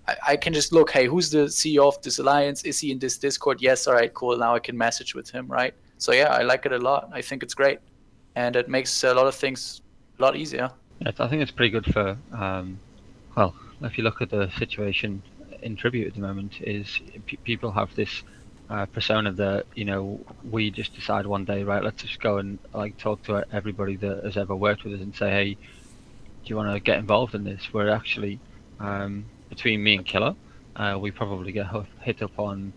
I, 0.06 0.14
I 0.28 0.36
can 0.36 0.52
just 0.52 0.72
look, 0.72 0.92
hey, 0.92 1.06
who's 1.06 1.28
the 1.30 1.46
CEO 1.60 1.88
of 1.88 2.00
this 2.02 2.20
alliance? 2.20 2.62
Is 2.62 2.78
he 2.78 2.92
in 2.92 3.00
this 3.00 3.18
Discord? 3.18 3.60
Yes, 3.60 3.88
all 3.88 3.94
right, 3.94 4.14
cool. 4.14 4.38
Now 4.38 4.54
I 4.54 4.60
can 4.60 4.78
message 4.78 5.16
with 5.16 5.28
him, 5.28 5.48
right? 5.48 5.74
So 5.98 6.12
yeah, 6.12 6.28
I 6.28 6.42
like 6.42 6.66
it 6.66 6.72
a 6.72 6.78
lot. 6.78 7.10
I 7.12 7.20
think 7.20 7.42
it's 7.42 7.54
great, 7.54 7.80
and 8.36 8.54
it 8.54 8.68
makes 8.68 9.02
a 9.02 9.12
lot 9.12 9.26
of 9.26 9.34
things 9.34 9.82
a 10.20 10.22
lot 10.22 10.36
easier. 10.36 10.70
I 11.04 11.10
think 11.10 11.42
it's 11.42 11.50
pretty 11.50 11.70
good 11.70 11.92
for, 11.92 12.16
um, 12.32 12.78
well, 13.36 13.56
if 13.80 13.98
you 13.98 14.04
look 14.04 14.22
at 14.22 14.30
the 14.30 14.48
situation 14.56 15.20
in 15.62 15.76
Tribute 15.76 16.08
at 16.08 16.14
the 16.14 16.20
moment, 16.20 16.56
is 16.60 17.00
p- 17.26 17.38
people 17.44 17.72
have 17.72 17.94
this 17.94 18.22
uh, 18.70 18.86
persona 18.86 19.32
that 19.32 19.66
you 19.74 19.84
know 19.84 20.24
we 20.42 20.70
just 20.70 20.94
decide 20.94 21.26
one 21.26 21.44
day, 21.44 21.64
right? 21.64 21.84
Let's 21.84 22.02
just 22.02 22.20
go 22.20 22.38
and 22.38 22.60
like 22.74 22.96
talk 22.98 23.22
to 23.24 23.44
everybody 23.52 23.96
that 23.98 24.24
has 24.24 24.36
ever 24.36 24.56
worked 24.56 24.84
with 24.84 24.94
us 24.94 25.00
and 25.00 25.14
say, 25.14 25.30
hey, 25.30 25.54
do 25.54 25.60
you 26.46 26.56
want 26.56 26.74
to 26.74 26.80
get 26.80 26.98
involved 26.98 27.34
in 27.34 27.44
this? 27.44 27.62
We're 27.72 27.90
actually, 27.90 28.42
um, 28.80 29.32
between 29.50 29.82
me 29.82 29.96
and 29.96 30.06
Killah, 30.06 30.36
uh, 30.76 30.98
we 31.00 31.10
probably 31.12 31.52
get 31.52 31.66
hit 32.02 32.22
up 32.22 32.38
on 32.38 32.74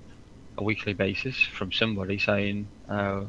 a 0.57 0.63
weekly 0.63 0.93
basis 0.93 1.38
from 1.38 1.71
somebody 1.71 2.17
saying, 2.19 2.69
uh, 2.89 3.25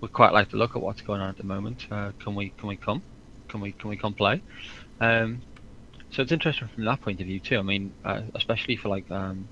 we'd 0.00 0.12
quite 0.12 0.32
like 0.32 0.50
to 0.50 0.56
look 0.56 0.76
at 0.76 0.82
what's 0.82 1.02
going 1.02 1.20
on 1.20 1.30
at 1.30 1.36
the 1.38 1.44
moment. 1.44 1.86
Uh, 1.90 2.12
can 2.22 2.34
we 2.34 2.52
can 2.58 2.68
we 2.68 2.76
come? 2.76 3.04
Can 3.48 3.60
we 3.60 3.72
can 3.72 3.90
we 3.90 3.96
come 3.96 4.14
play? 4.14 4.42
Um, 5.00 5.44
so 6.12 6.22
it's 6.22 6.32
interesting 6.32 6.68
from 6.68 6.84
that 6.84 7.00
point 7.00 7.20
of 7.20 7.26
view 7.26 7.40
too. 7.40 7.58
I 7.58 7.62
mean, 7.62 7.92
uh, 8.04 8.22
especially 8.34 8.76
for 8.76 8.88
like 8.88 9.10
um, 9.10 9.48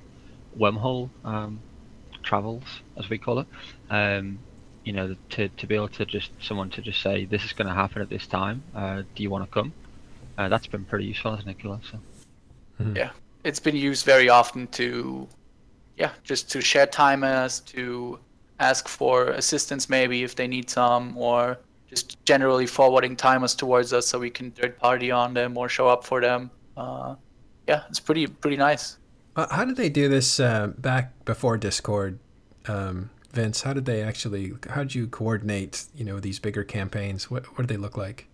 wormhole 0.59 1.09
um, 1.25 1.61
travels, 2.23 2.65
as 2.97 3.09
we 3.09 3.19
call 3.19 3.41
it. 3.41 3.47
Um, 3.89 4.39
you 4.85 4.93
know, 4.93 5.17
to 5.31 5.49
to 5.49 5.67
be 5.67 5.75
able 5.75 5.89
to 5.89 6.07
just 6.07 6.31
someone 6.41 6.71
to 6.71 6.83
just 6.83 7.01
say 7.01 7.25
this 7.25 7.45
is 7.45 7.53
going 7.53 7.69
to 7.69 7.75
happen 7.75 8.03
at 8.03 8.09
this 8.09 8.27
time. 8.27 8.63
Uh, 8.75 9.03
do 9.15 9.23
you 9.23 9.31
want 9.31 9.45
to 9.45 9.51
come? 9.51 9.73
Uh, 10.39 10.49
that's 10.49 10.67
been 10.67 10.85
pretty 10.85 11.07
useful, 11.07 11.35
hasn't 11.35 11.51
it, 11.51 11.59
Killah? 11.59 11.81
So. 11.91 11.99
Mm-hmm. 12.81 12.97
Yeah, 12.97 13.11
it's 13.45 13.61
been 13.61 13.77
used 13.77 14.07
very 14.07 14.29
often 14.29 14.67
to, 14.69 15.29
yeah, 15.97 16.13
just 16.23 16.51
to 16.53 16.61
share 16.61 16.87
timers, 16.87 17.61
to 17.61 18.19
ask 18.59 18.89
for 18.89 19.29
assistance 19.29 19.89
maybe 19.89 20.23
if 20.23 20.35
they 20.37 20.47
need 20.49 20.71
some, 20.71 21.17
or 21.17 21.59
just 21.91 22.25
generally 22.25 22.67
forwarding 22.67 23.17
timers 23.17 23.55
towards 23.55 23.93
us 23.93 24.07
so 24.07 24.19
we 24.19 24.31
can 24.31 24.53
third 24.53 24.79
party 24.79 25.11
on 25.11 25.35
them 25.35 25.59
or 25.59 25.69
show 25.69 25.89
up 25.89 26.05
for 26.05 26.21
them. 26.21 26.51
Uh, 26.77 27.17
yeah, 27.67 27.83
it's 27.89 28.01
pretty 28.01 28.27
pretty 28.29 28.57
nice. 28.57 28.97
Uh, 29.37 29.47
how 29.51 29.65
did 29.65 29.77
they 29.77 29.89
do 29.89 30.09
this 30.09 30.41
uh, 30.41 30.69
back 30.79 31.25
before 31.25 31.57
Discord, 31.57 32.19
um, 32.67 33.11
Vince? 33.33 33.63
How 33.63 33.73
did 33.73 33.85
they 33.85 34.03
actually? 34.03 34.53
How 34.71 34.83
did 34.83 34.95
you 34.95 35.09
coordinate? 35.09 35.85
You 35.95 36.05
know 36.05 36.21
these 36.21 36.39
bigger 36.39 36.65
campaigns. 36.65 37.31
What 37.31 37.47
what 37.47 37.67
did 37.67 37.69
they 37.69 37.77
look 37.77 37.97
like? 37.97 38.29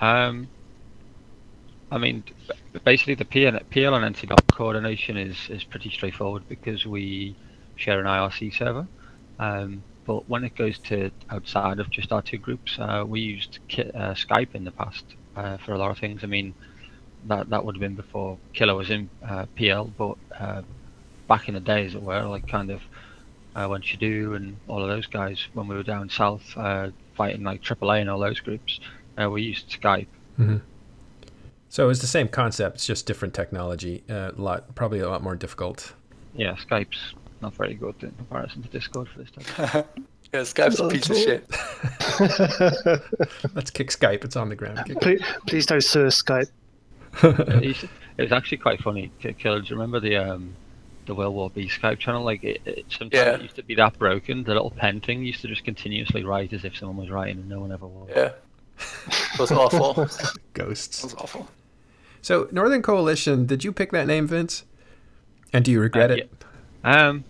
Um, 0.00 0.48
I 1.90 1.98
mean, 1.98 2.22
basically 2.84 3.16
the 3.16 3.24
PL, 3.24 3.58
PL 3.70 3.94
and 3.94 4.14
NC 4.16 4.36
coordination 4.52 5.16
is 5.16 5.36
is 5.50 5.64
pretty 5.64 5.90
straightforward 5.90 6.48
because 6.48 6.86
we 6.86 7.36
share 7.76 7.98
an 7.98 8.06
IRC 8.06 8.56
server. 8.56 8.86
Um, 9.38 9.82
but 10.10 10.28
when 10.28 10.42
it 10.42 10.56
goes 10.56 10.76
to 10.76 11.12
outside 11.30 11.78
of 11.78 11.88
just 11.88 12.10
our 12.10 12.20
two 12.20 12.36
groups, 12.36 12.76
uh, 12.80 13.04
we 13.06 13.20
used 13.20 13.60
uh, 13.78 14.12
Skype 14.24 14.56
in 14.56 14.64
the 14.64 14.72
past 14.72 15.04
uh, 15.36 15.56
for 15.58 15.72
a 15.72 15.78
lot 15.78 15.92
of 15.92 15.98
things. 15.98 16.24
I 16.24 16.26
mean, 16.26 16.52
that 17.28 17.48
that 17.50 17.64
would 17.64 17.76
have 17.76 17.80
been 17.80 17.94
before 17.94 18.36
Killah 18.52 18.76
was 18.76 18.90
in 18.90 19.08
uh, 19.24 19.46
PL, 19.54 19.84
but 19.96 20.16
uh, 20.36 20.62
back 21.28 21.46
in 21.46 21.54
the 21.54 21.60
day, 21.60 21.86
as 21.86 21.94
it 21.94 22.02
were, 22.02 22.24
like 22.24 22.48
kind 22.48 22.72
of 22.72 22.82
uh, 23.54 23.68
when 23.68 23.82
Shadu 23.82 24.34
and 24.34 24.56
all 24.66 24.82
of 24.82 24.88
those 24.88 25.06
guys, 25.06 25.46
when 25.52 25.68
we 25.68 25.76
were 25.76 25.84
down 25.84 26.10
south 26.10 26.42
uh, 26.56 26.90
fighting 27.14 27.44
like 27.44 27.62
AAA 27.62 28.00
and 28.00 28.10
all 28.10 28.18
those 28.18 28.40
groups, 28.40 28.80
uh, 29.16 29.30
we 29.30 29.42
used 29.42 29.70
Skype. 29.70 30.08
Mm-hmm. 30.40 30.56
So 31.68 31.88
it's 31.88 32.00
the 32.00 32.08
same 32.08 32.26
concept, 32.26 32.78
it's 32.78 32.86
just 32.88 33.06
different 33.06 33.32
technology. 33.32 34.02
A 34.08 34.32
lot, 34.36 34.74
probably 34.74 34.98
a 34.98 35.08
lot 35.08 35.22
more 35.22 35.36
difficult. 35.36 35.92
Yeah, 36.34 36.56
Skype's 36.56 37.14
not 37.42 37.54
very 37.54 37.74
good 37.74 37.94
in 38.02 38.12
comparison 38.12 38.62
to 38.62 38.68
Discord 38.68 39.08
for 39.08 39.18
this 39.20 39.30
type. 39.30 39.86
yeah, 40.32 40.40
Skype's 40.40 40.80
a 40.80 40.88
piece 40.88 41.10
of 41.10 41.16
shit. 41.16 41.48
Let's 43.54 43.70
kick 43.70 43.88
Skype. 43.88 44.24
It's 44.24 44.36
on 44.36 44.48
the 44.48 44.56
ground. 44.56 44.96
Please, 45.00 45.22
please 45.46 45.66
don't 45.66 45.82
sue 45.82 46.06
Skype 46.06 46.50
it 47.22 47.88
was 48.18 48.32
actually 48.32 48.58
quite 48.58 48.80
funny. 48.80 49.10
Killah, 49.20 49.62
do 49.62 49.68
you 49.68 49.76
remember 49.76 50.00
the 50.00 50.16
um, 50.16 50.54
the 51.06 51.14
World 51.14 51.34
War 51.34 51.50
B 51.50 51.68
Skype 51.68 51.98
channel? 51.98 52.24
Like 52.24 52.44
it, 52.44 52.60
it 52.64 52.84
sometimes 52.88 53.14
yeah. 53.14 53.34
it 53.34 53.42
used 53.42 53.56
to 53.56 53.62
be 53.62 53.74
that 53.76 53.98
broken. 53.98 54.44
The 54.44 54.52
little 54.52 54.70
pen 54.70 55.00
thing 55.00 55.24
used 55.24 55.42
to 55.42 55.48
just 55.48 55.64
continuously 55.64 56.24
write 56.24 56.52
as 56.52 56.64
if 56.64 56.76
someone 56.76 56.96
was 56.96 57.10
writing 57.10 57.38
and 57.38 57.48
no 57.48 57.60
one 57.60 57.72
ever 57.72 57.86
was. 57.86 58.10
Yeah, 58.10 58.32
it 58.78 59.38
was 59.38 59.52
awful. 59.52 60.08
Ghosts. 60.54 61.04
It 61.04 61.04
was 61.04 61.14
awful. 61.14 61.48
So 62.22 62.48
Northern 62.52 62.82
Coalition, 62.82 63.46
did 63.46 63.64
you 63.64 63.72
pick 63.72 63.92
that 63.92 64.06
name, 64.06 64.26
Vince? 64.26 64.64
And 65.52 65.64
do 65.64 65.72
you 65.72 65.80
regret 65.80 66.10
uh, 66.10 66.14
it? 66.14 66.30
Um, 66.84 67.24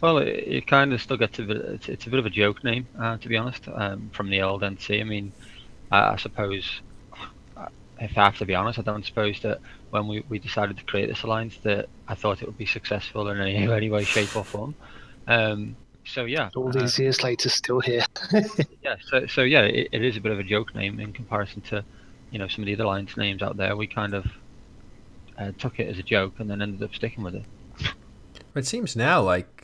well, 0.00 0.18
it, 0.18 0.28
it, 0.28 0.66
kind 0.66 0.92
of 0.92 1.00
still 1.00 1.16
gets 1.16 1.38
a 1.38 1.42
bit. 1.42 1.56
It's, 1.56 1.88
it's, 1.88 2.06
a 2.06 2.10
bit 2.10 2.18
of 2.18 2.26
a 2.26 2.30
joke 2.30 2.62
name, 2.64 2.86
uh, 2.98 3.16
to 3.18 3.28
be 3.28 3.36
honest. 3.36 3.68
Um, 3.72 4.10
from 4.12 4.30
the 4.30 4.42
old 4.42 4.62
NC, 4.62 5.00
I 5.00 5.04
mean, 5.04 5.32
I, 5.90 6.12
I 6.12 6.16
suppose 6.16 6.80
if 8.00 8.16
I 8.16 8.24
have 8.24 8.38
to 8.38 8.46
be 8.46 8.54
honest, 8.54 8.78
I 8.78 8.82
don't 8.82 9.04
suppose 9.04 9.40
that 9.40 9.60
when 9.90 10.08
we, 10.08 10.24
we 10.28 10.38
decided 10.38 10.78
to 10.78 10.84
create 10.84 11.08
this 11.08 11.22
alliance 11.22 11.56
that 11.62 11.88
I 12.08 12.14
thought 12.14 12.42
it 12.42 12.46
would 12.46 12.58
be 12.58 12.66
successful 12.66 13.28
in 13.28 13.38
any, 13.38 13.56
any 13.72 13.90
way, 13.90 14.04
shape, 14.04 14.34
or 14.34 14.44
form. 14.44 14.74
Um, 15.26 15.76
so 16.06 16.24
yeah, 16.24 16.48
all 16.56 16.72
these 16.72 16.98
uh, 16.98 17.02
years 17.02 17.22
later, 17.22 17.50
still 17.50 17.80
here. 17.80 18.04
yeah, 18.82 18.96
so 19.04 19.26
so 19.26 19.42
yeah, 19.42 19.60
it, 19.60 19.88
it 19.92 20.02
is 20.02 20.16
a 20.16 20.20
bit 20.20 20.32
of 20.32 20.38
a 20.38 20.42
joke 20.42 20.74
name 20.74 20.98
in 20.98 21.12
comparison 21.12 21.60
to, 21.62 21.84
you 22.30 22.38
know, 22.38 22.48
some 22.48 22.62
of 22.62 22.66
the 22.66 22.74
other 22.74 22.84
alliance 22.84 23.16
names 23.16 23.42
out 23.42 23.56
there. 23.58 23.76
We 23.76 23.86
kind 23.86 24.14
of 24.14 24.26
uh, 25.38 25.52
took 25.58 25.78
it 25.78 25.88
as 25.88 25.98
a 25.98 26.02
joke 26.02 26.34
and 26.38 26.50
then 26.50 26.62
ended 26.62 26.82
up 26.82 26.94
sticking 26.94 27.22
with 27.22 27.34
it. 27.34 27.44
It 28.54 28.66
seems 28.66 28.96
now 28.96 29.22
like, 29.22 29.59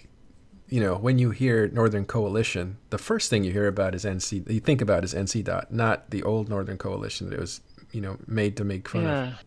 you 0.69 0.81
know, 0.81 0.97
when 0.97 1.19
you 1.19 1.31
hear 1.31 1.69
Northern 1.69 2.05
Coalition, 2.05 2.79
the 2.91 2.99
first 2.99 3.31
thing 3.31 3.45
you 3.45 3.53
hear 3.53 3.69
about 3.69 3.95
is 3.95 4.05
NC. 4.05 4.51
You 4.51 4.61
think 4.61 4.81
about 4.81 5.05
is 5.05 5.15
NC 5.15 5.45
dot, 5.45 5.73
not 5.73 6.11
the 6.11 6.23
old 6.23 6.49
Northern 6.49 6.79
Coalition 6.79 7.29
that 7.29 7.37
it 7.37 7.41
was 7.41 7.61
you 7.93 8.01
know 8.01 8.19
made 8.27 8.57
to 8.57 8.65
make 8.65 8.89
fun 8.89 9.03
yeah. 9.03 9.29
of. 9.29 9.45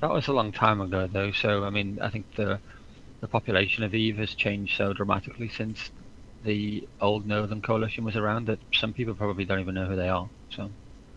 That 0.00 0.10
was 0.10 0.28
a 0.28 0.32
long 0.32 0.52
time 0.52 0.80
ago, 0.80 1.08
though. 1.12 1.32
So 1.32 1.64
I 1.64 1.70
mean, 1.70 1.98
I 2.00 2.08
think 2.08 2.26
the 2.36 2.60
the 3.20 3.28
population 3.28 3.84
of 3.84 3.94
Eve 3.94 4.16
has 4.18 4.34
changed 4.34 4.76
so 4.76 4.92
dramatically 4.92 5.48
since 5.48 5.90
the 6.44 6.88
old 7.00 7.26
Northern 7.26 7.60
Coalition 7.60 8.04
was 8.04 8.16
around 8.16 8.46
that 8.46 8.58
some 8.72 8.92
people 8.92 9.14
probably 9.14 9.44
don't 9.44 9.60
even 9.60 9.74
know 9.74 9.86
who 9.86 9.96
they 9.96 10.08
are. 10.08 10.28
So. 10.50 10.70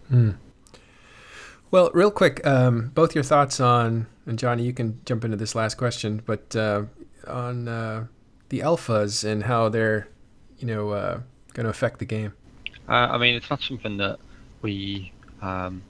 Hmm. 0.10 0.32
Well, 1.72 1.89
real 1.93 2.12
quick, 2.12 2.45
um, 2.45 2.91
both 2.93 3.16
your 3.16 3.24
thoughts 3.24 3.60
on, 3.60 4.08
and 4.26 4.38
Johnny, 4.38 4.64
you 4.64 4.74
can 4.74 4.99
jump 5.06 5.24
into 5.24 5.38
this 5.38 5.56
last 5.56 5.76
question, 5.76 6.22
but 6.26 6.56
uh, 6.56 6.84
on 7.26 7.68
uh, 7.68 8.08
the 8.54 8.60
alphas 8.60 9.24
and 9.24 9.41
how 9.41 9.68
they're, 9.68 10.08
you 10.60 10.68
know, 10.68 10.91
uh, 10.91 11.20
going 11.54 11.64
to 11.64 11.72
affect 11.72 11.97
the 11.97 12.06
game. 12.06 12.32
Uh, 12.88 13.10
I 13.14 13.18
mean, 13.18 13.34
it's 13.34 13.49
not 13.49 13.62
something 13.62 13.97
that 13.97 14.20
we 14.62 15.12
um, 15.41 15.82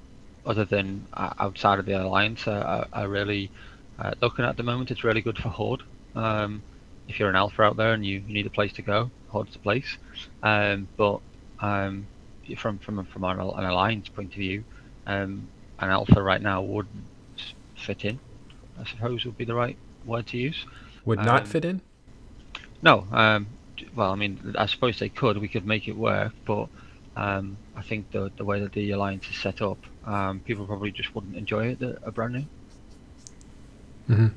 other 0.45 0.64
than 0.64 1.05
uh, 1.14 1.34
outside 1.39 1.78
of 1.80 1.86
the 1.86 1.91
alliance, 1.91 2.47
uh, 2.47 2.88
are, 2.93 3.07
really 3.09 3.51
uh, 3.99 4.14
looking 4.22 4.45
at 4.45 4.55
the 4.55 4.64
moment. 4.64 4.91
It's 4.91 5.03
really 5.03 5.20
good 5.20 5.38
for 5.38 5.49
Horde. 5.49 5.84
Um, 6.16 6.64
if 7.09 7.20
you're 7.20 7.30
an 7.30 7.36
alpha 7.36 7.64
out 7.64 7.76
there 7.76 7.91
and 7.91 8.05
you, 8.05 8.24
you 8.26 8.34
need 8.34 8.45
a 8.45 8.49
place 8.49 8.72
to 8.74 8.82
go, 8.82 9.11
Horde's 9.28 9.51
the 9.51 9.59
place. 9.59 9.97
Um, 10.41 10.88
but 10.95 11.20
um, 11.59 12.07
from 12.57 12.78
from 12.78 13.05
from 13.05 13.24
an, 13.26 13.41
an 13.41 13.66
alliance 13.66 14.07
point 14.07 14.32
of 14.32 14.38
view, 14.38 14.64
um, 15.05 15.49
an 15.80 15.89
alpha 15.89 16.22
right 16.22 16.41
now 16.41 16.61
would 16.61 16.88
fit 17.76 18.05
in. 18.05 18.20
I 18.80 18.86
suppose 18.86 19.26
would 19.26 19.38
be 19.38 19.43
the 19.43 19.53
right 19.53 19.78
word 20.05 20.28
to 20.28 20.38
use. 20.38 20.66
Would 21.03 21.20
not 21.20 21.41
um, 21.41 21.47
fit 21.47 21.66
in. 21.66 21.82
No. 22.84 23.07
Um, 23.11 23.47
well, 23.95 24.11
I 24.11 24.15
mean, 24.15 24.55
I 24.57 24.67
suppose 24.67 24.99
they 24.99 25.09
could. 25.09 25.38
We 25.38 25.47
could 25.47 25.65
make 25.65 25.88
it 25.88 25.95
work, 25.95 26.34
but 26.45 26.67
um, 27.15 27.57
I 27.75 27.81
think 27.81 28.11
the 28.11 28.31
the 28.38 28.45
way 28.45 28.59
that 28.59 28.73
the 28.73 28.91
alliance 28.91 29.27
is 29.29 29.38
set 29.38 29.61
up, 29.61 29.77
um, 30.05 30.41
people 30.41 30.65
probably 30.65 30.91
just 30.91 31.15
wouldn't 31.15 31.36
enjoy 31.36 31.67
it 31.67 31.81
A 32.03 32.11
brand 32.11 32.34
new. 32.34 32.45
Mm-hmm. 34.09 34.27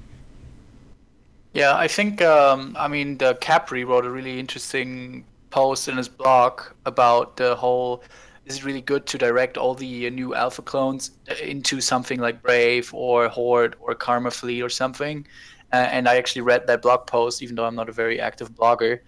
Yeah, 1.53 1.77
I 1.77 1.89
think 1.89 2.23
um, 2.23 2.77
I 2.79 2.87
mean 2.89 3.19
the 3.19 3.35
Capri 3.35 3.85
wrote 3.85 4.07
a 4.07 4.11
really 4.11 4.39
interesting 4.39 5.25
post 5.51 5.89
in 5.89 5.97
his 5.97 6.09
blog 6.09 6.63
about 6.87 7.37
the 7.37 7.57
whole. 7.57 8.03
Is 8.45 8.59
it 8.59 8.65
really 8.65 8.81
good 8.81 9.07
to 9.07 9.19
direct 9.19 9.57
all 9.57 9.75
the 9.75 10.09
new 10.11 10.37
alpha 10.37 10.63
clones 10.63 11.11
into 11.43 11.81
something 11.81 12.21
like 12.21 12.43
Brave 12.43 12.95
or 12.95 13.29
Horde 13.29 13.75
or 13.81 13.93
Karma 13.97 14.31
Fleet 14.31 14.63
or 14.63 14.69
something? 14.69 15.27
Uh, 15.73 15.89
and 15.91 16.09
I 16.09 16.17
actually 16.17 16.43
read 16.43 16.67
that 16.67 16.83
blog 16.83 17.07
post, 17.07 17.43
even 17.43 17.57
though 17.57 17.65
I'm 17.65 17.75
not 17.75 17.89
a 17.89 17.93
very 17.93 18.21
active 18.21 18.55
blogger. 18.55 19.01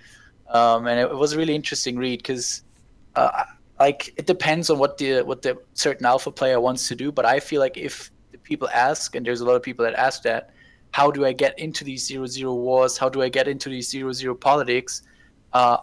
Um, 0.49 0.87
and 0.87 0.99
it, 0.99 1.11
it 1.11 1.17
was 1.17 1.33
a 1.33 1.39
really 1.39 1.55
interesting 1.55 1.97
read 1.97 2.19
because 2.19 2.63
uh, 3.15 3.45
like 3.79 4.13
it 4.17 4.27
depends 4.27 4.71
on 4.71 4.79
what 4.79 4.99
the 4.99 5.23
what 5.23 5.43
the 5.43 5.59
certain 5.75 6.07
alpha 6.07 6.31
player 6.31 6.61
wants 6.61 6.89
to 6.89 6.95
do 6.95 7.13
but 7.13 7.25
i 7.25 7.39
feel 7.39 7.61
like 7.61 7.77
if 7.77 8.11
the 8.33 8.39
people 8.39 8.69
ask 8.73 9.15
and 9.15 9.25
there's 9.25 9.41
a 9.41 9.45
lot 9.45 9.55
of 9.55 9.63
people 9.63 9.85
that 9.85 9.95
ask 9.95 10.23
that 10.23 10.51
how 10.91 11.11
do 11.11 11.25
i 11.25 11.33
get 11.33 11.59
into 11.59 11.85
these 11.85 12.05
zero 12.05 12.27
zero 12.27 12.55
wars 12.55 12.99
how 12.99 13.09
do 13.09 13.23
i 13.23 13.29
get 13.29 13.47
into 13.47 13.69
these 13.69 13.89
zero 13.89 14.13
zero 14.13 14.35
politics 14.35 15.03
uh, 15.53 15.79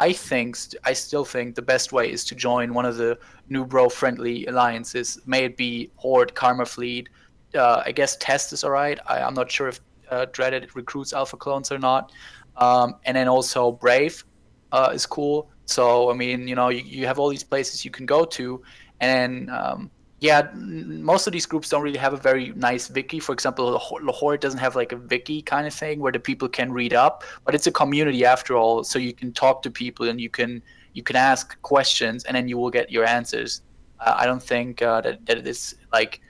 I 0.00 0.12
think 0.12 0.56
I 0.84 0.92
still 0.92 1.24
think 1.24 1.56
the 1.56 1.62
best 1.62 1.92
way 1.92 2.10
is 2.10 2.24
to 2.26 2.36
join 2.36 2.72
one 2.72 2.86
of 2.86 2.98
the 2.98 3.18
new 3.48 3.64
bro 3.64 3.88
friendly 3.88 4.46
alliances. 4.46 5.18
May 5.26 5.46
it 5.46 5.56
be 5.56 5.90
Horde, 5.96 6.36
Karma 6.36 6.66
Fleet. 6.66 7.08
Uh, 7.52 7.82
I 7.84 7.90
guess 7.90 8.16
Test 8.18 8.52
is 8.52 8.62
alright. 8.62 9.00
I'm 9.08 9.34
not 9.34 9.50
sure 9.50 9.66
if 9.66 9.80
uh, 10.10 10.26
Dreddit 10.26 10.74
recruits 10.74 11.12
Alpha 11.12 11.36
clones 11.36 11.70
or 11.72 11.78
not. 11.78 12.12
Um, 12.56 12.96
and 13.04 13.16
then 13.16 13.28
also 13.28 13.72
Brave 13.72 14.24
uh, 14.72 14.90
is 14.92 15.06
cool. 15.06 15.50
So 15.66 16.10
I 16.10 16.14
mean, 16.14 16.48
you 16.48 16.54
know, 16.54 16.68
you, 16.70 16.82
you 16.84 17.06
have 17.06 17.18
all 17.18 17.28
these 17.28 17.44
places 17.44 17.84
you 17.84 17.90
can 17.90 18.06
go 18.06 18.24
to, 18.24 18.62
and 19.00 19.50
um, 19.50 19.90
yeah, 20.20 20.48
most 20.54 21.26
of 21.26 21.32
these 21.32 21.46
groups 21.46 21.68
don't 21.68 21.82
really 21.82 21.98
have 21.98 22.12
a 22.12 22.16
very 22.16 22.52
nice 22.56 22.90
wiki. 22.90 23.20
For 23.20 23.32
example, 23.32 23.80
Lahore 24.02 24.36
doesn't 24.36 24.58
have 24.58 24.74
like 24.74 24.92
a 24.92 24.96
wiki 24.96 25.42
kind 25.42 25.66
of 25.66 25.74
thing 25.74 26.00
where 26.00 26.10
the 26.10 26.18
people 26.18 26.48
can 26.48 26.72
read 26.72 26.92
up, 26.92 27.22
but 27.44 27.54
it's 27.54 27.66
a 27.66 27.72
community 27.72 28.24
after 28.24 28.56
all, 28.56 28.82
so 28.82 28.98
you 28.98 29.12
can 29.12 29.32
talk 29.32 29.62
to 29.62 29.70
people 29.70 30.08
and 30.08 30.20
you 30.20 30.30
can 30.30 30.62
you 30.94 31.02
can 31.02 31.16
ask 31.16 31.60
questions 31.62 32.24
and 32.24 32.34
then 32.34 32.48
you 32.48 32.58
will 32.58 32.70
get 32.70 32.90
your 32.90 33.04
answers. 33.04 33.62
Uh, 34.00 34.14
I 34.16 34.26
don't 34.26 34.42
think 34.42 34.82
uh, 34.82 35.00
that 35.02 35.24
that 35.26 35.46
it's 35.46 35.74
like 35.92 36.20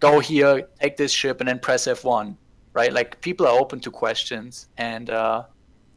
go 0.00 0.20
here, 0.20 0.68
take 0.80 0.96
this 0.96 1.12
ship, 1.12 1.40
and 1.40 1.48
then 1.48 1.58
press 1.58 1.86
F1, 1.86 2.36
right? 2.76 2.92
Like 2.92 3.20
people 3.22 3.46
are 3.46 3.58
open 3.58 3.80
to 3.80 3.90
questions 3.90 4.68
and 4.76 5.08
uh, 5.08 5.44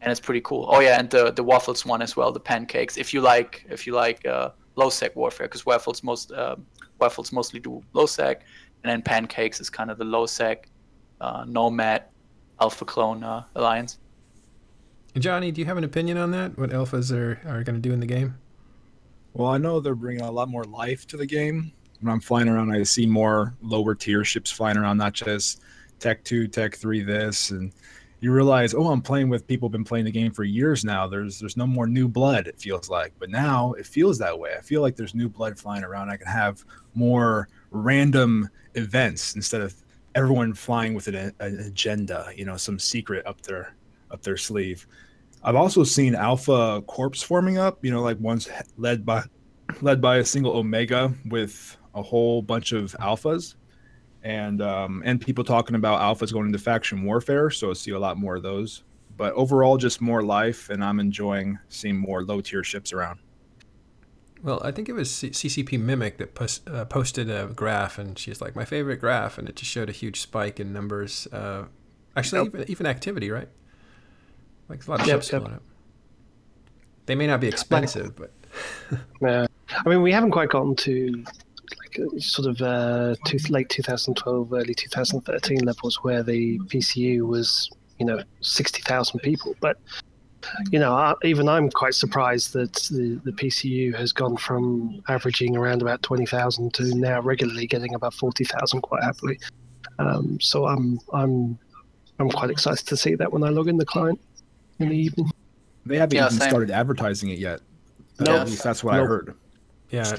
and 0.02 0.10
it's 0.12 0.22
pretty 0.22 0.42
cool. 0.42 0.66
Oh 0.70 0.80
yeah, 0.80 0.98
and 0.98 1.10
the 1.10 1.32
the 1.32 1.44
waffles 1.44 1.86
one 1.86 2.02
as 2.02 2.16
well, 2.16 2.32
the 2.32 2.40
pancakes. 2.40 2.98
If 2.98 3.14
you 3.14 3.22
like 3.22 3.66
if 3.70 3.86
you 3.86 3.94
like 3.94 4.26
uh, 4.26 4.52
low 4.78 4.90
sec 4.90 5.16
warfare, 5.16 5.48
because 5.48 5.66
waffles 5.66 6.02
most 6.04 6.32
um, 6.32 6.66
waffles 7.00 7.32
mostly 7.34 7.60
do 7.60 7.84
low 7.94 8.06
sec, 8.06 8.44
and 8.84 8.90
then 8.90 9.02
pancakes 9.02 9.60
is 9.60 9.70
kind 9.70 9.92
of 9.92 9.98
the 9.98 10.06
low 10.06 10.26
sec, 10.26 10.70
uh, 11.20 11.44
nomad, 11.46 12.06
alpha 12.62 12.86
clone 12.86 13.24
uh, 13.24 13.44
alliance. 13.56 14.00
Johnny, 15.18 15.52
do 15.52 15.60
you 15.60 15.66
have 15.66 15.78
an 15.78 15.84
opinion 15.84 16.18
on 16.18 16.32
that? 16.32 16.58
What 16.58 16.70
alphas 16.70 17.12
are 17.12 17.42
are 17.46 17.62
going 17.64 17.76
to 17.76 17.82
do 17.82 17.92
in 17.92 18.00
the 18.00 18.08
game? 18.08 18.36
Well, 19.34 19.50
I 19.50 19.58
know 19.58 19.82
they're 19.82 19.96
bringing 19.96 20.24
a 20.24 20.32
lot 20.32 20.48
more 20.48 20.64
life 20.64 21.06
to 21.08 21.18
the 21.18 21.26
game. 21.26 21.74
When 22.00 22.14
I'm 22.14 22.22
flying 22.22 22.48
around, 22.48 22.72
I 22.72 22.84
see 22.84 23.06
more 23.06 23.54
lower 23.62 23.94
tier 23.96 24.24
ships 24.24 24.50
flying 24.50 24.78
around, 24.78 24.98
not 24.98 25.12
just 25.12 25.62
Tech 26.00 26.24
Two, 26.24 26.48
Tech 26.48 26.76
Three, 26.76 27.02
this 27.02 27.52
and 27.52 27.72
you 28.22 28.34
realize, 28.34 28.74
oh, 28.74 28.88
I'm 28.88 29.02
playing 29.02 29.30
with 29.30 29.48
people 29.48 29.68
who've 29.68 29.74
been 29.74 29.84
playing 29.86 30.06
the 30.06 30.12
game 30.12 30.32
for 30.32 30.44
years 30.44 30.84
now. 30.84 31.08
There's 31.08 31.40
there's 31.40 31.56
no 31.56 31.66
more 31.66 31.88
new 31.88 32.08
blood. 32.08 32.48
It 32.48 32.60
feels 32.60 32.90
like, 32.90 33.14
but 33.18 33.30
now 33.30 33.74
it 33.74 33.86
feels 33.86 34.18
that 34.18 34.38
way. 34.38 34.56
I 34.58 34.62
feel 34.62 34.82
like 34.82 34.96
there's 34.96 35.16
new 35.16 35.30
blood 35.30 35.58
flying 35.58 35.84
around. 35.84 36.10
I 36.10 36.18
can 36.18 36.28
have 36.28 36.64
more 36.96 37.48
random 37.72 38.50
events 38.76 39.36
instead 39.36 39.62
of 39.62 39.74
everyone 40.16 40.54
flying 40.54 40.94
with 40.94 41.08
an, 41.08 41.34
an 41.40 41.60
agenda. 41.60 42.30
You 42.36 42.46
know, 42.46 42.58
some 42.58 42.78
secret 42.78 43.26
up 43.26 43.42
their 43.42 43.76
up 44.12 44.22
their 44.22 44.38
sleeve. 44.38 44.86
I've 45.42 45.56
also 45.56 45.86
seen 45.86 46.14
Alpha 46.14 46.84
Corps 46.88 47.24
forming 47.24 47.58
up. 47.58 47.84
You 47.86 47.92
know, 47.92 48.02
like 48.02 48.20
ones 48.20 48.50
led 48.78 49.06
by 49.06 49.24
led 49.82 50.02
by 50.02 50.18
a 50.18 50.26
single 50.26 50.58
Omega 50.58 51.14
with 51.30 51.78
a 51.96 52.02
whole 52.02 52.42
bunch 52.42 52.74
of 52.74 52.96
alphas 53.00 53.56
and 54.30 54.62
um, 54.62 55.02
and 55.04 55.20
people 55.20 55.44
talking 55.44 55.76
about 55.76 56.00
alphas 56.02 56.32
going 56.32 56.46
into 56.46 56.60
faction 56.60 57.04
warfare. 57.04 57.50
So 57.50 57.72
I 57.72 57.74
see 57.74 57.92
a 57.92 58.00
lot 58.00 58.18
more 58.18 58.36
of 58.36 58.44
those. 58.44 58.84
But 59.18 59.34
overall, 59.34 59.78
just 59.78 60.00
more 60.02 60.22
life, 60.22 60.70
and 60.70 60.84
I'm 60.84 61.00
enjoying 61.00 61.58
seeing 61.68 61.98
more 61.98 62.24
low 62.24 62.40
tier 62.40 62.64
ships 62.64 62.94
around. 62.94 63.20
Well, 64.42 64.62
I 64.64 64.72
think 64.72 64.88
it 64.88 64.94
was 64.94 65.14
C- 65.14 65.32
CCP 65.32 65.78
Mimic 65.78 66.18
that 66.20 66.34
post, 66.34 66.70
uh, 66.70 66.86
posted 66.86 67.30
a 67.30 67.48
graph, 67.48 67.98
and 67.98 68.18
she's 68.18 68.40
like, 68.40 68.56
"My 68.56 68.66
favorite 68.66 68.98
graph," 68.98 69.38
and 69.38 69.50
it 69.50 69.56
just 69.56 69.72
showed 69.72 69.90
a 69.90 69.92
huge 69.92 70.22
spike 70.22 70.60
in 70.60 70.72
numbers. 70.72 71.28
Uh, 71.32 71.66
actually, 72.16 72.44
yep. 72.44 72.54
even 72.54 72.72
even 72.72 72.86
activity, 72.86 73.32
right? 73.32 73.50
Like 74.70 74.86
a 74.88 74.92
lot 74.92 75.02
of 75.02 75.08
yep, 75.08 75.24
ships 75.24 75.34
yep. 75.34 75.46
up. 75.46 75.64
They 77.08 77.16
may 77.16 77.26
not 77.26 77.42
be 77.42 77.48
expensive, 77.48 78.16
but 78.16 78.32
yeah. 79.22 79.48
I 79.86 79.90
mean, 79.90 80.02
we 80.02 80.12
haven't 80.12 80.32
quite 80.32 80.50
gotten 80.50 80.76
to 80.76 81.24
like 81.26 81.39
sort 82.18 82.48
of 82.48 82.62
uh, 82.62 83.16
two, 83.26 83.38
late 83.50 83.70
2012, 83.70 84.54
early 84.54 84.74
2013 84.74 85.60
levels 85.60 85.98
where 86.04 86.24
the 86.24 86.60
PCU 86.60 87.22
was, 87.22 87.70
you 87.98 88.06
know, 88.06 88.22
60,000 88.42 89.20
people. 89.20 89.56
But, 89.60 89.78
you 90.72 90.80
know, 90.80 90.94
I, 90.94 91.14
even 91.24 91.50
I'm 91.50 91.70
quite 91.70 91.94
surprised 91.96 92.54
that 92.54 92.74
the, 92.92 93.20
the 93.24 93.32
PCU 93.32 93.96
has 93.96 94.12
gone 94.12 94.38
from 94.38 95.02
averaging 95.08 95.58
around 95.58 95.82
about 95.82 96.02
20,000 96.04 96.74
to 96.76 96.96
now 96.96 97.22
regularly 97.22 97.68
getting 97.68 97.94
about 97.96 98.14
40,000 98.14 98.82
quite 98.82 99.04
happily. 99.04 99.40
Um, 100.00 100.40
so 100.40 100.66
I'm 100.66 101.00
I'm 101.14 101.60
I'm 102.20 102.30
quite 102.30 102.50
excited 102.50 102.88
to 102.88 102.98
see 102.98 103.16
that 103.16 103.32
when 103.32 103.44
I 103.44 103.50
log 103.50 103.68
in 103.68 103.78
the 103.78 103.86
client 103.86 104.20
in 104.80 104.90
the 104.90 104.98
evening. 104.98 105.30
They 105.86 105.98
haven't 105.98 106.16
yeah, 106.16 106.28
even 106.28 106.40
same. 106.40 106.50
started 106.50 106.72
advertising 106.72 107.30
it 107.30 107.40
yet. 107.40 107.60
No, 108.20 108.38
at 108.38 108.48
least 108.48 108.64
that's 108.64 108.84
what 108.84 108.96
I 108.96 108.98
heard. 109.00 109.36
Yeah. 109.90 110.16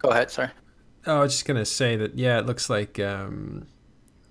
Go 0.00 0.10
ahead. 0.10 0.30
Sorry. 0.30 0.50
Oh, 1.06 1.18
I 1.18 1.20
was 1.20 1.32
just 1.32 1.46
gonna 1.46 1.64
say 1.64 1.96
that. 1.96 2.16
Yeah, 2.18 2.38
it 2.38 2.46
looks 2.46 2.68
like 2.68 2.98
um, 2.98 3.66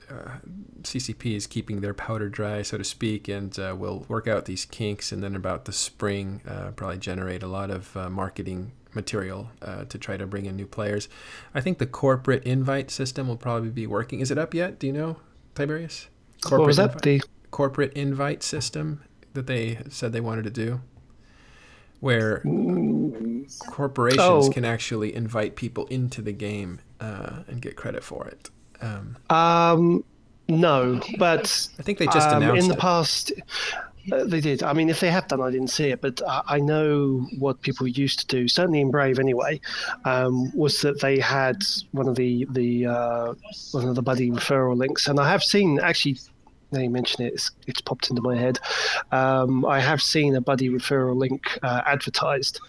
uh, 0.09 0.38
CCP 0.82 1.36
is 1.36 1.47
keeping 1.47 1.82
their 1.82 1.93
powder 1.93 2.30
dry, 2.30 2.61
so 2.61 2.78
to 2.78 2.84
speak, 2.84 3.28
and 3.28 3.57
uh, 3.59 3.76
will 3.78 4.05
work 4.07 4.28
out 4.28 4.45
these 4.45 4.65
kinks, 4.65 5.11
and 5.11 5.24
then 5.24 5.36
about 5.36 5.65
the 5.65 5.72
spring, 5.72 6.41
uh, 6.47 6.72
probably 6.72 6.97
generate 6.97 7.43
a 7.43 7.47
lot 7.47 7.70
of 7.70 7.95
uh, 7.95 8.09
marketing 8.09 8.72
material 8.93 9.49
uh, 9.61 9.86
to 9.86 9.97
try 9.97 10.17
to 10.17 10.26
bring 10.26 10.45
in 10.45 10.55
new 10.55 10.65
players. 10.65 11.07
I 11.53 11.61
think 11.61 11.78
the 11.78 11.86
corporate 11.86 12.43
invite 12.43 12.89
system 12.91 13.28
will 13.28 13.38
probably 13.38 13.70
be 13.70 13.88
working. 13.88 14.20
Is 14.20 14.32
it 14.32 14.38
up 14.38 14.53
yet? 14.53 14.80
Do 14.80 14.88
you 14.88 14.93
know, 14.93 15.17
Tiberius? 15.55 16.07
Corporate 16.41 16.59
what 16.59 16.67
was 16.67 16.78
that? 16.78 16.97
Invi- 16.97 17.01
the 17.01 17.22
corporate 17.51 17.93
invite 17.93 18.41
system 18.43 19.03
that 19.34 19.47
they 19.47 19.80
said 19.89 20.11
they 20.11 20.22
wanted 20.22 20.43
to 20.43 20.49
do 20.49 20.82
where 22.00 22.41
corporations 23.68 24.20
oh. 24.47 24.50
can 24.50 24.66
actually 24.66 25.14
invite 25.14 25.56
people 25.56 25.86
into 25.88 26.22
the 26.22 26.32
game 26.32 26.80
uh, 27.00 27.43
and 27.47 27.62
get 27.62 27.76
credit 27.76 28.04
for 28.04 28.28
it. 28.28 28.50
Um, 28.82 29.18
um, 29.30 30.04
no, 30.47 31.00
but 31.18 31.68
I 31.78 31.84
think 31.84 31.97
they 31.97 32.06
just 32.06 32.30
um, 32.30 32.41
announced 32.41 32.64
in 32.64 32.70
the 32.70 32.76
it. 32.76 32.80
past. 32.80 33.32
Uh, 34.12 34.24
they 34.24 34.41
did. 34.41 34.64
I 34.64 34.74
mean, 34.74 34.89
if 34.89 35.02
they 35.02 35.12
have 35.12 35.28
done, 35.28 35.41
I 35.41 35.52
didn't 35.52 35.68
see 35.68 35.89
it, 35.89 36.02
but 36.02 36.22
I, 36.28 36.41
I 36.47 36.60
know 36.60 37.28
what 37.38 37.62
people 37.62 37.88
used 37.88 38.20
to 38.22 38.28
do. 38.28 38.47
Certainly 38.47 38.82
in 38.82 38.89
Brave, 38.89 39.20
anyway, 39.20 39.60
um, 40.06 40.52
was 40.56 40.82
that 40.82 41.02
they 41.02 41.20
had 41.20 41.64
one 41.91 42.08
of 42.08 42.16
the 42.16 42.47
the 42.50 42.88
uh, 42.88 43.34
one 43.72 43.88
of 43.88 43.95
the 43.95 44.02
buddy 44.02 44.32
referral 44.32 44.78
links, 44.78 45.08
and 45.08 45.20
I 45.20 45.30
have 45.30 45.43
seen 45.43 45.80
actually 45.80 46.18
now 46.72 46.82
you 46.82 46.89
mention 46.89 47.26
it, 47.26 47.34
it's, 47.34 47.51
it's 47.67 47.82
popped 47.82 48.09
into 48.09 48.22
my 48.22 48.36
head. 48.36 48.59
Um, 49.11 49.65
I 49.65 49.80
have 49.80 50.01
seen 50.01 50.36
a 50.36 50.41
buddy 50.41 50.70
referral 50.70 51.15
link 51.15 51.57
uh, 51.63 51.82
advertised. 51.86 52.59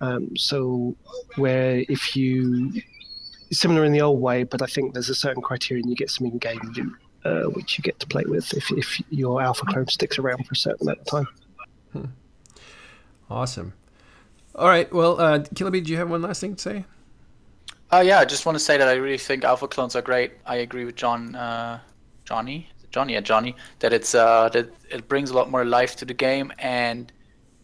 Um, 0.00 0.36
so 0.36 0.96
where 1.36 1.84
if 1.88 2.16
you 2.16 2.72
similar 3.52 3.84
in 3.84 3.92
the 3.92 4.00
old 4.00 4.20
way, 4.20 4.42
but 4.42 4.60
I 4.62 4.66
think 4.66 4.94
there's 4.94 5.08
a 5.08 5.14
certain 5.14 5.42
criterion 5.42 5.88
you 5.88 5.96
get 5.96 6.10
some 6.10 6.26
in-game 6.26 6.60
loot, 6.74 6.92
uh, 7.24 7.44
which 7.50 7.78
you 7.78 7.82
get 7.82 7.98
to 8.00 8.06
play 8.06 8.24
with 8.26 8.52
if, 8.54 8.70
if 8.72 9.00
your 9.10 9.40
alpha 9.40 9.64
clone 9.66 9.86
sticks 9.86 10.18
around 10.18 10.44
for 10.44 10.52
a 10.52 10.56
certain 10.56 10.88
amount 10.88 11.00
of 11.00 11.06
time. 11.06 11.28
Hmm. 11.92 12.04
Awesome. 13.30 13.72
All 14.54 14.68
right. 14.68 14.92
Well, 14.92 15.20
uh, 15.20 15.38
Killah 15.40 15.72
Bee, 15.72 15.80
do 15.80 15.92
you 15.92 15.98
have 15.98 16.10
one 16.10 16.22
last 16.22 16.40
thing 16.40 16.56
to 16.56 16.62
say? 16.62 16.84
Uh, 17.92 18.02
yeah, 18.04 18.18
I 18.18 18.24
just 18.24 18.44
want 18.44 18.56
to 18.56 18.64
say 18.64 18.76
that 18.76 18.88
I 18.88 18.94
really 18.94 19.18
think 19.18 19.44
alpha 19.44 19.68
clones 19.68 19.94
are 19.94 20.02
great. 20.02 20.32
I 20.46 20.56
agree 20.56 20.84
with 20.84 20.96
John, 20.96 21.34
uh, 21.34 21.80
Johnny, 22.24 22.68
Johnny, 22.94 23.20
Johnny, 23.32 23.52
that 23.80 23.92
it's 23.98 24.14
uh 24.14 24.48
that 24.54 24.66
it 24.96 25.02
brings 25.12 25.28
a 25.30 25.34
lot 25.38 25.46
more 25.54 25.64
life 25.78 25.92
to 26.00 26.04
the 26.10 26.14
game, 26.28 26.48
and 26.58 27.12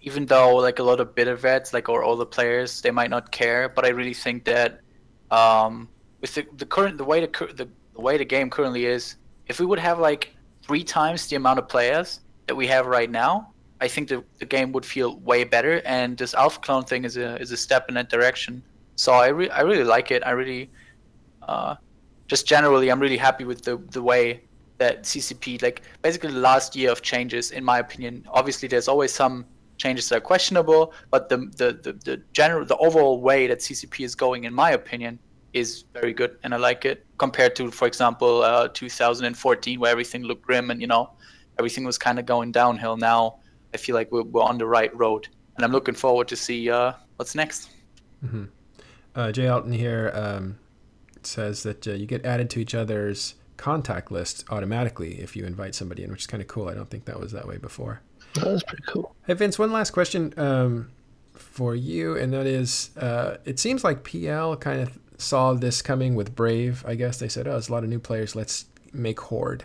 even 0.09 0.27
though 0.33 0.51
like 0.67 0.79
a 0.85 0.87
lot 0.91 0.99
of 1.05 1.07
bitter 1.15 1.37
vets, 1.47 1.69
like 1.77 1.89
or 1.93 2.03
all 2.07 2.17
the 2.25 2.31
players, 2.37 2.81
they 2.83 2.93
might 3.01 3.11
not 3.17 3.25
care, 3.41 3.63
but 3.77 3.83
I 3.89 3.91
really 4.01 4.17
think 4.25 4.45
that 4.53 4.71
um 5.41 5.73
with 6.21 6.33
the, 6.37 6.43
the 6.63 6.67
current 6.75 6.95
the 6.99 7.09
way 7.11 7.19
the, 7.27 7.31
the 7.61 7.67
the 7.97 8.03
way 8.07 8.15
the 8.19 8.29
game 8.37 8.49
currently 8.57 8.85
is, 8.97 9.03
if 9.47 9.61
we 9.61 9.67
would 9.71 9.83
have 9.89 9.99
like 10.11 10.23
three 10.67 10.85
times 10.85 11.27
the 11.31 11.37
amount 11.37 11.59
of 11.63 11.67
players 11.69 12.09
that 12.47 12.57
we 12.61 12.67
have 12.75 12.87
right 12.87 13.11
now, 13.11 13.33
I 13.81 13.89
think 13.89 14.09
the, 14.09 14.19
the 14.43 14.47
game 14.57 14.73
would 14.75 14.87
feel 14.95 15.11
way 15.31 15.45
better. 15.45 15.75
And 15.85 16.19
this 16.19 16.35
alpha 16.35 16.61
clone 16.67 16.85
thing 16.91 17.05
is 17.05 17.17
a 17.17 17.29
is 17.45 17.51
a 17.53 17.57
step 17.67 17.83
in 17.89 17.95
that 17.95 18.09
direction. 18.11 18.63
So 18.97 19.13
I 19.13 19.29
re- 19.39 19.53
I 19.59 19.61
really 19.71 19.89
like 19.97 20.09
it. 20.17 20.21
I 20.31 20.33
really, 20.43 20.71
uh, 21.51 21.77
just 22.33 22.45
generally, 22.55 22.87
I'm 22.91 23.01
really 23.01 23.21
happy 23.29 23.45
with 23.45 23.61
the 23.63 23.75
the 23.97 24.03
way 24.03 24.23
that 24.81 25.05
CCP, 25.05 25.63
like 25.63 25.83
basically 26.03 26.33
the 26.33 26.41
last 26.41 26.75
year 26.75 26.91
of 26.91 27.03
changes, 27.03 27.53
in 27.53 27.63
my 27.63 27.79
opinion. 27.79 28.27
Obviously, 28.31 28.67
there's 28.67 28.89
always 28.89 29.13
some 29.13 29.45
changes 29.77 30.09
that 30.09 30.17
are 30.17 30.21
questionable, 30.33 30.93
but 31.11 31.29
the 31.29 31.37
the 31.61 31.69
the, 31.85 31.93
the 32.05 32.23
general, 32.33 32.65
the 32.65 32.77
overall 32.79 33.21
way 33.21 33.47
that 33.47 33.59
CCP 33.59 34.05
is 34.05 34.15
going, 34.15 34.45
in 34.45 34.55
my 34.55 34.73
opinion, 34.73 35.19
is 35.53 35.85
very 35.93 36.13
good, 36.13 36.39
and 36.43 36.55
I 36.55 36.57
like 36.57 36.85
it 36.85 37.07
compared 37.19 37.55
to, 37.57 37.71
for 37.71 37.87
example, 37.87 38.43
uh, 38.43 38.69
2014, 38.69 39.79
where 39.79 39.93
everything 39.93 40.23
looked 40.23 40.43
grim 40.43 40.71
and 40.71 40.81
you 40.81 40.87
know 40.87 41.11
everything 41.59 41.85
was 41.85 41.99
kind 41.99 42.19
of 42.19 42.25
going 42.25 42.51
downhill. 42.51 42.97
Now 42.97 43.41
I 43.75 43.77
feel 43.77 43.95
like 43.95 44.11
we're, 44.11 44.23
we're 44.23 44.43
on 44.43 44.57
the 44.57 44.67
right 44.67 44.95
road, 44.97 45.29
and 45.57 45.65
I'm 45.65 45.73
looking 45.73 45.95
forward 45.95 46.27
to 46.29 46.37
see 46.37 46.71
uh, 46.71 46.95
what's 47.17 47.35
next. 47.35 47.71
Mm-hmm. 48.25 48.45
Uh, 49.15 49.31
Jay 49.31 49.47
Alton 49.47 49.73
here 49.73 50.11
um, 50.15 50.59
says 51.23 51.63
that 51.65 51.87
uh, 51.87 51.93
you 51.93 52.07
get 52.07 52.25
added 52.25 52.49
to 52.51 52.61
each 52.61 52.75
other's 52.75 53.35
contact 53.61 54.11
list 54.11 54.43
automatically 54.49 55.21
if 55.21 55.37
you 55.37 55.45
invite 55.45 55.75
somebody 55.75 56.03
in, 56.03 56.11
which 56.11 56.23
is 56.23 56.27
kind 56.27 56.41
of 56.41 56.49
cool. 56.49 56.69
I 56.69 56.75
don't 56.75 56.89
think 56.89 57.05
that 57.05 57.21
was 57.21 57.33
that 57.33 57.47
way 57.47 57.59
before. 57.59 58.01
That's 58.35 58.63
pretty 58.63 58.85
cool. 58.87 59.15
Hey 59.27 59.35
Vince, 59.35 59.59
one 59.59 59.71
last 59.71 59.91
question 59.91 60.33
um, 60.39 60.91
for 61.35 61.75
you, 61.75 62.17
and 62.17 62.33
that 62.33 62.47
is, 62.47 62.91
uh, 62.97 63.37
it 63.45 63.59
seems 63.59 63.85
like 63.85 64.03
PL 64.03 64.57
kind 64.57 64.81
of 64.81 64.99
saw 65.19 65.53
this 65.53 65.83
coming 65.83 66.15
with 66.15 66.35
Brave. 66.35 66.83
I 66.87 66.95
guess 66.95 67.19
they 67.19 67.29
said, 67.29 67.47
"Oh, 67.47 67.53
there's 67.53 67.69
a 67.69 67.73
lot 67.73 67.85
of 67.85 67.91
new 67.91 67.99
players. 67.99 68.35
Let's 68.35 68.65
make 68.95 69.21
Horde," 69.21 69.65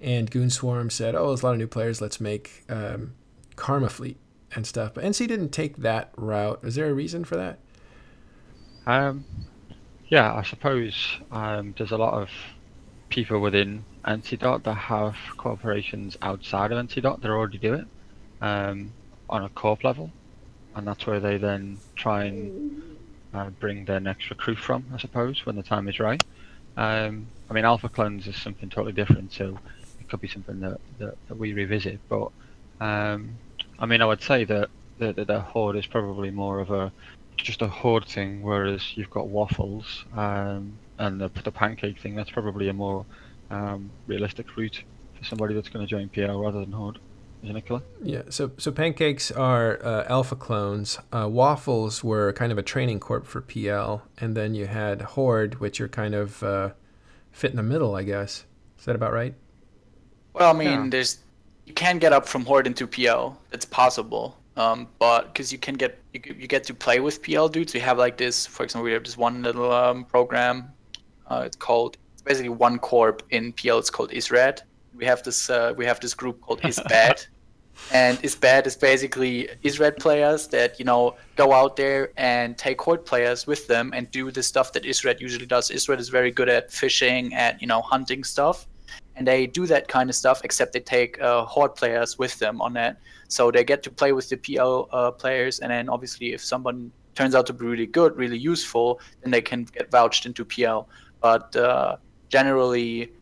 and 0.00 0.28
Goonswarm 0.28 0.90
said, 0.90 1.14
"Oh, 1.14 1.28
there's 1.28 1.42
a 1.42 1.46
lot 1.46 1.52
of 1.52 1.58
new 1.58 1.68
players. 1.68 2.00
Let's 2.00 2.20
make 2.20 2.64
um, 2.68 3.14
Karma 3.54 3.88
Fleet 3.88 4.16
and 4.52 4.66
stuff." 4.66 4.94
But 4.94 5.04
NC 5.04 5.28
didn't 5.28 5.50
take 5.50 5.76
that 5.76 6.10
route. 6.16 6.58
Is 6.64 6.74
there 6.74 6.90
a 6.90 6.94
reason 6.94 7.24
for 7.24 7.36
that? 7.36 7.60
Um, 8.84 9.24
yeah, 10.08 10.34
I 10.34 10.42
suppose 10.42 11.18
um, 11.30 11.74
there's 11.78 11.92
a 11.92 11.98
lot 11.98 12.14
of 12.14 12.30
people 13.08 13.40
within 13.40 13.84
NC 14.06 14.62
that 14.64 14.74
have 14.74 15.16
corporations 15.36 16.16
outside 16.22 16.72
of 16.72 16.86
NC 16.86 17.02
DOT 17.02 17.20
that 17.20 17.30
already 17.30 17.58
do 17.58 17.74
it 17.74 17.84
um, 18.40 18.92
on 19.28 19.44
a 19.44 19.48
corp 19.50 19.84
level, 19.84 20.10
and 20.74 20.86
that's 20.86 21.06
where 21.06 21.20
they 21.20 21.36
then 21.36 21.80
try 21.96 22.24
and 22.24 22.82
uh, 23.34 23.50
bring 23.50 23.84
their 23.84 24.00
next 24.00 24.30
recruit 24.30 24.58
from, 24.58 24.84
I 24.92 24.98
suppose, 24.98 25.44
when 25.44 25.56
the 25.56 25.62
time 25.62 25.88
is 25.88 26.00
right. 26.00 26.22
Um, 26.76 27.26
I 27.50 27.54
mean, 27.54 27.64
Alpha 27.64 27.88
Clones 27.88 28.26
is 28.26 28.36
something 28.36 28.70
totally 28.70 28.92
different, 28.92 29.32
so 29.32 29.58
it 30.00 30.08
could 30.08 30.20
be 30.20 30.28
something 30.28 30.60
that, 30.60 30.80
that, 30.98 31.14
that 31.28 31.38
we 31.38 31.52
revisit. 31.52 32.00
But 32.08 32.30
um, 32.80 33.38
I 33.78 33.86
mean, 33.86 34.00
I 34.00 34.06
would 34.06 34.22
say 34.22 34.44
that 34.44 34.70
the, 34.98 35.12
the, 35.12 35.24
the 35.24 35.40
Horde 35.40 35.76
is 35.76 35.86
probably 35.86 36.30
more 36.30 36.60
of 36.60 36.70
a 36.70 36.92
just 37.36 37.62
a 37.62 37.68
Horde 37.68 38.06
thing, 38.06 38.42
whereas 38.42 38.96
you've 38.96 39.10
got 39.10 39.28
Waffles 39.28 40.04
um, 40.16 40.78
and 40.98 41.20
the, 41.20 41.30
the 41.44 41.52
Pancake 41.52 41.98
thing. 42.00 42.14
That's 42.14 42.30
probably 42.30 42.68
a 42.68 42.72
more 42.72 43.04
um, 43.50 43.90
realistic 44.06 44.56
route 44.56 44.82
for 45.16 45.24
somebody 45.24 45.54
that's 45.54 45.68
going 45.68 45.86
to 45.86 45.90
join 45.90 46.08
PL 46.08 46.38
rather 46.40 46.60
than 46.60 46.72
Horde. 46.72 46.98
Isn't 47.42 47.56
it, 47.56 47.66
Killah? 47.66 47.82
Yeah. 48.02 48.22
So 48.30 48.50
so 48.58 48.72
pancakes 48.72 49.30
are 49.30 49.78
uh, 49.84 50.04
alpha 50.08 50.34
clones. 50.34 50.98
Uh, 51.12 51.28
waffles 51.30 52.02
were 52.02 52.32
kind 52.32 52.50
of 52.50 52.58
a 52.58 52.62
training 52.62 52.98
corp 52.98 53.26
for 53.26 53.40
PL, 53.40 54.02
and 54.18 54.36
then 54.36 54.54
you 54.56 54.66
had 54.66 55.02
Horde, 55.02 55.60
which 55.60 55.80
are 55.80 55.88
kind 55.88 56.14
of 56.16 56.42
uh, 56.42 56.70
fit 57.30 57.50
in 57.52 57.56
the 57.56 57.62
middle, 57.62 57.94
I 57.94 58.02
guess. 58.02 58.44
Is 58.78 58.84
that 58.86 58.96
about 58.96 59.12
right? 59.12 59.34
Well, 60.34 60.50
I 60.54 60.58
mean, 60.58 60.84
Yeah. 60.84 60.86
there's 60.90 61.18
you 61.64 61.74
can 61.74 61.98
get 61.98 62.12
up 62.12 62.26
from 62.26 62.44
Horde 62.44 62.66
into 62.66 62.86
PL. 62.88 63.38
It's 63.52 63.64
possible, 63.64 64.36
um, 64.56 64.88
but 64.98 65.26
because 65.32 65.52
you 65.52 65.58
can 65.58 65.74
get 65.74 66.00
you, 66.14 66.20
you 66.36 66.48
get 66.48 66.64
to 66.64 66.74
play 66.74 66.98
with 66.98 67.22
PL 67.22 67.48
dudes. 67.48 67.72
We 67.72 67.78
have 67.80 67.98
like 67.98 68.16
this, 68.16 68.46
for 68.46 68.64
example, 68.64 68.84
we 68.84 68.92
have 68.92 69.04
this 69.04 69.16
one 69.16 69.42
little 69.44 69.70
um, 69.70 70.04
program. 70.04 70.72
Uh, 71.28 71.42
it's 71.44 71.56
called 71.56 71.96
it's 72.14 72.22
basically 72.22 72.48
one 72.48 72.78
corp 72.78 73.22
in 73.30 73.52
PL. 73.52 73.78
It's 73.78 73.90
called 73.90 74.10
Israd. 74.10 74.62
We 74.94 75.04
have 75.04 75.22
this 75.22 75.50
uh, 75.50 75.74
we 75.76 75.84
have 75.84 76.00
this 76.00 76.14
group 76.14 76.40
called 76.40 76.60
Isbad. 76.62 77.26
And 77.92 78.18
Isbad 78.22 78.66
is 78.66 78.76
basically 78.76 79.48
Israd 79.62 79.98
players 79.98 80.48
that 80.48 80.78
you 80.78 80.84
know 80.84 81.14
go 81.36 81.52
out 81.52 81.76
there 81.76 82.10
and 82.16 82.58
take 82.58 82.80
Horde 82.80 83.06
players 83.06 83.46
with 83.46 83.66
them 83.68 83.92
and 83.94 84.10
do 84.10 84.30
the 84.30 84.42
stuff 84.42 84.72
that 84.72 84.84
Israd 84.84 85.20
usually 85.20 85.46
does. 85.46 85.70
Israd 85.70 86.00
is 86.00 86.08
very 86.08 86.30
good 86.30 86.48
at 86.48 86.72
fishing, 86.72 87.32
at 87.34 87.60
you 87.62 87.68
know 87.68 87.80
hunting 87.80 88.24
stuff, 88.24 88.66
and 89.16 89.26
they 89.26 89.46
do 89.46 89.64
that 89.66 89.88
kind 89.88 90.10
of 90.10 90.16
stuff. 90.16 90.40
Except 90.44 90.72
they 90.72 90.80
take 90.80 91.20
uh, 91.20 91.44
Horde 91.44 91.76
players 91.76 92.18
with 92.18 92.38
them 92.40 92.60
on 92.60 92.72
that, 92.74 92.98
so 93.28 93.50
they 93.50 93.64
get 93.64 93.82
to 93.84 93.90
play 93.90 94.12
with 94.12 94.28
the 94.28 94.36
PL 94.36 94.88
uh, 94.90 95.12
players. 95.12 95.60
And 95.60 95.70
then 95.70 95.88
obviously, 95.88 96.32
if 96.32 96.44
someone 96.44 96.90
turns 97.14 97.34
out 97.34 97.46
to 97.46 97.52
be 97.52 97.64
really 97.66 97.86
good, 97.86 98.16
really 98.16 98.38
useful, 98.38 99.00
then 99.22 99.30
they 99.30 99.42
can 99.42 99.64
get 99.64 99.90
vouched 99.90 100.26
into 100.26 100.44
PL. 100.44 100.88
But 101.20 101.54
uh, 101.56 101.96
generally, 102.28 103.12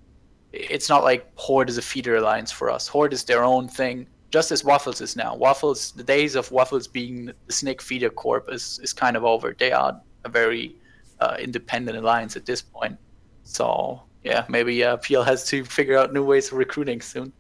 it's 0.52 0.88
not 0.88 1.02
like 1.04 1.30
Horde 1.36 1.68
is 1.68 1.78
a 1.78 1.82
feeder 1.82 2.16
alliance 2.16 2.52
for 2.52 2.70
us. 2.70 2.88
Horde 2.88 3.12
is 3.12 3.24
their 3.24 3.44
own 3.44 3.68
thing, 3.68 4.06
just 4.30 4.52
as 4.52 4.64
Waffles 4.64 5.00
is 5.00 5.16
now. 5.16 5.34
Waffles, 5.34 5.92
the 5.92 6.02
days 6.02 6.34
of 6.34 6.50
Waffles 6.50 6.86
being 6.86 7.32
the 7.46 7.52
Snake 7.52 7.82
Feeder 7.82 8.10
Corp 8.10 8.50
is, 8.50 8.78
is 8.82 8.92
kind 8.92 9.16
of 9.16 9.24
over. 9.24 9.54
They 9.58 9.72
are 9.72 10.00
a 10.24 10.28
very 10.28 10.76
uh, 11.20 11.36
independent 11.38 11.96
alliance 11.96 12.36
at 12.36 12.46
this 12.46 12.62
point. 12.62 12.98
So 13.44 14.02
yeah, 14.24 14.44
maybe 14.48 14.82
uh, 14.82 14.96
PL 14.98 15.22
has 15.22 15.44
to 15.48 15.64
figure 15.64 15.96
out 15.96 16.12
new 16.12 16.24
ways 16.24 16.50
of 16.50 16.58
recruiting 16.58 17.00
soon. 17.00 17.32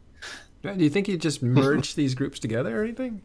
Do 0.62 0.82
you 0.82 0.90
think 0.90 1.08
you 1.08 1.16
just 1.16 1.42
merge 1.42 1.94
these 1.94 2.14
groups 2.14 2.38
together 2.38 2.80
or 2.80 2.84
anything? 2.84 3.22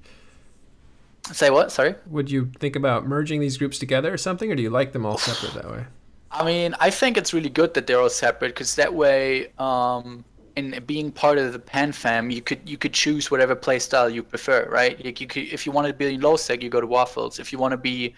Say 1.32 1.50
what? 1.50 1.72
Sorry. 1.72 1.96
Would 2.08 2.30
you 2.30 2.52
think 2.60 2.76
about 2.76 3.08
merging 3.08 3.40
these 3.40 3.58
groups 3.58 3.80
together 3.80 4.14
or 4.14 4.18
something, 4.18 4.52
or 4.52 4.56
do 4.56 4.62
you 4.62 4.70
like 4.70 4.92
them 4.92 5.06
all 5.06 5.18
separate 5.18 5.54
that 5.54 5.72
way? 5.72 5.86
I 6.32 6.46
mean, 6.46 6.76
I 6.80 6.90
think 6.90 7.18
it's 7.18 7.34
really 7.34 7.50
good 7.50 7.74
that 7.74 7.88
they're 7.88 8.00
all 8.00 8.10
separate 8.10 8.50
because 8.50 8.76
that 8.76 8.94
way, 8.94 9.52
um, 9.58 10.24
in 10.56 10.82
being 10.86 11.12
part 11.12 11.38
of 11.38 11.54
the 11.54 11.60
Pan 11.60 11.92
fam, 11.92 12.30
you 12.30 12.42
could 12.42 12.68
you 12.70 12.78
could 12.78 12.94
choose 12.94 13.30
whatever 13.30 13.56
playstyle 13.56 14.12
you 14.14 14.24
prefer, 14.24 14.68
right? 14.70 15.04
Like 15.04 15.20
you 15.20 15.28
could, 15.28 15.44
if 15.44 15.66
you 15.66 15.72
want 15.72 15.88
to 15.88 15.94
be 15.94 16.18
low 16.18 16.38
sec, 16.38 16.64
you 16.64 16.70
go 16.70 16.82
to 16.82 16.88
Waffles. 16.88 17.40
If 17.40 17.52
you 17.52 17.60
want 17.60 17.72
to 17.72 17.78
be, 17.78 18.14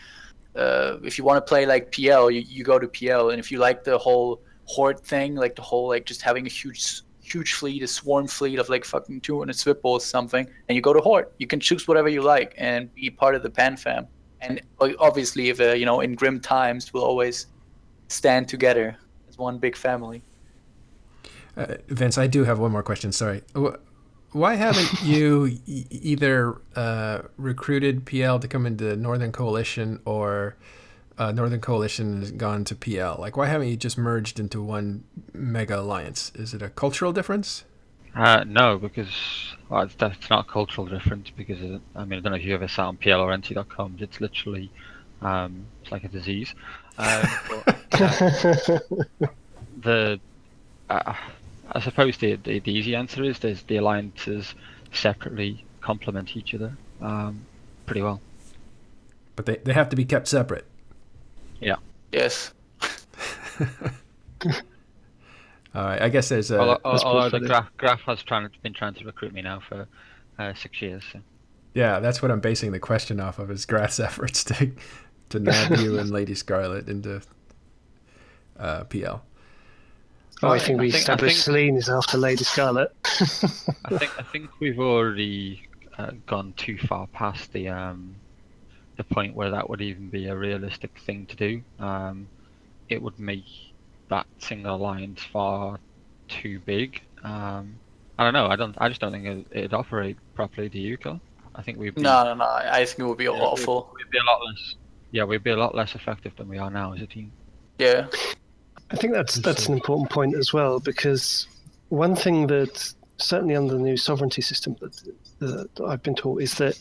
uh, 0.55 0.97
if 1.03 1.17
you 1.17 1.23
want 1.23 1.37
to 1.43 1.47
play 1.47 1.65
like 1.65 1.91
PL, 1.91 2.29
you, 2.31 2.41
you 2.41 2.63
go 2.63 2.79
to 2.79 2.87
PL. 2.87 3.31
And 3.31 3.39
if 3.39 3.51
you 3.51 3.59
like 3.59 3.83
the 3.83 3.97
whole 3.97 4.41
horde 4.65 4.99
thing, 4.99 5.35
like 5.35 5.55
the 5.55 5.61
whole 5.61 5.87
like 5.87 6.05
just 6.05 6.21
having 6.21 6.45
a 6.45 6.49
huge 6.49 7.01
huge 7.21 7.53
fleet, 7.53 7.81
a 7.81 7.87
swarm 7.87 8.27
fleet 8.27 8.59
of 8.59 8.67
like 8.69 8.83
fucking 8.85 9.21
200 9.21 9.55
Svipul 9.55 9.85
or 9.85 10.01
something, 10.01 10.47
and 10.67 10.75
you 10.75 10.81
go 10.81 10.93
to 10.93 11.01
horde. 11.01 11.27
You 11.39 11.47
can 11.47 11.59
choose 11.59 11.87
whatever 11.87 12.09
you 12.09 12.21
like 12.21 12.53
and 12.57 12.93
be 12.93 13.09
part 13.09 13.35
of 13.35 13.43
the 13.43 13.49
Pan 13.49 13.77
fam. 13.77 14.07
And 14.41 14.61
obviously, 14.99 15.49
if 15.49 15.61
uh, 15.61 15.71
you 15.71 15.85
know, 15.85 16.01
in 16.01 16.15
grim 16.15 16.39
times, 16.39 16.93
we'll 16.93 17.05
always 17.05 17.47
stand 18.07 18.47
together 18.47 18.97
as 19.29 19.37
one 19.37 19.57
big 19.57 19.75
family. 19.75 20.23
Uh, 21.55 21.75
Vince, 21.87 22.17
I 22.17 22.27
do 22.27 22.43
have 22.45 22.59
one 22.59 22.71
more 22.71 22.83
question. 22.83 23.11
Sorry. 23.11 23.43
Why 24.31 24.55
haven't 24.55 25.01
you 25.03 25.57
e- 25.65 25.85
either 25.89 26.59
uh, 26.75 27.21
recruited 27.37 28.05
PL 28.05 28.39
to 28.39 28.47
come 28.47 28.65
into 28.65 28.95
Northern 28.95 29.31
Coalition 29.31 30.01
or 30.05 30.55
uh, 31.17 31.31
Northern 31.31 31.61
Coalition 31.61 32.21
has 32.21 32.31
gone 32.31 32.63
to 32.65 32.75
PL? 32.75 33.17
Like, 33.19 33.37
why 33.37 33.47
haven't 33.47 33.67
you 33.67 33.77
just 33.77 33.97
merged 33.97 34.39
into 34.39 34.61
one 34.61 35.03
mega 35.33 35.79
alliance? 35.79 36.31
Is 36.35 36.53
it 36.53 36.61
a 36.61 36.69
cultural 36.69 37.13
difference? 37.13 37.65
Uh, 38.15 38.43
no, 38.47 38.77
because 38.77 39.55
well, 39.69 39.83
it's, 39.83 39.95
that's 39.95 40.29
not 40.29 40.47
a 40.47 40.51
cultural 40.51 40.87
difference. 40.87 41.29
Because 41.35 41.61
it, 41.61 41.81
I 41.95 42.05
mean, 42.05 42.19
I 42.19 42.21
don't 42.21 42.31
know 42.31 42.37
if 42.37 42.43
you 42.43 42.53
ever 42.55 42.67
sat 42.67 42.85
on 42.85 42.97
PL 42.97 43.21
or 43.21 43.35
NT.com. 43.35 43.97
It's 43.99 44.19
literally 44.19 44.71
um, 45.21 45.65
it's 45.81 45.91
like 45.91 46.03
a 46.03 46.09
disease. 46.09 46.53
Um, 46.97 47.27
but, 47.91 49.33
the 49.81 50.19
uh, 50.89 51.13
I 51.71 51.79
suppose 51.79 52.17
the, 52.17 52.35
the 52.35 52.59
the 52.59 52.71
easy 52.71 52.95
answer 52.95 53.23
is 53.23 53.39
there's 53.39 53.63
the 53.63 53.77
alliances 53.77 54.53
separately 54.91 55.65
complement 55.81 56.35
each 56.37 56.53
other 56.53 56.75
um, 57.01 57.41
pretty 57.85 58.01
well. 58.01 58.21
But 59.35 59.45
they, 59.45 59.57
they 59.57 59.73
have 59.73 59.89
to 59.89 59.95
be 59.95 60.05
kept 60.05 60.27
separate. 60.27 60.65
Yeah. 61.59 61.77
Yes. 62.11 62.53
All 65.75 65.83
right. 65.83 66.01
I 66.01 66.09
guess 66.09 66.29
there's 66.29 66.51
a. 66.51 66.59
although 66.59 66.79
although 66.83 67.39
the 67.39 67.45
Grath 67.45 67.69
Grath 67.77 68.01
has 68.01 68.21
trying 68.23 68.49
been 68.61 68.73
trying 68.73 68.93
to 68.95 69.05
recruit 69.05 69.33
me 69.33 69.41
now 69.41 69.61
for 69.67 69.87
uh, 70.37 70.53
six 70.53 70.81
years. 70.81 71.03
So. 71.11 71.19
Yeah, 71.73 71.99
that's 71.99 72.21
what 72.21 72.29
I'm 72.29 72.39
basing 72.39 72.71
the 72.71 72.79
question 72.79 73.19
off 73.19 73.39
of 73.39 73.49
is 73.49 73.65
Grath's 73.65 73.99
efforts 73.99 74.43
to 74.45 74.71
to 75.33 75.39
nab 75.39 75.77
you 75.79 75.97
and 75.99 76.09
Lady 76.11 76.35
Scarlet 76.35 76.87
into 76.87 77.21
uh, 78.59 78.83
PL. 78.85 79.23
Oh, 80.41 80.47
I 80.49 80.55
I 80.55 80.59
think 80.59 80.79
we 80.79 80.91
think- 80.91 81.01
established 81.01 81.35
think- 81.37 81.43
Celine 81.45 81.75
is 81.77 81.89
after 81.89 82.17
Lady 82.17 82.43
Scarlet. 82.43 82.91
I 83.03 83.97
think 83.97 84.11
I 84.19 84.23
think 84.31 84.49
we've 84.59 84.79
already 84.79 85.67
uh, 85.97 86.11
gone 86.27 86.53
too 86.57 86.77
far 86.77 87.07
past 87.07 87.51
the 87.53 87.69
um, 87.69 88.15
the 88.97 89.03
point 89.03 89.35
where 89.35 89.49
that 89.51 89.69
would 89.69 89.81
even 89.81 90.09
be 90.09 90.27
a 90.27 90.35
realistic 90.35 90.97
thing 90.99 91.25
to 91.27 91.35
do. 91.35 91.61
Um, 91.79 92.27
it 92.89 93.01
would 93.01 93.17
make 93.19 93.45
that 94.09 94.27
single 94.39 94.75
alliance 94.75 95.23
far 95.23 95.79
too 96.27 96.59
big. 96.59 97.01
Um, 97.23 97.75
I 98.19 98.23
don't 98.25 98.33
know. 98.33 98.47
I 98.47 98.55
don't. 98.55 98.75
I 98.79 98.89
just 98.89 99.01
don't 99.01 99.11
think 99.13 99.25
it, 99.25 99.47
it'd 99.51 99.73
operate 99.73 100.17
properly. 100.35 100.69
Do 100.69 100.79
you, 100.79 100.97
Cole? 100.97 101.19
I 101.55 101.61
think 101.61 101.77
we'd 101.77 101.95
be, 101.95 102.01
No, 102.01 102.23
no, 102.25 102.33
no. 102.35 102.43
I 102.45 102.79
I 102.81 102.85
think 102.85 102.99
it 102.99 103.05
would 103.05 103.17
be 103.17 103.23
yeah, 103.25 103.29
awful. 103.31 103.89
We'd, 103.95 104.05
we'd 104.05 104.11
be 104.11 104.17
a 104.17 104.23
lot 104.23 104.39
less. 104.45 104.75
Yeah, 105.13 105.25
we'd 105.25 105.43
be 105.43 105.51
a 105.51 105.55
lot 105.55 105.75
less 105.75 105.93
effective 105.93 106.35
than 106.35 106.49
we 106.49 106.57
are 106.57 106.71
now 106.71 106.93
as 106.93 107.01
a 107.01 107.05
team. 107.05 107.31
Yeah. 107.77 108.07
I 108.89 108.95
think 108.95 109.13
that's 109.13 109.35
that's 109.35 109.67
an 109.67 109.75
important 109.75 110.09
point 110.09 110.35
as 110.35 110.51
well 110.51 110.79
because 110.79 111.47
one 111.89 112.15
thing 112.15 112.47
that 112.47 112.93
certainly 113.17 113.55
under 113.55 113.75
the 113.75 113.79
new 113.79 113.95
sovereignty 113.95 114.41
system 114.41 114.75
that, 114.81 115.13
that 115.39 115.83
I've 115.85 116.01
been 116.01 116.15
taught 116.15 116.41
is 116.41 116.55
that 116.55 116.79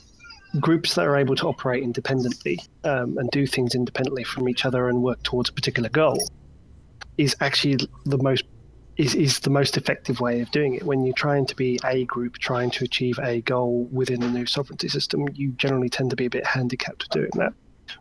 groups 0.60 0.94
that 0.94 1.06
are 1.06 1.16
able 1.16 1.36
to 1.36 1.46
operate 1.46 1.82
independently 1.82 2.58
um, 2.84 3.18
and 3.18 3.30
do 3.30 3.46
things 3.46 3.74
independently 3.74 4.24
from 4.24 4.48
each 4.48 4.64
other 4.64 4.88
and 4.88 5.02
work 5.02 5.22
towards 5.22 5.50
a 5.50 5.52
particular 5.52 5.90
goal 5.90 6.18
is 7.18 7.36
actually 7.40 7.86
the 8.06 8.18
most 8.18 8.44
is, 8.96 9.14
is 9.14 9.40
the 9.40 9.50
most 9.50 9.76
effective 9.76 10.20
way 10.20 10.40
of 10.40 10.50
doing 10.50 10.74
it. 10.74 10.84
When 10.84 11.04
you're 11.04 11.14
trying 11.14 11.44
to 11.46 11.56
be 11.56 11.78
a 11.84 12.06
group 12.06 12.38
trying 12.38 12.70
to 12.72 12.84
achieve 12.84 13.18
a 13.22 13.42
goal 13.42 13.88
within 13.92 14.20
the 14.20 14.30
new 14.30 14.46
sovereignty 14.46 14.88
system, 14.88 15.28
you 15.34 15.52
generally 15.52 15.90
tend 15.90 16.08
to 16.10 16.16
be 16.16 16.26
a 16.26 16.30
bit 16.30 16.46
handicapped 16.46 17.10
doing 17.10 17.30
that. 17.34 17.52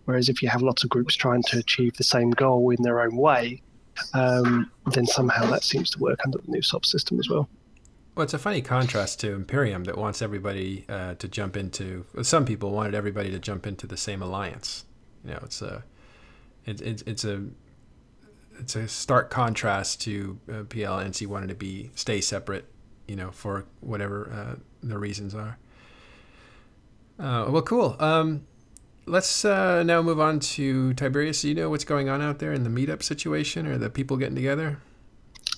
Whereas 0.06 0.30
if 0.30 0.42
you 0.42 0.50
have 0.50 0.62
lots 0.62 0.84
of 0.84 0.90
groups 0.90 1.16
trying 1.16 1.44
to 1.44 1.58
achieve 1.60 1.98
the 1.98 2.04
same 2.04 2.32
goal 2.32 2.70
in 2.70 2.82
their 2.84 3.02
own 3.02 3.16
way, 3.16 3.62
um, 4.14 4.72
then 4.94 5.06
somehow 5.06 5.46
that 5.52 5.64
seems 5.64 5.90
to 5.92 6.00
work 6.00 6.20
under 6.26 6.38
the 6.38 6.52
new 6.52 6.62
sov 6.62 6.86
system 6.86 7.20
as 7.20 7.30
well. 7.30 7.50
Well, 8.16 8.24
it's 8.24 8.34
a 8.34 8.40
funny 8.40 8.62
contrast 8.62 9.20
to 9.22 9.34
Imperium 9.34 9.86
that 9.86 9.98
wants 9.98 10.22
everybody 10.22 10.86
uh, 10.90 11.16
to 11.16 11.28
jump 11.28 11.56
into. 11.56 12.06
Some 12.24 12.46
people 12.46 12.72
wanted 12.72 12.94
everybody 12.94 13.32
to 13.32 13.40
jump 13.40 13.66
into 13.66 13.88
the 13.88 13.98
same 13.98 14.22
alliance. 14.22 14.86
You 15.24 15.32
know, 15.32 15.40
it's 15.44 15.62
a, 15.62 15.84
it, 16.66 16.82
it, 16.82 17.04
it's 17.08 17.24
a, 17.24 17.46
it's 18.60 18.76
a 18.76 18.88
stark 18.88 19.30
contrast 19.30 20.02
to 20.02 20.40
uh, 20.52 20.64
PL 20.64 21.00
and 21.00 21.14
NC 21.14 21.26
wanted 21.28 21.48
to 21.50 21.56
be 21.56 21.92
stay 21.96 22.20
separate. 22.22 22.66
You 23.08 23.16
know, 23.16 23.32
for 23.32 23.66
whatever 23.82 24.32
uh, 24.32 24.60
the 24.84 24.98
reasons 24.98 25.34
are. 25.36 25.58
Uh, 27.20 27.46
well, 27.50 27.62
cool. 27.62 27.96
Um, 28.00 28.46
let's 29.06 29.46
uh, 29.46 29.84
now 29.84 30.02
move 30.02 30.20
on 30.20 30.40
to 30.40 30.94
Tiberius. 30.94 31.42
Do 31.42 31.50
you 31.50 31.56
know 31.56 31.70
what's 31.70 31.86
going 31.86 32.10
on 32.10 32.22
out 32.22 32.40
there 32.40 32.54
in 32.54 32.64
the 32.64 32.70
meetup 32.70 33.04
situation 33.04 33.68
or 33.68 33.78
the 33.78 33.90
people 33.90 34.18
getting 34.18 34.36
together? 34.36 34.80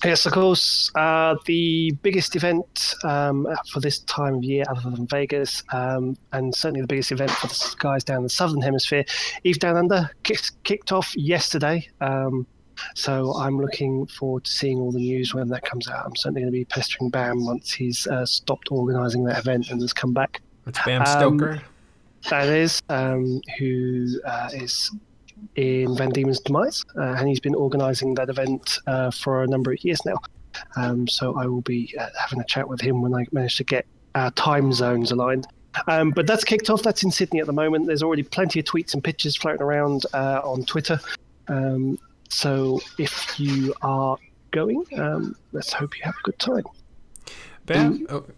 Yes, 0.04 0.26
of 0.26 0.32
course. 0.32 0.90
Uh, 0.94 1.36
the 1.46 1.92
biggest 2.02 2.36
event 2.36 2.94
um, 3.04 3.48
for 3.72 3.80
this 3.80 4.00
time 4.00 4.34
of 4.34 4.44
year, 4.44 4.64
other 4.68 4.90
than 4.90 5.06
Vegas, 5.06 5.62
um, 5.72 6.16
and 6.32 6.54
certainly 6.54 6.82
the 6.82 6.86
biggest 6.86 7.10
event 7.10 7.30
for 7.30 7.46
the 7.46 7.74
guys 7.78 8.04
down 8.04 8.18
in 8.18 8.22
the 8.24 8.28
southern 8.28 8.60
hemisphere, 8.60 9.04
Eve 9.44 9.58
Down 9.58 9.76
Under, 9.76 10.10
kicked, 10.22 10.62
kicked 10.64 10.92
off 10.92 11.16
yesterday. 11.16 11.88
Um, 12.02 12.46
so 12.94 13.34
I'm 13.34 13.58
looking 13.58 14.06
forward 14.06 14.44
to 14.44 14.50
seeing 14.50 14.78
all 14.78 14.92
the 14.92 14.98
news 14.98 15.32
when 15.34 15.48
that 15.48 15.64
comes 15.64 15.88
out. 15.88 16.04
I'm 16.04 16.16
certainly 16.16 16.42
going 16.42 16.52
to 16.52 16.58
be 16.58 16.64
pestering 16.66 17.08
Bam 17.08 17.44
once 17.46 17.72
he's 17.72 18.06
uh, 18.06 18.26
stopped 18.26 18.68
organising 18.70 19.24
that 19.24 19.38
event 19.38 19.70
and 19.70 19.80
has 19.80 19.92
come 19.92 20.12
back. 20.12 20.42
It's 20.66 20.78
Bam 20.84 21.02
Stroker. 21.02 21.56
That 21.56 21.62
is, 22.32 22.82
um, 22.88 23.40
who 23.58 24.06
uh, 24.24 24.50
is 24.52 24.90
in 25.56 25.96
Van 25.96 26.10
Diemen's 26.10 26.40
demise, 26.40 26.84
uh, 26.96 27.14
and 27.18 27.28
he's 27.28 27.40
been 27.40 27.54
organising 27.54 28.14
that 28.14 28.28
event 28.28 28.78
uh, 28.86 29.10
for 29.10 29.42
a 29.42 29.46
number 29.46 29.72
of 29.72 29.84
years 29.84 30.04
now. 30.04 30.16
Um, 30.76 31.06
so 31.08 31.36
I 31.36 31.46
will 31.46 31.60
be 31.62 31.94
uh, 31.98 32.08
having 32.18 32.40
a 32.40 32.44
chat 32.44 32.68
with 32.68 32.80
him 32.80 33.02
when 33.02 33.14
I 33.14 33.26
manage 33.32 33.56
to 33.56 33.64
get 33.64 33.86
our 34.14 34.30
time 34.32 34.72
zones 34.72 35.10
aligned. 35.10 35.46
Um, 35.88 36.10
but 36.10 36.26
that's 36.26 36.44
kicked 36.44 36.70
off. 36.70 36.82
That's 36.82 37.02
in 37.02 37.10
Sydney 37.10 37.40
at 37.40 37.46
the 37.46 37.52
moment. 37.52 37.86
There's 37.86 38.02
already 38.02 38.22
plenty 38.22 38.60
of 38.60 38.66
tweets 38.66 38.94
and 38.94 39.02
pictures 39.02 39.36
floating 39.36 39.62
around 39.62 40.06
uh, 40.14 40.40
on 40.44 40.64
Twitter. 40.64 41.00
Um, 41.48 41.98
so 42.28 42.80
if 42.98 43.38
you 43.38 43.74
are 43.82 44.16
going, 44.52 44.84
um, 44.96 45.36
let's 45.52 45.72
hope 45.72 45.98
you 45.98 46.04
have 46.04 46.14
a 46.14 46.22
good 46.22 46.38
time. 46.38 46.64
Bam. 47.66 48.06
oh, 48.10 48.20
go 48.20 48.34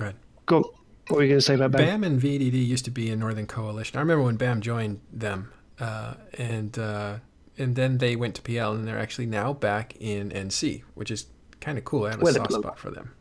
ahead. 0.00 0.16
Go. 0.46 0.74
What 1.10 1.16
were 1.16 1.22
you 1.24 1.28
going 1.28 1.38
to 1.40 1.44
say 1.44 1.54
about 1.54 1.72
Bam? 1.72 2.00
Bam 2.00 2.04
and 2.04 2.22
VDD 2.22 2.66
used 2.66 2.84
to 2.84 2.90
be 2.90 3.10
in 3.10 3.18
Northern 3.18 3.46
Coalition. 3.46 3.96
I 3.96 4.00
remember 4.00 4.22
when 4.22 4.36
Bam 4.36 4.60
joined 4.60 5.00
them 5.12 5.52
uh, 5.80 6.14
and 6.38 6.78
uh, 6.78 7.16
and 7.58 7.74
then 7.74 7.98
they 7.98 8.16
went 8.16 8.36
to 8.36 8.42
PL, 8.42 8.74
and 8.74 8.86
they're 8.86 8.98
actually 8.98 9.26
now 9.26 9.52
back 9.52 9.96
in 9.98 10.30
NC, 10.30 10.82
which 10.94 11.10
is 11.10 11.26
kind 11.60 11.78
of 11.78 11.84
cool. 11.84 12.06
I 12.06 12.10
have 12.10 12.22
a 12.22 12.32
soft 12.32 12.52
spot 12.52 12.78
for 12.78 12.90
them. 12.90 13.12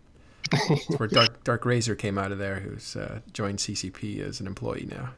where 0.97 1.07
Dark 1.07 1.43
Dark 1.43 1.65
Razor 1.65 1.95
came 1.95 2.17
out 2.17 2.31
of 2.31 2.37
there, 2.37 2.59
who's 2.59 2.95
uh, 2.95 3.19
joined 3.33 3.59
CCP 3.59 4.19
as 4.19 4.39
an 4.39 4.47
employee 4.47 4.87
now. 4.89 5.09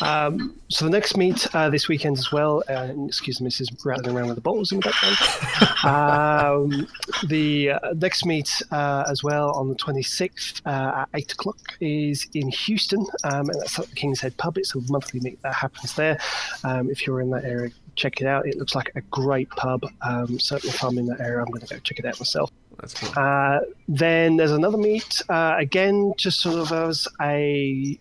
Um, 0.00 0.58
so 0.68 0.84
the 0.84 0.90
next 0.90 1.16
meet 1.16 1.46
uh, 1.54 1.70
this 1.70 1.88
weekend 1.88 2.18
as 2.18 2.32
well. 2.32 2.62
Uh, 2.68 2.92
excuse 3.06 3.40
me, 3.40 3.46
this 3.46 3.60
is 3.60 3.70
rattling 3.84 4.16
around 4.16 4.28
with 4.28 4.36
the 4.36 4.42
bottles 4.42 4.72
in 4.72 4.80
the 4.80 4.90
background. 4.90 5.84
um, 5.84 6.88
the 7.28 7.70
uh, 7.70 7.92
next 7.96 8.24
meet 8.24 8.62
uh, 8.70 9.04
as 9.08 9.22
well 9.22 9.50
on 9.52 9.68
the 9.68 9.74
26th 9.74 10.62
uh, 10.66 11.02
at 11.02 11.08
eight 11.14 11.32
o'clock 11.32 11.58
is 11.80 12.26
in 12.34 12.48
Houston, 12.50 13.06
um, 13.24 13.48
and 13.50 13.60
that's 13.60 13.78
at 13.78 13.86
the 13.88 13.94
King's 13.94 14.20
Head 14.20 14.36
Pub. 14.36 14.58
It's 14.58 14.74
a 14.74 14.80
monthly 14.90 15.20
meet 15.20 15.40
that 15.42 15.54
happens 15.54 15.94
there. 15.94 16.18
Um, 16.64 16.90
if 16.90 17.06
you're 17.06 17.20
in 17.20 17.30
that 17.30 17.44
area, 17.44 17.70
check 17.94 18.20
it 18.20 18.26
out. 18.26 18.46
It 18.46 18.56
looks 18.56 18.74
like 18.74 18.92
a 18.94 19.00
great 19.02 19.50
pub. 19.50 19.84
Um, 20.02 20.38
certainly, 20.38 20.74
if 20.74 20.82
I'm 20.82 20.98
in 20.98 21.06
that 21.06 21.20
area, 21.20 21.40
I'm 21.40 21.50
going 21.50 21.66
to 21.66 21.74
go 21.74 21.80
check 21.80 21.98
it 21.98 22.06
out 22.06 22.18
myself. 22.18 22.50
That's 22.80 22.94
cool. 22.94 23.12
Uh, 23.16 23.60
then 23.88 24.36
there's 24.36 24.52
another 24.52 24.78
meet 24.78 25.22
again, 25.28 26.14
just 26.16 26.40
sort 26.40 26.58
of 26.58 26.72
as 26.72 27.06
a 27.20 27.98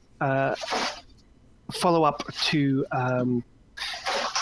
follow 1.72 2.04
up 2.04 2.24
to 2.46 2.86
um, 2.92 3.44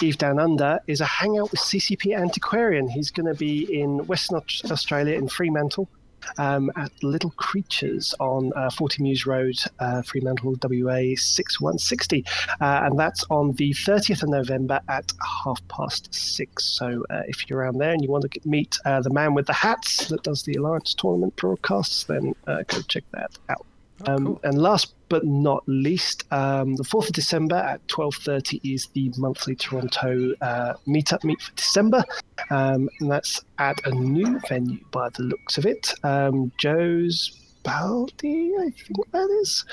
Eve 0.01 0.17
Down 0.17 0.39
Under 0.39 0.79
is 0.87 1.01
a 1.01 1.05
hangout 1.05 1.51
with 1.51 1.59
CCP 1.59 2.17
Antiquarian. 2.17 2.87
He's 2.87 3.11
going 3.11 3.25
to 3.25 3.37
be 3.37 3.81
in 3.81 4.05
Western 4.07 4.41
Australia 4.71 5.15
in 5.15 5.27
Fremantle. 5.27 5.89
Um, 6.37 6.69
at 6.75 6.91
Little 7.01 7.31
Creatures 7.31 8.13
on 8.19 8.51
uh, 8.55 8.69
40 8.69 9.01
Mews 9.03 9.25
Road, 9.25 9.55
uh, 9.79 10.01
Fremantle, 10.01 10.57
WA 10.61 11.15
6160. 11.15 12.25
Uh, 12.59 12.81
and 12.83 12.99
that's 12.99 13.23
on 13.29 13.53
the 13.53 13.71
30th 13.71 14.23
of 14.23 14.29
November 14.29 14.81
at 14.89 15.11
half 15.45 15.65
past 15.69 16.13
six. 16.13 16.65
So 16.65 17.05
uh, 17.09 17.21
if 17.27 17.49
you're 17.49 17.59
around 17.59 17.77
there 17.77 17.93
and 17.93 18.03
you 18.03 18.09
want 18.09 18.29
to 18.29 18.39
meet 18.43 18.77
uh, 18.83 19.01
the 19.01 19.09
man 19.09 19.33
with 19.33 19.47
the 19.47 19.53
hats 19.53 20.07
that 20.09 20.21
does 20.23 20.43
the 20.43 20.55
Alliance 20.55 20.93
tournament 20.93 21.37
broadcasts, 21.37 22.03
then 22.03 22.35
uh, 22.47 22.63
go 22.67 22.81
check 22.81 23.05
that 23.13 23.37
out. 23.47 23.65
Oh, 24.05 24.13
um. 24.13 24.39
And 24.43 24.61
last 24.61 24.93
but 25.09 25.25
not 25.25 25.63
least, 25.67 26.23
um, 26.31 26.75
the 26.75 26.83
4th 26.83 27.07
of 27.07 27.13
December 27.13 27.55
at 27.55 27.85
12.30 27.87 28.61
is 28.63 28.87
the 28.93 29.11
monthly 29.17 29.55
Toronto 29.55 30.33
uh, 30.41 30.73
meetup 30.87 31.23
meet 31.23 31.41
for 31.41 31.53
December. 31.55 32.03
Um, 32.51 32.89
and 32.99 33.11
that's 33.11 33.41
at 33.57 33.85
a 33.85 33.91
new 33.91 34.39
venue 34.47 34.79
by 34.91 35.09
the 35.09 35.23
looks 35.23 35.57
of 35.57 35.65
it. 35.65 35.93
Um, 36.03 36.51
Joe's 36.57 37.31
Baldy, 37.63 38.53
I 38.59 38.69
think 38.69 39.11
that 39.11 39.29
is. 39.41 39.65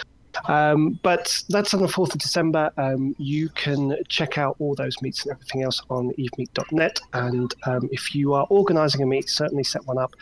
Um, 0.49 0.99
but 1.03 1.43
that's 1.49 1.73
on 1.75 1.81
the 1.81 1.89
4th 1.89 2.15
of 2.15 2.21
December. 2.21 2.71
Um, 2.77 3.15
you 3.19 3.49
can 3.51 3.97
check 4.09 4.39
out 4.39 4.57
all 4.59 4.75
those 4.75 5.01
meets 5.03 5.25
and 5.25 5.33
everything 5.33 5.63
else 5.63 5.83
on 5.91 6.13
evemeet.net. 6.13 7.01
And 7.13 7.55
um, 7.67 7.89
if 7.93 8.15
you 8.15 8.35
are 8.35 8.47
organising 8.51 9.03
a 9.03 9.07
meet, 9.07 9.29
certainly 9.29 9.65
set 9.65 9.85
one 9.87 9.99
up 9.99 10.15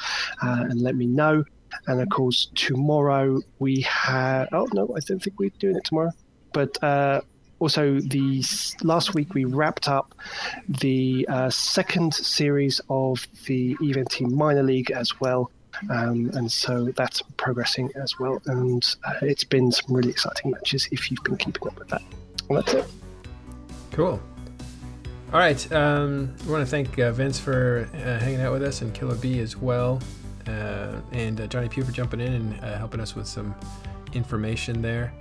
uh, 0.43 0.66
and 0.69 0.81
let 0.81 0.97
me 0.97 1.07
know. 1.07 1.45
And 1.86 2.01
of 2.01 2.09
course, 2.09 2.48
tomorrow 2.55 3.40
we 3.59 3.80
have. 3.82 4.48
Oh 4.52 4.68
no, 4.72 4.94
I 4.96 5.01
don't 5.01 5.22
think 5.22 5.38
we're 5.38 5.51
doing 5.59 5.76
it 5.76 5.84
tomorrow. 5.84 6.12
But 6.52 6.82
uh, 6.82 7.20
also, 7.59 7.98
the 8.01 8.44
last 8.82 9.14
week 9.14 9.34
we 9.34 9.44
wrapped 9.44 9.88
up 9.88 10.14
the 10.68 11.26
uh, 11.30 11.51
second 11.51 12.14
series 12.14 12.80
of 12.88 13.26
the 13.46 13.76
EVE 13.80 13.98
NT 13.98 14.20
Minor 14.22 14.62
League 14.62 14.90
as 14.90 15.20
well. 15.20 15.51
Um, 15.90 16.30
and 16.34 16.51
so 16.51 16.92
that's 16.96 17.22
progressing 17.36 17.90
as 17.96 18.18
well. 18.18 18.40
And 18.46 18.84
uh, 19.05 19.14
it's 19.22 19.44
been 19.44 19.72
some 19.72 19.94
really 19.94 20.10
exciting 20.10 20.52
matches 20.52 20.88
if 20.92 21.10
you've 21.10 21.22
been 21.24 21.36
keeping 21.36 21.66
up 21.66 21.78
with 21.78 21.88
that. 21.88 22.02
And 22.48 22.59
that's 22.59 22.74
it. 22.74 22.86
Cool. 23.92 24.20
All 25.32 25.40
right. 25.40 25.72
Um, 25.72 26.34
we 26.46 26.52
want 26.52 26.64
to 26.64 26.70
thank 26.70 26.98
uh, 26.98 27.12
Vince 27.12 27.40
for 27.40 27.88
uh, 27.94 28.18
hanging 28.18 28.40
out 28.40 28.52
with 28.52 28.62
us 28.62 28.82
and 28.82 28.94
Killah 28.94 29.20
Bee 29.20 29.40
as 29.40 29.56
well. 29.56 30.01
Uh, 30.49 31.01
and 31.12 31.41
uh, 31.41 31.47
Johnny 31.47 31.69
Pew 31.69 31.85
for 31.85 31.93
jumping 31.93 32.21
in 32.21 32.33
and 32.33 32.65
uh, 32.65 32.77
helping 32.79 33.01
us 33.01 33.15
with 33.16 33.27
some 33.27 33.55
information 34.12 34.83
there. 34.83 35.12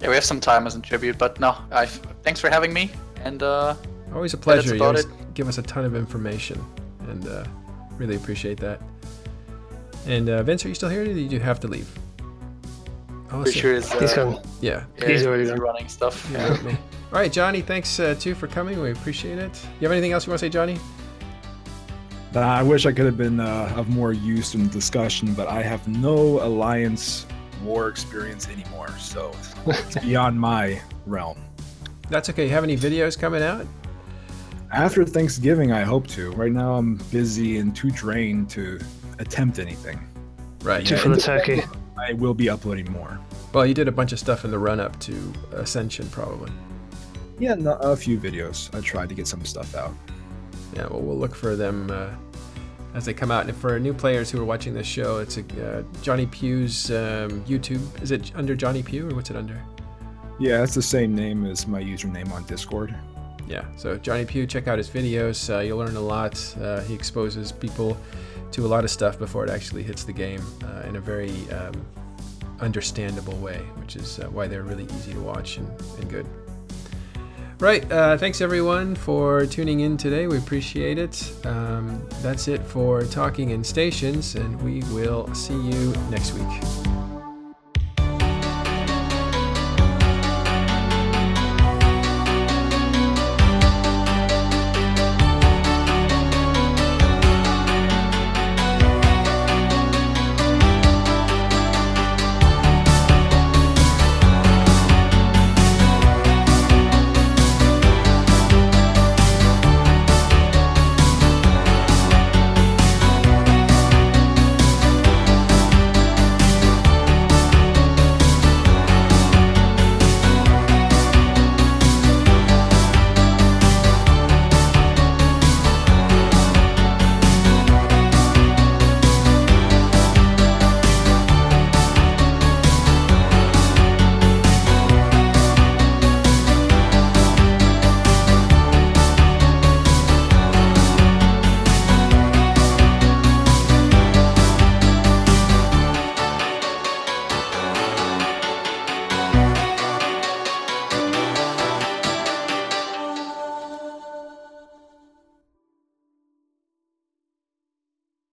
Yeah, 0.00 0.08
we 0.08 0.14
have 0.14 0.24
some 0.24 0.40
time 0.40 0.66
as 0.66 0.74
a 0.74 0.80
tribute, 0.80 1.16
but 1.18 1.38
no, 1.40 1.56
I 1.70 1.86
thanks 1.86 2.40
for 2.40 2.50
having 2.50 2.72
me. 2.72 2.90
And 3.24 3.42
uh, 3.42 3.74
Always 4.14 4.34
a 4.34 4.36
pleasure. 4.36 4.70
You 4.70 4.76
about 4.76 4.96
always 4.96 5.06
give 5.34 5.48
us 5.48 5.58
a 5.58 5.62
ton 5.62 5.84
of 5.84 5.94
information, 5.96 6.62
and 7.08 7.26
uh, 7.26 7.44
really 7.96 8.16
appreciate 8.16 8.58
that. 8.60 8.80
And 10.06 10.28
uh, 10.28 10.42
Vince, 10.42 10.64
are 10.64 10.68
you 10.68 10.74
still 10.74 10.88
here? 10.88 11.02
Or 11.02 11.06
did 11.06 11.30
you 11.32 11.40
have 11.40 11.60
to 11.60 11.68
leave? 11.68 11.88
Oh, 13.30 13.42
pretty 13.42 13.52
so- 13.52 13.60
sure 13.60 13.74
is 13.74 13.90
uh, 13.92 13.98
He's. 14.00 14.12
Yeah. 14.16 14.38
yeah, 14.60 14.84
he's 14.98 15.06
he's 15.20 15.26
already 15.26 15.44
busy 15.44 15.54
running 15.54 15.88
stuff. 15.88 16.28
yeah. 16.32 16.76
All 17.12 17.18
right, 17.18 17.32
Johnny. 17.32 17.60
Thanks 17.62 18.00
uh, 18.00 18.14
too 18.18 18.34
for 18.34 18.46
coming. 18.48 18.80
We 18.80 18.90
appreciate 18.90 19.38
it. 19.38 19.58
You 19.80 19.86
have 19.86 19.92
anything 19.92 20.12
else 20.12 20.26
you 20.26 20.30
want 20.30 20.40
to 20.40 20.46
say, 20.46 20.50
Johnny? 20.50 20.78
Uh, 22.34 22.40
I 22.40 22.62
wish 22.62 22.86
I 22.86 22.92
could 22.92 23.04
have 23.04 23.18
been 23.18 23.40
uh, 23.40 23.74
of 23.76 23.88
more 23.88 24.12
use 24.12 24.54
in 24.54 24.64
the 24.64 24.70
discussion, 24.70 25.34
but 25.34 25.48
I 25.48 25.62
have 25.62 25.86
no 25.86 26.42
alliance 26.42 27.26
war 27.62 27.88
experience 27.88 28.48
anymore, 28.48 28.88
so 28.98 29.32
it's 29.66 29.98
beyond 30.02 30.40
my 30.40 30.80
realm. 31.06 31.38
That's 32.08 32.30
okay. 32.30 32.44
You 32.44 32.50
have 32.50 32.64
any 32.64 32.76
videos 32.76 33.18
coming 33.18 33.42
out? 33.42 33.66
After 34.72 35.04
Thanksgiving, 35.04 35.72
I 35.72 35.82
hope 35.82 36.06
to. 36.08 36.30
Right 36.32 36.52
now, 36.52 36.74
I'm 36.74 36.96
busy 37.10 37.58
and 37.58 37.76
too 37.76 37.90
drained 37.90 38.48
to 38.50 38.80
attempt 39.18 39.58
anything. 39.58 40.00
Right. 40.62 40.86
Two 40.86 40.94
yeah. 40.94 41.00
for 41.00 41.08
the 41.10 41.20
turkey. 41.20 41.62
I 41.98 42.14
will 42.14 42.34
be 42.34 42.48
uploading 42.48 42.90
more. 42.90 43.20
Well, 43.52 43.66
you 43.66 43.74
did 43.74 43.88
a 43.88 43.92
bunch 43.92 44.12
of 44.12 44.18
stuff 44.18 44.46
in 44.46 44.50
the 44.50 44.58
run 44.58 44.80
up 44.80 44.98
to 45.00 45.32
Ascension, 45.52 46.08
probably. 46.08 46.50
Yeah, 47.38 47.54
no, 47.54 47.74
a 47.74 47.94
few 47.96 48.18
videos. 48.18 48.74
I 48.74 48.80
tried 48.80 49.10
to 49.10 49.14
get 49.14 49.26
some 49.26 49.44
stuff 49.44 49.74
out. 49.74 49.92
Yeah, 50.74 50.86
well, 50.88 51.00
we'll 51.00 51.18
look 51.18 51.34
for 51.34 51.56
them 51.56 51.90
uh, 51.90 52.08
as 52.94 53.04
they 53.04 53.14
come 53.14 53.30
out. 53.30 53.46
And 53.46 53.56
for 53.56 53.78
new 53.78 53.94
players 53.94 54.30
who 54.30 54.40
are 54.40 54.44
watching 54.44 54.74
this 54.74 54.86
show, 54.86 55.18
it's 55.18 55.38
a, 55.38 55.78
uh, 55.78 55.82
Johnny 56.02 56.26
Pew's 56.26 56.90
um, 56.90 57.44
YouTube. 57.44 58.02
Is 58.02 58.10
it 58.10 58.32
under 58.34 58.54
Johnny 58.54 58.82
Pew 58.82 59.10
or 59.10 59.14
what's 59.14 59.30
it 59.30 59.36
under? 59.36 59.60
Yeah, 60.38 60.62
it's 60.62 60.74
the 60.74 60.82
same 60.82 61.14
name 61.14 61.46
as 61.46 61.66
my 61.66 61.82
username 61.82 62.32
on 62.32 62.44
Discord. 62.44 62.94
Yeah, 63.46 63.64
so 63.76 63.98
Johnny 63.98 64.24
Pew, 64.24 64.46
check 64.46 64.66
out 64.66 64.78
his 64.78 64.88
videos. 64.88 65.54
Uh, 65.54 65.60
you'll 65.60 65.78
learn 65.78 65.96
a 65.96 66.00
lot. 66.00 66.56
Uh, 66.60 66.80
he 66.82 66.94
exposes 66.94 67.52
people 67.52 67.96
to 68.52 68.66
a 68.66 68.68
lot 68.68 68.84
of 68.84 68.90
stuff 68.90 69.18
before 69.18 69.44
it 69.44 69.50
actually 69.50 69.82
hits 69.82 70.04
the 70.04 70.12
game 70.12 70.42
uh, 70.64 70.88
in 70.88 70.96
a 70.96 71.00
very 71.00 71.32
um, 71.50 71.74
understandable 72.60 73.36
way, 73.38 73.58
which 73.76 73.96
is 73.96 74.20
uh, 74.20 74.24
why 74.26 74.46
they're 74.46 74.62
really 74.62 74.84
easy 74.84 75.12
to 75.12 75.20
watch 75.20 75.58
and, 75.58 75.68
and 75.98 76.10
good. 76.10 76.26
Right. 77.62 77.92
Uh, 77.92 78.18
thanks 78.18 78.40
everyone 78.40 78.96
for 78.96 79.46
tuning 79.46 79.80
in 79.80 79.96
today. 79.96 80.26
We 80.26 80.36
appreciate 80.36 80.98
it. 80.98 81.32
Um, 81.46 82.04
that's 82.20 82.48
it 82.48 82.60
for 82.60 83.04
Talking 83.04 83.50
in 83.50 83.62
Stations, 83.62 84.34
and 84.34 84.60
we 84.62 84.82
will 84.92 85.32
see 85.32 85.54
you 85.54 85.92
next 86.10 86.32
week. 86.32 86.81